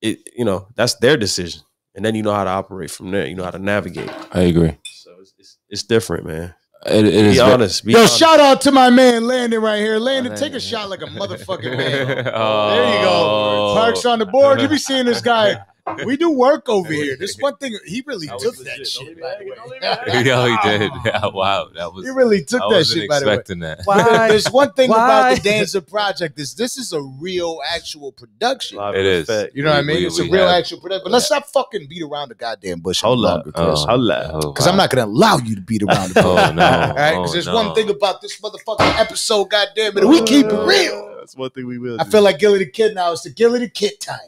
[0.00, 1.62] it you know that's their decision,
[1.94, 3.26] and then you know how to operate from there.
[3.26, 4.10] You know how to navigate.
[4.32, 4.76] I agree.
[4.84, 6.54] So it's it's, it's different, man.
[6.84, 7.84] It, it is Be ve- honest.
[7.84, 8.18] Be Yo, honest.
[8.18, 9.98] shout out to my man Landon right here.
[10.00, 12.28] Landon, take a shot like a motherfucking man.
[12.34, 13.74] oh, There you go.
[13.76, 14.60] Parks on the board.
[14.60, 15.64] You be seeing this guy.
[16.06, 17.16] We do work over here.
[17.16, 19.08] This one thing he really That took that shit.
[19.08, 19.54] leave By it the hanging.
[19.56, 19.78] Don't way.
[19.80, 19.82] leave
[20.20, 20.92] it Yeah, he did.
[21.04, 22.04] Yeah, wow, that was.
[22.04, 23.08] He really took I that shit.
[23.08, 23.36] By the way.
[23.36, 23.80] that.
[23.84, 24.28] Why?
[24.28, 24.96] There's one thing Why?
[25.30, 28.78] about the Danza Project is this is a real actual production.
[28.80, 29.28] It is.
[29.28, 29.56] It effect.
[29.56, 29.96] You know what I mean?
[29.96, 31.04] we- it's a real have- actual production.
[31.04, 33.00] But let's not fucking beat around the goddamn bush.
[33.02, 33.44] Hold up.
[33.44, 33.80] longer, Kris.
[33.82, 34.30] Oh, Hold up.
[34.34, 34.66] oh, Because.
[34.68, 36.44] I'm not gonna allow you to beat around the oh, bush.
[36.48, 36.64] Oh no!
[36.64, 37.54] All right, because oh, there's no.
[37.54, 41.16] one thing about this motherfucking episode, goddamn it, we keep it real.
[41.18, 42.00] That's one thing we will.
[42.00, 42.10] I do.
[42.10, 43.12] feel like Gillie Da Kid now.
[43.12, 44.18] It's the Gillie Da Kid time.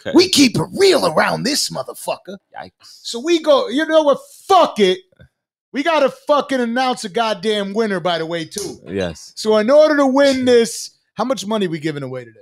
[0.00, 0.12] Okay.
[0.14, 2.38] We keep it real around this motherfucker.
[2.58, 2.72] Yikes.
[2.80, 4.18] So we go, you know what?
[4.46, 4.98] Fuck it.
[5.72, 8.78] We gotta fucking announce a goddamn winner, by the way, too.
[8.86, 9.32] Yes.
[9.36, 12.40] So in order to win this, how much money we giving away today?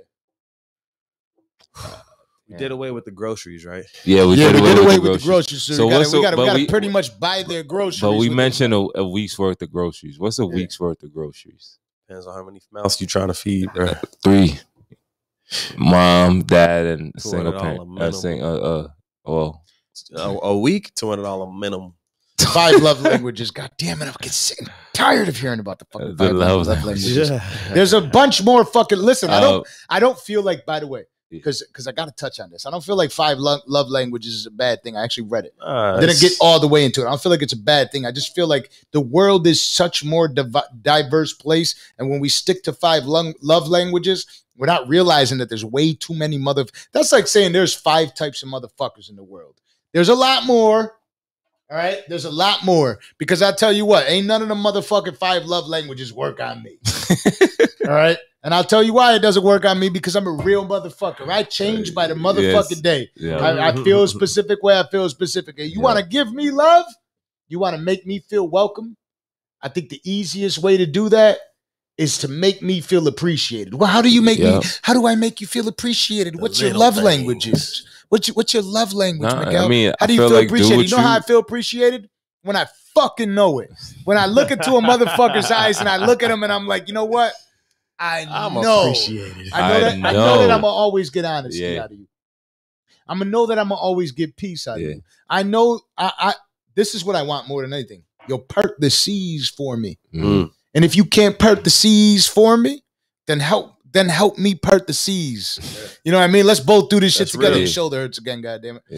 [2.47, 3.85] we did away with the groceries, right?
[4.05, 5.25] Yeah, we yeah, did we away did away with, the with the groceries.
[5.25, 5.63] groceries.
[5.63, 8.01] So, So we gotta, we we but gotta we- pretty much buy their groceries.
[8.01, 10.17] But we mentioned a, a week's worth of groceries.
[10.19, 10.49] What's a Yeah.
[10.55, 11.77] week's worth of groceries?
[12.07, 13.93] Depends on how many mouths you're trying to feed, bro.
[14.23, 14.57] Three.
[15.77, 17.99] Mom, dad, and single parent.
[18.01, 18.87] Uh, sing, uh, uh,
[19.25, 19.63] well,
[20.15, 21.93] a, a week, two hundred dollar minimum.
[22.53, 23.51] five love languages.
[23.51, 26.35] God damn it, I'm getting sick, and tired of hearing about the fucking The five
[26.35, 27.29] love love, languages.
[27.29, 27.43] Yeah.
[27.73, 28.97] There's a bunch more fucking.
[28.99, 29.65] Listen, I don't.
[29.65, 30.65] uh, I don't feel like.
[30.65, 32.65] By the way, because because I got to touch on this.
[32.65, 34.95] I don't feel like five lo- love languages is a bad thing.
[34.95, 35.53] I actually read it.
[35.59, 37.05] Uh, didn't get all the way into it.
[37.05, 38.05] I don't feel like it's a bad thing.
[38.05, 42.29] I just feel like the world is such more div- diverse place, and when we
[42.29, 44.25] stick to five lung- love languages,
[44.59, 46.65] we're not realizing that there's way too many mother.
[46.91, 49.55] That's like saying there's five types of motherfuckers in the world.
[49.93, 50.95] There's a lot more.
[51.71, 54.55] All right, there's a lot more because I tell you what, ain't none of the
[54.55, 56.79] motherfucking five love languages work on me.
[57.87, 60.31] all right, and I'll tell you why it doesn't work on me because I'm a
[60.31, 61.29] real motherfucker.
[61.29, 62.81] I change by the motherfucking Yes.
[62.81, 63.09] day.
[63.15, 63.37] yeah.
[63.37, 64.79] I, I feel a specific way.
[64.79, 65.65] I feel a specific way.
[65.65, 65.83] You Yeah.
[65.83, 66.85] want to give me love?
[67.47, 68.97] You want to make me feel welcome?
[69.61, 71.37] I think the easiest way to do that
[71.99, 73.73] is to make me feel appreciated.
[73.73, 74.59] Well, how do you make Yeah.
[74.59, 74.65] me?
[74.83, 76.35] How do I make you feel appreciated?
[76.35, 77.03] The What's your love things.
[77.05, 77.83] languages?
[78.07, 79.65] What's your, what's your love language, Nah, Miguel?
[79.65, 80.89] I mean, how I do you feel feel, like appreciated?
[80.89, 82.09] You know how I feel appreciated
[82.43, 83.69] when I fucking know it.
[84.05, 86.87] When I look into a motherfucker's eyes and I look at him and I'm like,
[86.87, 87.33] you know what?
[87.99, 88.83] I I'm know.
[88.83, 89.49] appreciated.
[89.53, 89.93] I know I that.
[90.05, 91.83] I know that I'm gonna always get honesty Yeah.
[91.83, 92.07] out of you.
[93.09, 94.87] I'm gonna know that I'm gonna always get peace out Yeah.
[94.87, 95.01] of you.
[95.29, 95.81] I know.
[95.97, 96.33] I, I.
[96.75, 98.03] This is what I want more than anything.
[98.29, 99.97] You'll perk the seas for me.
[100.13, 100.51] Mm.
[100.73, 102.83] And if you can't part the seas for me,
[103.27, 105.99] then help then help me part the seas.
[106.03, 106.45] You know what I mean?
[106.45, 107.53] Let's both do this shit together.
[107.53, 107.61] real.
[107.61, 108.83] His shoulder hurts again, goddamn it.
[108.89, 108.97] Yeah.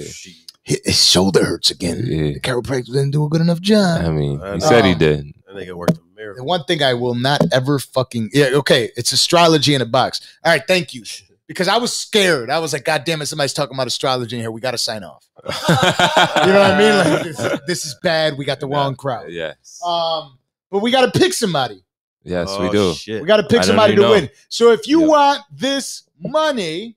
[0.64, 2.04] His his shoulder hurts again.
[2.06, 2.34] Yeah.
[2.34, 4.02] The chiropractor didn't do a good enough job.
[4.06, 4.60] I mean, he know.
[4.60, 5.26] said he did.
[5.50, 6.44] I think it worked a miracle.
[6.44, 10.22] The one thing I will not ever fucking yeah, okay, it's astrology in a box.
[10.44, 11.04] All right, thank you.
[11.48, 12.50] Because I was scared.
[12.50, 14.52] I was like, God damn it, somebody's talking about astrology in here.
[14.52, 15.26] We got to sign off.
[15.44, 17.14] You know what I mean?
[17.14, 18.38] Like this, this is bad.
[18.38, 19.30] We got the wrong crowd.
[19.30, 19.82] yes.
[19.86, 20.38] Um,
[20.72, 21.84] but we got to pick somebody.
[22.24, 22.94] yes, Oh, we do.
[22.94, 23.22] Shit.
[23.22, 24.12] We got to pick somebody to know.
[24.12, 24.30] win.
[24.50, 25.10] So if you Yep.
[25.10, 26.96] want this money,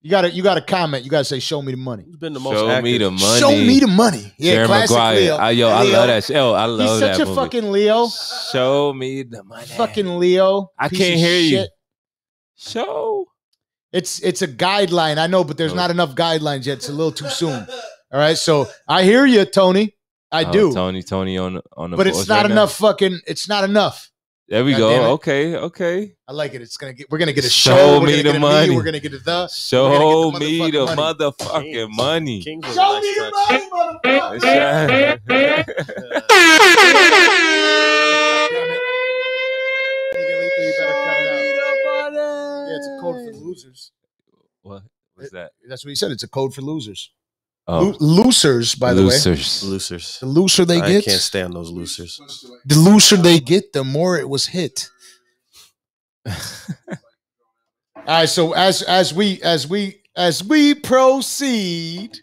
[0.00, 1.04] you got to you got to comment.
[1.04, 2.84] You got to say, "Show me the money." Who's been the most Show active?
[2.84, 3.38] me the money.
[3.40, 4.32] Show me the money.
[4.36, 5.14] Yeah, Jerry classic Maguire.
[5.20, 5.36] Leo.
[5.36, 5.90] I, yo, I Leo.
[5.94, 6.28] Oh, love that.
[6.28, 6.84] Yo, I love that.
[6.88, 7.36] He's such that a movie.
[7.40, 8.08] fucking Leo.
[8.52, 9.64] Show me the money.
[9.66, 10.70] Fucking Leo.
[10.76, 11.50] I can't of hear you.
[11.58, 11.70] shit.
[12.56, 13.26] show.
[13.92, 15.18] It's it's a guideline.
[15.18, 15.76] I know, but there's Oh.
[15.76, 16.78] not enough guidelines yet.
[16.78, 17.64] It's a little too soon.
[18.12, 18.36] All right.
[18.38, 19.94] So I hear you, Tony.
[20.32, 20.72] I Oh, do.
[20.72, 21.96] Tony, Tony on the- on the.
[21.96, 22.52] but it's not right now.
[22.54, 24.08] enough fucking it's not enough.
[24.48, 25.10] There we God go.
[25.12, 26.14] Okay, okay.
[26.28, 26.62] I like it.
[26.62, 28.00] It's gonna get we're gonna get a Show show.
[28.00, 28.70] We're me the money.
[28.70, 31.96] Me, we're gonna get a the Show We're me the the motherfucking motherfucking Kings.
[31.96, 32.42] money.
[32.42, 35.22] Kings Show me the money, motherfucker.
[42.64, 43.92] Yeah, it's a code for losers.
[44.62, 44.82] what
[45.16, 45.52] was that?
[45.68, 46.10] That's what he said.
[46.12, 47.10] It's a code for losers.
[47.68, 49.08] Oh, Lo- losers, by the way.
[49.14, 49.62] losers.
[49.62, 50.18] Losers.
[50.18, 52.18] The looser they I get, I can't stand those losers.
[52.64, 54.88] the looser they get, the more it was hit.
[56.26, 56.34] All
[58.06, 62.16] right, so as as we as we as we proceed,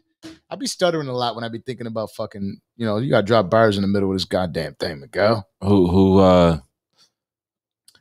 [0.50, 3.26] I be stuttering a lot when I be thinking about fucking, you know, you gotta
[3.26, 5.48] drop bars in the middle of this goddamn thing, Miguel.
[5.62, 5.88] Who?
[5.88, 6.20] Who?
[6.20, 6.60] Uh,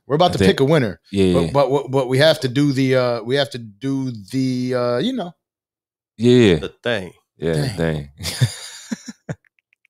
[0.07, 1.01] We're about I to think- pick a winner.
[1.13, 3.59] yeah, But, yeah, but but but we have to do the uh we have to
[3.59, 5.33] do the uh you know
[6.17, 7.13] yeah, The thing.
[7.39, 7.53] Yeah.
[7.55, 7.77] Dang.
[7.77, 8.11] Dang.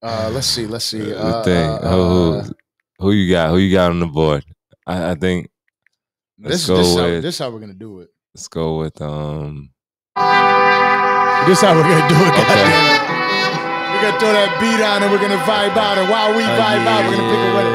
[0.02, 1.66] uh let's see let's see uh, thing.
[1.68, 2.52] uh, who, uh, who?
[3.00, 3.50] Who you got?
[3.50, 4.44] Who you got on the board?
[4.86, 5.48] I, I think.
[6.38, 8.10] This go this is how, this is how we're gonna do it.
[8.34, 9.00] Let's go with.
[9.02, 9.70] Um.
[11.46, 12.34] This is how we're gonna do it.
[12.38, 12.68] Okay.
[13.90, 16.86] We're gonna throw that beat on and we're gonna vibe out, and while we vibe
[16.86, 17.74] out, we're gonna pick a winner.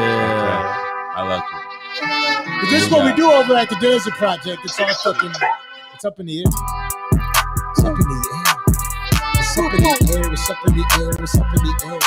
[1.16, 2.60] I like it.
[2.60, 4.60] 'Cause this is what we do over at the Danza Project.
[4.64, 5.32] It's all fucking.
[5.94, 6.44] It's up in the air.
[9.54, 10.32] It's up in the air.
[10.34, 11.14] It's up in the air.
[11.22, 12.02] It's up in the air.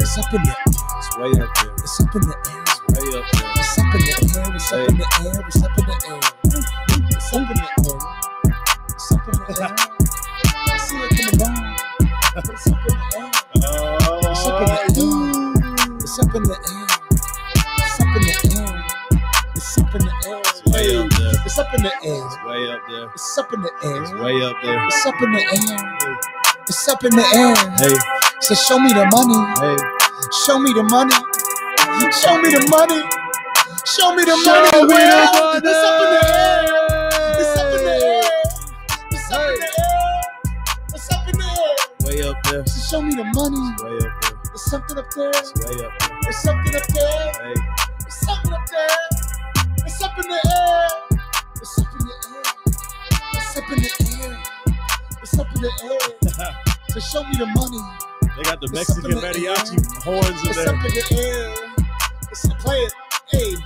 [0.00, 0.64] It's up in the air.
[0.96, 1.76] It's way up there.
[1.76, 2.64] It's up in the air.
[2.64, 3.52] It's Way up there.
[3.52, 4.48] It's up in the air.
[4.56, 5.44] It's up in the air.
[5.44, 6.24] It's up in the air.
[7.12, 8.00] It's up in the air.
[8.96, 9.76] It's up in the air.
[10.56, 11.76] I see it coming down.
[12.32, 13.28] It's up in the air.
[14.24, 14.88] It's up in the
[15.68, 16.00] air.
[16.00, 16.88] It's up in the air.
[17.84, 18.88] It's up in the air.
[19.52, 20.40] It's up in the air.
[20.72, 21.36] way up there.
[21.44, 22.24] It's up in the air.
[22.24, 23.10] It's Way up there.
[23.12, 24.02] It's up in the air.
[24.02, 24.86] It's Way up there.
[24.86, 26.33] It's up in the air.
[26.68, 27.54] It's up in the air.
[27.78, 27.94] Hey,
[28.40, 29.38] So show me the money.
[29.60, 29.76] hey.
[30.46, 31.14] Show me the money.
[32.10, 33.00] Show me the money.
[33.86, 34.72] Show me the money.
[34.72, 34.96] Show money.
[34.96, 35.68] me the money.
[35.68, 36.60] It's up in the air.
[37.38, 38.22] It's up in the air.
[39.12, 40.22] It's up in the air.
[40.94, 41.76] It's up in the air.
[42.06, 42.66] Way up there.
[42.66, 43.60] So show me the money.
[43.84, 44.40] Way up there.
[44.44, 45.30] There's something up there.
[45.30, 46.18] It's way up there.
[46.22, 47.32] There's something up there.
[47.34, 47.54] Hey,
[48.00, 48.98] There's something up there.
[49.86, 50.88] It's up in the air.
[51.60, 52.42] It's up in the air.
[53.34, 54.13] It's up in the air.
[55.34, 56.56] It's up in the air.
[56.90, 57.80] So show me the money.
[58.36, 60.68] they got the It's up in Mexican the mariachi horns in It's there.
[60.68, 61.54] up in the air.
[62.30, 62.92] It's play it.
[63.32, 63.56] Hey.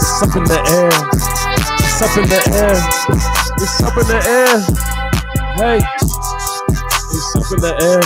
[0.00, 0.88] It's up in the air.
[1.78, 2.78] It's up in the air.
[3.60, 4.86] It's up in the air.
[5.56, 5.78] Hey.
[5.78, 8.00] It's up in the air.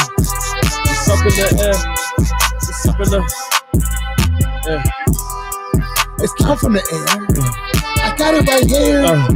[0.87, 1.79] It's up in the air.
[2.57, 3.21] It's up in the
[4.69, 4.85] air.
[6.19, 7.07] It's come from the air.
[8.05, 9.03] I got it right here.
[9.05, 9.27] Uh,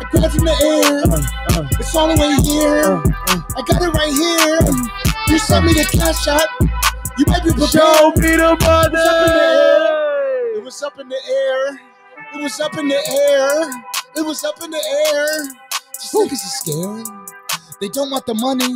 [0.00, 1.04] I grabbed from the air.
[1.14, 2.96] uh, uh, It's all the way here.
[3.28, 3.40] uh.
[3.56, 4.60] I got it right here.
[5.28, 6.48] You sent me the cash shot.
[7.18, 7.70] You might be prepared.
[7.70, 10.58] Show me the money.
[10.58, 11.80] It was up in the air.
[12.34, 13.70] It was up in the air.
[14.16, 14.82] It was up in the
[15.12, 15.44] air.
[16.00, 17.19] These niggas are scared.
[17.80, 18.66] They don't want the money.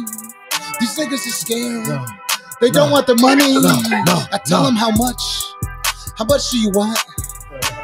[0.81, 1.87] These niggas are scared.
[1.89, 2.07] No,
[2.61, 3.53] They don't want the money.
[3.55, 3.61] no,
[4.05, 4.67] no, I tell no.
[4.67, 5.23] them how much.
[6.17, 6.99] How much do you want?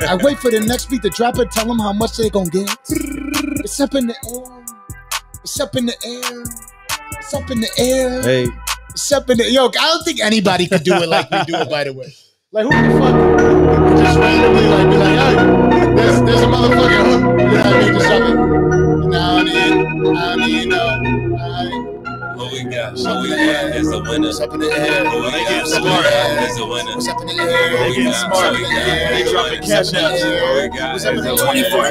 [0.03, 1.51] I wait for the next beat to drop it.
[1.51, 2.71] Tell them how much they gonna get.
[2.89, 4.65] It's up in the air.
[5.43, 6.43] It's up in the air.
[7.19, 8.23] It's up in the air.
[8.23, 8.47] Hey,
[8.91, 9.67] It's up in the yo.
[9.67, 11.69] I don't think anybody could do it like we do it.
[11.71, 12.13] By the way,
[12.53, 17.05] like who the fuck could just randomly like be like, hey, there's there's a motherfucking
[17.05, 17.21] hook.
[17.41, 17.95] You know what I mean?
[17.95, 18.37] Just something.
[18.37, 18.49] Now
[20.06, 21.30] I need, no
[22.81, 22.93] air?
[22.97, 23.23] Oh,
[23.70, 24.31] there's a winner.
[24.40, 25.05] Up in the air?
[28.15, 28.47] Smart.
[28.47, 29.61] Up in the air?
[29.61, 31.90] Cash up in the 24?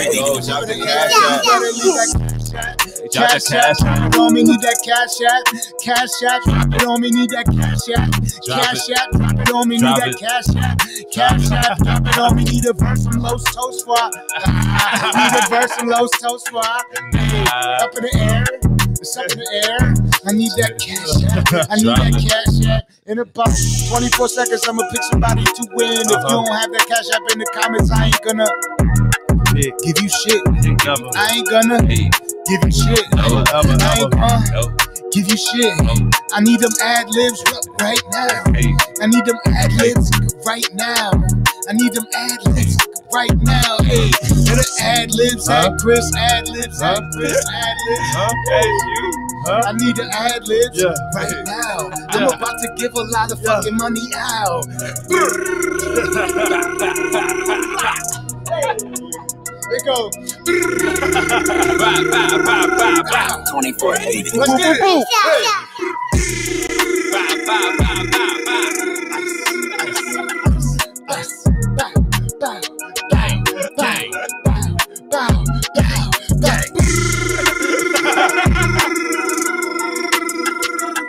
[3.12, 3.78] Cash app,
[4.14, 5.44] you me need that cash app.
[5.82, 6.42] Cash app,
[6.82, 8.12] you me need that cash app.
[8.46, 9.14] Cash app,
[9.48, 10.80] you me need that cash app.
[11.12, 11.80] Cash app,
[12.16, 14.14] you me need a verse from Los Toast Squad.
[14.14, 16.84] Need a verse from Los Toast Squad.
[17.02, 18.79] Up in the air.
[19.10, 19.90] It's up in the air.
[20.30, 21.66] I need that cash app.
[21.74, 22.86] I need that cash app.
[23.10, 23.50] In about
[23.90, 25.98] 24 seconds, I'ma pick somebody to win.
[25.98, 26.30] If you Uh-huh.
[26.30, 28.46] don't have that cash app in the comments, I ain't gonna
[29.82, 30.38] give you shit.
[31.18, 33.02] I ain't gonna give you shit.
[33.18, 34.78] I ain't gonna
[35.10, 35.74] give you shit.
[36.30, 37.42] I need them ad libs
[37.82, 38.46] right now.
[39.02, 40.06] I need them ad libs
[40.46, 41.18] right now.
[41.66, 42.78] I need them ad libs
[43.14, 43.78] right now.
[43.84, 44.12] Hey,
[44.46, 45.72] where the ad libs Huh?
[45.74, 47.02] at Kris ad libs at Huh?
[47.14, 48.10] Kris ad libs.
[48.14, 48.34] Huh?
[48.50, 49.12] Hey, you.
[49.46, 49.62] Huh?
[49.66, 50.94] I need the ad libs Yeah.
[51.16, 51.90] right now.
[52.10, 53.56] I'm about to give a lot of Yeah.
[53.56, 54.66] fucking money out.
[59.70, 60.10] Here go.
[63.52, 64.38] Twenty-four eighty.
[64.38, 64.82] Let's get it.
[64.82, 65.04] Hey.
[73.60, 74.12] Gang,
[74.46, 74.76] bow,
[75.12, 75.44] bow,
[75.76, 76.62] bow.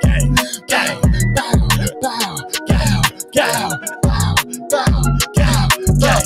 [0.02, 0.34] Gang,
[0.66, 1.00] gang.
[1.36, 1.54] Bow,
[2.02, 2.34] bow,
[2.66, 3.02] bow,
[3.32, 3.70] bow,
[4.02, 4.26] bow,
[4.68, 4.90] bow,
[5.36, 5.68] bow,
[6.00, 6.20] bow.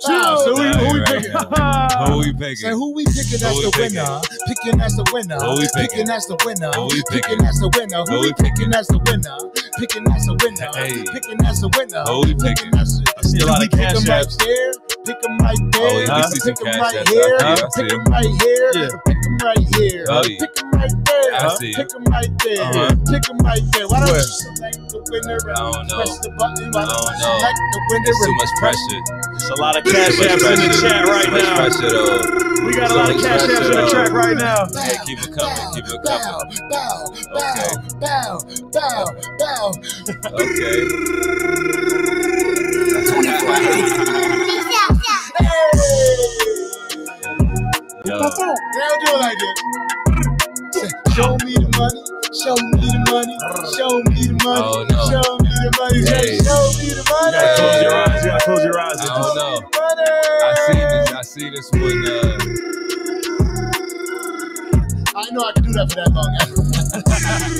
[0.00, 0.38] Chill.
[0.38, 1.32] So who, who we picking?
[2.06, 2.70] Who we Say picking?
[2.78, 4.20] who we picking as the winner?
[4.46, 5.38] Picking as the winner.
[5.40, 6.04] Who we picking?
[6.06, 6.70] Picking as the winner.
[6.76, 7.48] Who we Picking picking?
[7.48, 8.04] as the winner.
[8.04, 9.36] Who Who we we picking as the winner?
[9.80, 10.68] Picking as the winner.
[11.16, 12.04] Picking as the winner.
[12.04, 12.68] Who we picking?
[12.76, 14.36] Picking I see a lot we of pick cash 'em right apps.
[14.36, 14.72] there.
[15.08, 16.04] Pick 'em right Oh, there.
[16.06, 17.36] yeah, we see some pick 'em cash right here.
[17.40, 17.64] out there.
[17.64, 18.12] I see Pick 'em 'em.
[18.12, 18.92] right here.
[19.36, 19.36] Yeah.
[19.36, 20.06] Pick 'em right here.
[20.10, 20.38] Oh, yeah.
[20.40, 21.34] Pick 'em right there.
[21.34, 21.74] I see 'em.
[21.74, 22.62] Pick 'em right there.
[22.64, 22.96] Uh-huh.
[23.10, 23.88] Pick 'em right there.
[23.88, 24.16] Why don't Where?
[24.16, 25.96] you select the winner I don't and know.
[25.96, 26.70] press the button?
[26.72, 27.38] Why I don't don't you know.
[27.38, 29.02] select the winner It's too and much press pressure.
[29.34, 30.60] It's a lot of Too cash much apps in pressure.
[30.60, 31.54] the chat right Too much now.
[31.54, 32.20] pressure though.
[32.64, 33.84] We got a Too lot of much cash apps pressure, in the though.
[33.84, 34.66] track right now.
[34.74, 36.04] Yeah, keep it coming, keep it coming.
[36.04, 37.70] Bow, bow, Okay.
[38.00, 38.38] bow,
[38.72, 39.04] bow, bow,
[39.38, 39.72] bow.
[40.40, 40.88] Okay.
[43.22, 43.32] Yo,
[48.06, 49.58] They don't do it like this.
[51.16, 53.36] Show me the money, show me the money,
[53.74, 54.96] show me the money, Oh, no.
[55.10, 56.38] show me the money, say, Hey.
[56.38, 57.34] show me the money.
[57.34, 58.24] You gotta close your eyes.
[58.24, 59.00] You gotta close your eyes.
[59.00, 59.56] I don't know.
[60.44, 61.12] I see this.
[61.12, 61.82] I see this one.
[62.06, 62.38] Uh,
[65.16, 66.30] I know I can do that for that long.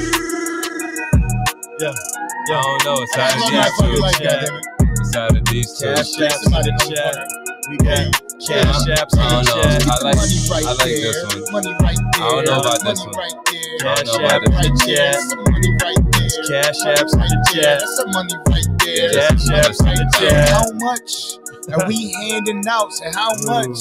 [1.81, 1.93] Yeah.
[1.93, 3.02] I don't know.
[3.02, 5.06] It's I out of love these fucking like that, damn it.
[5.06, 5.86] It's out of these two.
[5.86, 7.16] Cash apps in the chat.
[7.70, 8.10] We got Yeah.
[8.64, 9.62] cash apps in I don't the know.
[9.62, 9.89] chat.
[9.89, 11.12] I like- money right I like there.
[11.12, 11.52] this one.
[11.52, 12.24] Money right there.
[12.24, 13.16] I don't know about this money one.
[13.16, 13.78] right there.
[13.81, 15.12] Cash I don't know app about in this the Right there.
[15.12, 15.20] chat.
[15.23, 16.62] Some money right there.
[16.62, 17.81] Cash apps in the chat.
[17.81, 19.10] That's some money right there.
[19.12, 20.48] Cash apps in the chat.
[20.51, 21.12] How much
[21.74, 22.93] are we handing out?
[22.93, 23.78] Say how much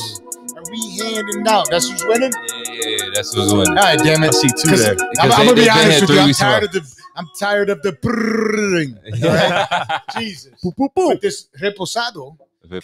[0.57, 1.69] are we handing out?
[1.69, 2.33] That's who's winning.
[2.33, 3.77] Yeah, yeah, that's what's winning.
[3.77, 4.33] All right, damn I it.
[4.33, 4.95] see two 'Cause there.
[5.21, 6.19] I'm, I'm gonna be honest with you.
[6.19, 6.81] I'm weeks in a tired of the.
[7.15, 8.97] I'm tired of the brrrring.
[9.23, 10.01] All right?
[10.17, 10.53] Jesus.
[10.95, 12.37] But this reposado,
[12.67, 12.81] Reposado.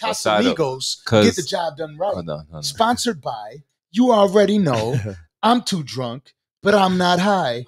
[0.55, 2.13] Casamigos, 'Cause- get the job done right.
[2.13, 2.63] Hold on, hold on.
[2.63, 3.63] Sponsored by.
[3.91, 4.99] You already know.
[5.43, 7.65] I'm too drunk, but I'm not high.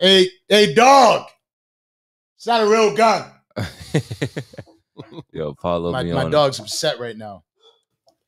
[0.00, 1.26] Hey, hey, dog.
[2.36, 3.30] It's not a real gun.
[5.32, 7.44] Yo, Paulo My, be my on dog's upset right now.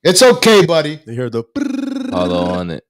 [0.03, 0.97] It's okay, buddy.
[1.05, 1.43] They heard the.
[1.57, 2.11] it.
[2.11, 2.85] Paulo on it.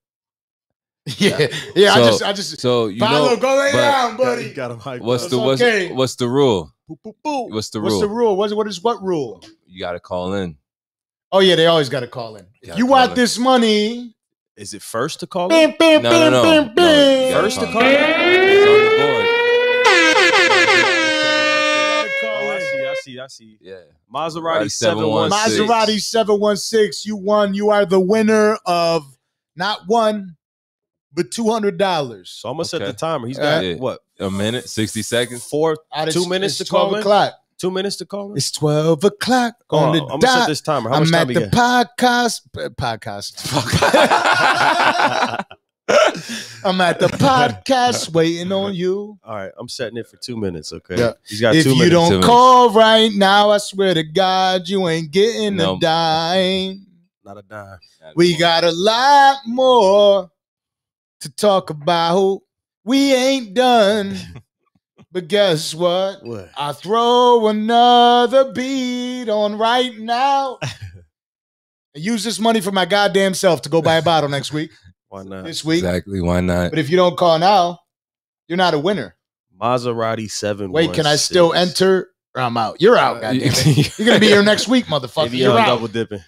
[1.18, 1.93] Yeah, yeah.
[1.93, 2.60] I So- just, I just.
[2.60, 4.52] So you Follow, know go lay but- down, Got, buddy.
[4.55, 5.31] got him hyped what's up.
[5.31, 5.93] the what's, okay.
[5.93, 6.72] what's the rule?
[6.89, 7.51] Boop, boop, boop.
[7.51, 7.90] What's the rule?
[7.90, 8.36] What's the rule?
[8.36, 9.43] What's what is what rule?
[9.66, 10.56] You got to call in.
[11.31, 12.47] Oh yeah, they always got to call in.
[12.62, 13.16] If Gotta you want in.
[13.16, 14.14] this money,
[14.56, 15.48] Is it first to call?
[15.48, 15.78] bam, it?
[15.78, 16.43] bam, No, no, bam, no.
[16.43, 17.31] bam, No, you bam.
[17.32, 17.89] gotta First to call call in.
[17.90, 18.01] it?
[18.01, 19.24] It's on the board.
[22.26, 22.86] Oh, I see.
[22.86, 23.18] I see.
[23.20, 23.59] I see.
[23.60, 23.74] Yeah.
[24.12, 25.68] Maserati Maserati seven one 716.
[25.68, 27.05] Maserati seven one six.
[27.06, 27.55] You won.
[27.55, 29.05] You are the winner of
[29.56, 30.36] not one,
[31.15, 32.31] but two hundred dollars.
[32.31, 33.27] So I'm gonna set the timer.
[33.28, 33.74] He's got Yeah.
[33.77, 34.01] what?
[34.20, 35.45] A minute, 60 seconds.
[35.45, 37.01] Four, Out of- two minutes it's to call twelve in.
[37.01, 37.35] o'clock.
[37.59, 38.36] Two minutes to call in.
[38.36, 40.49] It's twelve o'clock Oh, on the I'm gonna set dot.
[40.49, 40.91] this timer.
[40.91, 41.53] How I'm much at time we the get?
[41.53, 42.41] podcast.
[42.59, 43.35] uh, Podcast.
[46.65, 49.19] I'm at the podcast waiting on you.
[49.23, 50.73] All right, I'm setting it for two minutes.
[50.73, 50.97] Okay.
[50.99, 51.12] Yeah.
[51.27, 51.93] He's got if two you minutes.
[51.93, 52.27] don't two minutes.
[52.27, 55.77] call right now, I swear to God, you ain't getting No.
[55.77, 56.86] a dime.
[57.24, 57.78] Not a dime.
[58.16, 60.31] We got a lot more
[61.24, 62.14] to talk about.
[62.14, 62.42] Who
[62.84, 64.16] we ain't done.
[65.14, 66.24] But guess what?
[66.24, 66.51] What?
[66.59, 70.59] I throw another beat on right now.
[71.94, 74.72] and use this money for my goddamn self to go buy a bottle next week,
[75.10, 75.44] Why not?
[75.44, 75.84] this week.
[75.84, 76.20] Exactly.
[76.20, 76.70] Why not?
[76.70, 77.78] But if you don't call now,
[78.48, 79.14] you're not a winner.
[79.56, 80.72] Maserati seven.
[80.72, 82.10] Wait, can I still enter?
[82.34, 82.80] Or I'm out.
[82.80, 83.96] You're out, uh, goddamn it.
[83.96, 85.26] You're gonna be here next week, motherfucker.
[85.26, 85.66] Maybe You're I'm out.
[85.66, 86.24] double dipping.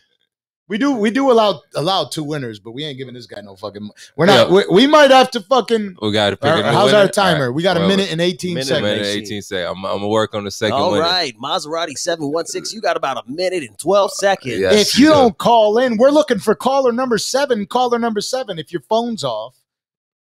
[0.68, 3.55] We do we do allow allow two winners, but we ain't giving this guy no
[3.55, 3.88] fucking.
[4.16, 4.51] We're not.
[4.51, 4.55] Yeah.
[4.55, 5.97] We, we might have to fucking.
[6.02, 6.98] we got to pick our- a how's winner?
[6.98, 7.36] our timer?
[7.43, 7.55] All right.
[7.55, 8.82] We got a minute and eighteen minute seconds.
[8.82, 9.70] minute and 18 seconds.
[9.78, 11.05] I'm, I'm gonna work on the second All winner.
[11.05, 12.74] right, Maserati 716.
[12.76, 14.59] You got about a minute and 12 seconds.
[14.59, 14.72] Yeah.
[14.72, 15.14] Yes, if you you do.
[15.14, 17.66] don't call in, we're looking for caller number seven.
[17.66, 18.59] Caller number seven.
[18.59, 19.56] If your phone's off,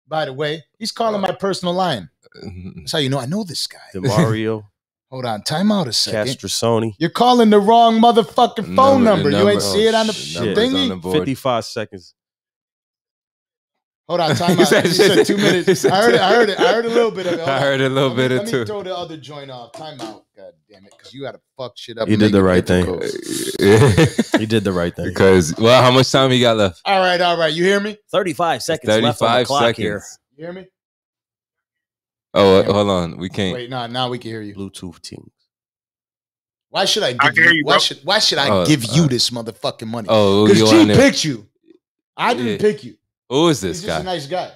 [0.08, 2.10] by the way, he's calling uh, my personal line.
[2.44, 2.80] Mm-hmm.
[2.80, 3.78] That's how you know I know this guy.
[3.94, 4.64] Demario
[5.14, 6.26] Hold on, time out a second.
[6.34, 6.94] Castrosoni.
[6.98, 9.30] You're calling the wrong motherfucking phone Number- number.
[9.30, 10.42] You ain't number- see it on the shit.
[10.42, 11.02] Numbers on thingy.
[11.02, 11.12] the.
[11.12, 12.14] Fifty-five seconds.
[14.08, 14.66] Hold on, time out.
[14.66, 15.84] said- You said two minutes.
[15.84, 16.20] I heard it.
[16.20, 16.58] I heard it.
[16.58, 17.38] I heard a little bit of it.
[17.38, 17.62] Hold I on.
[17.62, 18.64] heard a little Let me- bit of Let me too.
[18.64, 19.70] throw the other joint off.
[19.70, 20.24] Time out.
[20.36, 22.08] God damn it, because you got to fuck shit up.
[22.08, 22.84] You did the it right thing.
[24.40, 25.06] you did the right thing.
[25.06, 26.80] because well, how much time you got left?
[26.84, 27.54] All right, all right.
[27.54, 27.96] You hear me?
[28.10, 29.12] 35 seconds left on the
[29.44, 29.78] 35 clock seconds.
[29.78, 30.02] here.
[30.36, 30.66] You hear me?
[32.34, 33.16] Oh, uh, hold on.
[33.16, 33.54] We can't.
[33.54, 34.54] Wait, no, now we can hear you.
[34.54, 35.30] Bluetooth team.
[36.70, 37.50] Why should I give can you?
[37.52, 40.08] you, why should Why should I Oh, give you uh, this motherfucking money?
[40.10, 40.96] Oh, Because you G on there.
[40.96, 41.46] picked you.
[42.16, 42.58] I didn't Yeah.
[42.58, 42.96] pick you.
[43.28, 44.00] Who is He's this just guy?
[44.00, 44.50] a nice guy.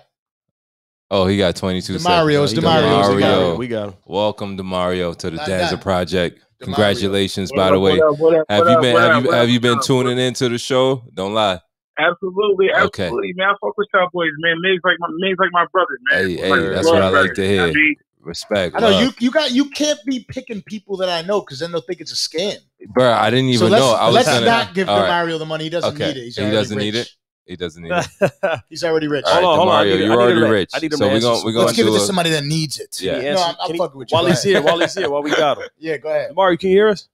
[1.10, 2.00] Oh, he got 22 Demario,
[2.46, 2.52] seconds.
[2.52, 3.52] it's Demario, We got Demario.
[3.52, 3.58] him.
[3.58, 3.94] We got him.
[4.06, 5.78] Welcome, Demario, to the Not Danza.
[5.78, 6.38] Project.
[6.60, 6.64] Demario.
[6.64, 7.98] Congratulations, What by the way.
[7.98, 10.18] what up, what up, Have you been what have up, you have you been tuning
[10.18, 11.04] into the show?
[11.14, 11.60] Don't lie.
[11.98, 13.04] Absolutely, Okay.
[13.04, 13.48] absolutely, man.
[13.48, 14.56] I fuck with y'all boys, man.
[14.64, 16.24] Migs like my Migs like my brother, man.
[16.28, 17.22] Hey, hey, my that's what I brother.
[17.26, 17.62] like to hear.
[17.62, 18.74] I mean, Respect.
[18.76, 19.02] I know love.
[19.02, 19.10] you.
[19.20, 19.52] You got.
[19.52, 22.56] You can't be picking people that I know because then they'll think it's a scam.
[22.88, 23.10] bro.
[23.12, 23.92] I didn't even so let's know.
[23.94, 25.08] I was let's gonna, not give all right.
[25.08, 25.64] Demario the money.
[25.64, 26.08] He doesn't Okay.
[26.08, 26.24] need it.
[26.24, 26.84] He's He doesn't rich.
[26.84, 27.08] need it?
[27.46, 28.60] He doesn't need it.
[28.68, 29.24] He's already rich.
[29.24, 29.86] All right, Hold on, hold on.
[29.86, 30.70] Demario, need- I you're already him rich.
[30.74, 32.44] I need him so we're gonna we're gonna Let's give it to a- somebody that
[32.44, 33.00] needs it.
[33.00, 33.20] Yeah.
[33.20, 34.14] Can No, I'm, I'm fucking with you.
[34.14, 35.68] While he's here, while he's here, while we got him.
[35.78, 36.34] Yeah, go ahead.
[36.34, 37.08] Mario, can you hear us?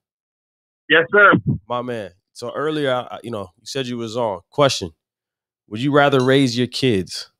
[0.89, 1.31] yes, sir.
[1.69, 2.11] My man.
[2.35, 4.41] So earlier, I- you know, you said you was on.
[4.49, 4.91] Question:
[5.69, 7.31] Would you rather raise your kids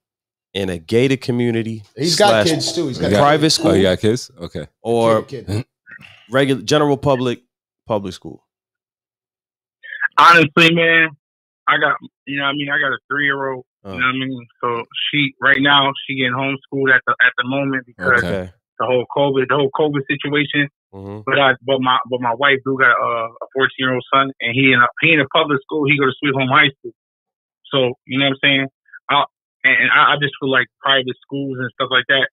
[0.54, 1.84] in a gated community?
[1.98, 2.88] He's got kids too.
[2.88, 3.68] He's got got- private school.
[3.68, 4.32] Oh, school you got kids?
[4.40, 4.68] Okay.
[4.82, 5.66] or kid, kid.
[6.32, 7.42] regular general public
[7.86, 8.42] public school?
[10.18, 11.10] Honestly, man,
[11.68, 13.66] I got you know, what I mean, I got a three year old.
[13.86, 14.48] Uh, You know what I mean?
[14.62, 18.28] So she right now she getting homeschooled at the at the moment because Okay.
[18.28, 18.52] okay.
[18.80, 20.70] the whole COVID the whole COVID situation.
[20.96, 24.06] Hmm But I but my but my wife do got a a fourteen year old
[24.14, 25.86] son and he in a he in a public school.
[25.88, 26.96] He go to Sweet Home High School.
[27.72, 28.68] So you know what I'm saying?
[29.12, 29.26] I
[29.66, 32.30] and, I, I just feel like private schools and stuff like that.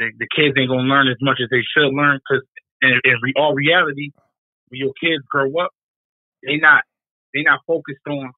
[0.00, 2.44] The, the kids ain't gonna learn as much as they should learn because
[2.82, 4.10] in, in re, all reality,
[4.68, 5.72] when your kids grow up,
[6.46, 6.84] they not
[7.34, 8.32] they not focused on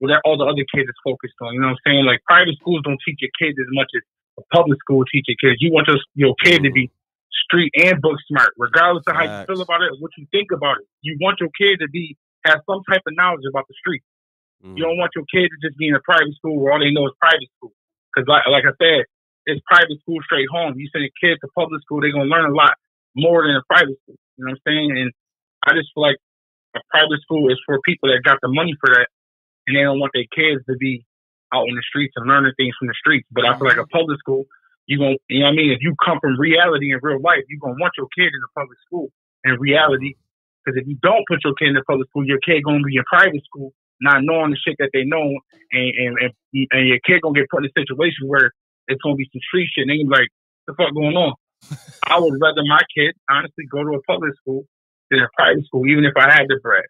[0.00, 1.54] what that- all the other kids is focused on.
[1.54, 2.04] You know what I'm saying?
[2.06, 4.02] Like private schools don't teach your kids as much as
[4.38, 5.62] a public school teach your kids.
[5.62, 6.90] You want your your kid to be
[7.44, 10.78] street and book smart, regardless of how you feel about it, what you think about
[10.82, 10.86] it.
[11.02, 12.16] You want your kid to be
[12.46, 14.02] have some type of knowledge about the street.
[14.62, 14.76] Mm-hmm.
[14.78, 16.90] You don't want your kid to just be in a private school where all they
[16.90, 17.74] know is private school.
[18.10, 19.06] Because like like I said,
[19.46, 20.74] it's private school straight home.
[20.76, 22.74] You send a kid to public school, they're gonna learn a lot
[23.14, 24.18] more than a private school.
[24.36, 24.90] You know what I'm saying?
[24.98, 25.10] And
[25.66, 26.18] I just feel like
[26.74, 29.08] a private school is for people that got the money for that,
[29.66, 31.04] and they don't want their kids to be
[31.52, 33.26] out in the streets and learning things from the streets.
[33.32, 34.44] But I feel like a public school,
[34.88, 35.70] you going you know what I mean?
[35.70, 38.52] If you come from reality in real life, you're gonna want your kid in a
[38.58, 39.12] public school
[39.44, 40.16] in reality.
[40.64, 42.96] Because if you don't put your kid in a public school, your kid gonna be
[42.96, 45.28] in private school, not knowing the shit that they know,
[45.76, 46.32] and and and,
[46.72, 48.50] and your kid gonna get put in a situation where
[48.88, 49.84] it's gonna be some street shit.
[49.84, 50.32] And they gonna be like,
[50.64, 51.36] what "The fuck going on?"
[52.08, 54.64] I would rather my kid honestly go to a public school
[55.12, 56.88] than a private school, even if I had the bread.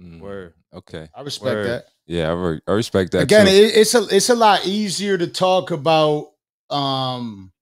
[0.00, 0.54] Mm, Word.
[0.72, 1.08] Okay.
[1.14, 1.66] I respect Word.
[1.66, 1.84] that.
[2.06, 3.22] Yeah, I, re- I respect that.
[3.22, 3.52] Again, too.
[3.52, 6.29] it, it's a it's a lot easier to talk about.
[6.70, 7.52] Um,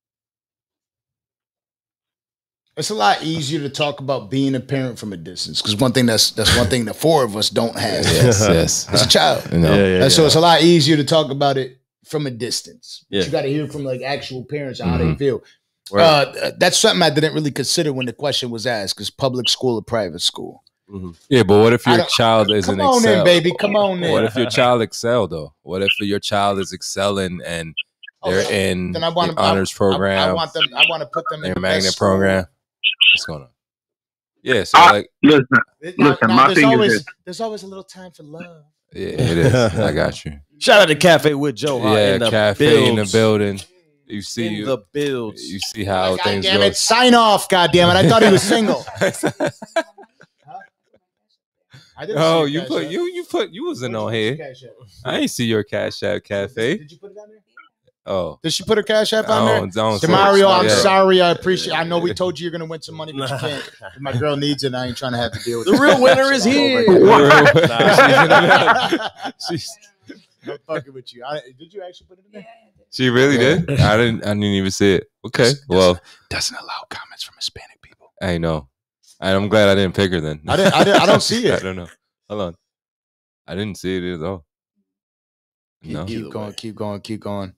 [2.77, 5.93] it's a lot easier to talk about being a parent from a distance because one
[5.93, 8.89] thing that's that's one thing the four of us don't have yes, yes.
[8.93, 9.49] as a child.
[9.53, 10.27] You know, Yeah, yeah, And so yeah.
[10.27, 13.05] it's a lot easier to talk about it from a distance.
[13.11, 13.25] But Yeah.
[13.25, 15.19] You got to hear from like actual parents how they Mhm.
[15.19, 15.43] feel.
[15.91, 16.01] Word.
[16.03, 19.77] Uh, that's something I didn't really consider when the question was asked: because public school
[19.77, 20.63] or private school?
[20.89, 21.17] Mhm.
[21.29, 23.19] Yeah, but what if your child isn't Come on excel?
[23.21, 23.53] in, baby.
[23.59, 24.13] Come on in.
[24.13, 25.55] What if your child excel though?
[25.63, 27.75] What if your child is excelling and
[28.23, 28.71] Oh, they're Okay.
[28.73, 30.65] in Then I want the them- I- honors I- program, I, want them.
[30.77, 32.47] I want to put them in the magnet program?
[33.15, 33.49] What's going on?
[34.43, 35.47] Yeah, so I- like, Listen,
[35.81, 37.05] It- now- Listen, now my there's thing is always this.
[37.25, 38.65] there's always a little time for love.
[38.93, 39.55] yeah, it is.
[39.55, 40.39] I got you.
[40.59, 41.79] Shout out to Cafe with Joe.
[41.81, 41.91] huh?
[41.95, 43.61] yeah, in the cafe in the building.
[44.07, 45.43] You see, In you, the builds.
[45.49, 46.67] you see how God things damn go.
[46.67, 46.77] it!
[46.77, 47.93] Sign off, God damn it!
[48.05, 48.85] I thought he was single.
[51.97, 54.31] I didn't oh, you put Cash you you put you wasn't Where'd on here.
[54.37, 54.63] put your Cash
[55.05, 56.79] I ain't see your Cash App Cafe.
[56.79, 57.39] Did you put it on there?
[58.11, 59.61] Oh, Did she put her cash app on I there?
[59.61, 60.47] don't- I don't see Demario, it.
[60.61, 60.75] I'm Yeah.
[60.77, 61.21] sorry.
[61.21, 61.75] I appreciate.
[61.75, 63.63] I know we told you you're gonna win some money, but you can't.
[63.95, 64.69] If my girl needs it.
[64.69, 65.73] and I ain't trying to have to deal with it.
[65.73, 65.81] The it.
[65.81, 66.85] real winner is here.
[69.49, 69.71] She's
[70.47, 71.25] I'm fucking with you.
[71.25, 72.47] I, did you actually put it in there?
[72.91, 73.57] She really Yeah.
[73.59, 73.81] did.
[73.81, 74.23] I didn't.
[74.25, 75.11] I didn't even see it.
[75.27, 75.53] Okay.
[75.69, 78.13] Well, Doesn't allow comments from Hispanic people.
[78.23, 78.69] I know.
[79.21, 80.41] And I'm glad I didn't pick her then.
[80.49, 81.61] I didn't- I didn't- I don't see it.
[81.61, 81.89] I don't know.
[82.31, 82.55] Hold on.
[83.47, 84.45] I didn't see it at all.
[85.83, 86.05] No.
[86.07, 86.53] Keep going.
[86.55, 87.01] Keep going.
[87.01, 87.53] Keep going.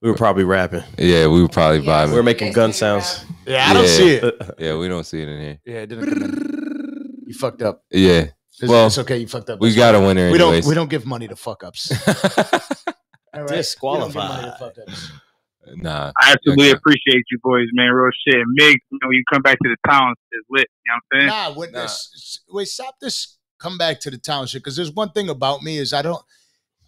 [0.00, 0.84] We were probably rapping.
[0.96, 2.10] Yeah, we were probably vibing.
[2.10, 3.24] We were making gun sounds.
[3.46, 4.34] Yeah, I don't see it.
[4.58, 5.58] Yeah, we don't see it in here.
[5.64, 7.24] Yeah, it didn't.
[7.26, 7.82] You fucked up.
[7.90, 8.26] Yeah.
[8.60, 9.18] It's, Well, it's okay.
[9.18, 9.60] You fucked up.
[9.60, 10.06] we got a fine.
[10.06, 10.64] winner We don't.
[10.64, 11.90] We don't give money to fuck ups.
[13.34, 13.48] All right?
[13.48, 14.14] Disqualified.
[14.14, 15.12] We don't give money to fuck ups.
[15.76, 16.12] Nah.
[16.18, 17.90] I absolutely appreciate you boys, man.
[17.90, 18.36] Real shit.
[18.36, 20.66] And Mig, you know, you come back to the town, it's lit.
[20.86, 21.54] You know what I'm saying?
[21.54, 23.36] Nah, what, this- wait, stop this.
[23.60, 26.22] Come back to the township because there's one thing about me is I don't.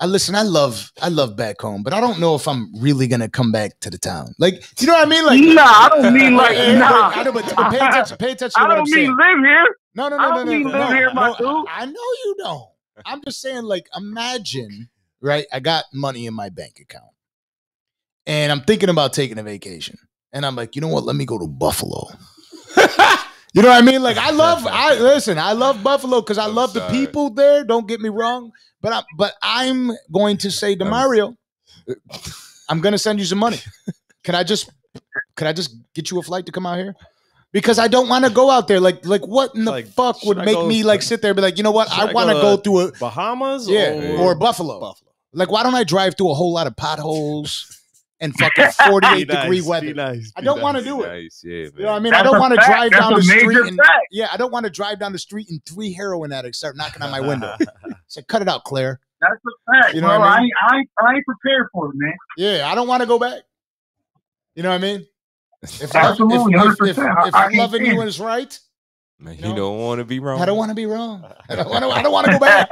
[0.03, 0.35] I listen.
[0.35, 0.91] I love.
[1.03, 3.91] I love back home, but I don't know if I'm really gonna come back to
[3.91, 4.35] the town.
[4.39, 5.27] Like, you know what I mean?
[5.27, 7.11] Like, Nah, I don't mean like- Yeah, nah.
[7.11, 8.17] I know, but, but pay attention.
[8.17, 8.63] Pay attention.
[8.63, 9.17] I don't mean saying.
[9.17, 9.77] live here.
[9.95, 11.67] No, no, I no, no, don't no, mean no, live no, here, my no, dude.
[11.71, 11.93] I know
[12.25, 12.65] you don't.
[13.05, 14.89] I'm just saying, like, imagine,
[15.21, 15.47] right?
[15.53, 17.13] I got money in my bank account,
[18.27, 19.99] and I'm thinking about taking a vacation,
[20.33, 21.05] and I'm like, you know what?
[21.05, 22.09] Let me go to Buffalo.
[23.53, 24.03] You know what I mean?
[24.03, 24.67] Like, I love.
[24.67, 25.39] I listen.
[25.39, 27.65] I love Buffalo because I love the people there.
[27.65, 31.37] Don't get me wrong, but I, but I'm going to say to Mario,
[32.69, 33.59] I'm going to send you some money.
[34.23, 34.71] Can I just
[35.37, 36.95] can I just get you a flight to come out here?
[37.53, 38.79] Because I don't want to go out there.
[38.79, 41.37] Like, like what in the fuck would I make go- me like sit there and
[41.37, 41.91] be like, you know what?
[41.91, 44.95] I I want to go through a Bahamas yeah or, or, Buffalo.
[45.33, 47.80] Like, why don't I drive through a whole lot of potholes
[48.21, 49.95] and fucking 48 nice, degree weather?
[49.95, 50.91] nice, I don't want to nice.
[50.93, 51.09] do it.
[51.09, 52.13] Nice, yeah, You know what I mean?
[52.13, 53.81] That's I don't want to drive That's down the street and
[54.11, 57.03] yeah, I don't want to drive down the street and three heroin addicts start knocking
[57.03, 57.57] on my window.
[58.09, 59.01] Say, cut it out, Claire.
[59.21, 60.19] That's a fact, You know bro.
[60.21, 60.45] what I I, mean?
[60.47, 62.13] ain't, I, ain't, I ain't prepared for it, man.
[62.37, 63.43] Yeah, I don't want to go back.
[64.55, 65.07] You know what I mean?
[65.63, 67.29] If, I- if, Absolutely, if, if, 100%.
[67.29, 68.09] if I- I loving you can't.
[68.09, 68.59] is right,
[69.21, 69.49] Man, No.
[69.51, 70.41] you don't want to be wrong.
[70.41, 71.25] I don't want to be wrong.
[71.49, 71.91] I don't want to.
[71.91, 72.69] I don't want to go back.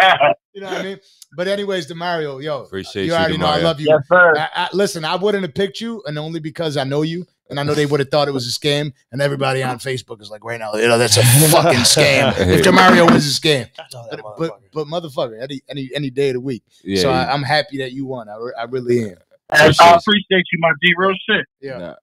[0.54, 0.98] You know what I mean?
[1.36, 3.88] But anyways, Demario, yo, Appreciate you you, already know I love you.
[3.90, 4.34] Yes, sir.
[4.36, 7.60] I, I, listen, I wouldn't have picked you, and only because I know you, and
[7.60, 8.94] I know they would have thought it was a scam.
[9.12, 12.34] And everybody on Facebook is like, right now, you know, that's a fucking scam.
[12.38, 13.68] If Demario was a scam,
[14.10, 16.62] but, but but motherfucker, any any any day of the week.
[16.82, 18.30] Yeah, so you- I, I'm happy that you won.
[18.30, 19.16] I, re- I really am.
[19.50, 20.92] I, I appreciate you, my G.
[20.96, 21.46] Real shit.
[21.60, 21.78] Yeah.
[21.78, 21.94] Nah,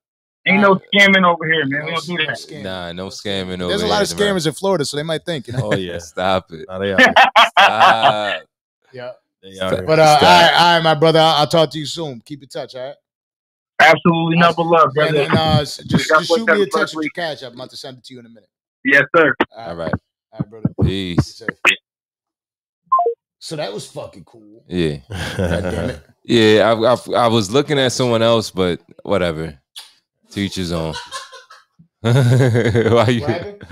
[0.48, 1.86] Ain't no scamming over here, man.
[1.86, 2.36] We No don't do that.
[2.38, 2.64] scam.
[2.64, 3.68] nah, no scamming over here.
[3.70, 5.72] There's a lot of here, scammers in Florida, so they might think, you know.
[5.74, 6.66] Oh yeah, Stop it.
[6.70, 7.00] Nah, they are.
[7.00, 8.44] Stop.
[8.94, 9.12] Yeah.
[9.42, 9.82] They are.
[9.84, 10.22] But uh, all Stop.
[10.22, 12.22] right, all right, my brother, I'll, I'll talk to you soon.
[12.26, 12.96] Keep in touch, all right?
[13.82, 15.22] Absolutely number love, brother.
[15.22, 17.18] and uh, just, just shoot that me a text with week.
[17.18, 17.42] your cash.
[17.44, 18.50] I'm about to send it to you in a minute.
[18.84, 19.34] Yes, sir.
[19.56, 19.94] All right.
[20.32, 20.70] All right, brother.
[20.84, 21.36] Peace.
[21.36, 21.50] Safe.
[23.40, 24.64] So that was fucking cool.
[24.68, 24.98] Yeah.
[25.10, 26.02] God damn it.
[26.28, 29.60] Yeah, I, I, I was looking at someone else, but whatever.
[30.36, 30.94] Teachers on.
[32.02, 32.12] Why
[33.10, 33.22] you?
[33.22, 33.64] What happened?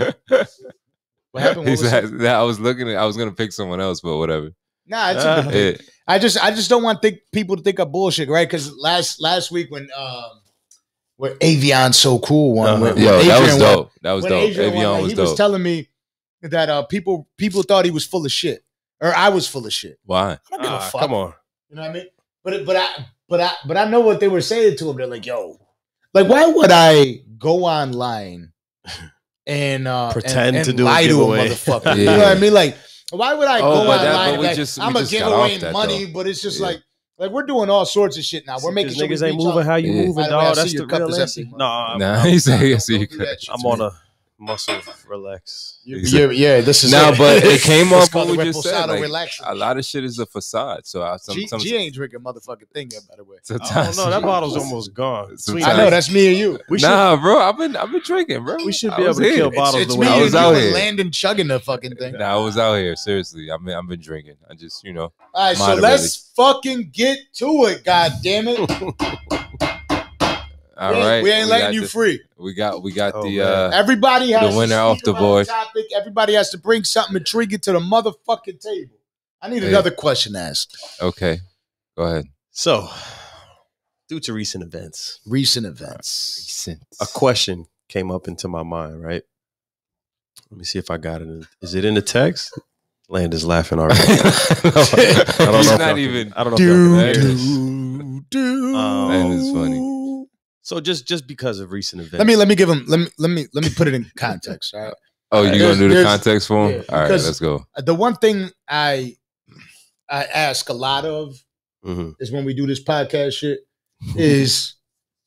[1.32, 1.58] What happened?
[1.58, 2.96] What He was that I was looking at.
[2.98, 4.52] I was gonna pick someone else, but whatever.
[4.88, 5.76] Nah, it's a good thing.
[5.76, 5.90] Yeah.
[6.08, 8.48] I just I just don't want think people to think I'm bullshit, right?
[8.48, 10.42] Because last last week when um
[11.18, 13.92] when Avion so cool one, when, Yo, when that was Adrian won- dope.
[14.02, 14.32] That was dope.
[14.50, 15.38] Adrian won, Avion like, was he was dope.
[15.38, 15.90] telling me
[16.44, 18.64] that uh people people thought he was full of shit,
[19.02, 20.00] or I was full of shit.
[20.06, 20.32] Why?
[20.32, 21.02] I don't give a Ah, fuck.
[21.02, 21.34] come on.
[21.70, 22.06] You know what I mean?
[22.44, 24.98] But but I but I but I know what they were saying to him.
[24.98, 25.58] They're like, yo,
[26.14, 28.52] like why would I go online
[29.46, 31.50] and uh Pretend and, and to do a lie to a giveaway.
[31.50, 31.98] motherfucker?
[31.98, 32.54] You know what I mean?
[32.54, 32.78] Like
[33.12, 35.28] why would I Oh, go but that- online we like, just- we I'm gonna give
[35.28, 36.14] away that, money, though.
[36.14, 36.68] but it's just Yeah.
[36.68, 36.78] like
[37.20, 38.58] like we're doing all sorts of shit now.
[38.62, 39.66] We're making Because sure niggas ain't moving out.
[39.66, 40.06] how you Yeah.
[40.08, 40.56] moving, By the way, I dog.
[40.56, 41.42] That's your the real is answer.
[41.42, 41.54] empty.
[41.56, 43.08] No, I'm, Nah, I'm, he said he Don't see you.
[43.08, 43.92] do that shit I'm on a
[44.40, 44.76] muscle
[45.08, 45.80] relax.
[45.84, 47.18] You- He yeah, yeah, this is now, it.
[47.18, 48.86] but it came It's off what we just said.
[48.88, 49.46] Like, relaxing.
[49.48, 50.86] a lot of shit is a facade.
[50.86, 53.38] So I some, G, some, G ain't drinking motherfucking thing yet, by the way.
[53.50, 54.10] I don't know.
[54.10, 55.38] That bottle's almost gone.
[55.38, 55.64] Sometimes- Sweet.
[55.66, 56.60] I know that's me and you.
[56.70, 57.40] We should, nah, bro.
[57.40, 58.58] I've been I've been drinking, bro.
[58.66, 59.36] we should be able to here.
[59.36, 60.74] kill bottles it's the me I and was you out and here.
[60.74, 62.14] Landon chugging the fucking thing.
[62.14, 62.96] Nah, I was out here.
[62.96, 64.36] Seriously, I mean, I've been drinking.
[64.50, 67.84] I just, you know, All right, so let's fucking get to it.
[67.86, 68.60] God damn it!
[70.78, 71.24] all we ain't, right.
[71.24, 72.22] we ain't letting got you the- free.
[72.38, 73.48] We got we got Oh, the man.
[73.48, 75.48] uh Everybody has the to winner speak off the about board.
[75.48, 75.86] Topic.
[75.96, 78.96] Everybody has to bring something intriguing to the motherfucking table.
[79.42, 79.70] I need Hey.
[79.70, 80.76] another question asked.
[81.02, 81.40] okay.
[81.98, 82.26] Go ahead.
[82.52, 82.90] So,
[84.10, 86.36] due to recent events, Recent events.
[86.48, 86.82] Recent.
[87.02, 89.04] a question came up into my mind.
[89.04, 89.24] Right.
[90.50, 91.46] Let me see if I got it.
[91.62, 92.58] Is it in the text?
[93.10, 94.00] Land is laughing already.
[94.02, 95.74] I don't He's know.
[95.74, 96.34] if not y'all even.
[96.34, 96.56] I don't know.
[96.56, 97.46] if y'all can hear this.
[97.46, 98.76] do, do.
[98.76, 99.93] Um, That is funny.
[100.64, 102.18] So just just because of recent events.
[102.18, 104.10] Let me let me give him let me let me let me put it in
[104.18, 104.74] context.
[104.74, 104.94] Right?
[105.32, 106.82] Oh, you gonna do the context for him?
[106.88, 107.66] yeah, All right, let's go.
[107.78, 109.16] The one thing I
[110.10, 111.36] I ask a lot of
[111.86, 112.16] Mhm.
[112.20, 113.60] is when we do this podcast shit
[114.16, 114.76] is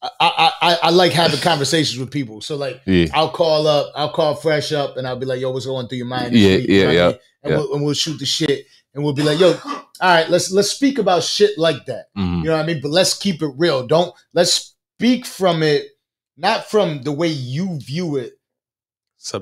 [0.02, 2.40] I, I I I like having conversations with people.
[2.40, 3.06] So like Yeah.
[3.12, 5.98] I'll call up, I'll call Frezh up, and I'll be like, "Yo, what's going through
[5.98, 7.18] your mind?" Yeah, week?" You yeah, know what I yeah, mean?
[7.42, 7.56] And, yeah.
[7.58, 10.70] We'll, and we'll shoot the shit, and we'll be like, "Yo, all right, let's let's
[10.70, 12.38] speak about shit like that." Mhm.
[12.38, 12.80] You know what I mean?
[12.80, 13.86] But let's keep it real.
[13.86, 15.86] Don't let's speak from it,
[16.36, 18.32] not from the way you view it.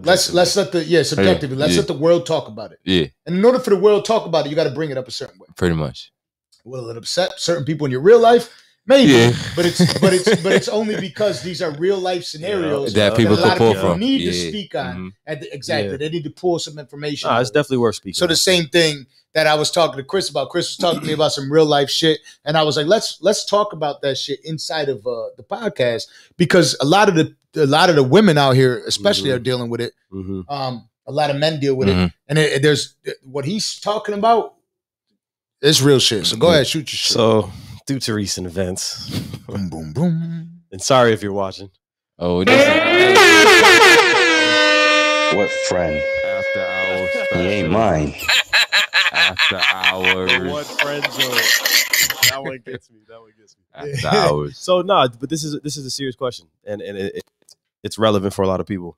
[0.03, 1.57] Let's let's let the yeah subjectively.
[1.57, 1.81] Let's yeah.
[1.81, 2.79] let the world talk about it.
[2.85, 4.91] Yeah, And in order for the world to talk about it, you got to bring
[4.91, 5.47] it up a certain way.
[5.57, 6.11] pretty much.
[6.65, 8.51] Will it upset certain people in your real life?
[8.87, 9.33] Maybe, Yeah.
[9.57, 13.35] but it's but it's but it's only because these are real life scenarios That people
[13.35, 14.01] a lot could pull of people from.
[14.01, 14.97] need to speak on.
[14.97, 15.11] Mhm.
[15.27, 15.97] At the, exactly, Yeah.
[15.97, 17.31] they need to pull some information.
[17.31, 18.15] Nah, it's definitely worth speaking.
[18.19, 20.51] So the same thing that I was talking to Kris about.
[20.51, 23.17] Kris was talking to me about some real life shit, and I was like, "Let's
[23.23, 26.03] let's talk about that shit inside of uh, the podcast
[26.37, 29.35] because a lot of the a lot of the women out here, especially, Mhm.
[29.37, 29.93] are dealing with it.
[30.11, 32.13] hmm Um, a lot of men deal with it, Mhm.
[32.29, 34.55] and it, there's what he's talking about.
[35.63, 36.27] It's real shit.
[36.27, 37.13] So go ahead, shoot your shit.
[37.15, 37.51] So
[37.87, 40.61] due to recent events, boom, boom, boom.
[40.73, 41.71] and sorry if you're watching.
[42.19, 42.75] Oh, it doesn't.
[45.37, 46.01] What friend?
[46.25, 47.11] After hours.
[47.33, 48.15] He ain't mine.
[49.13, 50.51] After hours.
[50.51, 52.29] What friends are?
[52.31, 53.01] That one gets me.
[53.09, 53.65] That one gets me.
[53.75, 54.57] After hours.
[54.59, 57.25] So no, but this is this is a serious question, and and it, it,
[57.83, 58.97] it's relevant for a lot of people.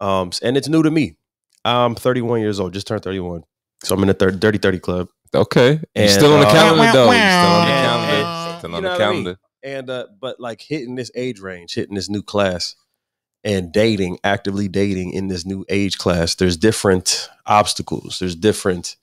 [0.00, 1.16] Um, and it's new to me.
[1.64, 3.42] I'm 31 years old, just turned 31,
[3.82, 5.08] so I'm in the thir- Dirty 30 Club.
[5.34, 5.70] Okay.
[5.72, 7.10] You're And, still on the uh, calendar, though.
[7.12, 8.14] You're still on the calendar.
[8.14, 9.24] and- Still on the what I mean?
[9.24, 9.38] calendar.
[9.62, 12.74] And uh, but like hitting this age range, hitting this new class,
[13.44, 18.18] and dating, actively dating in this new age class, there's different obstacles.
[18.18, 18.96] There's different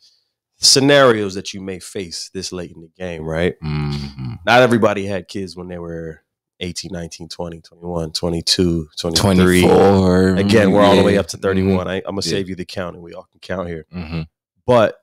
[0.58, 3.56] scenarios that you may face this late in the game, right?
[3.64, 4.40] Mhm.
[4.46, 6.22] Not everybody had kids when they were
[6.62, 9.62] 18, 19, 20, 21, 22, 23.
[9.62, 10.36] 24.
[10.38, 11.88] Again, we're all the way up to 31.
[11.88, 12.36] I, I'm going to Yeah.
[12.38, 13.86] save you the count and we all can count here.
[13.94, 14.28] Mhm.
[14.66, 14.96] But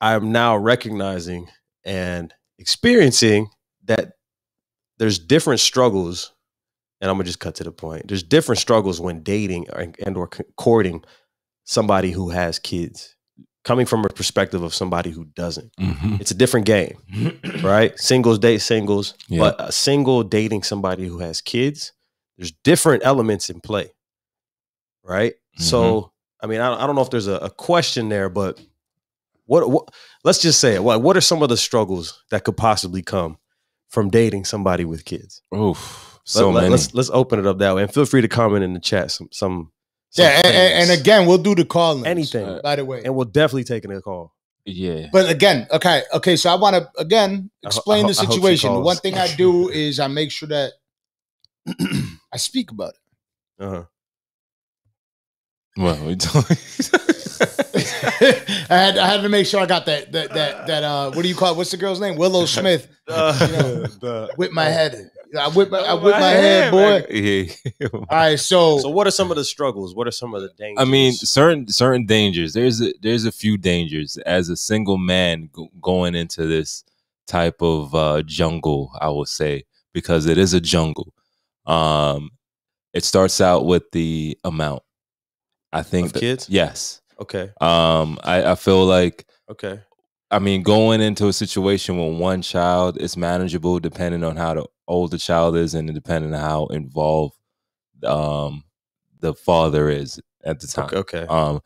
[0.00, 1.48] I'm now recognizing
[1.84, 3.48] and experiencing
[3.84, 4.12] that
[4.98, 6.32] there's different struggles.
[7.00, 8.08] And I'm to just cut to the point.
[8.08, 11.02] There's different struggles when dating and, and or courting
[11.64, 13.16] somebody who has kids.
[13.64, 15.70] Coming from a perspective of somebody who doesn't.
[15.76, 16.20] Mhm.
[16.20, 16.96] It's a different game
[17.62, 17.98] right?
[17.98, 19.38] Singles date singles, Yeah.
[19.40, 21.92] but a single dating somebody who has kids,
[22.36, 23.92] there's different elements in play,
[25.02, 25.34] right?
[25.56, 26.12] So,
[26.42, 28.58] I mean, I, I don't know if there's a, a question there, but
[29.50, 29.88] what, what?
[30.24, 30.82] Let's just say it.
[30.84, 33.36] What What are some of the struggles that could possibly come
[33.88, 35.42] from dating somebody with kids?
[35.54, 36.18] Oof.
[36.24, 36.70] So Let- let- many.
[36.70, 39.10] Let's let's open it up that way, and feel free to comment in the chat
[39.10, 39.72] some some.
[40.10, 43.02] some Yeah, and, and, and again, we'll do the call anything, by the way.
[43.04, 44.32] and we'll definitely take in a call.
[44.64, 45.08] yeah.
[45.12, 46.36] But again, okay, okay.
[46.36, 48.72] So I want to again I ho- explain I the I hope situation.
[48.74, 50.72] The one thing I do is I make sure that
[52.32, 53.64] I speak about it.
[53.64, 53.84] Uh-huh.
[55.76, 56.46] Well, we don't.
[58.70, 61.22] I had I had to make sure I got that that that that uh what
[61.22, 61.56] do you call it?
[61.56, 62.16] What's the girl's name?
[62.16, 62.88] Willow Smith.
[63.08, 65.10] Uh, Whip my head.
[65.38, 67.04] I whip my, I whip my head, boy.
[67.08, 67.52] Yeah.
[67.92, 69.94] All right, so, So, what are some of the struggles?
[69.94, 70.82] What are some of the dangers?
[70.84, 72.52] I mean, certain certain dangers.
[72.52, 76.82] There's a, there's a few dangers as a single man go, going into this
[77.28, 78.90] type of uh, jungle.
[79.00, 81.14] I would say because it is a jungle.
[81.64, 82.30] Um,
[82.92, 84.82] it starts out with the amount.
[85.72, 86.48] I think Of that- kids?
[86.50, 86.99] Yes.
[87.20, 89.80] Okay, Um, I, I feel like okay.
[90.32, 94.66] I mean, going into a situation with one child is manageable depending on how the
[94.86, 97.34] old the child is and depending on how involved
[98.04, 98.62] um,
[99.18, 100.86] the father is at the time.
[100.86, 101.26] Okay, okay.
[101.28, 101.60] Um,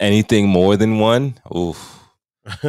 [0.00, 2.00] anything more than one, oof,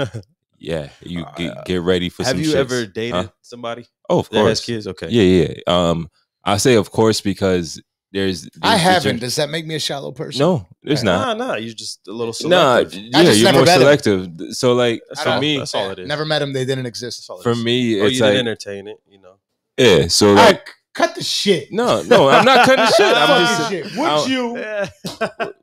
[0.60, 2.56] yeah, you get, get ready for Uh, Have some you shits.
[2.60, 3.28] ever dated Huh?
[3.42, 4.66] somebody Oh, of that has course.
[4.66, 4.88] kids?
[4.88, 5.10] Okay.
[5.10, 5.54] Yeah, yeah.
[5.68, 6.10] Um,
[6.44, 9.20] I say of course because there's, there's I haven't.
[9.20, 10.40] Does that make me a shallow person?
[10.40, 11.38] no, there's not.
[11.38, 11.56] Nah, nah.
[11.56, 12.94] You're just a little Nah, selective.
[13.04, 13.82] yeah, you're more met him.
[13.82, 14.56] selective.
[14.56, 16.08] So like That's for all- me, that's all it is.
[16.08, 16.54] Never met them.
[16.54, 17.20] They didn't exist.
[17.20, 17.64] That's all it for is.
[17.64, 18.98] me, Or it's you like didn't entertain it.
[19.08, 19.36] You know.
[19.78, 20.08] yeah.
[20.08, 20.62] So All like right,
[20.96, 21.72] cut the shit.
[21.72, 23.16] no, no, I'm not cutting the shit.
[23.16, 23.98] I'm Fucking just shit.
[24.00, 24.28] Would I'll-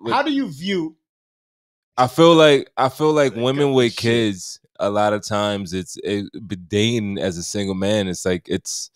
[0.05, 0.11] you?
[0.13, 0.97] How do you view?
[1.99, 3.99] I feel like I feel like They women with shit.
[3.99, 4.61] kids.
[4.79, 8.09] A lot of times, it's it, but dating as a single man.
[8.09, 8.91] It's like it's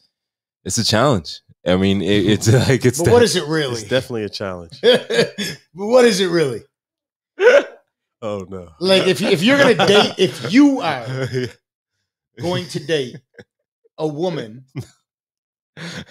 [0.63, 1.41] it's a challenge.
[1.67, 2.71] I mean, it, it's mm-hmm.
[2.71, 3.03] like it's.
[3.03, 3.73] But what is it really?
[3.73, 4.81] It's definitely a challenge.
[4.83, 5.37] but
[5.75, 6.63] what is it really?
[8.23, 8.69] Oh no.
[8.81, 11.27] Like if if you're gonna date, if you are
[12.39, 13.17] going to date
[13.97, 14.65] a woman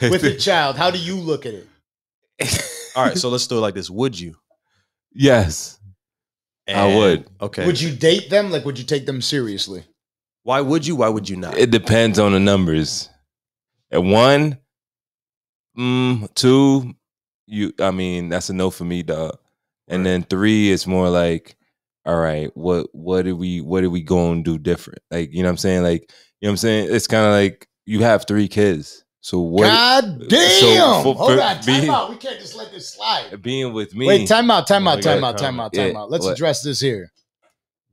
[0.02, 1.68] with a child, how do you look at it?
[2.96, 3.18] All right.
[3.18, 3.90] So let's do it like this.
[3.90, 4.36] Would you?
[5.14, 5.80] yes,
[6.68, 7.28] I would.
[7.42, 7.66] Okay.
[7.66, 8.52] Would you date them?
[8.52, 9.84] Like, would you take them seriously?
[10.44, 10.96] Why would you?
[10.96, 11.58] Why would you not?
[11.58, 13.08] it depends on the numbers.
[13.92, 14.58] At one,
[15.80, 16.94] mm, two,
[17.48, 17.74] you.
[17.80, 19.38] I mean, that's a no for me, dog.
[19.88, 21.56] And then three, is more like,
[22.06, 25.00] all right, what what are we what are we going to do different?
[25.10, 25.84] Like, you know what I'm saying?
[25.84, 26.94] Like, you know what I'm saying?
[26.94, 29.04] It's kind of like you have three kids.
[29.22, 29.64] So what?
[29.64, 30.62] God damn!
[30.62, 32.10] So for- Hold for on, time being- out.
[32.10, 33.42] We can't just let this slide.
[33.42, 34.06] being with me.
[34.08, 36.10] Wait, time out, time Oh, out, time got a out, time out, time Yeah, out.
[36.12, 36.34] Let's what?
[36.34, 37.12] address this here.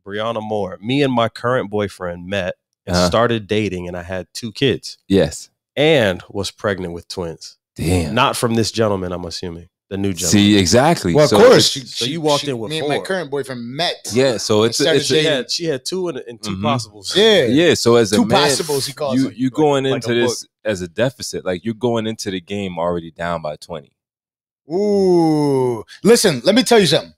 [0.06, 0.78] Brianna Moore.
[0.80, 2.54] Me and my current boyfriend met
[2.86, 3.06] and Uh-huh.
[3.08, 5.50] started dating, and I had two kids yes.
[5.74, 7.58] and was pregnant with twins.
[7.76, 8.14] Damn.
[8.14, 9.68] Not from this gentleman, I'm assuming.
[9.88, 10.30] The new gentleman.
[10.32, 11.14] See, exactly.
[11.14, 11.76] Well, of So course.
[11.76, 14.08] it's- so you walked in with me and my current boyfriend met.
[14.12, 14.36] Yeah.
[14.38, 16.62] So it's Started it's a, she had she had two and, and 2 Mhm.
[16.62, 17.14] possibles.
[17.16, 17.44] Yeah.
[17.44, 17.74] yeah.
[17.74, 19.36] So as a Two man, possibles, he calls you it.
[19.36, 21.44] you Like- going like into a this as a deficit.
[21.44, 23.92] Like you're going into the game already down by twenty.
[24.72, 25.84] Ooh.
[26.02, 27.12] Listen, let me tell you something.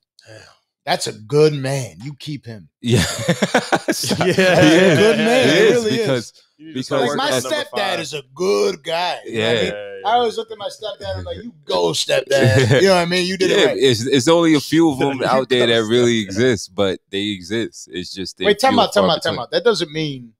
[0.85, 1.97] That's a good man.
[2.03, 2.69] You keep him.
[2.83, 2.99] Yeah.
[3.09, 4.61] Yeah.
[4.61, 4.99] He is.
[4.99, 5.49] Good man.
[5.49, 5.99] He It is, really is.
[6.01, 9.21] because You Because Like my stepdad is a good guy.
[9.25, 10.01] You know what I Yeah.
[10.05, 12.81] I always look at my stepdad and I'm like, you go, stepdad.
[12.83, 13.27] You know what I mean?
[13.27, 13.77] You did yeah, it right.
[13.79, 17.29] it's, it's only a few of them out there that really stop exist, but they
[17.29, 17.89] exist.
[17.93, 19.51] It's just they're Wait, time few out, and time far out, time out.
[19.53, 20.33] That doesn't mean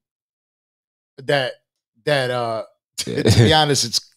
[1.17, 1.53] that
[2.03, 2.63] that uh
[2.97, 4.08] to be honest, it's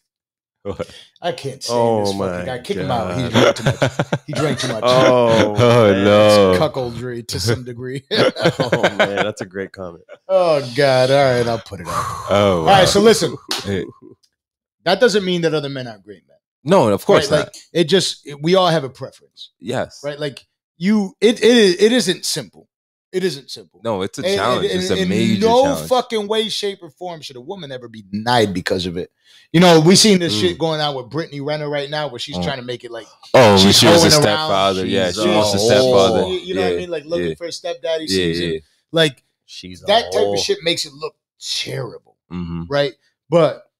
[1.20, 2.58] I can't say Oh this my fucking guy.
[2.60, 3.16] Kick him out.
[3.18, 3.92] He drank too much.
[4.26, 4.82] He drank too much.
[4.86, 6.56] Oh, Oh, no.
[6.58, 8.04] Cuckoldry to some degree.
[8.12, 10.04] oh man, that's a great comment.
[10.28, 11.10] oh God.
[11.10, 11.94] All right, I'll put it up.
[12.30, 13.36] Oh, All right, so listen.
[13.66, 13.82] Yeah.
[14.84, 16.36] That doesn't mean that other men aren't great men.
[16.64, 17.38] no, of course right?
[17.38, 17.46] not.
[17.46, 20.18] Like it just we all have a preference, yes, right?
[20.18, 22.68] Like you, it it is it isn't simple.
[23.12, 23.80] It isn't simple.
[23.84, 24.70] no, it's a And- and- challenge.
[24.70, 25.88] and- it's a in major no challenge.
[25.88, 29.10] fucking way, shape, or form should a woman ever be denied because of it.
[29.52, 30.40] You know, we seen this Mm.
[30.40, 32.44] shit going on with Brittany Renner right now, where she's Mm.
[32.44, 34.86] trying to make it like oh, she's she was a stepfather.
[34.86, 36.26] Yeah, She's she wants a a stepfather.
[36.28, 36.90] You, you know what I mean?
[36.90, 37.34] Like looking yeah.
[37.34, 38.52] for a stepdaddy Yeah, season.
[38.54, 38.58] yeah.
[38.92, 40.34] Like She's that type whore.
[40.34, 42.94] of shit makes it look terrible, hmm right?
[43.28, 43.70] But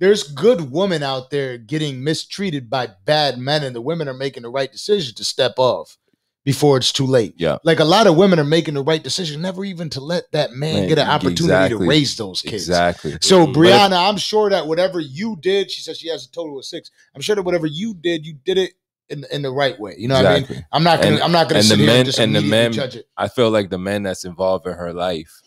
[0.00, 4.42] there's good women out there getting mistreated by bad men, and the women are making
[4.42, 5.96] the right decision to step off
[6.44, 7.34] before it's too late.
[7.36, 7.58] Yeah.
[7.64, 10.52] Like a lot of women are making the right decision, never even to let that
[10.52, 11.78] man, Man, get an opportunity exactly.
[11.86, 12.54] to raise those kids.
[12.68, 13.16] Exactly.
[13.20, 13.46] So.
[13.46, 16.90] Brianna, I'm sure that whatever you did, she says she has a total of six.
[17.14, 18.72] I'm sure that whatever you did, you did it
[19.08, 19.94] in, in the right way.
[19.98, 20.66] You know what I mean?
[20.72, 22.40] I'm not gonna And- I'm not gonna and sit the men- and just and the
[22.40, 23.06] men- judge it.
[23.16, 25.40] I feel like the men that's involved in her life,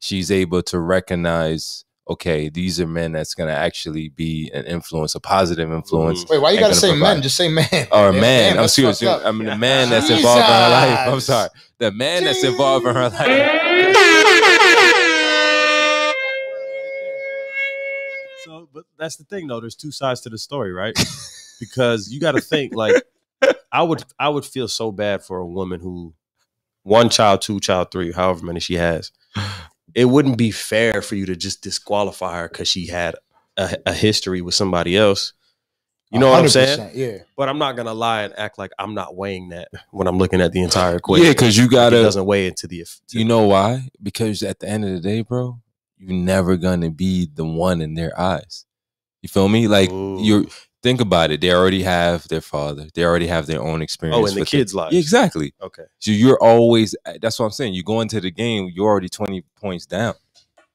[0.00, 5.20] she's able to recognize, okay, these are men that's gonna actually be an influence, a
[5.20, 6.24] positive influence.
[6.28, 7.14] Wait, why you gotta say provide.
[7.14, 7.22] men?
[7.22, 7.66] Just say man.
[7.92, 9.00] Or Damn, man, damn, I'm serious.
[9.00, 9.26] fucked up.
[9.26, 11.08] I mean, the man that's involved in her life.
[11.08, 11.48] I'm sorry,
[11.78, 13.62] the man that's involved in her life.
[18.44, 19.60] So, but that's the thing, though.
[19.60, 20.96] There's two sides to the story, right?
[21.60, 22.94] because you got to think like
[23.70, 26.12] I would, I would feel so bad for a woman who
[26.82, 29.12] one child, two child, three, however many she has.
[29.94, 33.16] It wouldn't be fair for you to just disqualify her because she had
[33.56, 35.32] a, a history with somebody else.
[36.10, 36.90] You know what I'm saying?
[36.92, 37.18] Yeah.
[37.38, 40.42] But I'm not gonna lie and act like I'm not weighing that when I'm looking
[40.42, 41.24] at the entire equation.
[41.24, 42.02] Yeah, because you gotta.
[42.02, 42.84] doesn't weigh into the.
[43.08, 43.88] To You know why?
[44.02, 45.58] Because at the end of the day, bro,
[45.96, 48.66] you're never gonna be the one in their eyes.
[49.22, 49.68] You feel me?
[49.68, 50.18] Like Ooh.
[50.20, 50.44] you're
[50.82, 51.40] think about it.
[51.40, 52.88] They already have their father.
[52.94, 54.20] They already have their own experience.
[54.20, 54.92] oh, in the kids' lives.
[54.94, 55.54] Yeah, exactly.
[55.62, 55.84] Okay.
[55.98, 56.94] So you're always.
[57.20, 57.74] That's what I'm saying.
[57.74, 60.14] You go into the game, you're already 20 points down.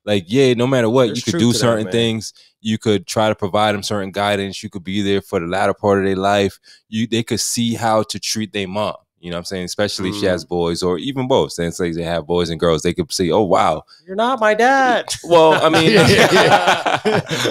[0.05, 2.33] Like, yeah, no matter what, There's you could do to that, certain things.
[2.61, 4.63] You could try to provide them certain guidance.
[4.63, 6.59] You could be there for the latter part of their life.
[6.87, 8.95] You they could see how to treat their mom.
[9.19, 9.65] You know what I'm saying?
[9.65, 10.29] Especially if she Mm.
[10.29, 11.51] has boys or even both.
[11.53, 13.83] Since like they have boys and girls, they could see, oh wow.
[14.05, 15.05] You're not my dad.
[15.23, 17.01] Well, I mean, Yeah, yeah.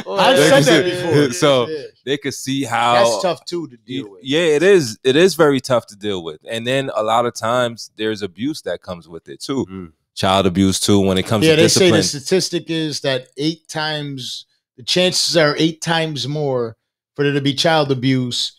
[0.09, 1.33] I've said that see- before.
[1.33, 1.83] So Yeah.
[2.05, 4.23] they could see how That's tough too to deal with.
[4.25, 4.99] yeah, it is.
[5.03, 6.41] It is very tough to deal with.
[6.49, 9.67] And then a lot of times there's abuse that comes with it too.
[9.71, 9.93] Mm.
[10.15, 13.69] Child abuse too when it comes Yeah, to they say the statistic is that eight
[13.69, 14.47] times
[14.77, 16.77] the chances are eight times more
[17.15, 18.53] for there to be child abuse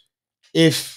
[0.54, 0.97] if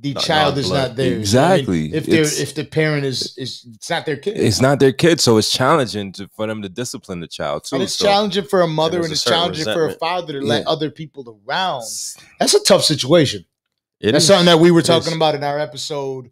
[0.00, 0.88] the Not- child not is blood.
[0.88, 1.04] not there.
[1.06, 1.20] What I mean?
[1.20, 1.94] Exactly.
[1.94, 4.36] If they're if the parent is is it's not their kid.
[4.36, 7.76] it's not their kid, so it's challenging to, for them to discipline the child too.
[7.76, 10.66] and it's so- challenging for a mother and it's challenging for a father to let
[10.66, 11.82] other people around.
[12.38, 13.44] That's a tough situation.
[14.00, 14.28] It That's is.
[14.28, 16.30] something that we were talking about in our episode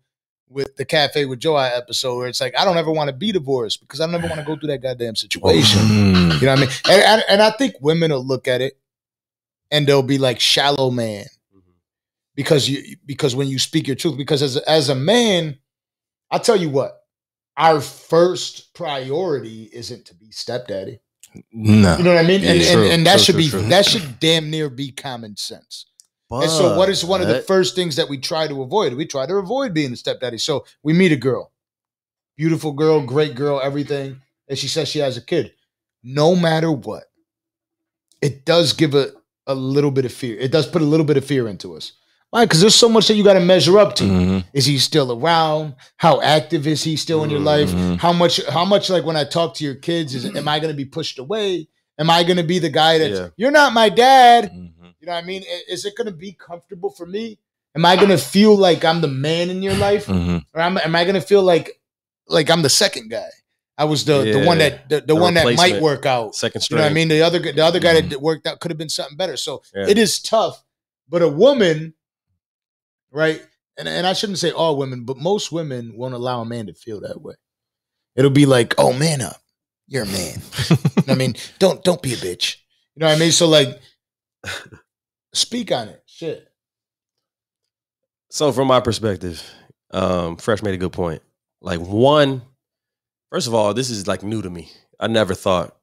[0.49, 3.33] with the Cafe with Joy episode, where it's like I don't ever want to be
[3.33, 5.81] divorced because I don't ever want to go through that goddamn situation.
[5.83, 6.41] Mm.
[6.41, 6.69] You know what I mean?
[6.89, 8.79] And, and, and I think women will look at it
[9.71, 11.27] and they'll be like shallow man
[12.39, 15.59] because you because when you speak your truth, because as a, as a man,
[16.31, 16.93] I'll tell you what,
[17.57, 21.01] our first priority isn't to be stepdaddy.
[21.53, 21.97] No.
[21.97, 22.45] You know what I mean?
[22.45, 22.67] And, Yeah.
[22.67, 23.63] and, True, and that true, should be true.
[23.63, 25.87] that should damn near be common sense.
[26.31, 28.93] And so, what is one of the first things that we try to avoid?
[28.95, 30.39] We try to avoid being a stepdaddy.
[30.39, 31.51] So we meet a girl,
[32.37, 35.55] beautiful girl, great girl, everything, and she says she has a kid.
[36.05, 37.05] No matter what,
[38.23, 39.11] it does give a,
[39.49, 40.39] a little bit of fear.
[40.39, 41.95] It does put a little bit of fear into us.
[42.31, 42.45] Why?
[42.45, 44.05] Because there's so much that you got to measure up to.
[44.05, 44.45] Mhm.
[44.53, 45.75] Is he still around?
[45.97, 47.71] How active is he still in your life?
[47.71, 47.99] Mhm.
[47.99, 48.45] How much?
[48.47, 48.91] How much?
[48.91, 51.69] Like when I talk to your kids, is am I going to be pushed away?
[52.01, 53.29] Am I gonna be the guy that Yeah.
[53.37, 54.53] you're not my dad?
[54.53, 54.71] Mhm.
[55.01, 55.43] You know what I mean?
[55.69, 57.39] Is it gonna be comfortable for me?
[57.75, 60.45] Am I gonna feel like I'm the man in your life, Mhm.
[60.55, 61.81] or am, am I gonna feel like
[62.29, 63.29] like I'm the second guy?
[63.77, 66.37] I was the the one that the, the, The one that might work out.
[66.37, 66.79] Second You string.
[66.79, 67.09] know what I mean?
[67.09, 68.11] The other the other guy Mhm.
[68.11, 69.37] that worked out could have been something better.
[69.37, 69.87] So Yeah.
[69.89, 70.63] it is tough.
[71.09, 71.95] But a woman,
[73.11, 73.45] right?
[73.77, 76.75] And and I shouldn't say all women, but most women won't allow a man to
[76.75, 77.35] feel that way.
[78.17, 79.41] It'll be like, oh man up.
[79.87, 80.35] You're a man.
[80.69, 82.57] You know what I mean, don't don't be a bitch.
[82.95, 83.33] You know what I mean?
[83.33, 83.79] So like
[85.33, 86.03] speak on it.
[86.07, 86.49] Shit.
[88.31, 89.43] So from my perspective,
[89.93, 91.23] um, Frezh made a good point.
[91.63, 92.43] Like one,
[93.31, 94.71] first of all, this is like new to me.
[95.01, 95.77] I never thought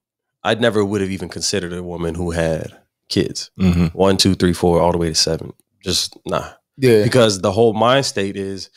[0.44, 2.78] I never would have even considered a woman who had
[3.10, 3.50] kids.
[3.60, 3.94] Mhm.
[3.96, 5.54] One, two, three, four, all the way to seven.
[5.84, 6.52] Just nah.
[6.78, 7.04] Yeah.
[7.04, 8.70] Because the whole mind state is,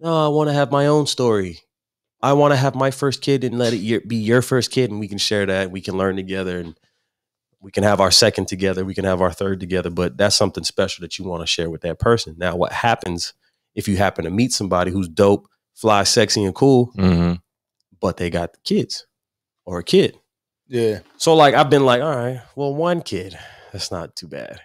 [0.00, 1.60] no, I want to have my own story.
[2.20, 4.98] I want to have my first kid and let it be your first kid, and
[4.98, 5.70] we can share that.
[5.70, 6.74] We can learn together, and
[7.60, 8.84] we can have our second together.
[8.84, 9.90] We can have our third together.
[9.90, 12.34] But that's something special that you want to share with that person.
[12.38, 13.34] Now, what happens
[13.74, 17.40] if you happen to meet somebody who's dope, fly, sexy, and cool, Mhm.
[18.00, 19.06] but they got kids
[19.66, 20.16] or a kid?
[20.66, 21.00] Yeah.
[21.18, 23.38] So like I've been like, all right, well, one kid,
[23.72, 24.60] that's not too bad.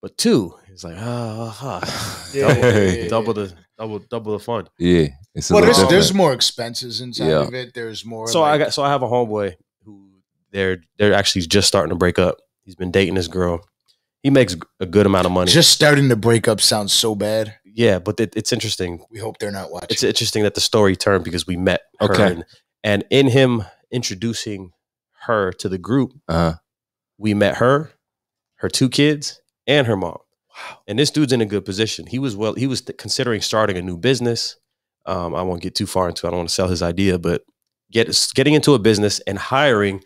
[0.00, 2.28] But two, it's like, ah, ah, ah.
[2.34, 4.68] Yeah, double, yeah, yeah, double the double double the fun.
[4.78, 5.08] Yeah.
[5.34, 7.42] It's Well, little there's there's more expenses inside Yeah.
[7.42, 7.74] of it.
[7.74, 8.28] There's more.
[8.28, 9.54] So I got so I have a homeboy
[9.84, 10.08] who
[10.52, 12.36] they're they're actually just starting to break up.
[12.64, 13.60] He's been dating this girl.
[14.22, 15.50] He makes a good amount of money.
[15.50, 17.54] just starting to break up sounds so bad.
[17.64, 19.04] yeah, but it, it's interesting.
[19.10, 19.88] We hope they're not watching.
[19.90, 22.26] It's interesting that the story turned because we met her, Okay.
[22.32, 22.44] and,
[22.82, 23.62] and in him
[23.92, 24.72] introducing
[25.22, 26.54] her to the group, Uh-huh.
[27.16, 27.92] we met her,
[28.56, 30.18] her two kids, and her mom.
[30.48, 30.78] Wow.
[30.88, 32.06] And this dude's in a good position.
[32.06, 34.56] He was well, he was considering starting a new business.
[35.06, 36.28] Um, I won't get too far into it.
[36.28, 37.42] I don't want to sell his idea, but
[37.92, 40.02] get getting into a business and hiring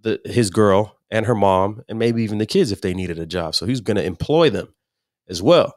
[0.00, 3.26] the his girl and her mom and maybe even the kids if they needed a
[3.26, 3.54] job.
[3.54, 4.74] So he's going to employ them
[5.28, 5.74] as well.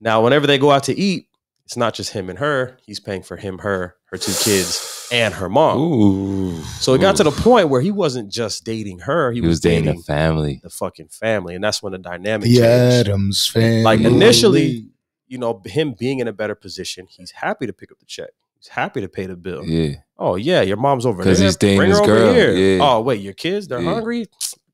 [0.00, 1.28] Now, whenever they go out to eat,
[1.64, 2.76] it's not just him and her.
[2.84, 5.78] He's paying for him, her, her two kids, and her mom.
[5.78, 6.62] Ooh.
[6.80, 9.60] So it got to the point where he wasn't just dating her; he, He was
[9.60, 10.60] dating the family.
[10.62, 13.08] the fucking family, and that's when the dynamic the changed.
[13.08, 13.82] Addams family.
[13.82, 14.86] Like initially,
[15.28, 18.30] you know, him being in a better position, he's happy to pick up the check.
[18.58, 19.64] He's happy to pay the bill.
[19.64, 19.96] Yeah.
[20.18, 21.32] Oh yeah, your mom's over there.
[21.32, 22.34] 'Cause he's dating Bring her his over girl.
[22.34, 22.52] here.
[22.54, 22.78] Yeah.
[22.82, 23.94] Oh wait, your kids they're Yeah.
[23.94, 24.26] hungry.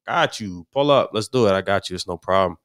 [0.06, 0.66] Got you.
[0.72, 1.10] Pull up.
[1.12, 1.52] Let's do it.
[1.52, 1.94] I got you.
[1.94, 2.58] It's no problem.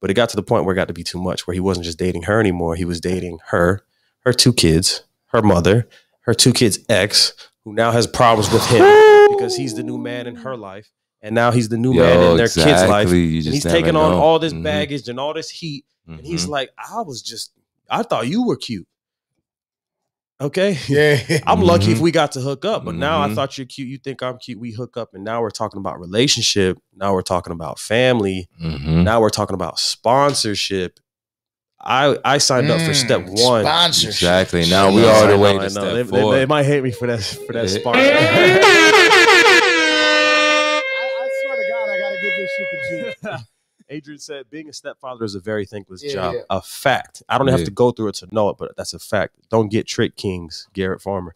[0.00, 1.60] But it got to the point where it got to be too much, where he
[1.60, 2.76] wasn't just dating her anymore.
[2.76, 3.82] He was dating her,
[4.20, 5.88] her two kids, her mother,
[6.28, 7.32] her two kids' ex,
[7.64, 8.80] who now has problems with him
[9.30, 10.90] because he's the new man in her life,
[11.22, 13.08] and now he's the new man in their kids' life.
[13.08, 14.20] And he's never taking on know.
[14.20, 14.62] all this Mhm.
[14.62, 16.50] baggage and all this heat, and he's Mhm.
[16.50, 17.52] like, I was just,
[17.88, 18.86] I thought you were cute.
[20.38, 20.78] Okay.
[20.88, 21.40] yeah.
[21.46, 22.02] I'm lucky if Mhm.
[22.02, 23.88] we got to hook up, but now I thought you're cute.
[23.88, 24.58] You think I'm cute.
[24.60, 26.76] We hook up, and now we're talking about relationship.
[26.94, 28.48] Now we're talking about family.
[28.62, 29.02] Mhm.
[29.02, 31.00] Now we're talking about sponsorship.
[31.80, 33.64] I I signed up for step Mm, one.
[33.64, 34.08] Sponsorship.
[34.10, 34.68] Exactly.
[34.68, 37.06] Now we know, are the way to step They, they- they might hate me for
[37.06, 37.78] that for that Yeah.
[37.80, 38.00] sponsor.
[39.78, 40.82] I,
[41.20, 43.44] I swear to God, I gotta give this shit to G.
[43.90, 46.34] Adrian said, being a stepfather is a very thankless Yeah, job.
[46.34, 46.40] yeah.
[46.50, 47.22] A fact.
[47.28, 49.34] I don't have to go through it to know it, but that's a fact.
[49.48, 51.34] Don't get trick kings, Garrett Farmer.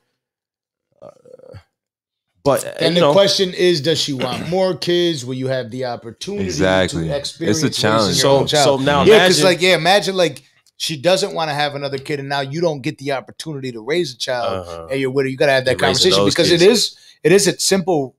[2.44, 5.24] Uh, but uh, And the know, question is, does she want more kids?
[5.24, 7.08] Will you have the opportunity Exactly.
[7.08, 8.22] to experience It's a challenge.
[8.22, 8.80] your own So- child?
[8.80, 10.42] so now yeah, because imagine- like yeah, imagine like
[10.76, 13.80] she doesn't want to have another kid, and now you don't get the opportunity to
[13.80, 14.88] raise a child, Uh-huh.
[14.90, 15.30] and you're with her.
[15.30, 16.62] You got to have that You're conversation because kids.
[16.62, 18.16] it is it is a simple.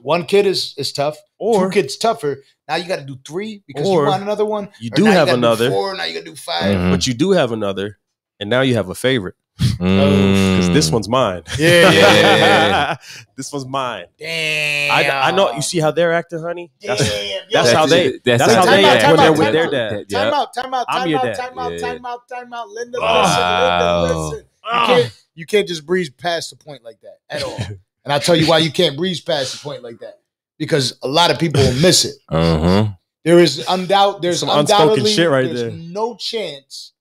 [0.00, 1.16] One kid is is tough.
[1.38, 2.42] or Two kids tougher.
[2.68, 4.68] Now you got to do three because Or you want another one.
[4.80, 5.94] you do now have gotta do another, four.
[5.94, 6.90] Now you got to do 5 Mhm.
[6.90, 7.98] but you do have another,
[8.40, 10.74] and now you have a favorite because Mm.
[10.74, 11.42] this one's mine.
[11.58, 11.90] Yeah.
[11.92, 12.96] Yeah.
[13.36, 14.06] this one's mine.
[14.18, 14.90] Damn.
[14.92, 15.52] I, I know.
[15.52, 16.70] You see how they're acting, honey?
[16.82, 17.42] That's, Damn.
[17.52, 18.24] that's Yo, how they- it.
[18.24, 20.08] that's how they act when they're with their dad.
[20.10, 21.78] Time out, time out, time out, time out, Yeah.
[21.78, 22.68] time out, time out.
[22.68, 23.22] Linda, Oh.
[23.22, 24.46] listen, Linda, listen.
[24.64, 27.58] You can't, you can't just breeze past the point like that at all.
[28.04, 30.20] And I'll tell you why you can't breeze past the point like that.
[30.58, 32.14] Because a lot of people will miss it.
[32.28, 32.86] Uh-huh.
[33.24, 35.70] There is undoubt there's Some unspoken undoubtedly shit right there's there.
[35.72, 36.92] no chance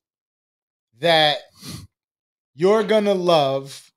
[1.02, 1.38] that
[2.56, 3.92] you're gonna love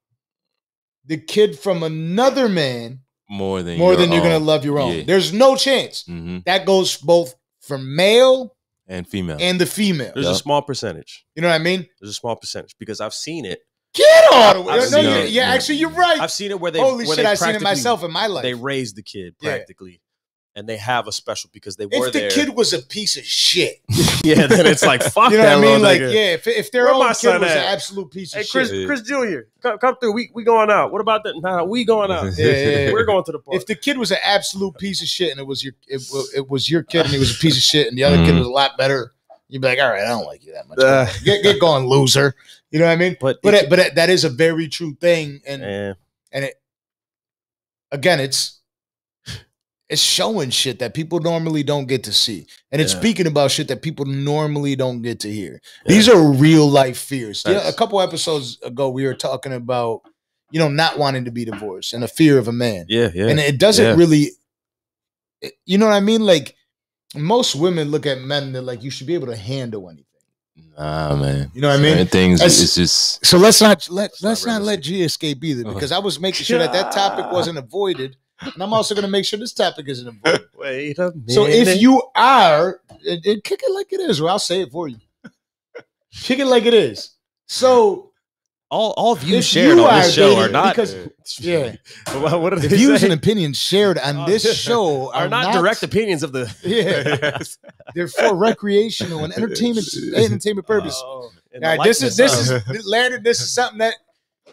[1.07, 4.97] the kid from another man More than more than you're gonna love your own.
[4.99, 5.03] Yeah.
[5.07, 6.05] There's no chance.
[6.05, 6.45] Mhm.
[6.45, 8.57] That goes both for male
[8.89, 9.37] And female.
[9.41, 10.13] and the female.
[10.15, 10.33] There's Yeah.
[10.33, 11.25] a small percentage.
[11.35, 11.87] You know what I mean?
[12.01, 13.61] There's a small percentage because I've seen it.
[13.95, 14.81] Get out of I've way.
[14.81, 15.31] No, seen you're, it.
[15.31, 16.21] yeah, actually, you're right.
[16.21, 18.27] I've seen it where they Holy where shit, they I've seen it myself in my
[18.27, 18.43] life.
[18.43, 19.59] They raised the kid Yeah.
[20.59, 22.31] Practically, and they have a special because they were If the there.
[22.31, 23.81] kid was a piece of shit,
[24.25, 25.83] yeah, then it's like fuck you know that what I mean?
[25.83, 26.13] Like, nigga.
[26.13, 28.51] yeah, if, if their Where own my kid son was an absolute piece of shit.
[28.51, 28.87] Chris, shit.
[28.87, 30.13] Chris Jr., come, come through.
[30.13, 30.93] We we going out.
[30.93, 31.35] What about that?
[31.41, 32.25] Nah, we going out.
[32.37, 32.93] Yeah, yeah, yeah.
[32.93, 33.57] We're going to the park.
[33.57, 36.03] If the kid was an absolute piece of shit and it was your it,
[36.35, 38.35] it was your kid and he was a piece of shit and the other kid
[38.35, 38.39] Mhm.
[38.39, 39.13] was a lot better,
[39.49, 40.79] you'd be like, all right, I don't like you that much.
[40.79, 41.07] Uh.
[41.25, 42.35] get get going, loser.
[42.71, 43.17] You know what I mean?
[43.19, 45.95] but But it, but it, that is a very true thing, and Eh,
[46.33, 46.55] and it
[47.91, 48.58] again, it's
[49.91, 53.01] it's showing shit that people normally don't get to see, and it's Yeah.
[53.01, 55.61] speaking about shit that people normally don't get to hear.
[55.87, 55.95] Yeah.
[55.95, 57.43] These are real life fears.
[57.47, 60.03] Yeah, a couple episodes ago, we were talking about
[60.51, 63.29] you know not wanting to be divorced and the fear of a man, yeah, yeah.
[63.29, 63.95] and it doesn't Yeah.
[63.95, 64.33] really,
[65.67, 66.23] you know what I mean?
[66.23, 66.55] Like
[67.15, 70.05] most women look at men, they're like, you should be able to handle anything.
[70.77, 71.51] Nah, man.
[71.55, 72.07] You know what I mean?
[72.07, 75.75] Things As- it's just So let's not let let's not let G escape either Uh-huh.
[75.75, 79.11] because I was making sure that that topic wasn't avoided, and I'm also going to
[79.11, 80.47] make sure this topic isn't avoided.
[80.57, 81.31] Wait a minute.
[81.31, 84.71] So if you are, it, it- kick it like it is, or I'll say it
[84.71, 84.99] for you.
[86.13, 87.11] Kick it like it is.
[87.47, 88.13] So
[88.71, 90.95] all all views shared you on this show are not because
[91.39, 91.75] yeah,
[92.21, 93.07] what what are the views say?
[93.07, 97.39] and opinions shared on this show are not, direct opinions of the Yeah,
[97.95, 101.01] they're for recreational and entertainment entertainment purpose.
[101.03, 103.23] Oh, and All the right, this is this likeness is Landon.
[103.23, 103.95] This is something that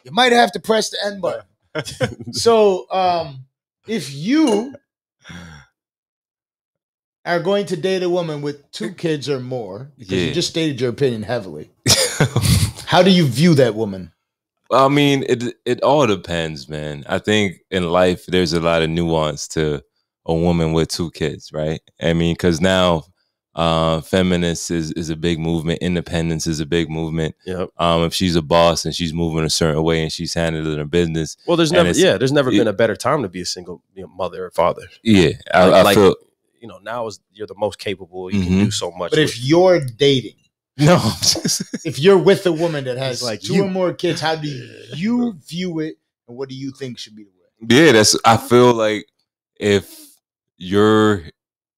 [0.03, 2.33] you might have to press the end button.
[2.33, 3.45] so, um,
[3.87, 4.75] if you
[7.25, 10.79] are going to date a woman with two kids or more, because you just stated
[10.79, 11.71] your opinion heavily,
[12.85, 14.11] how do you view that woman?
[14.71, 17.03] I mean, it it all depends, man.
[17.07, 19.83] I think in life there's a lot of nuance to
[20.25, 21.81] a woman with two kids, right?
[22.01, 23.03] I mean, because now
[23.55, 27.35] uh feminist is is a big movement, independence is a big movement.
[27.45, 27.69] Yep.
[27.77, 30.85] Um, if she's a boss and she's moving a certain way and she's handling her
[30.85, 33.45] business, Well, there's never yeah, there's never it- been a better time to be a
[33.45, 34.83] single you know, mother or father.
[35.03, 36.15] yeah, I, Like- I like- feel
[36.61, 38.31] You know, now is you're the most capable.
[38.33, 38.47] You Mhm.
[38.47, 39.11] can do so much.
[39.11, 40.35] But if you're dating,
[40.77, 40.97] no.
[41.85, 44.49] if you're with a woman that has like two you- or more kids, how do
[44.95, 45.95] you view it,
[46.27, 47.85] and what do you think should be the way?
[47.85, 48.17] Yeah, that's.
[48.25, 49.05] I feel like
[49.59, 49.85] if
[50.57, 51.23] you're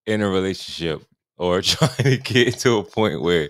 [0.07, 1.03] in a relationship
[1.38, 3.49] or trying to get to a point where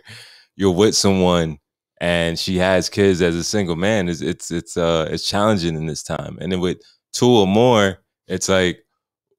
[0.55, 1.59] you're with someone
[1.99, 5.87] and she has kids as a single man, it's it's it's uh it's challenging in
[5.87, 6.37] this time.
[6.39, 6.79] And then with
[7.13, 8.83] two or more, it's like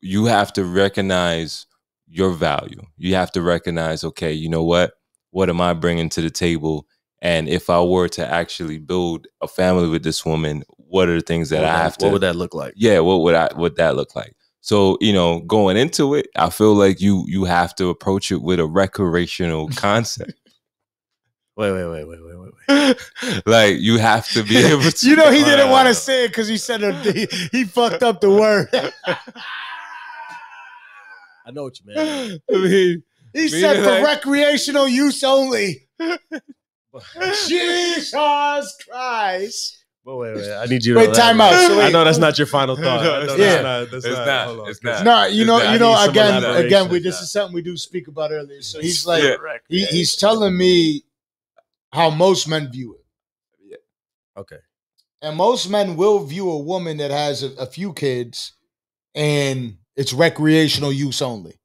[0.01, 1.67] you have to recognize
[2.09, 2.83] your value.
[2.97, 4.94] You have to recognize, okay, you know what?
[5.31, 6.86] What am I bringing to the table?
[7.20, 11.20] And if I were to actually build a family with this woman, what are the
[11.20, 12.73] things that what I have to what would that look like?
[12.77, 16.51] yeah what would i what that look like so you know going into it i
[16.51, 20.33] feel like you you have to approach it with a recreational concept
[21.57, 23.43] Wait, wait, wait, wait, wait, wait, wait.
[23.47, 26.28] like you have to be able to You know, he didn't want to say it
[26.28, 28.69] because he said it, he, he fucked up the word.
[31.45, 32.41] I know what you mean.
[32.49, 35.89] I mean, He said for like- recreational use only.
[37.49, 38.12] Jesus
[38.89, 39.77] Christ.
[40.09, 40.51] But wait, wait.
[40.57, 41.65] I need you to Wait, time elaborate.
[41.65, 41.69] out.
[41.69, 43.03] So I know that's not your final thought.
[43.05, 43.62] No, it's that's not.
[43.62, 43.91] not.
[43.91, 44.27] That's It's not.
[44.27, 44.47] not.
[44.47, 45.28] Hold on, It's 'cause- not.
[45.28, 45.73] No, you know, not.
[45.75, 46.11] you know, I need some
[46.45, 47.25] again, again, we of this that.
[47.25, 48.62] is something we do speak about earlier.
[48.62, 49.37] So he's like, Yeah.
[49.69, 51.05] he, he's telling me
[51.93, 53.05] how most men view it.
[53.69, 54.41] Yeah.
[54.41, 54.57] Okay.
[55.20, 58.53] And most men will view a woman that has a, a few kids
[59.15, 61.61] and it's recreational use only.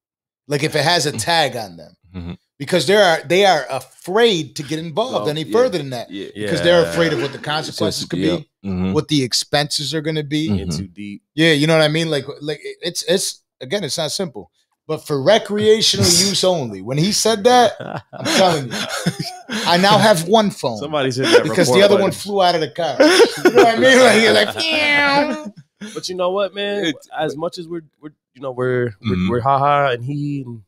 [0.49, 1.95] Like if it has a tag on them.
[2.13, 2.37] Mhm.
[2.63, 5.51] Because they are they are afraid to get involved Well, any yeah.
[5.57, 6.07] further than that.
[6.09, 8.37] yeah Because they're afraid of what the consequences could yeah.
[8.37, 8.93] be, Mhm.
[8.93, 10.43] what the expenses are gonna be.
[10.49, 10.59] Mhm.
[10.61, 11.19] In too deep.
[11.35, 12.09] Yeah, you know what I mean?
[12.15, 12.59] Like like
[12.89, 14.49] it's it's again, it's not simple.
[14.87, 16.81] But for recreational use only.
[16.89, 17.69] When he said that,
[18.19, 18.77] I'm telling you,
[19.73, 22.55] I now have one phone Somebody's hit that because the record other one flew out
[22.55, 22.95] of the car.
[23.43, 23.99] You know what I mean?
[24.07, 25.53] Like you're like, "Meow."
[25.95, 26.85] But you know what, man?
[26.85, 29.29] It- as much as we're, we're you know, we're we're, Mhm.
[29.29, 30.61] we're haha and he, and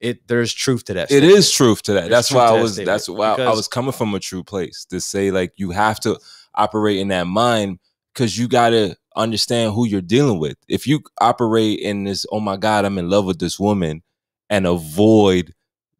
[0.00, 1.10] it there's truth to that.
[1.10, 2.00] It is truth to that.
[2.02, 2.76] There's that's why I was.
[2.76, 6.18] That's why I was coming from a true place to say like you have to
[6.54, 7.78] operate in that mind
[8.14, 10.56] because you got to understand who you're dealing with.
[10.68, 14.02] If you operate in this, oh my god, I'm in love with this woman,
[14.50, 15.52] and avoid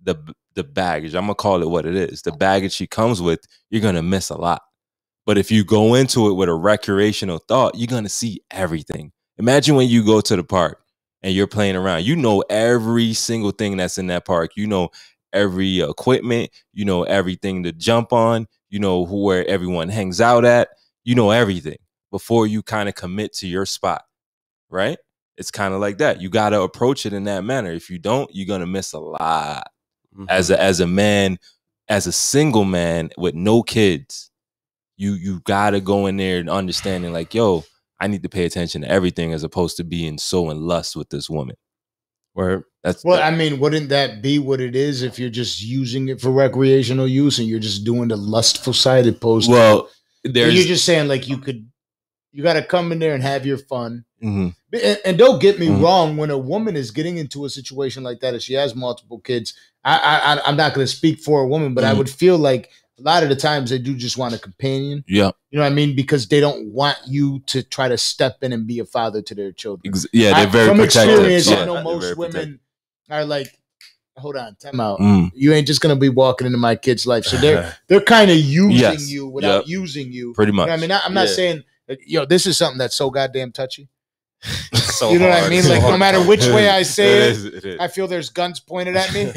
[0.02, 0.16] the
[0.54, 1.14] the baggage.
[1.14, 2.22] I'm gonna call it what it is.
[2.22, 4.62] The baggage she comes with, you're gonna miss a lot.
[5.26, 9.12] But if you go into it with a recreational thought, you're gonna see everything.
[9.38, 10.82] Imagine when you go to the park
[11.22, 12.05] and you're playing around.
[12.05, 14.52] You know every single thing that's in that park.
[14.56, 14.90] You know
[15.32, 16.50] every equipment.
[16.72, 18.47] You know everything to jump on.
[18.70, 20.68] You know who where everyone hangs out at.
[21.05, 21.78] You know everything
[22.10, 24.02] before you kind of commit to your spot,
[24.70, 24.98] right?
[25.36, 26.20] It's kind of like that.
[26.20, 27.72] You got to approach it in that manner.
[27.72, 29.70] If you don't, you're gonna miss a lot.
[30.16, 30.26] Mhm.
[30.28, 31.38] As a as a man,
[31.88, 34.30] as a single man with no kids,
[34.97, 37.64] you you got to go in there and understanding like, yo,
[38.00, 41.10] I need to pay attention to everything as opposed to being so in lust with
[41.10, 41.56] this woman.
[42.34, 46.08] Where That's Well, I mean, wouldn't that be what it is if you're just using
[46.08, 49.88] it for recreational use and you're just doing the lustful side opposed well,
[50.24, 51.68] to there's you're just saying like you could
[52.30, 54.04] you got to come in there and have your fun.
[54.22, 54.54] Mhm.
[54.72, 55.82] And, and don't get me Mhm.
[55.82, 59.18] wrong, when a woman is getting into a situation like that, if she has multiple
[59.18, 61.98] kids, I, I I- I'm not going to speak for a woman, but I Mhm.
[61.98, 65.04] would feel like a lot of the times they do just want a companion.
[65.06, 65.94] yeah, You know what I mean?
[65.94, 69.34] Because they don't want you to try to step in and be a father to
[69.34, 69.92] their children.
[69.94, 71.14] ex- yeah, they're very from protective.
[71.18, 72.58] experience, yeah, I know most women protective.
[73.10, 73.58] are like,
[74.16, 74.98] "Hold on, time out.
[74.98, 75.30] Mm.
[75.34, 78.36] You ain't just gonna be walking into my kid's life." So they're they're kind of
[78.36, 79.08] using Yes.
[79.10, 79.80] you without Yep.
[79.80, 80.32] using you.
[80.34, 80.70] pretty You know much.
[80.70, 81.34] I mean, I, I'm not Yeah.
[81.34, 83.88] saying, that, yo, this is something that's so goddamn touchy.
[84.74, 85.62] so you know what I hard, mean?
[85.64, 87.80] so Like, no matter which way I say it, is, it is.
[87.80, 89.32] I feel there's guns pointed at me,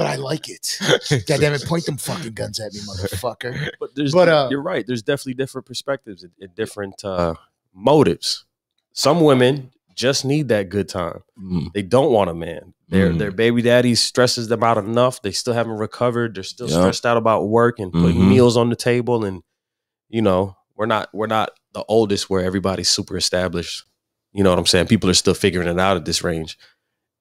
[0.00, 0.78] but I like it.
[1.26, 3.70] God damn it, point them fucking guns at me, motherfucker.
[3.78, 4.86] But there's, But, uh, you're right.
[4.86, 7.34] There's definitely different perspectives and, and different uh,
[7.74, 8.44] motives.
[8.92, 11.22] Some women just need that good time.
[11.38, 11.72] Mm.
[11.74, 12.72] They don't want a man.
[12.88, 13.18] Their Mm.
[13.18, 15.20] their baby daddy stresses them out enough.
[15.22, 16.34] They still haven't recovered.
[16.34, 16.80] They're still Yeah.
[16.80, 18.28] stressed out about work and putting Mhm.
[18.30, 19.24] meals on the table.
[19.24, 19.42] And
[20.08, 23.84] you know, we're not we're not the oldest where everybody's super established.
[24.32, 24.86] You know what I'm saying?
[24.86, 26.56] People are still figuring it out at this range.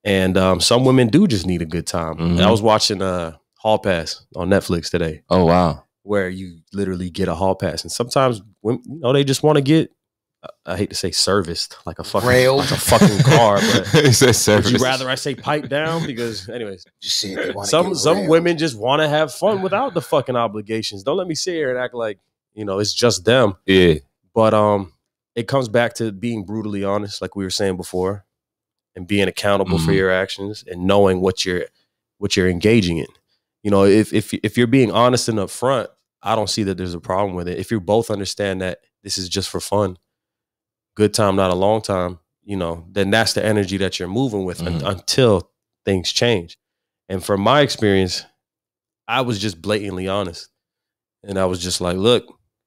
[0.03, 2.15] And um, some women do just need a good time.
[2.15, 2.41] Mhm.
[2.41, 5.83] I was watching uh, Hall Pass on Netflix today Oh wow.
[6.03, 9.57] where you literally get a hall pass, and sometimes women, you know they just want
[9.57, 9.91] to get.
[9.91, 9.95] I-
[10.65, 12.59] I hate to say serviced like a fucking Railed.
[12.61, 16.05] like a fucking car, but He said would you rather I say pipe down?
[16.07, 19.61] Because anyways, Just see if they want some some women just want to have fun
[19.61, 21.03] without the fucking obligations.
[21.03, 22.19] Don't let me sit here and act like
[22.53, 23.55] you know it's just them.
[23.65, 23.95] Yeah.
[24.33, 24.93] But um,
[25.35, 28.23] it comes back to being brutally honest, like we were saying before,
[28.99, 29.95] and being accountable for Mhm.
[29.95, 31.65] your actions and knowing what you're
[32.17, 33.07] what you're engaging in.
[33.63, 35.87] You know, if if if you're being honest and upfront,
[36.21, 37.57] I don't see that there's a problem with it.
[37.57, 39.97] If you both understand that this is just for fun,
[40.95, 44.43] good time, not a long time, you know, then that's the energy that you're moving
[44.43, 44.89] with un- Mhm.
[44.91, 45.49] until
[45.85, 46.57] things change.
[47.07, 48.25] And from my experience,
[49.07, 50.49] I was just blatantly honest.
[51.23, 52.25] And I was just like, look,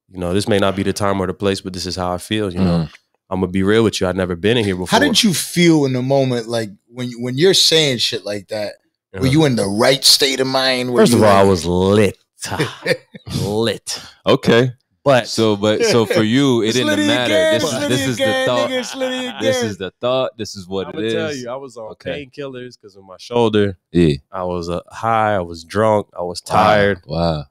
[0.08, 2.10] you know, this may not be the time or the place, but this is how
[2.12, 2.50] I feel.
[2.52, 2.94] You know, Mhm.
[3.32, 4.06] I'm gonna be real with you.
[4.06, 4.88] I've never been in here before.
[4.88, 8.48] How did you feel in the moment, like when you, when you're saying shit like
[8.48, 8.74] that?
[9.14, 9.28] Were Uh-huh.
[9.30, 10.92] you in the right state of mind?
[10.92, 12.18] Were First you of all, I was lit,
[13.40, 14.00] lit.
[14.26, 14.72] Okay.
[15.04, 17.34] But So, but so for you, it didn't matter.
[17.34, 18.70] again, This it's is Liddy this is the thought.
[18.70, 20.30] nigga, This is the thought.
[20.38, 22.24] This is what I'm it gonna tell you, I was on Okay.
[22.30, 23.78] painkillers because of my shoulder.
[23.90, 24.14] Yeah.
[24.30, 25.34] I was uh, high.
[25.34, 26.06] I was drunk.
[26.16, 27.02] I was tired.
[27.06, 27.46] Wow.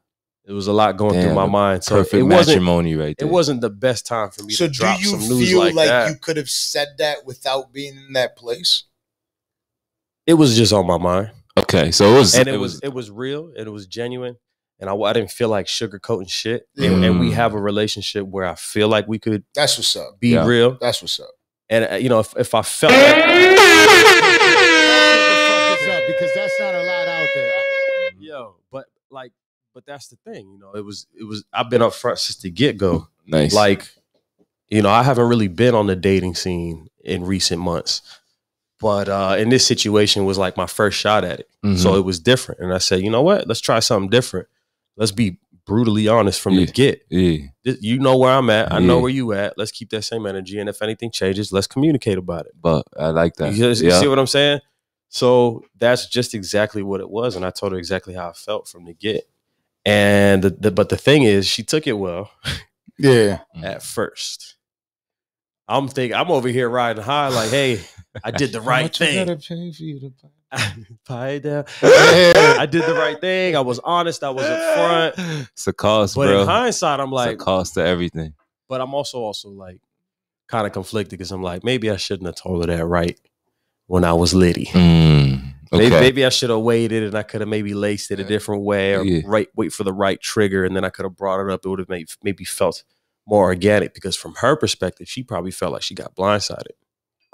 [0.52, 1.82] There was a lot going Damn, through my mind.
[1.82, 2.56] So Perfect it wasn't.
[2.58, 5.20] matrimony right It wasn't the best time for me So to do drop you some
[5.22, 6.10] news feel like, like, that.
[6.10, 8.84] you could have said that without being in that place?
[10.28, 11.92] it was just on my mind, Okay.
[11.92, 12.36] So it was.
[12.36, 14.36] and it, was, it was real and it was genuine,
[14.82, 16.68] and I, I didn't feel like sugarcoating shit.
[16.78, 17.36] And, and we Mm.
[17.36, 20.20] have a relationship where I feel like we could That's what's up.
[20.20, 20.46] be Yeah.
[20.46, 21.30] real, That's what's up.
[21.70, 23.16] and uh, you know, if, if I felt like,
[26.08, 27.54] because that's not a lot out there.
[28.20, 29.32] yo, but like,
[29.74, 32.38] but that's the thing, you know, it was it was I've been up front since
[32.38, 33.08] the get go.
[33.28, 33.54] nice.
[33.54, 33.90] Like,
[34.68, 38.02] you know, I haven't really been on the dating scene in recent months.
[38.80, 41.50] But uh, in this situation was like my first shot at it.
[41.64, 41.78] Mhm.
[41.78, 42.62] So it was different.
[42.62, 43.48] And I said, you know what?
[43.48, 44.48] Let's try something different.
[44.98, 46.66] Let's be brutally honest from Yeah.
[46.66, 47.06] the get.
[47.10, 47.38] yeah.
[47.64, 48.74] You know where I'm at.
[48.74, 49.56] I know where you at.
[49.56, 50.58] Let's keep that same energy.
[50.60, 52.54] And if anything changes, let's communicate about it.
[52.60, 53.54] But I like that.
[53.54, 54.00] You, you yeah.
[54.00, 54.62] see what I'm saying?
[55.10, 57.36] So that's just exactly what it was.
[57.36, 59.30] And I told her exactly how I felt from the get.
[59.86, 62.32] And the, the, but the thing is, she took it well
[62.98, 63.40] Yeah.
[63.58, 63.64] Mm.
[63.64, 64.56] at first.
[65.68, 67.82] I'm thinking I'm over here riding high, like, hey,
[68.24, 69.26] I did the right thing.
[69.26, 69.36] pay
[70.00, 70.12] for
[71.08, 71.64] Pie down.
[71.82, 73.56] I did the right thing.
[73.56, 74.22] I was honest.
[74.24, 75.48] I was upfront.
[75.54, 76.42] It's a cost, But bro.
[76.42, 78.34] in hindsight, I'm it's like, a cost to everything.
[78.68, 79.80] but I'm also also like
[80.50, 83.18] kind of conflicted because I'm like, maybe I shouldn't have told her that right
[83.92, 84.68] when I was litty.
[84.68, 85.34] Mm,
[85.74, 85.78] okay.
[85.78, 88.64] Maybe, maybe I should have waited and I could have maybe laced it a different
[88.64, 89.22] way or Yeah.
[89.26, 91.66] right wait for the right trigger and then I could have brought it up.
[91.66, 92.84] It would have made maybe felt
[93.28, 96.76] more organic because from her perspective, she probably felt like she got blindsided.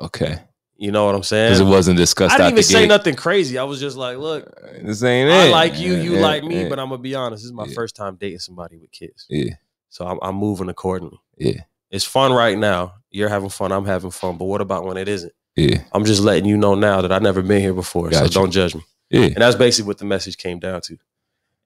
[0.02, 0.40] okay.
[0.80, 1.50] You know what I'm saying?
[1.54, 2.88] Because it wasn't discussed I didn't out even the say gate.
[2.88, 3.58] nothing crazy.
[3.58, 4.46] I was just like, look,
[4.84, 5.48] This ain't I it.
[5.48, 7.42] I like you, you Yeah, like me, yeah, but I'm gonna be honest.
[7.42, 7.74] This is my Yeah.
[7.74, 9.56] first time dating somebody with kids, yeah,
[9.90, 11.18] so I'm, I'm moving accordingly.
[11.38, 12.94] yeah, It's fun right now.
[13.10, 13.72] You're having fun.
[13.72, 14.38] I'm having fun.
[14.38, 15.34] But what about when it isn't?
[15.58, 18.34] Yeah, I'm just letting you know now that I've never been here before, so Gotcha.
[18.34, 18.82] don't judge me.
[19.10, 19.22] yeah.
[19.26, 20.98] And that's basically what the message came down to.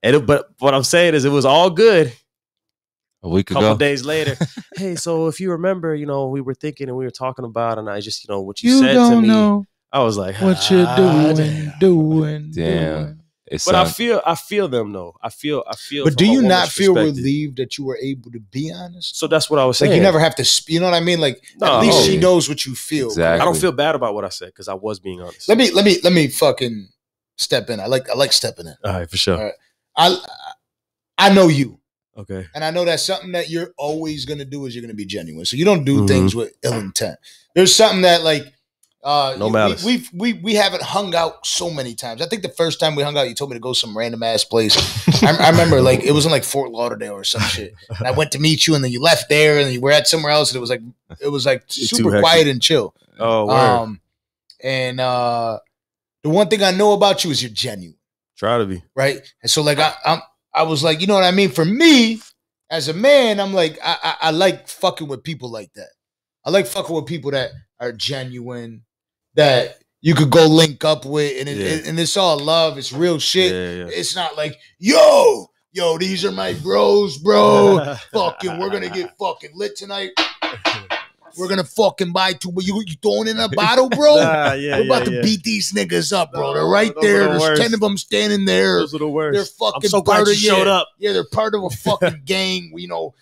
[0.02, 2.12] And it, but what I'm saying is, it was all good.
[3.22, 3.78] A week A couple ago.
[3.78, 4.36] days later,
[4.76, 7.78] hey, so if you remember, you know, we were thinking and we were talking about,
[7.78, 10.86] and I just, you know, what you, said to me, I was like, what you're
[10.88, 13.04] "Ah, doing, doing, Damn.
[13.04, 13.21] doing.
[13.52, 15.14] It's But I uh, feel I feel them though.
[15.22, 16.04] I feel I feel.
[16.04, 19.16] But do you not feel relieved that you were able to be honest?
[19.18, 19.90] So that's what I was saying.
[19.92, 21.20] Like you never have to, sp- you know what I mean?
[21.20, 23.08] Like No, at least she knows what you feel.
[23.08, 23.40] Exactly.
[23.42, 25.48] I don't feel bad about what I said because I was being honest.
[25.48, 26.88] Let me, let me, let me fucking
[27.36, 27.78] step in.
[27.78, 28.74] I like, I like stepping in.
[28.84, 29.36] All right, for sure.
[29.36, 29.54] Right.
[29.96, 30.16] I,
[31.18, 31.78] I know you,
[32.16, 32.46] Okay.
[32.54, 35.44] and I know that's something that you're always gonna do is you're gonna be genuine.
[35.44, 36.08] So you don't do Mhm.
[36.08, 37.18] things with ill intent.
[37.54, 38.44] There's something that like.
[39.04, 39.84] Uh, No malice.
[39.84, 42.22] We, we we we haven't hung out so many times.
[42.22, 44.22] I think the first time we hung out, you told me to go some random
[44.22, 44.76] ass place.
[45.24, 47.74] I, I remember like it was in like Fort Lauderdale or some shit.
[47.98, 50.06] And I went to meet you, and then you left there, and you were at
[50.06, 50.82] somewhere else, and it was like
[51.20, 52.94] it was like super quiet and chill.
[53.18, 53.54] Oh, word.
[53.54, 54.00] Um,
[54.62, 55.58] and uh,
[56.22, 57.98] the one thing I know about you is you're genuine,
[58.36, 58.82] Try to be.
[58.94, 59.20] right?
[59.42, 60.20] And so like I I'm,
[60.54, 61.50] I was like, you know what I mean?
[61.50, 62.20] For me,
[62.70, 65.90] as a man, I'm like I, I I like fucking with people like that.
[66.44, 67.50] I like fucking with people that
[67.80, 68.84] are genuine,
[69.34, 71.88] that you could go link up with, and it, Yeah.
[71.88, 72.78] and it's all love.
[72.78, 73.52] It's real shit.
[73.52, 73.90] Yeah, yeah.
[73.98, 75.48] It's not like yo.
[75.74, 77.96] Yo, these are my bros, bro.
[78.12, 80.10] fucking, we're gonna get fucking lit tonight.
[81.38, 82.52] We're gonna fucking buy two.
[82.52, 84.16] But you you throwing in a bottle, bro?
[84.22, 85.22] Nah, yeah, We're about yeah, to yeah.
[85.22, 86.52] beat these niggas up, bro.
[86.52, 87.22] They're right those there.
[87.22, 87.62] the There's worst.
[87.62, 88.80] ten of them standing there.
[88.80, 89.34] Those are the worst.
[89.34, 90.88] They're fucking I'm so part glad you of showed yeah, up.
[90.98, 92.72] Yeah, they're part of a fucking gang.
[92.76, 93.14] You know,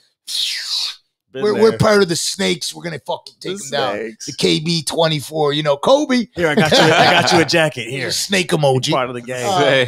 [1.32, 2.74] we're, we're part of the snakes.
[2.74, 4.16] We're gonna fucking take The them down.
[4.26, 5.52] The KB twenty four.
[5.52, 6.26] You know, Kobe.
[6.34, 6.78] Here, I got you.
[6.78, 7.88] I got you a jacket.
[7.88, 8.90] Here, a snake emoji.
[8.92, 9.46] part of the game.
[9.46, 9.84] Uh,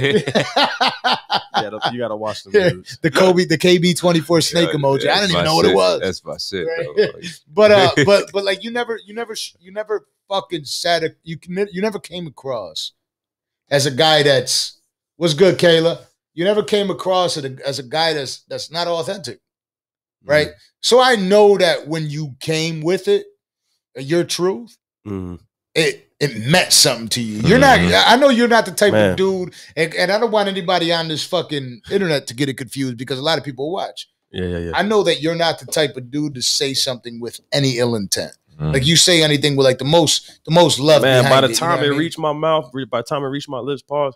[1.63, 2.71] yeah, you gotta watch the Yeah.
[2.71, 2.99] dudes.
[3.03, 5.03] the Kobe, the KB twenty four snake yeah, emoji.
[5.03, 6.01] I that's didn't even my know what it was.
[6.01, 6.67] That's my shit.
[6.67, 7.15] Right.
[7.15, 11.11] Like, but uh, but but like you never, you never, you never fucking said A,
[11.25, 12.93] you you never came across
[13.71, 14.79] as a guy that's
[15.17, 15.99] what's good, Kayla.
[16.35, 19.41] You never came across as a, as a guy that's that's not authentic,
[20.25, 20.49] right?
[20.81, 23.27] So I know that when you came with it,
[23.97, 24.77] uh, your truth,
[25.07, 25.41] Mm.
[25.75, 27.41] it it meant something to you.
[27.49, 27.81] You're not.
[27.81, 28.01] Mhm.
[28.07, 29.11] I know you're not the type Man.
[29.11, 32.55] of dude, and, and I don't want anybody on this fucking internet to get it
[32.55, 34.09] confused because a lot of people watch.
[34.31, 34.71] Yeah, yeah, yeah.
[34.75, 37.97] I know that you're not the type of dude to say something with any ill
[37.97, 38.33] intent.
[38.61, 38.73] Mm.
[38.73, 41.03] Like you say anything with like the most the most love.
[41.03, 41.99] Man, by the it, you know time I it mean?
[41.99, 44.15] reached my mouth, by the time it reached my lips, pause.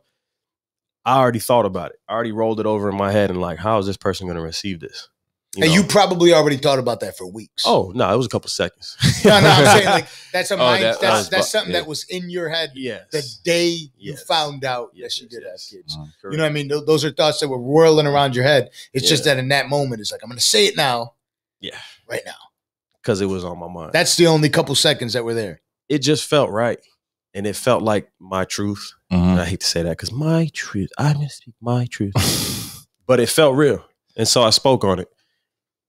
[1.05, 1.99] I already thought about it.
[2.09, 4.36] I already rolled it over in my head and like, how is this person going
[4.36, 5.09] to receive this?
[5.62, 5.75] And know?
[5.76, 7.65] you probably already thought about that for weeks.
[7.67, 8.97] Oh no, it was a couple seconds.
[9.25, 10.85] no, no, I'm saying like that's a Oh, mind.
[10.85, 11.81] that- that's that was that's something yeah.
[11.81, 13.05] that was in your head yes.
[13.12, 14.23] the day you Yes.
[14.25, 15.70] found out that Yes, she yes, did yes.
[15.70, 15.97] have kids.
[15.97, 16.33] Mm.
[16.33, 16.68] You know what I mean?
[16.68, 18.70] Those are thoughts that were whirling around your head.
[18.93, 21.15] It's just that in that moment, it's like I'm going to say it now,
[21.60, 21.78] Yeah,
[22.09, 22.33] right now.
[23.02, 23.93] because it was on my mind.
[23.93, 25.60] That's the only couple seconds that were there.
[25.89, 26.78] it just felt right,
[27.35, 28.93] and it felt like my truth.
[29.12, 29.33] Mhm.
[29.33, 33.20] And I hate to say that because my truth, I must speak my truth, but
[33.20, 33.85] it felt real,
[34.17, 35.09] and so I spoke on it.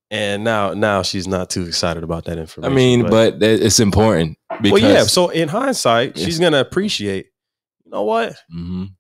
[0.10, 2.72] And now, now she's not too excited about that information.
[2.72, 5.04] I mean, but that- it's important because well, yeah.
[5.04, 6.26] So in hindsight, Yeah.
[6.26, 7.28] she's gonna appreciate.
[7.84, 8.36] You know what?
[8.54, 8.92] Mhm.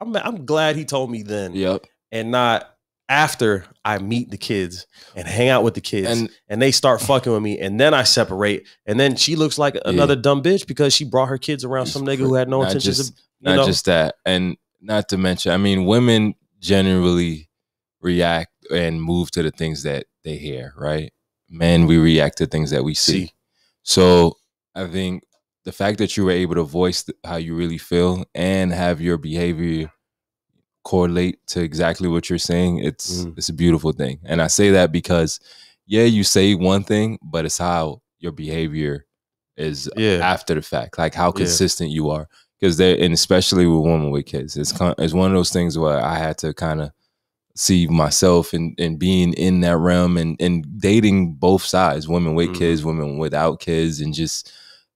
[0.00, 1.86] I'm I'm glad he told me then, Yep.
[2.10, 2.74] and not
[3.08, 7.00] after I meet the kids and hang out with the kids, and, And they start
[7.02, 10.66] fucking with me, and then I separate, and then she looks like another dumb bitch
[10.66, 13.56] because she brought her kids around some nigga who had no intentions just, of not
[13.56, 13.66] know.
[13.66, 17.48] just that, and not to mention, I mean, women generally
[18.00, 21.12] react and move to the things that they hear, right?
[21.48, 23.12] Men, we react to things that we see.
[23.26, 23.32] See.
[23.82, 24.36] So
[24.74, 25.24] I think
[25.64, 29.18] the fact that you were able to voice how you really feel and have your
[29.18, 29.90] behavior
[30.84, 33.36] correlate to exactly what you're saying, it's Mhm.
[33.36, 34.18] it's a beautiful thing.
[34.24, 35.38] And I say that because,
[35.86, 39.04] yeah, you say one thing, but it's how your behavior
[39.56, 40.20] is Yeah.
[40.22, 41.32] after the fact, like how Yeah.
[41.44, 42.28] consistent you are.
[42.58, 45.98] Because they and especially with women with kids, it's it's one of those things where
[46.02, 46.92] I had to kind of
[47.60, 52.48] see myself and and being in that realm and and dating both sides, women with
[52.50, 52.58] Mhm.
[52.58, 54.50] kids, women without kids, and just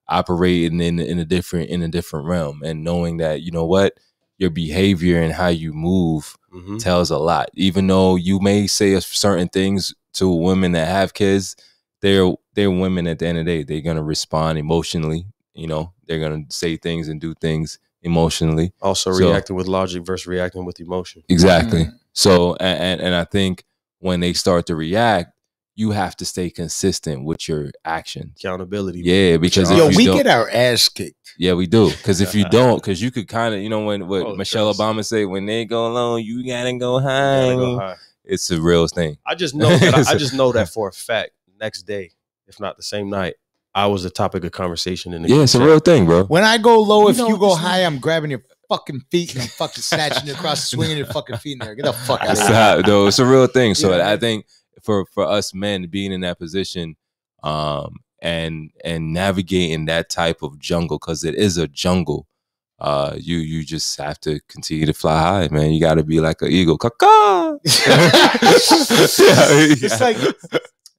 [0.09, 3.95] operating in in a different in a different realm and knowing that you know what
[4.39, 6.79] your behavior and how you move Mhm.
[6.83, 7.51] tells a lot.
[7.55, 11.57] Even though you may say certain things to women that have kids,
[12.01, 13.63] they're they're women at the end of the day.
[13.63, 15.27] They're gonna respond emotionally.
[15.55, 18.73] You know, they're gonna say things and do things emotionally.
[18.83, 21.23] Also So- reacting with logic versus reacting with emotion.
[21.29, 21.85] Exactly.
[21.85, 21.93] Mm.
[22.15, 23.65] So and, and and I think
[23.99, 25.33] when they start to react,
[25.77, 28.33] you have to stay consistent with your action.
[28.39, 29.01] Accountability.
[29.01, 31.35] Yeah, because Yo, Yo, if you we don't, get our ass kicked.
[31.39, 31.91] yeah, we do.
[31.91, 34.73] Because if you don't, because you could kind of, you know, when what Oh, Michelle
[34.73, 34.81] trust.
[34.81, 37.55] Obama say, when they go alone, you gotta go Gotta high.
[37.57, 37.97] go high.
[38.25, 39.19] It's a real thing.
[39.27, 41.33] I just know that I, I just know that for a fact.
[41.61, 42.13] Next day,
[42.47, 43.35] if not the same night,
[43.75, 46.25] I was the topic of conversation in the Yeah, it's a real thing, bro.
[46.25, 48.43] When I go low, You if you go high, I'm grabbing your
[48.77, 51.75] fucking feet and I'm fucking snatching you across, swinging your fucking feet in there.
[51.75, 52.47] Get the fuck out of here.
[52.55, 53.07] how, though.
[53.07, 53.75] It's a real thing.
[53.85, 54.11] So Yeah.
[54.11, 54.47] I think
[54.83, 56.97] for for us men being in that position,
[57.43, 62.27] um, and and navigating that type of jungle because it is a jungle
[62.81, 65.71] uh, you you just have to continue to fly high, man.
[65.71, 66.77] You got to be like an eagle.
[66.77, 67.59] Caw-caw.
[67.65, 68.71] it's
[70.01, 70.17] like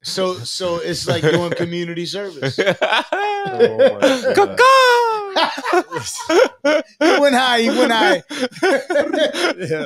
[0.02, 2.58] so so it's like doing community service.
[2.58, 4.34] Oh my God.
[4.36, 5.15] Caw-caw.
[5.36, 8.22] He went high, he went high.
[9.58, 9.84] Yeah.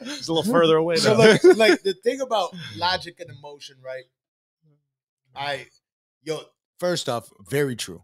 [0.00, 4.04] It's a little further away so like, like the thing about logic and emotion, right?
[5.34, 5.66] I
[6.22, 6.40] yo,
[6.78, 8.02] first off, very true.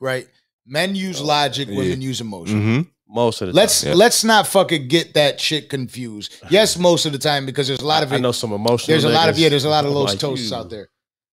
[0.00, 0.26] Right?
[0.66, 1.76] Men use logic, yeah.
[1.76, 2.62] women use emotion.
[2.62, 3.90] hmm Most of the Let's time.
[3.90, 3.96] Yeah.
[3.96, 6.34] let's not fucking get that shit confused.
[6.48, 8.20] Yes, most of the time because there's a lot of I it.
[8.20, 8.92] know some emotional.
[8.92, 9.48] There's a lot of yeah.
[9.48, 10.56] There's a lot of Los like Toasts you.
[10.56, 10.88] out there.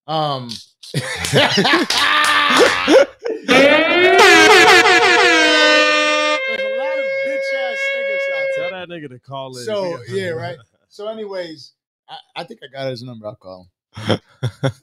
[0.08, 0.50] Um.
[6.48, 9.64] There's a lot of bitch ass niggas out Tell that nigga to call in.
[9.66, 10.58] So yeah, right.
[10.90, 11.74] So, anyways,
[12.10, 13.28] I, I think I got his number.
[13.28, 14.20] I'll call him.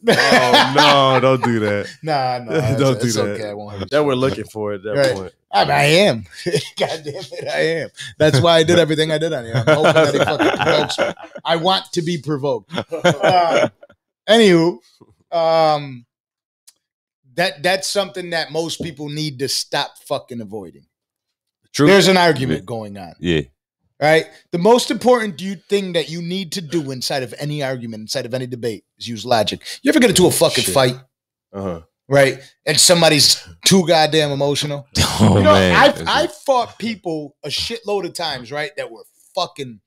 [0.07, 1.87] Oh no, don't do that.
[2.03, 2.77] Nah, nah.
[2.77, 3.21] Don't do that.
[3.23, 3.51] okay.
[3.51, 3.91] I won't.
[3.91, 5.15] That we're looking for at that Right.
[5.15, 5.33] point.
[5.53, 6.25] I, mean, I am.
[6.77, 7.89] God damn it, I am.
[8.19, 9.55] That's why I did everything I did on here.
[9.55, 11.13] I'm hoping that he fucking provokes me.
[11.45, 12.73] I want to be provoked.
[12.93, 13.71] Um,
[14.29, 14.79] anywho,
[15.31, 16.05] um,
[17.37, 20.87] that that's something that most people need to stop fucking avoiding.
[21.73, 21.87] True.
[21.87, 23.43] There's an argument going on, Yeah.
[24.01, 24.27] right?
[24.53, 28.35] The most important thing that you need to do inside of any argument, inside of
[28.35, 29.61] any debate, is use logic.
[29.83, 30.75] You ever get into a fucking Shit.
[30.75, 30.97] fight,
[31.53, 31.81] Uh-huh.
[32.09, 32.41] right?
[32.65, 34.87] And somebody's too goddamn emotional.
[35.21, 35.77] Oh you know, man.
[35.77, 38.73] I've I've fought people a shitload of times, right?
[38.77, 39.05] That were
[39.37, 39.81] fucking.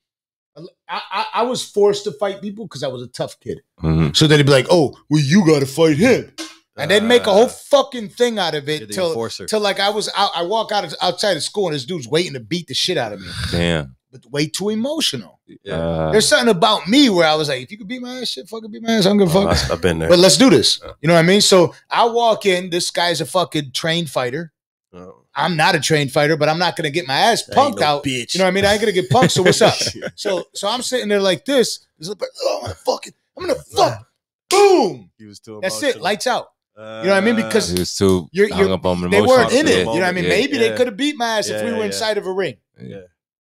[0.88, 3.60] I, I, I was forced to fight people because I was a tough kid.
[3.82, 4.16] Mhm.
[4.16, 6.32] So they'd be like, "Oh, well, you got to fight him,"
[6.78, 9.46] and they'd make a whole fucking thing out of it the till enforcer.
[9.46, 10.30] till like I was out.
[10.34, 12.96] I walk out of, outside of school and this dude's waiting to beat the shit
[12.96, 13.96] out of me, Damn.
[14.12, 15.40] but way too emotional.
[15.70, 18.28] Uh, There's something about me where I was like, "If you could beat my ass,
[18.28, 19.06] shit, fucking beat my ass.
[19.06, 20.08] I'm gonna Oh, fuck." I- I've been there.
[20.08, 20.80] But let's do this.
[21.00, 21.40] You know what I mean?
[21.40, 22.70] So I walk in.
[22.70, 24.52] This guy's a fucking trained fighter.
[24.92, 25.24] Oh.
[25.34, 27.86] I'm not a trained fighter, but I'm not gonna get my ass That punked no
[27.86, 28.04] out.
[28.04, 28.34] bitch.
[28.34, 28.64] You know what I mean?
[28.64, 29.30] I ain't gonna get punked.
[29.30, 29.74] So what's up?
[30.16, 31.86] so so I'm sitting there like this.
[31.98, 34.06] This like, oh, I'm gonna fucking, I'm gonna fuck.
[34.50, 35.10] Boom.
[35.18, 36.00] He was too That's it.
[36.00, 36.48] Lights out.
[36.78, 37.34] Uh, You know what I mean?
[37.36, 39.70] Because he was too You're- hung you're- up on they weren't in it.
[39.72, 39.78] Yeah.
[39.78, 40.24] You know what I mean?
[40.24, 40.30] Yeah.
[40.30, 42.56] Maybe they could have beat my ass if we were yeah, inside of a ring.
[42.80, 43.00] Yeah.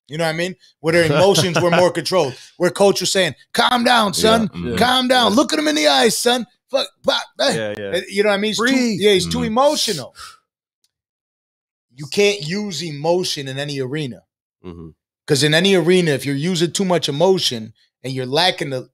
[0.06, 0.54] You know what I mean?
[0.80, 2.34] Where their emotions were more controlled.
[2.58, 4.50] Where coach was saying, "Calm down, son.
[4.54, 4.60] Yeah.
[4.60, 4.78] Mhm.
[4.78, 5.32] Calm down.
[5.34, 6.46] Look at him in the eyes, son.
[6.70, 8.00] Fuck, bah, bah." Yeah, yeah.
[8.08, 8.50] You know what I mean?
[8.50, 9.46] He's too, yeah, he's too Mhm.
[9.46, 10.14] emotional.
[11.96, 14.22] You can't use emotion in any arena.
[14.64, 14.94] Mhm.
[15.26, 17.72] Because in any arena, if you're using too much emotion
[18.02, 18.90] and you're lacking the.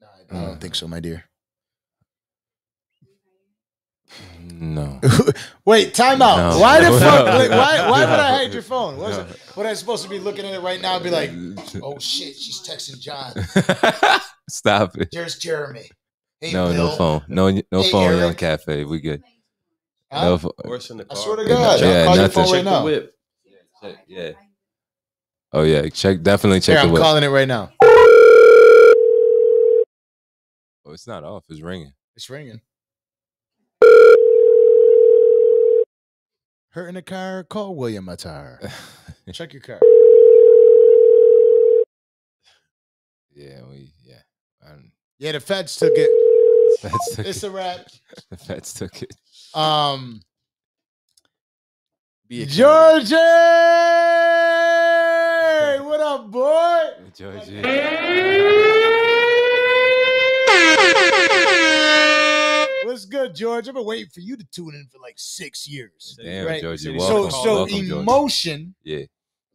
[0.00, 1.25] No, I don't think so, my dear.
[4.58, 5.00] No.
[5.66, 6.54] Wait, time out.
[6.54, 6.58] No.
[6.60, 7.26] Why the fuck?
[7.26, 7.38] No.
[7.38, 8.36] wait, why, why would I No.
[8.38, 8.96] hide your phone?
[8.96, 9.20] What, No.
[9.20, 11.30] it, what am I supposed to be looking at it right now and be like,
[11.82, 13.34] oh shit, she's texting John.
[14.50, 15.08] Stop it.
[15.12, 15.90] There's Jeremy.
[16.40, 16.86] Hey, no, Bill.
[16.86, 17.22] no phone.
[17.28, 18.38] No, no Hey, phone in Eric.
[18.38, 18.84] cafe.
[18.84, 19.22] We good.
[20.10, 20.24] Huh?
[20.24, 20.52] No phone.
[20.64, 22.28] In the I swear to God, yeah, I'll call your nothing.
[22.30, 22.84] phone right Check the now.
[22.84, 23.14] whip.
[24.08, 24.30] Yeah.
[25.52, 25.88] Oh yeah.
[25.90, 26.22] Check.
[26.22, 27.02] Definitely check Here, the I'm whip.
[27.02, 27.72] calling it right now.
[30.86, 31.44] Oh, it's not off.
[31.50, 31.92] It's ringing.
[32.14, 32.60] It's ringing.
[36.76, 37.42] Hurt in the car?
[37.42, 38.60] Call William Attar.
[39.32, 39.80] Check your car.
[43.34, 43.62] yeah.
[43.70, 43.94] We.
[44.04, 44.20] Yeah.
[44.62, 46.10] Um, Yeah, the feds took it.
[46.82, 47.46] Feds took It's it.
[47.46, 47.86] a wrap.
[48.30, 49.14] The feds took it.
[49.54, 50.20] Um.
[52.30, 53.14] Georgie,
[55.82, 56.82] what up, boy?
[57.16, 57.62] Georgie.
[62.96, 63.68] What's good, George?
[63.68, 66.18] I've been waiting for you to tune in for like six years.
[66.24, 66.62] Damn, Right.
[66.62, 66.98] Georgie.
[66.98, 67.30] So, Welcome.
[67.30, 67.92] so welcome, Georgie.
[67.92, 69.04] emotion, Yeah.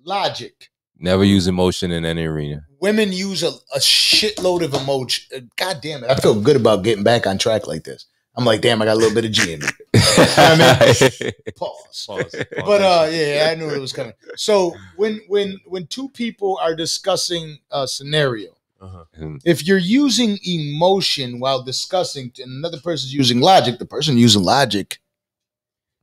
[0.04, 0.70] logic.
[1.00, 2.68] Never use emotion in any arena.
[2.80, 5.50] Women use a, a shitload of emotion.
[5.58, 6.12] God damn it!
[6.12, 8.06] I feel good about getting back on track like this.
[8.36, 9.66] I'm like, damn, I got a little bit of G in me.
[9.96, 12.06] I Pause.
[12.06, 12.36] Pause.
[12.58, 14.14] But uh, yeah, I knew it was coming.
[14.36, 19.38] So when when when two people are discussing a scenario, Uh-huh.
[19.46, 25.00] If you're using emotion while discussing, and another person's using logic, the person using logic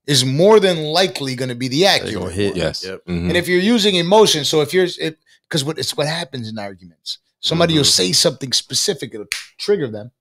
[0.06, 2.32] is more than likely going to be the They accurate.
[2.32, 2.50] hit.
[2.52, 2.56] one.
[2.56, 2.84] yes.
[2.84, 3.04] Yep.
[3.06, 3.28] Mhm.
[3.28, 7.18] And if you're using emotion, so if you're, because what it's what happens in arguments,
[7.40, 7.86] somebody will Mhm.
[8.00, 9.26] say something specific, it'll
[9.58, 10.12] trigger them,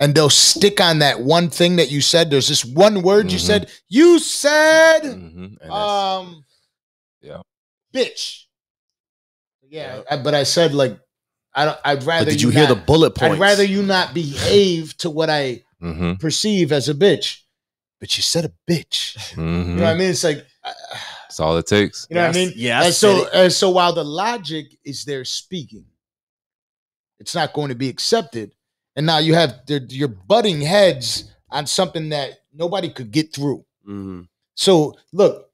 [0.00, 2.30] and they'll stick on that one thing that you said.
[2.30, 3.42] There's this one word you Mhm.
[3.46, 3.70] said.
[3.88, 5.70] You said, Mhm.
[5.70, 6.44] Um,
[7.20, 7.42] yeah.
[7.94, 8.44] bitch.
[9.68, 10.98] Yeah, I, but I said like,
[11.54, 11.78] I don't.
[11.84, 12.24] I'd rather.
[12.26, 13.34] But did you hear not- the bullet points?
[13.34, 16.20] I'd rather you not behave to what I Mhm.
[16.20, 17.38] perceive as a bitch.
[17.98, 19.14] But you said a bitch.
[19.32, 19.66] You Mhm.
[19.76, 20.10] know what I mean?
[20.10, 20.72] It's like, uh,
[21.24, 22.06] That's all it takes.
[22.08, 22.52] you know what I mean?
[22.56, 25.84] Yeah, and so, and so while the logic is there speaking,
[27.18, 28.52] it's not going to be accepted.
[28.96, 33.64] And now you have the, you're butting heads on something that nobody could get through.
[33.88, 34.28] Mhm.
[34.54, 35.50] So look,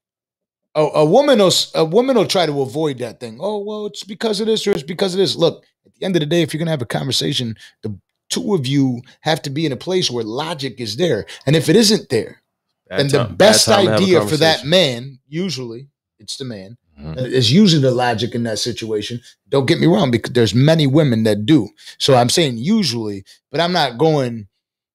[0.74, 3.38] a, a woman will s- a woman will try to avoid that thing.
[3.40, 5.36] Oh well, it's because of this or it's because of this.
[5.36, 5.68] Look, at
[5.98, 9.02] the end of the day, if you're gonna have a conversation, the two of you
[9.20, 11.26] have to be in a place where logic is there.
[11.46, 12.42] And if it isn't there,
[12.88, 16.36] Bad then time- the best time to have a idea for that man, usually it's
[16.36, 17.18] the man, Mhm.
[17.18, 19.20] uh, is using the logic in that situation.
[19.48, 21.68] Don't get me wrong, because there's many women that do.
[21.98, 24.48] So I'm saying usually, but I'm not going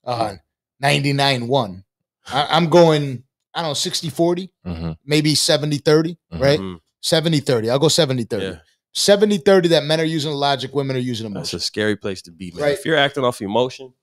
[0.03, 0.35] uh
[0.81, 1.83] 99-1.
[2.27, 3.23] I, I'm going,
[3.53, 4.97] I don't know, 60-40, Mhm.
[5.05, 6.59] maybe 70-30, right?
[6.59, 6.79] Mhm.
[7.03, 7.69] 70-30.
[7.69, 8.43] I'll go 70-30.
[8.43, 8.59] Yeah.
[8.93, 12.51] 70-30 that men are using logic, women are using That's a scary place to be,
[12.51, 12.63] man.
[12.63, 12.73] Right.
[12.73, 13.93] If you're acting off emotion,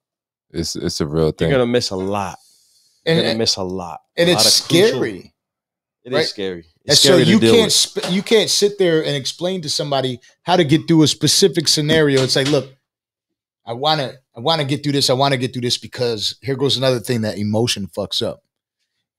[0.50, 1.50] It's it's a real thing.
[1.50, 2.38] you're gonna miss a lot.
[3.04, 4.00] You're And, gonna miss a lot.
[4.16, 5.34] and A it's lot of crucial- scary.
[6.04, 6.26] It is right?
[6.26, 6.60] scary.
[6.86, 7.72] And It's so scary to you deal can't with.
[7.76, 11.68] sp- you can't sit there and explain to somebody how to get through a specific
[11.68, 12.22] scenario.
[12.22, 12.72] It's like, look,
[13.66, 15.10] I want to I want to get through this.
[15.10, 18.42] I want to get through this because here goes another thing that emotion fucks up.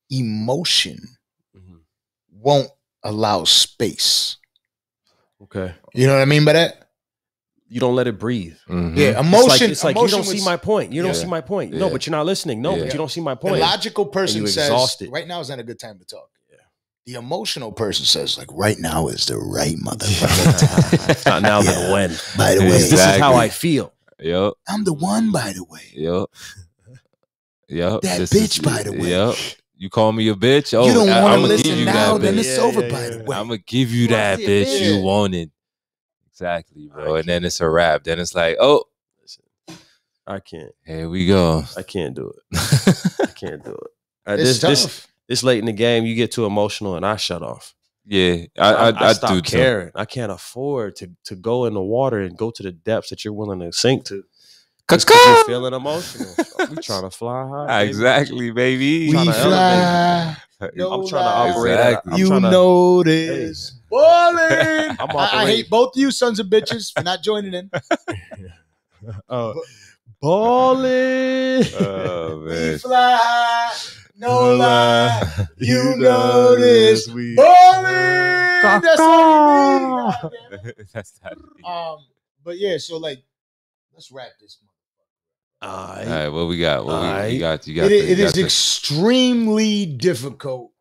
[0.09, 0.97] Emotion
[1.55, 1.81] Mhm.
[2.31, 2.69] won't
[3.03, 4.37] allow space.
[5.43, 5.73] Okay.
[5.93, 6.89] You know what I mean by that?
[7.67, 8.55] You don't let it breathe.
[8.67, 8.97] Mhm.
[8.97, 9.71] Yeah, It's like, emotion.
[9.71, 10.91] it's like you don't see my point.
[10.91, 11.19] You don't Yeah.
[11.21, 11.71] see my point.
[11.73, 11.91] No, Yeah.
[11.91, 12.61] but you're not listening.
[12.61, 12.83] No, Yeah.
[12.85, 13.59] but you don't see my The point.
[13.61, 15.11] logical person says exhausted.
[15.11, 16.29] right now is not a good time to talk.
[17.05, 21.09] The emotional person says like right now is the right motherfucker.
[21.09, 22.09] If not now, then when?
[22.37, 23.93] by the way, This is how I feel.
[24.19, 24.53] Yep.
[24.67, 25.31] I'm the one.
[25.31, 26.25] By the way, Yep.
[27.69, 28.01] Yep.
[28.01, 29.09] That This bitch, by the way.
[29.09, 29.35] Yep.
[29.79, 30.77] You call me a bitch.
[30.77, 32.17] Oh, you don't I, want am to gonna give listen you now.
[32.17, 32.39] that Then bitch.
[32.39, 32.81] it's Yeah, over.
[32.81, 34.81] yeah, by the way, I'm gonna give you that wanna see a bitch bitch.
[34.81, 35.51] you wanted.
[36.31, 37.15] Exactly, bro.
[37.15, 38.03] And then it's a wrap.
[38.03, 38.83] Then it's like, oh,
[40.27, 40.73] I can't.
[40.85, 41.63] here we go.
[41.77, 43.17] I can't do it.
[43.23, 43.91] I can't do it.
[44.27, 44.69] Uh, it's this, tough.
[44.71, 47.73] this this late in the game, you get too emotional, and I shut off.
[48.05, 49.57] yeah, I I, I, stop do too.
[49.57, 49.91] caring.
[49.95, 53.23] I can't afford to to go in the water and go to the depths that
[53.25, 54.23] you're willing to sink to.
[54.89, 56.33] Just 'cause you're feeling emotional.
[56.69, 57.67] we trying to fly high.
[57.67, 57.89] baby.
[57.89, 59.07] Exactly, baby.
[59.07, 60.35] we trying to fly.
[60.61, 61.73] I'm no trying to operate.
[61.73, 62.19] Exactly.
[62.19, 63.71] You to- know this.
[63.89, 64.97] Ballin'.
[64.99, 67.71] I'm I, I hate both of you sons of bitches for not joining in.
[69.29, 69.53] Uh,
[70.19, 71.63] balling.
[71.79, 72.79] Oh We man.
[72.79, 73.71] fly.
[74.17, 75.45] No lie.
[75.57, 77.07] You You know this.
[77.07, 78.81] we- Ballin'.
[78.81, 80.75] That's all you need.
[80.93, 81.99] That's not Um,
[82.43, 83.23] but yeah, so like,
[83.93, 84.57] let's wrap this.
[85.61, 86.05] Aight.
[86.05, 86.85] All right, what we got?
[86.85, 87.33] What we, Alright.
[87.33, 87.67] you got?
[87.67, 87.85] You got?
[87.85, 90.71] It, the- i- it is extremely difficult.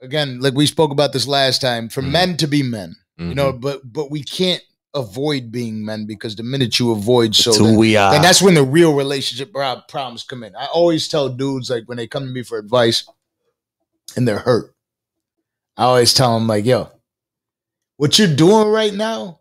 [0.00, 2.10] Again, like we spoke about this last time, for Mhm.
[2.10, 2.94] men to be men.
[3.18, 3.60] You know, Mhm.
[3.60, 4.62] but but we can't
[4.94, 8.14] avoid being men because the minute you avoid, so then, we are.
[8.14, 10.54] and that's when the real relationship problems come in.
[10.54, 13.04] I always tell dudes like when they come to me for advice
[14.16, 14.72] and they're hurt,
[15.76, 16.90] I always tell them like, "Yo,
[17.96, 19.40] what you're doing right now,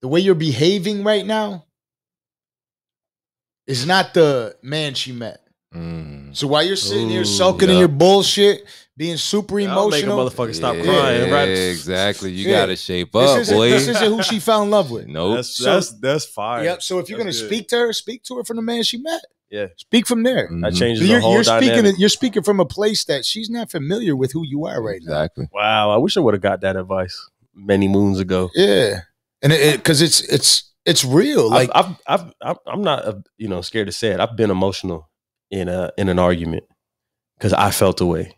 [0.00, 1.64] the way you're behaving right now,
[3.68, 5.40] is not the man she met."
[5.74, 6.34] Mm.
[6.36, 8.64] So while you're sitting here Ooh, sulking in your bullshit,
[8.96, 11.30] being super I'll make a emotional, motherfucker stop Yeah, crying.
[11.30, 11.48] Right?
[11.48, 12.32] exactly.
[12.32, 12.60] You Yeah.
[12.62, 13.70] gotta shape this up, isn't, boy.
[13.70, 15.06] this isn't who she fell in love with.
[15.06, 15.36] nope.
[15.36, 16.64] That's So- that's that's fire.
[16.64, 16.82] Yep.
[16.82, 17.54] So if you're That's gonna good.
[17.56, 19.20] speak to her, speak to her from the man she met.
[19.50, 19.66] Yeah.
[19.76, 20.48] Speak from there.
[20.50, 20.62] Mhm.
[20.62, 21.78] That changes So the you're, whole you're dynamic.
[21.84, 22.00] speaking.
[22.00, 25.12] You're speaking from a place that she's not familiar with who you are right now.
[25.12, 25.48] Exactly.
[25.52, 27.14] Wow, I wish I would have got that advice
[27.54, 28.50] many moons ago.
[28.54, 29.02] Yeah,
[29.42, 31.48] and it because it's it's it's real.
[31.50, 34.20] Like I've, I've, I've, I've, I'm not, uh, you know, scared to say it.
[34.20, 35.08] I've been emotional
[35.50, 36.64] in a in an argument
[37.38, 38.36] because I felt away,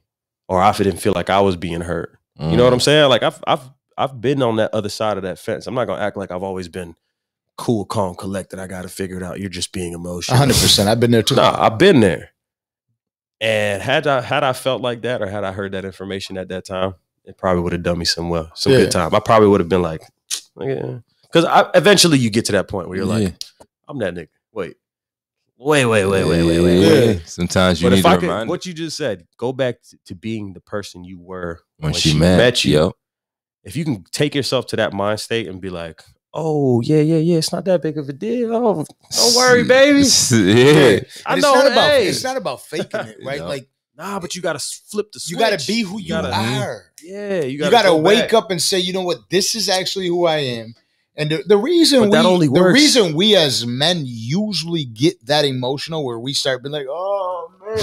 [0.49, 2.19] or I didn't feel like I was being hurt.
[2.39, 3.09] You know what I'm saying?
[3.11, 5.67] Like I've, I've, I've been on that other side of that fence.
[5.67, 6.97] I'm not gonna act like I've always been
[7.59, 8.59] cool, calm, collected.
[8.59, 9.39] I got to figure it out.
[9.41, 10.39] You're just being emotional.
[10.39, 10.89] hundred percent.
[10.89, 11.35] I've been there too.
[11.37, 12.31] Nah, I've been there.
[13.43, 16.49] And had I had I felt like that, or had I heard that information at
[16.49, 18.79] that time, it probably would have done me some well, some Yeah.
[18.79, 19.15] good time.
[19.15, 20.03] I probably would have been like,
[21.33, 23.35] because eventually you get to that point where you're like,
[23.89, 24.29] I'm that nigga.
[24.53, 24.77] Wait,
[25.59, 27.15] wait, wait, wait, wait, wait, wait.
[27.15, 27.21] Yeah.
[27.25, 29.83] Sometimes you But need if to I could, remind what you just said, go back
[29.91, 32.73] to, to being the person you were when, she, met, you.
[32.85, 32.93] Yep.
[33.65, 36.03] If you can take yourself to that mind state and be like,
[36.33, 38.55] oh yeah, yeah, yeah, it's not that big of a deal.
[38.55, 38.87] Oh,
[39.17, 39.99] don't worry, baby.
[39.99, 41.01] yeah.
[41.27, 41.53] I know.
[41.55, 41.91] It's not about.
[41.91, 42.09] hey.
[42.09, 43.39] It's not about faking it, right?
[43.41, 43.47] No.
[43.49, 45.33] Like Nah, but you gotta flip the switch.
[45.33, 46.63] you got to be who you, gotta- mm-hmm.
[46.63, 46.85] are.
[47.03, 48.33] Yeah, you You gotta, got to go wake back.
[48.35, 50.75] up and say, you know what, this is actually who I am.
[51.21, 55.27] And the, the reason But we that only the reason we as men usually get
[55.27, 57.79] that emotional where we start being like, oh man,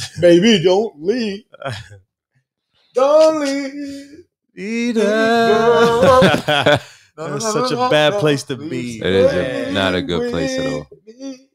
[0.20, 1.44] baby, don't leave.
[2.92, 4.24] Don't leave.
[7.16, 8.98] That's such a bad place to be.
[8.98, 10.88] It is a- not a good place at all.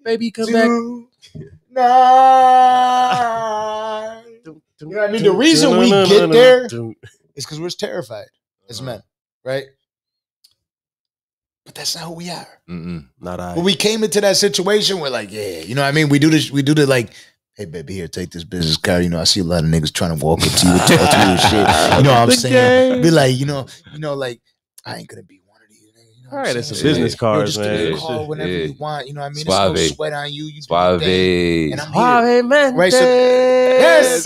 [0.06, 0.70] Baby, come back.
[1.74, 1.86] Tonight.
[4.80, 5.24] You know I mean?
[5.24, 6.66] The reason we get there
[7.36, 8.28] is because we're terrified
[8.70, 9.02] as men,
[9.44, 9.66] right?
[11.76, 12.48] That's not who we are.
[12.70, 13.08] Mm-mm.
[13.20, 13.54] Not I.
[13.56, 16.10] When we came into that situation, we're like, yeah, you know what I mean?
[16.10, 17.12] We do this, we do the like,
[17.58, 19.04] Hey baby, here, take this business card.
[19.06, 20.82] You know, I see a lot of niggas trying to walk up to you and
[20.82, 21.98] talk to you and shit.
[21.98, 23.02] You know what I'm saying?
[23.02, 24.42] Be like, you know, you know, like
[24.86, 25.80] I ain't gonna be one of these.
[25.98, 27.84] niggas, You know All what right, I'm it's a business Yo, card, just give me
[27.90, 27.94] man.
[27.94, 28.66] a call whenever Yeah.
[28.66, 29.08] you want.
[29.08, 29.46] You know what I mean?
[29.46, 29.76] Suave.
[29.78, 30.46] It's no sweat on you.
[30.46, 31.00] You do your Suave.
[31.02, 32.02] thing, and I'm here.
[32.02, 32.76] Suavemente.
[32.78, 33.00] Right, so-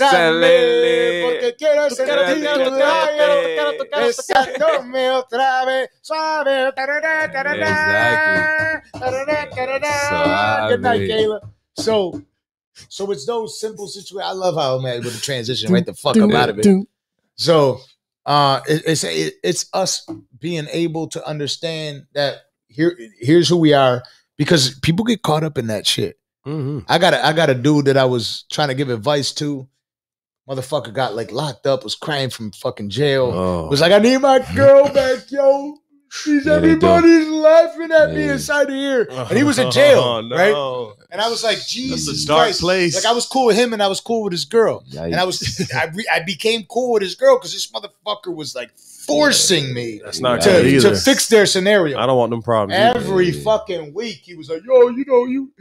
[0.00, 7.30] Bésame, porque quiero sentir tu labio, tocar, tocar, besándome otra vez, suave, tarará.
[10.70, 11.40] Good night, Kayla.
[11.76, 12.22] So,
[12.88, 14.26] so it's those simple situations.
[14.26, 16.86] I love how I'm able to transition right the fuck up out of it.
[17.36, 17.80] So,
[18.30, 20.06] uh, it- it's it, it's us
[20.38, 22.36] being able to understand that
[22.68, 24.02] here here's who we are
[24.38, 26.16] because people get caught up in that shit.
[26.46, 26.84] Mhm.
[26.88, 29.68] I got a, I got a dude that I was trying to give advice to.
[30.48, 33.30] Motherfucker got like locked up, was crying from fucking jail.
[33.34, 33.68] Oh.
[33.68, 35.76] Was like, I need my girl back, yo.
[36.12, 39.06] She's Yeah, everybody's laughing at me inside of here.
[39.10, 40.36] And he was in oh, jail, Oh, no.
[40.36, 41.06] right?
[41.12, 42.60] And I was like, Jesus dark Christ.
[42.60, 42.94] place.
[42.96, 44.82] Like I was cool with him and I was cool with his girl.
[44.90, 45.04] Yikes.
[45.04, 48.54] And I was I, re- I became cool with his girl because this motherfucker was
[48.56, 48.70] like
[49.06, 50.52] forcing me That's not Yeah.
[50.52, 50.90] good to, either.
[50.94, 51.96] to fix their scenario.
[51.98, 52.78] I don't want them problems.
[52.78, 52.98] either.
[52.98, 55.52] Every fucking week he was like, yo, you know, you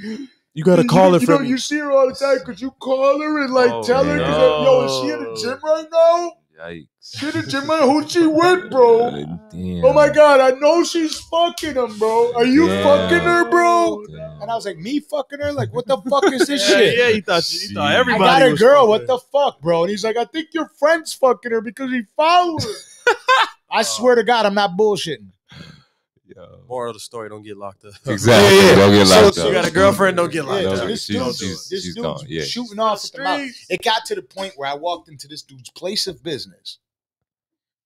[0.54, 1.46] You gotta you, call you, her you know, from.
[1.46, 2.40] you see her all the time.
[2.46, 5.24] Could you call her and like Oh, tell her, 'cause, uh, yo, is she in
[5.24, 6.34] the gym right now?
[6.60, 6.88] Yikes.
[7.02, 9.10] She in the gym right she with, bro?
[9.12, 9.86] Damn.
[9.86, 12.34] Oh my god, I know she's fucking him, bro.
[12.36, 12.84] Are you Damn.
[12.84, 14.06] fucking her, bro?
[14.08, 14.42] Damn.
[14.42, 15.54] And I was like, me fucking her?
[15.54, 16.98] Like, what the fuck is this yeah, shit?
[16.98, 18.24] yeah, he thought, he thought I I everybody.
[18.24, 18.88] got a girl.
[18.88, 19.84] What the fuck, bro?
[19.84, 23.14] And he's like, I think your friend's fucking her because he followed her.
[23.72, 25.30] I swear to God, I'm not bullshitting.
[26.70, 26.74] Yo.
[26.76, 27.94] Moral of the story: Don't get locked up.
[28.06, 28.58] Exactly.
[28.58, 28.76] Yeah, yeah.
[28.76, 29.48] Don't get So- locked so up.
[29.48, 30.18] You got a girlfriend?
[30.18, 30.88] Don't get locked Yeah, up.
[30.88, 32.44] this she's- dude, she's- this she's dude's yeah.
[32.44, 33.40] shooting off at the mouth.
[33.40, 33.66] Streets.
[33.70, 36.78] It got to the point where I walked into this dude's place of business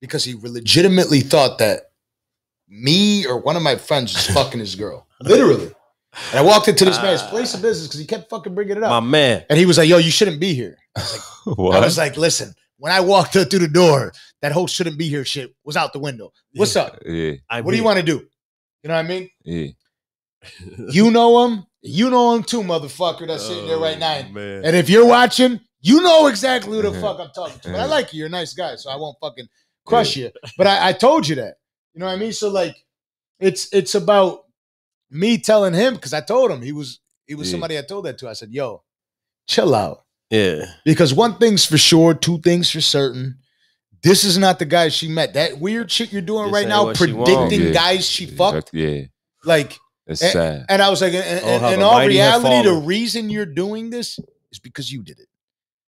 [0.01, 1.91] because he legitimately thought that
[2.67, 5.07] me or one of my friends was fucking his girl.
[5.21, 5.71] Literally.
[6.31, 7.29] And I walked into this man's ah.
[7.29, 8.89] place of business because he kept fucking bringing it up.
[8.89, 9.45] My man.
[9.49, 10.77] And he was like, yo, you shouldn't be here.
[11.45, 11.75] What?
[11.75, 15.07] I was like, listen, when I walked up through the door, that whole shouldn't be
[15.07, 16.31] here shit was out the window.
[16.53, 16.99] What's up?
[17.05, 18.27] yeah, I What do you want to do?
[18.83, 19.29] You know what I mean?
[19.43, 19.67] yeah.
[20.89, 21.65] You know him.
[21.81, 24.21] You know him too, motherfucker, that's sitting there right now.
[24.25, 24.65] Oh, man.
[24.65, 27.01] And if you're watching, you know exactly who the Mhm.
[27.01, 27.71] fuck I'm talking to.
[27.71, 27.89] But I Mhm.
[27.89, 28.19] like you.
[28.19, 29.47] You're a nice guy, so I won't fucking
[29.85, 30.31] crush you.
[30.57, 31.55] But I, I told you that.
[31.93, 32.31] You know what I mean?
[32.33, 32.75] So like,
[33.39, 34.45] it's it's about
[35.09, 37.51] me telling him because I told him he was he was Yeah.
[37.53, 38.29] somebody I told that to.
[38.29, 38.83] I said, "Yo,
[39.47, 40.65] chill out." Yeah.
[40.85, 43.39] Because one thing's for sure, two things for certain.
[44.03, 45.33] This is not the guy she met.
[45.33, 47.25] That weird shit you're doing This right now, what she want.
[47.29, 47.73] predicting Yeah.
[47.73, 48.71] guys she fucked.
[48.73, 49.03] Yeah,
[49.45, 50.65] Like, it's Eh, sad.
[50.69, 53.45] and I was like, in, Oh, in- how in the all reality, the reason you're
[53.45, 54.19] doing this
[54.51, 55.27] is because you did it.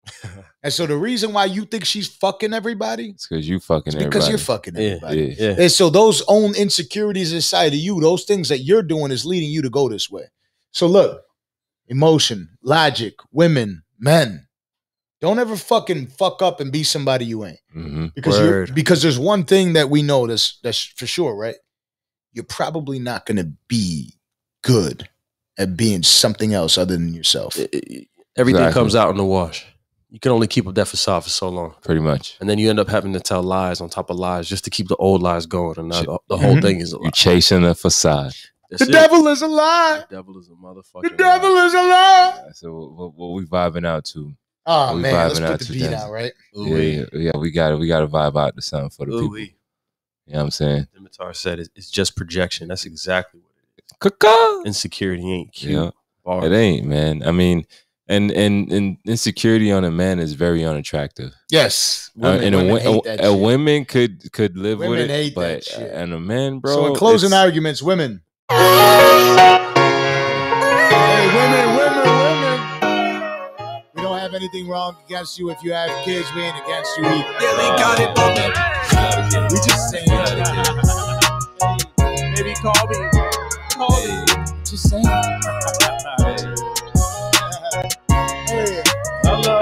[0.63, 3.95] and so the reason why you think she's fucking everybody It's because you fucking is
[3.95, 4.29] because everybody.
[4.31, 4.81] you're fucking Yeah.
[4.81, 5.35] everybody.
[5.37, 5.49] Yeah.
[5.51, 5.55] Yeah.
[5.59, 9.51] And so those own insecurities inside of you, those things that you're doing is leading
[9.51, 10.23] you to go this way.
[10.71, 11.21] So look,
[11.87, 14.47] emotion, logic, women, men.
[15.21, 17.59] Don't ever fucking fuck up and be somebody you ain't.
[17.73, 21.55] hmm Because you're because there's one thing that we know that's that's for sure, right?
[22.33, 24.13] You're probably not gonna be
[24.61, 25.09] good
[25.57, 27.57] at being something else other than yourself.
[27.57, 28.07] It- it-
[28.37, 28.79] everything Exactly.
[28.81, 29.65] comes out in the wash.
[30.09, 31.75] You can only keep up that facade for so long.
[31.83, 32.35] Pretty much.
[32.39, 34.69] And then you end up having to tell lies on top of lies just to
[34.71, 35.77] keep the old lies going.
[35.77, 36.61] And now the, the whole Mhm.
[36.63, 37.05] thing is a lie.
[37.05, 38.33] You chasing a facade.
[38.71, 38.93] That's the it.
[38.93, 40.05] devil is a lie.
[40.09, 41.03] The devil is a motherfucker.
[41.11, 42.41] The devil is a lie.
[42.53, 44.33] So what, what we vibing out to?
[44.71, 45.93] Oh We man, let's vibing put out the beat that.
[45.93, 46.31] out, right?
[46.53, 49.13] Yeah, yeah, yeah, we got to we got to vibe out to something for the
[49.13, 49.25] people.
[49.29, 49.55] Ooh-wee.
[50.27, 50.87] You know what I'm saying?
[50.95, 52.67] Dimitar said it's just projection.
[52.67, 53.97] That's exactly what it is.
[54.11, 54.65] Caca.
[54.65, 55.71] Insecurity ain't cute.
[55.73, 55.89] Yeah,
[56.23, 56.45] Bars.
[56.45, 57.23] it ain't, man.
[57.25, 57.65] I mean,
[58.07, 61.33] and and and insecurity on a man is very unattractive.
[61.49, 62.11] Yes.
[62.21, 63.39] Uh, and a, women wo- hate a, that a shit.
[63.39, 66.75] women could could live Women with it, hate but and a man, bro.
[66.75, 68.21] so in closing arguments, women.
[70.89, 71.88] Hey, women, women, women.
[74.39, 76.33] We don't have anything wrong against you if you have kids.
[76.33, 77.33] We ain't against you either.
[77.41, 78.53] Yeah, we got it bumping.
[79.51, 80.07] We just saying.
[82.35, 82.95] Maybe call me.
[83.71, 84.25] Call me.
[84.63, 85.05] Just saying.
[88.49, 88.81] Hey,
[89.23, 89.59] Hello.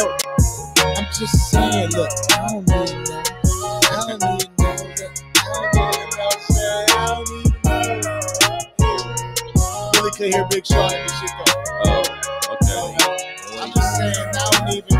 [0.96, 1.90] I'm just saying.
[1.92, 3.24] Look, I don't need know.
[3.84, 4.66] I don't need know.
[4.66, 6.30] I don't need to know.
[6.40, 7.70] Say, I don't need to
[8.06, 8.22] know.
[9.96, 11.32] Really could hear Big Sean and this shit
[11.84, 12.17] though.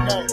[0.10, 0.28] Know.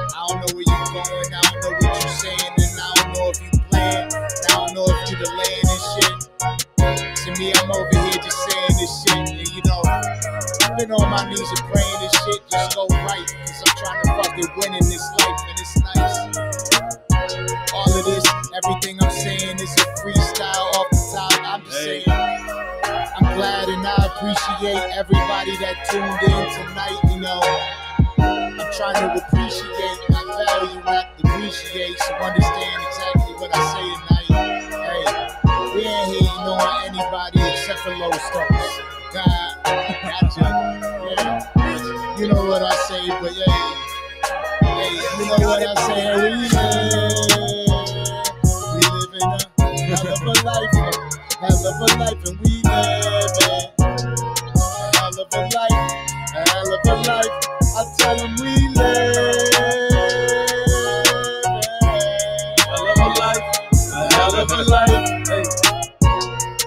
[0.00, 1.34] I don't know where you going.
[1.34, 4.08] I don't know what you saying, and I don't know if you playing.
[4.12, 6.16] And I don't know if you delaying this shit.
[7.26, 11.10] To me, I'm over here just saying this shit, and you know, I've been on
[11.10, 14.74] my knees and praying this shit just go right, cause I'm trying to fucking win
[14.74, 16.18] in this life, and it's nice.
[17.74, 18.24] All of this,
[18.64, 21.40] everything I'm saying is a freestyle off the top.
[21.44, 22.04] I'm just Hey.
[22.04, 22.18] saying.
[23.16, 26.98] I'm glad and I appreciate everybody that tuned in tonight.
[27.14, 27.40] You know,
[28.18, 31.98] trying to appreciate my value, not depreciate.
[31.98, 34.28] So understand exactly what I say tonight.
[34.70, 35.04] Hey,
[35.74, 38.82] we ain't hating on anybody except for Los Toast.
[39.12, 39.50] God,
[40.04, 40.46] gotcha.
[41.16, 43.58] Yeah, you know what I say, but yeah,
[44.62, 46.02] hey, you know what I say.
[46.16, 47.16] We live,
[48.74, 49.36] we live in a
[49.96, 50.74] hell of a life,
[51.40, 53.88] hell of a life, and we live in a
[54.96, 55.81] hell of a life,
[58.02, 59.54] Them we live.
[64.12, 65.26] Hell of a life.
[65.28, 65.44] Hey.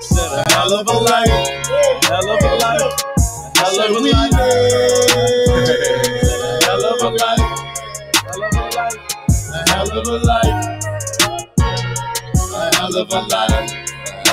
[0.01, 1.29] Said a hell of a life.
[2.05, 2.93] Hell of a life.
[3.57, 4.33] Hell of a life.
[6.65, 7.41] Hell of a life.
[8.35, 8.99] Hell of a life.
[9.53, 10.81] A hell of a life.
[12.53, 13.71] A hell of a life.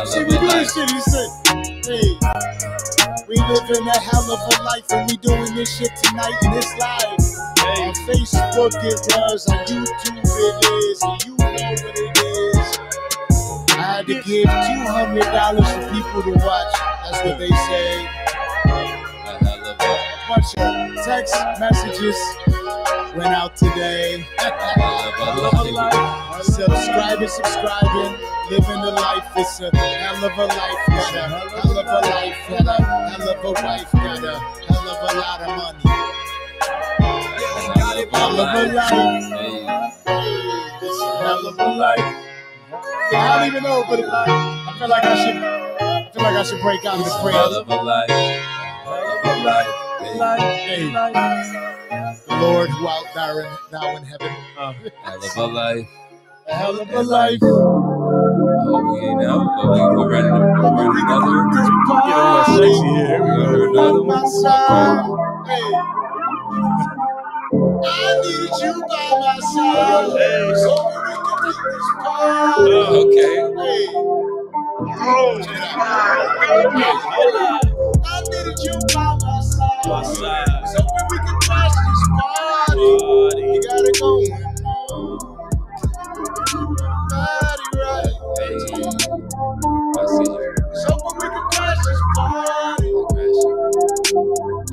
[0.07, 1.42] See, do this shit, he said.
[3.43, 6.79] Hey, in a hell of a life and we doing this shit tonight and it's
[6.79, 7.19] live.
[7.67, 12.79] On Facebook it was, on YouTube it is, and you know what it is.
[13.73, 16.73] I had to give $200 for people to watch.
[17.03, 18.09] That's what they say.
[20.33, 22.17] Bunch of text messages
[23.15, 24.25] went out today.
[26.41, 28.17] Subscribing, subscribing,
[28.49, 29.29] living the life.
[29.37, 30.87] It's a hell of a life.
[30.89, 32.49] Got a hell of a life.
[32.49, 33.93] Got a hell of a wife.
[33.93, 35.85] Got a hell of a lot of money.
[38.11, 39.29] Hell of a life.
[40.81, 42.09] It's a hell of a life.
[43.13, 45.37] I don't even know, but I feel like I should.
[45.37, 47.35] I feel like I should break out in the prayer.
[47.35, 48.09] Hell of a life.
[48.09, 49.82] Hell of a life.
[50.19, 50.93] Hey.
[52.29, 54.29] The Lord who art thou in, thou in heaven.
[55.05, 55.89] Hell of a life.
[56.49, 57.39] A hell of a life.
[57.43, 59.47] Oh, we ain't out.
[59.59, 61.51] Oh, we, we ready to we ready another.
[62.07, 63.07] Get a little sexy here.
[63.09, 63.81] Here we go.
[63.81, 65.47] Another one.
[65.47, 65.73] Hey.
[67.87, 70.11] I need you by my side.
[70.19, 70.55] Hey.
[70.57, 72.73] So we can make this party.
[73.01, 73.37] Okay.
[73.57, 73.87] Hey.
[74.89, 75.61] I needed you
[77.65, 77.72] by
[79.89, 80.05] my.
[80.05, 80.81] So
[81.11, 82.99] we can crash this party.
[83.01, 83.43] Party.
[83.43, 84.25] You gotta go
[87.11, 88.07] Body right.
[88.39, 88.57] Hey.
[89.99, 90.55] I see you.
[91.17, 92.93] We can crash this party.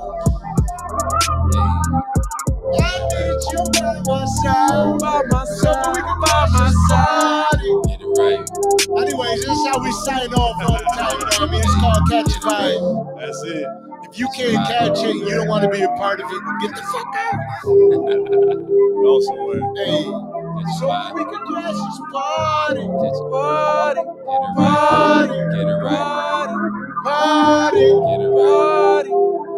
[1.53, 1.69] Hey.
[2.79, 4.99] I needed you by my side.
[5.01, 5.85] By my side.
[5.85, 7.61] So we can by my side.
[7.87, 8.45] Get it right.
[9.03, 11.19] Anyways, this is how we sign off all the time.
[11.19, 11.61] You know what I mean?
[11.61, 13.19] It's called Catch a Vibe.
[13.19, 13.67] That's it.
[14.11, 16.43] If you can't catch it, you don't want to be a part of it.
[16.61, 17.39] Get the fuck out.
[19.03, 19.61] Go somewhere.
[19.77, 20.03] Hey,
[20.55, 22.81] Catch so a we can crash this party.
[22.81, 22.85] A
[23.31, 24.01] Party.
[24.01, 25.27] Get it right.
[25.51, 26.47] Get it right.
[27.05, 27.79] Party.
[27.79, 29.09] Get it right.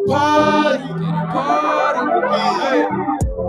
[0.07, 0.83] Party.
[0.83, 2.87] Get it right.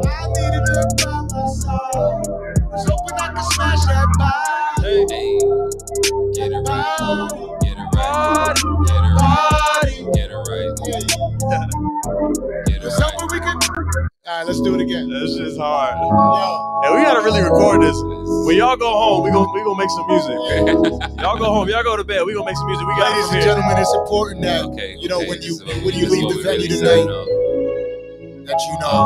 [0.02, 2.28] Hey, I needed her by my side.
[2.73, 5.07] Was hoping I could smash that body.
[5.10, 5.39] Hey.
[6.34, 7.31] Get it right.
[7.62, 8.55] Get it right.
[8.86, 10.15] Get it right.
[10.15, 10.73] Get it right.
[10.86, 11.00] Hey,
[12.66, 13.33] Get it so right.
[13.33, 13.58] we can.
[14.26, 15.08] All right, let's do it again.
[15.08, 15.94] That shit's hard.
[16.02, 16.10] Yo,
[16.82, 17.94] And we gotta really record this.
[18.46, 20.34] When y'all go home, we gonna we gonna make some music.
[21.22, 21.68] y'all go home.
[21.68, 22.26] Y'all go to bed.
[22.26, 22.86] We gonna make some music.
[22.90, 24.96] We got ladies and gentlemen, it's important that Okay.
[24.98, 27.06] you know okay, when you this is- when you leave the venue really tonight sign
[27.06, 27.26] off.
[28.50, 28.98] that you know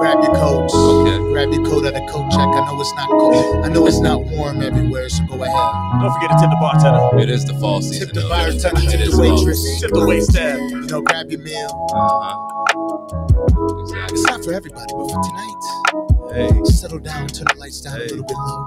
[0.00, 0.72] grab your coats.
[0.72, 1.18] Okay.
[1.28, 2.48] Grab your coat at a coat check.
[2.48, 3.64] I know it's not cold.
[3.64, 6.00] I know it's not warm everywhere, so go ahead.
[6.00, 7.20] Don't forget to tip the bartender.
[7.20, 8.06] It is the fall season.
[8.08, 9.60] Tip the bartender, tip the waitress.
[9.80, 10.56] Tip the wait staff.
[10.56, 11.68] You know, grab your meal.
[11.92, 13.37] Uh-huh.
[13.56, 14.18] Exactly.
[14.18, 15.62] It's not for everybody, but for tonight,
[16.34, 18.66] Hey, settle down, turn the lights down a little bit low.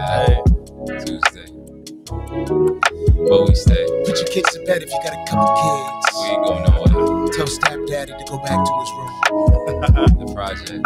[0.00, 0.42] hey.
[1.06, 1.46] Tuesday.
[3.28, 3.86] But we stay.
[4.06, 6.06] Put your kids to bed if you got a couple kids.
[6.20, 7.28] We ain't going nowhere.
[7.32, 9.14] Tell stepdaddy to go back to his room.
[10.20, 10.84] The project.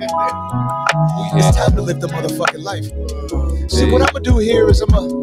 [1.34, 2.86] It's time to live the motherfucking life.
[3.70, 3.92] So Hey.
[3.92, 5.14] what I'm gonna do here is I'm gonna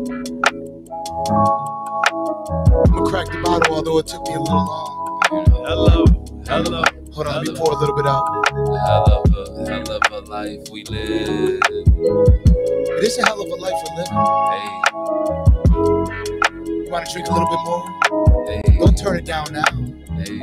[2.76, 5.26] I'm gonna crack the bottle, although it took me a little long.
[5.66, 6.06] Hello,
[6.48, 6.84] hello.
[7.16, 8.26] Hold on, let me pour a little bit out.
[8.86, 11.62] Hell of a, hell of a life we live.
[11.70, 14.18] It is a hell of a life we're living.
[14.52, 14.70] Hey,
[16.84, 17.84] You wanna drink a little bit more?
[18.48, 19.64] hey, Don't turn it down now.
[20.18, 20.40] hey.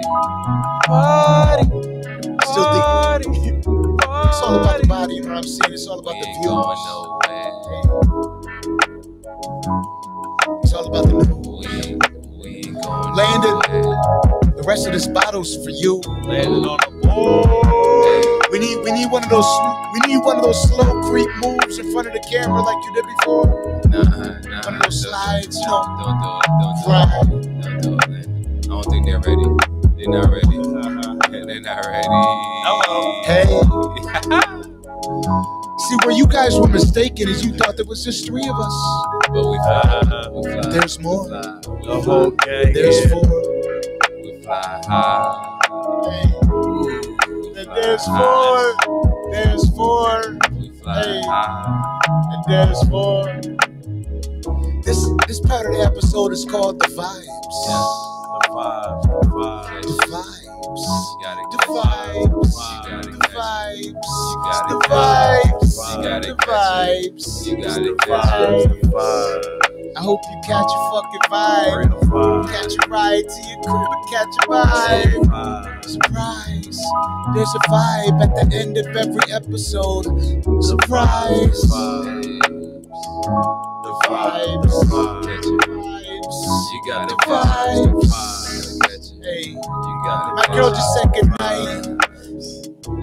[2.44, 5.73] Still think it's all about the body, you know what I'm saying?
[5.75, 6.52] It's all about We the ain't views.
[6.52, 7.52] going nowhere.
[10.62, 11.28] It's all about the news.
[11.39, 14.42] We, we ain't going Landon.
[14.63, 14.65] Nowhere.
[14.65, 16.01] The rest of this bottle's for you.
[16.25, 18.51] Landing on the board.
[18.53, 19.47] We need we need one of those
[19.95, 22.95] we need one of those slow creep moves in front of the camera like you
[22.95, 23.47] did before.
[23.89, 24.63] Nah, nah.
[24.65, 25.85] One of those slides, you know.
[25.99, 26.47] Don't do it.
[26.61, 27.23] Don't do Right.
[27.23, 27.31] it.
[27.63, 28.61] Don't do it, Landon.
[28.65, 29.49] I don't think they're ready.
[29.97, 30.59] They're not ready.
[30.59, 31.17] Uh-huh.
[31.31, 32.09] They're not ready.
[32.65, 33.23] Hello.
[33.25, 33.49] Hey.
[35.89, 38.75] See where you guys were mistaken is you thought there was just three of us.
[39.29, 40.29] But we fly.
[40.33, 40.71] We fly.
[40.71, 41.27] There's more.
[41.29, 41.61] fly.
[41.63, 42.73] The whole gang.
[42.73, 43.09] There's here.
[43.09, 43.52] four.
[44.53, 44.59] We.
[46.11, 46.29] Hey.
[47.57, 48.75] And there's four.
[49.31, 50.37] There's four.
[50.85, 51.23] Hey.
[51.25, 53.25] And there's four.
[54.85, 57.25] This this part of the episode is called the vibes.
[58.43, 59.87] The vibes, the vibes.
[59.89, 60.37] The vibes.
[61.51, 62.53] The vibes.
[63.09, 64.05] The vibes.
[64.69, 65.73] The vibes.
[66.23, 67.25] The vibes.
[67.47, 69.62] The vibes, the vibes.
[69.97, 72.49] I hope you catch a fucking vibe.
[72.51, 75.85] Catch a ride to your crib and catch a vibe.
[75.85, 76.79] Surprise.
[77.35, 80.05] There's a vibe at the end of every episode.
[80.62, 81.61] Surprise.
[81.61, 81.69] The
[84.07, 84.09] Vibes.
[84.09, 84.73] vibes.
[84.73, 85.27] The vibes.
[85.27, 85.61] Catch it.
[85.69, 86.39] Vibes.
[86.73, 87.47] You gotta The catch
[87.77, 87.91] it.
[87.93, 88.03] vibes.
[88.03, 89.25] You gotta catch it.
[89.25, 91.87] Hey, You gotta my girl just said goodnight.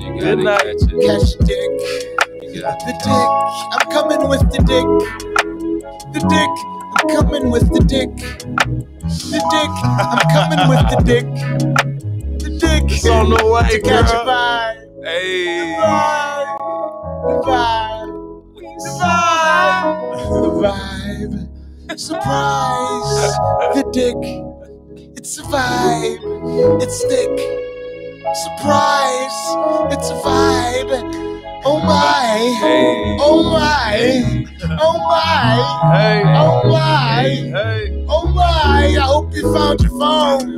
[0.02, 0.60] You Good gotta night.
[0.60, 1.00] catch it.
[1.06, 1.72] Catch dick.
[2.50, 3.30] The dick.
[3.74, 4.88] I'm coming with the dick.
[6.14, 6.79] The dick.
[6.98, 8.16] I'm coming with the dick.
[8.18, 9.72] The dick.
[9.84, 11.26] I'm coming with the dick.
[12.40, 12.84] The dick.
[12.92, 14.26] It's on the way, to catch a girl.
[14.26, 14.82] vibe.
[15.04, 16.58] The vibe.
[17.28, 18.44] The vibe.
[18.84, 20.42] The vibe.
[20.44, 22.00] The vibe.
[22.00, 23.38] Surprise.
[23.76, 24.18] The dick.
[25.18, 26.82] It's a vibe.
[26.84, 27.40] It's thick.
[28.36, 29.40] Surprise.
[29.94, 31.29] It's a vibe.
[31.66, 32.58] Oh my.
[32.60, 33.18] Hey.
[33.20, 34.46] Oh my.
[34.82, 35.94] Oh my.
[35.98, 36.24] Hey.
[36.26, 37.24] Oh my.
[37.24, 38.06] Hey.
[38.10, 38.44] Oh my.
[38.44, 40.56] I hope you found your phone.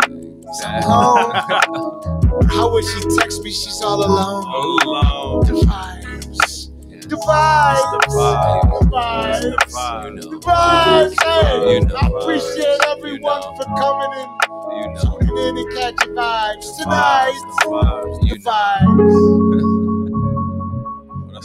[0.83, 1.31] home.
[2.49, 3.51] How would she text me?
[3.51, 4.43] She's all alone.
[4.45, 5.45] Alone.
[5.47, 6.69] The vibes.
[7.09, 7.91] The vibes.
[7.91, 8.61] The vibes.
[8.79, 9.41] The vibes.
[9.41, 10.15] The vibes.
[10.15, 10.39] You The know.
[10.39, 11.15] vibes.
[11.23, 14.29] Hey, I appreciate everyone for coming in,
[14.71, 15.17] You know.
[15.19, 17.41] tuning in and catching vibes tonight.
[17.59, 18.21] The vibes.
[18.21, 18.51] The You know.
[18.51, 19.50] vibes.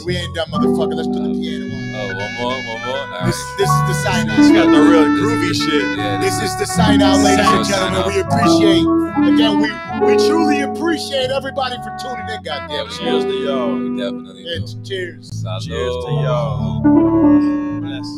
[0.07, 0.95] We ain't done, motherfucker.
[0.95, 1.95] Let's put the piano on.
[1.95, 2.97] Oh, one more, one more.
[3.19, 3.55] All This, right.
[3.59, 5.99] this is the sign It's got the real groovy shit.
[5.99, 8.07] Yeah, This is the sign out, ladies and gentlemen.
[8.07, 8.87] We appreciate,
[9.35, 9.69] again, we,
[10.07, 12.87] we truly appreciate everybody for tuning in, goddamn.
[12.87, 13.75] we Cheers to y'all.
[13.77, 14.83] We definitely do.
[14.85, 15.31] Cheers.
[15.45, 15.61] Salud.
[15.67, 16.81] Cheers to y'all.
[17.81, 18.09] Bless.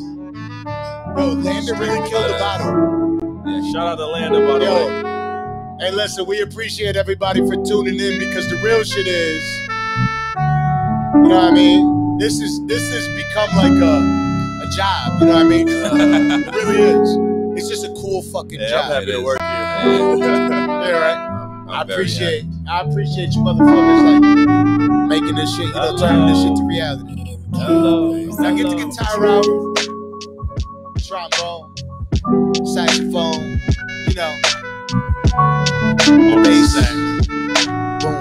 [1.18, 3.44] Yo, Landon really killed the bottle.
[3.48, 4.66] Yeah, shout out to Landon, by the way.
[4.68, 9.44] Yo, hey, listen, we appreciate everybody for tuning in because the real shit is,
[11.24, 12.18] you know what I mean?
[12.20, 14.00] This is this has become like a
[14.64, 15.20] a job.
[15.22, 15.68] You know what I mean?
[15.70, 17.18] it really is.
[17.58, 18.92] It's just a cool fucking Yeah, I'm job.
[18.92, 19.48] happy to work here.
[19.48, 21.18] Yeah, right.
[21.18, 26.28] I'm I very appreciate I appreciate you motherfuckers like making this shit, you know, turning
[26.28, 27.38] this shit to reality.
[27.54, 28.14] Hello.
[28.14, 29.46] Now get the guitar out,
[31.06, 31.74] trombone,
[32.66, 33.60] saxophone,
[34.08, 34.34] you know,
[36.44, 36.74] bass,
[38.04, 38.18] boom.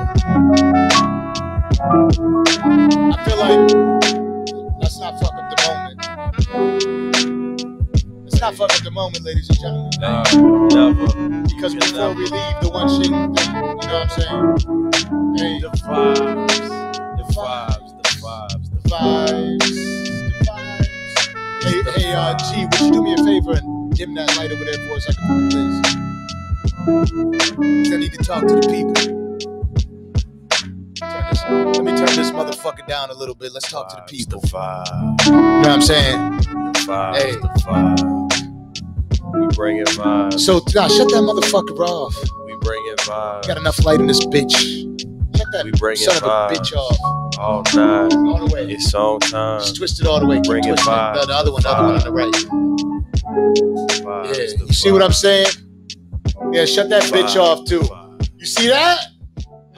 [2.65, 3.87] I feel like
[4.81, 6.01] let's not fuck up the moment.
[8.25, 9.91] Let's not fuck up the moment, ladies and gentlemen.
[10.01, 10.25] Nah,
[10.69, 11.43] never.
[11.49, 13.29] Because before we leave, the one shit, you know
[13.79, 14.57] what I'm saying?
[15.39, 16.49] Hey, The vibes.
[17.19, 18.03] The vibes.
[18.03, 18.71] The vibes.
[18.71, 19.69] The vibes,
[20.39, 21.65] the vibes.
[21.65, 24.65] Hey, hey, uh, G, would you do me a favor and dim that light over
[24.65, 25.97] there for a second, please?
[27.95, 29.28] I need to talk to the people.
[31.49, 33.53] Let me turn this motherfucker down a little bit.
[33.53, 34.41] Let's talk to the people.
[34.41, 35.27] The vibes.
[35.27, 36.31] You know what I'm saying?
[36.37, 37.17] The vibes.
[37.17, 37.33] Hey.
[37.33, 39.41] The vibes.
[39.49, 40.41] We bringing vibes.
[40.41, 42.15] So, nah, shut that motherfucker off.
[42.47, 43.47] We bringing vibes.
[43.47, 44.53] Got enough light in this bitch.
[45.37, 46.51] Shut that We bringing son of a vibes.
[46.51, 47.39] bitch off.
[47.39, 48.13] All night.
[48.15, 48.65] All the way.
[48.71, 49.61] It's on time.
[49.61, 50.37] Just twist it all the way.
[50.37, 50.97] Keep Bring it twisting it.
[50.97, 51.21] vibes.
[51.23, 52.33] The, the other one, the other one on the right.
[54.05, 55.47] Vibes, Yeah, you see what I'm saying?
[56.53, 57.83] Yeah, shut that bitch off too.
[58.37, 58.99] You see that?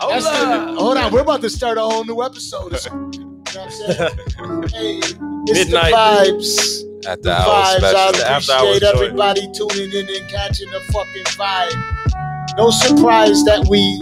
[0.00, 2.74] Hold That's the- hold on, we're about to start a whole new episode.
[3.52, 5.92] You know what I'm Hey, it's the Midnight.
[5.92, 7.06] vibes.
[7.06, 7.76] At The hour vibes.
[7.78, 7.98] special.
[7.98, 12.56] I The after appreciate everybody tuning in and catching the fucking vibe.
[12.56, 14.00] No surprise that we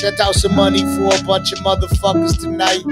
[0.00, 2.84] sent out some money for a bunch of motherfuckers tonight.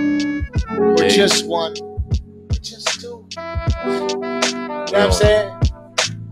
[0.78, 1.08] Or Yeah.
[1.10, 1.74] just one.
[1.82, 3.26] Or just two.
[3.36, 5.52] You know what I'm saying?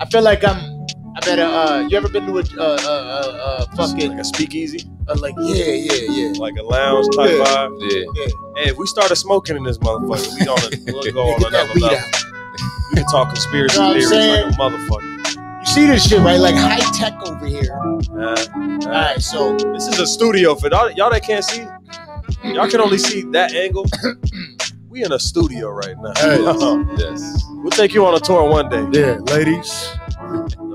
[0.00, 0.74] I feel like I'm.
[1.17, 1.43] I better.
[1.44, 5.17] Uh, you ever been to a uh, uh, uh, uh fucking like a speakeasy, uh,
[5.20, 7.44] like yeah yeah yeah like a lounge type Yeah.
[7.44, 7.81] vibe.
[7.81, 8.26] Yeah.
[8.62, 11.99] Hey, if we started smoking in this motherfucker, we gonna we'll go on another level.
[11.99, 12.25] out.
[12.91, 14.44] We can talk conspiracy You know theories saying?
[14.47, 15.60] like a motherfucker.
[15.60, 16.39] You see this shit right?
[16.39, 17.73] Like high tech over here.
[18.18, 21.65] Uh, All right, so this is a studio for y'all, y'all that can't see.
[22.44, 23.86] Y'all can only see that angle.
[24.89, 26.12] We in a studio right now.
[26.97, 27.43] Yes.
[27.51, 28.86] we'll take you on a tour one day.
[28.97, 29.89] yeah, ladies,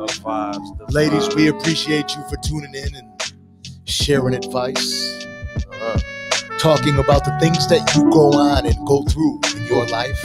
[0.08, 1.36] Vibes, the ladies, vibes.
[1.36, 3.34] we appreciate you for tuning in and
[3.86, 5.26] sharing advice,
[5.82, 6.00] Uh,
[6.60, 10.22] talking about the things that you go on and go through in your life.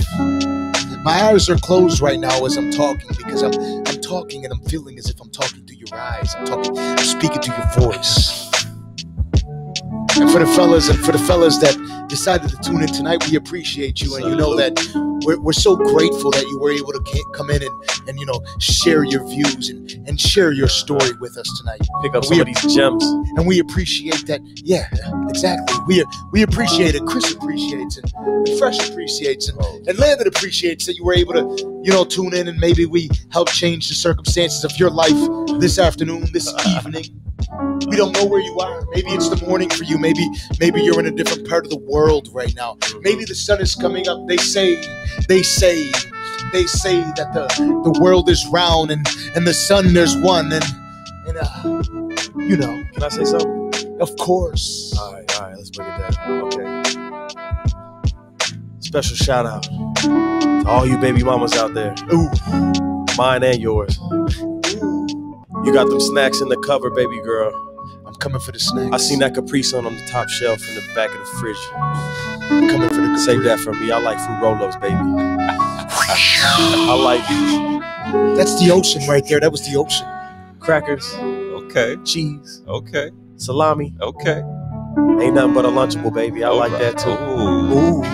[1.05, 3.55] My eyes are closed right now as I'm talking because I'm
[3.89, 6.35] I'm talking and I'm feeling as if I'm talking through your eyes.
[6.37, 8.51] I'm talking, I'm speaking to your voice.
[10.19, 11.77] And for the fellas and for the fellas that
[12.09, 14.15] decided to tune in tonight, we appreciate you.
[14.17, 14.75] And you know that
[15.25, 18.43] we're, we're so grateful that you were able to come in and, and you know
[18.59, 21.81] share your views and, and share your story with us tonight.
[22.03, 23.05] pick up some of these gems.
[23.37, 24.41] And we appreciate that.
[24.57, 24.89] Yeah,
[25.29, 25.77] exactly.
[25.87, 27.05] We we appreciate it.
[27.07, 28.13] Kris appreciates it.
[28.15, 29.55] And Frezh appreciates it.
[29.59, 29.83] Oh.
[29.87, 33.09] And Landon appreciates that you were able to, you know, tune in and maybe we
[33.31, 35.17] help change the circumstances of your life
[35.61, 37.05] this afternoon, this evening.
[37.89, 38.85] We don't know where you are.
[38.93, 39.99] Maybe it's the morning for you.
[39.99, 40.27] Maybe
[40.59, 41.94] maybe you're in a different part of the world
[42.33, 42.77] right now.
[43.01, 44.27] Maybe the sun is coming up.
[44.27, 44.81] They say,
[45.29, 45.91] they say,
[46.53, 47.47] they say that the
[47.85, 50.65] the world is round and and the sun there's one and
[51.27, 51.63] and uh,
[52.39, 53.99] you know, Can I say something?
[54.01, 54.95] of course.
[54.99, 56.43] All right, all right, let's break it down.
[56.53, 56.83] Okay.
[58.81, 62.31] Special shout out to all you baby mamas out there, Ooh,
[63.17, 63.99] mine and yours.
[65.65, 67.51] You got them snacks in the cover, baby girl.
[68.15, 68.91] I'm coming for the snacks.
[68.93, 71.57] I seen that Capri Sun on the top shelf in the back of the fridge.
[71.73, 73.91] I'm coming for the Save that for me.
[73.91, 74.95] I like fruit roll-ups, baby.
[76.87, 79.41] I like That's the ocean right there.
[79.41, 80.07] That was the ocean.
[80.61, 81.97] crackers, Okay.
[82.05, 83.11] cheese, Okay.
[83.37, 83.95] salami.
[84.01, 84.43] Okay.
[85.21, 86.45] Ain't nothing but a Lunchable, baby.
[86.45, 87.11] I like that too.
[87.11, 87.73] Ooh.
[87.75, 88.05] Ooh.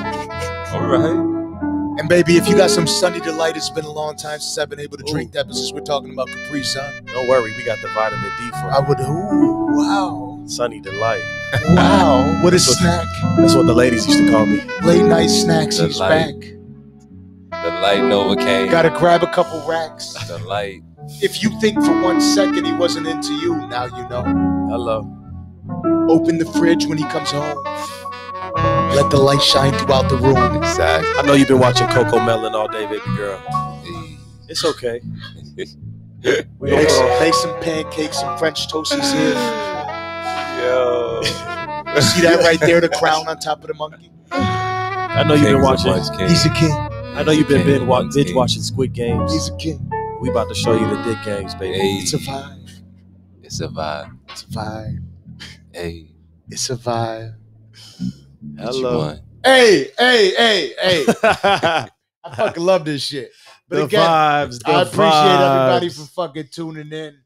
[0.72, 1.26] All right.
[2.00, 4.70] And baby, if you got some Sunny Delight, it's been a long time since I've
[4.70, 5.46] been able to drink that.
[5.46, 8.70] But since we're talking about Capri Sun, Don't worry, we got the vitamin D for
[8.70, 8.98] I would.
[9.00, 9.49] Ooh,
[9.80, 11.22] wow, Sunny Delight.
[11.70, 12.42] wow.
[12.42, 13.06] What a That's what- snack!
[13.38, 14.60] That's what the ladies used to call me.
[14.82, 15.78] Late night snacks.
[15.78, 16.40] He's Delight.
[16.40, 17.62] back.
[17.64, 18.70] The light Novacane.
[18.70, 20.14] Got to grab a couple racks.
[20.28, 20.82] The light.
[21.22, 24.22] If you think for one second he wasn't into you, now you know.
[24.70, 25.16] Hello.
[26.08, 27.58] Open the fridge when he comes home.
[28.94, 30.56] Let the light shine throughout the room.
[30.56, 31.10] Exactly.
[31.18, 33.40] I know you've been watching Cocomelon all day, baby girl.
[34.48, 35.00] It's okay.
[36.22, 39.34] We gonna Make some, make some pancakes, some French toasties here.
[40.62, 41.20] Yo.
[41.94, 44.10] You see that right there, the crown on top of the monkey?
[44.30, 45.90] I know you've been watching.
[45.90, 46.72] Munch He's a king.
[46.72, 49.32] I know you've been binge, wa- binge watching Squid Games.
[49.32, 49.90] He's a king.
[50.20, 51.78] We about to show you the dick games, baby.
[51.78, 51.98] Hey.
[52.02, 52.70] It's a vibe.
[53.42, 54.18] It's a vibe.
[54.28, 54.98] It's a vibe.
[55.72, 56.10] Hey.
[56.48, 57.34] It's a vibe.
[58.58, 59.16] Hello.
[59.44, 61.04] Hey, hey, hey, hey.
[61.22, 61.88] I
[62.36, 63.32] fucking love this shit.
[63.70, 64.58] But again, vibes.
[64.62, 67.18] The I appreciate everybody for fucking tuning in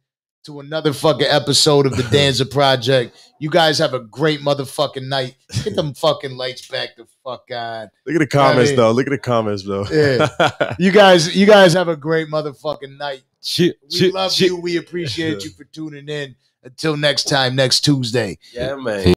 [0.44, 3.16] to another fucking episode of the Danza Project.
[3.40, 5.36] You guys have a great motherfucking night.
[5.64, 7.88] Get them fucking lights back the fuck on.
[8.06, 8.92] Look at the comments, mean- though.
[8.92, 9.86] Look at the comments, though.
[9.90, 10.74] Yeah.
[10.78, 13.22] You guys, you guys have a great motherfucking night.
[13.42, 14.48] Shit, We shit, love shit.
[14.48, 14.60] you.
[14.60, 16.36] We appreciate you for tuning in.
[16.62, 18.38] Until next time, next Tuesday.
[18.54, 19.04] Yeah, man.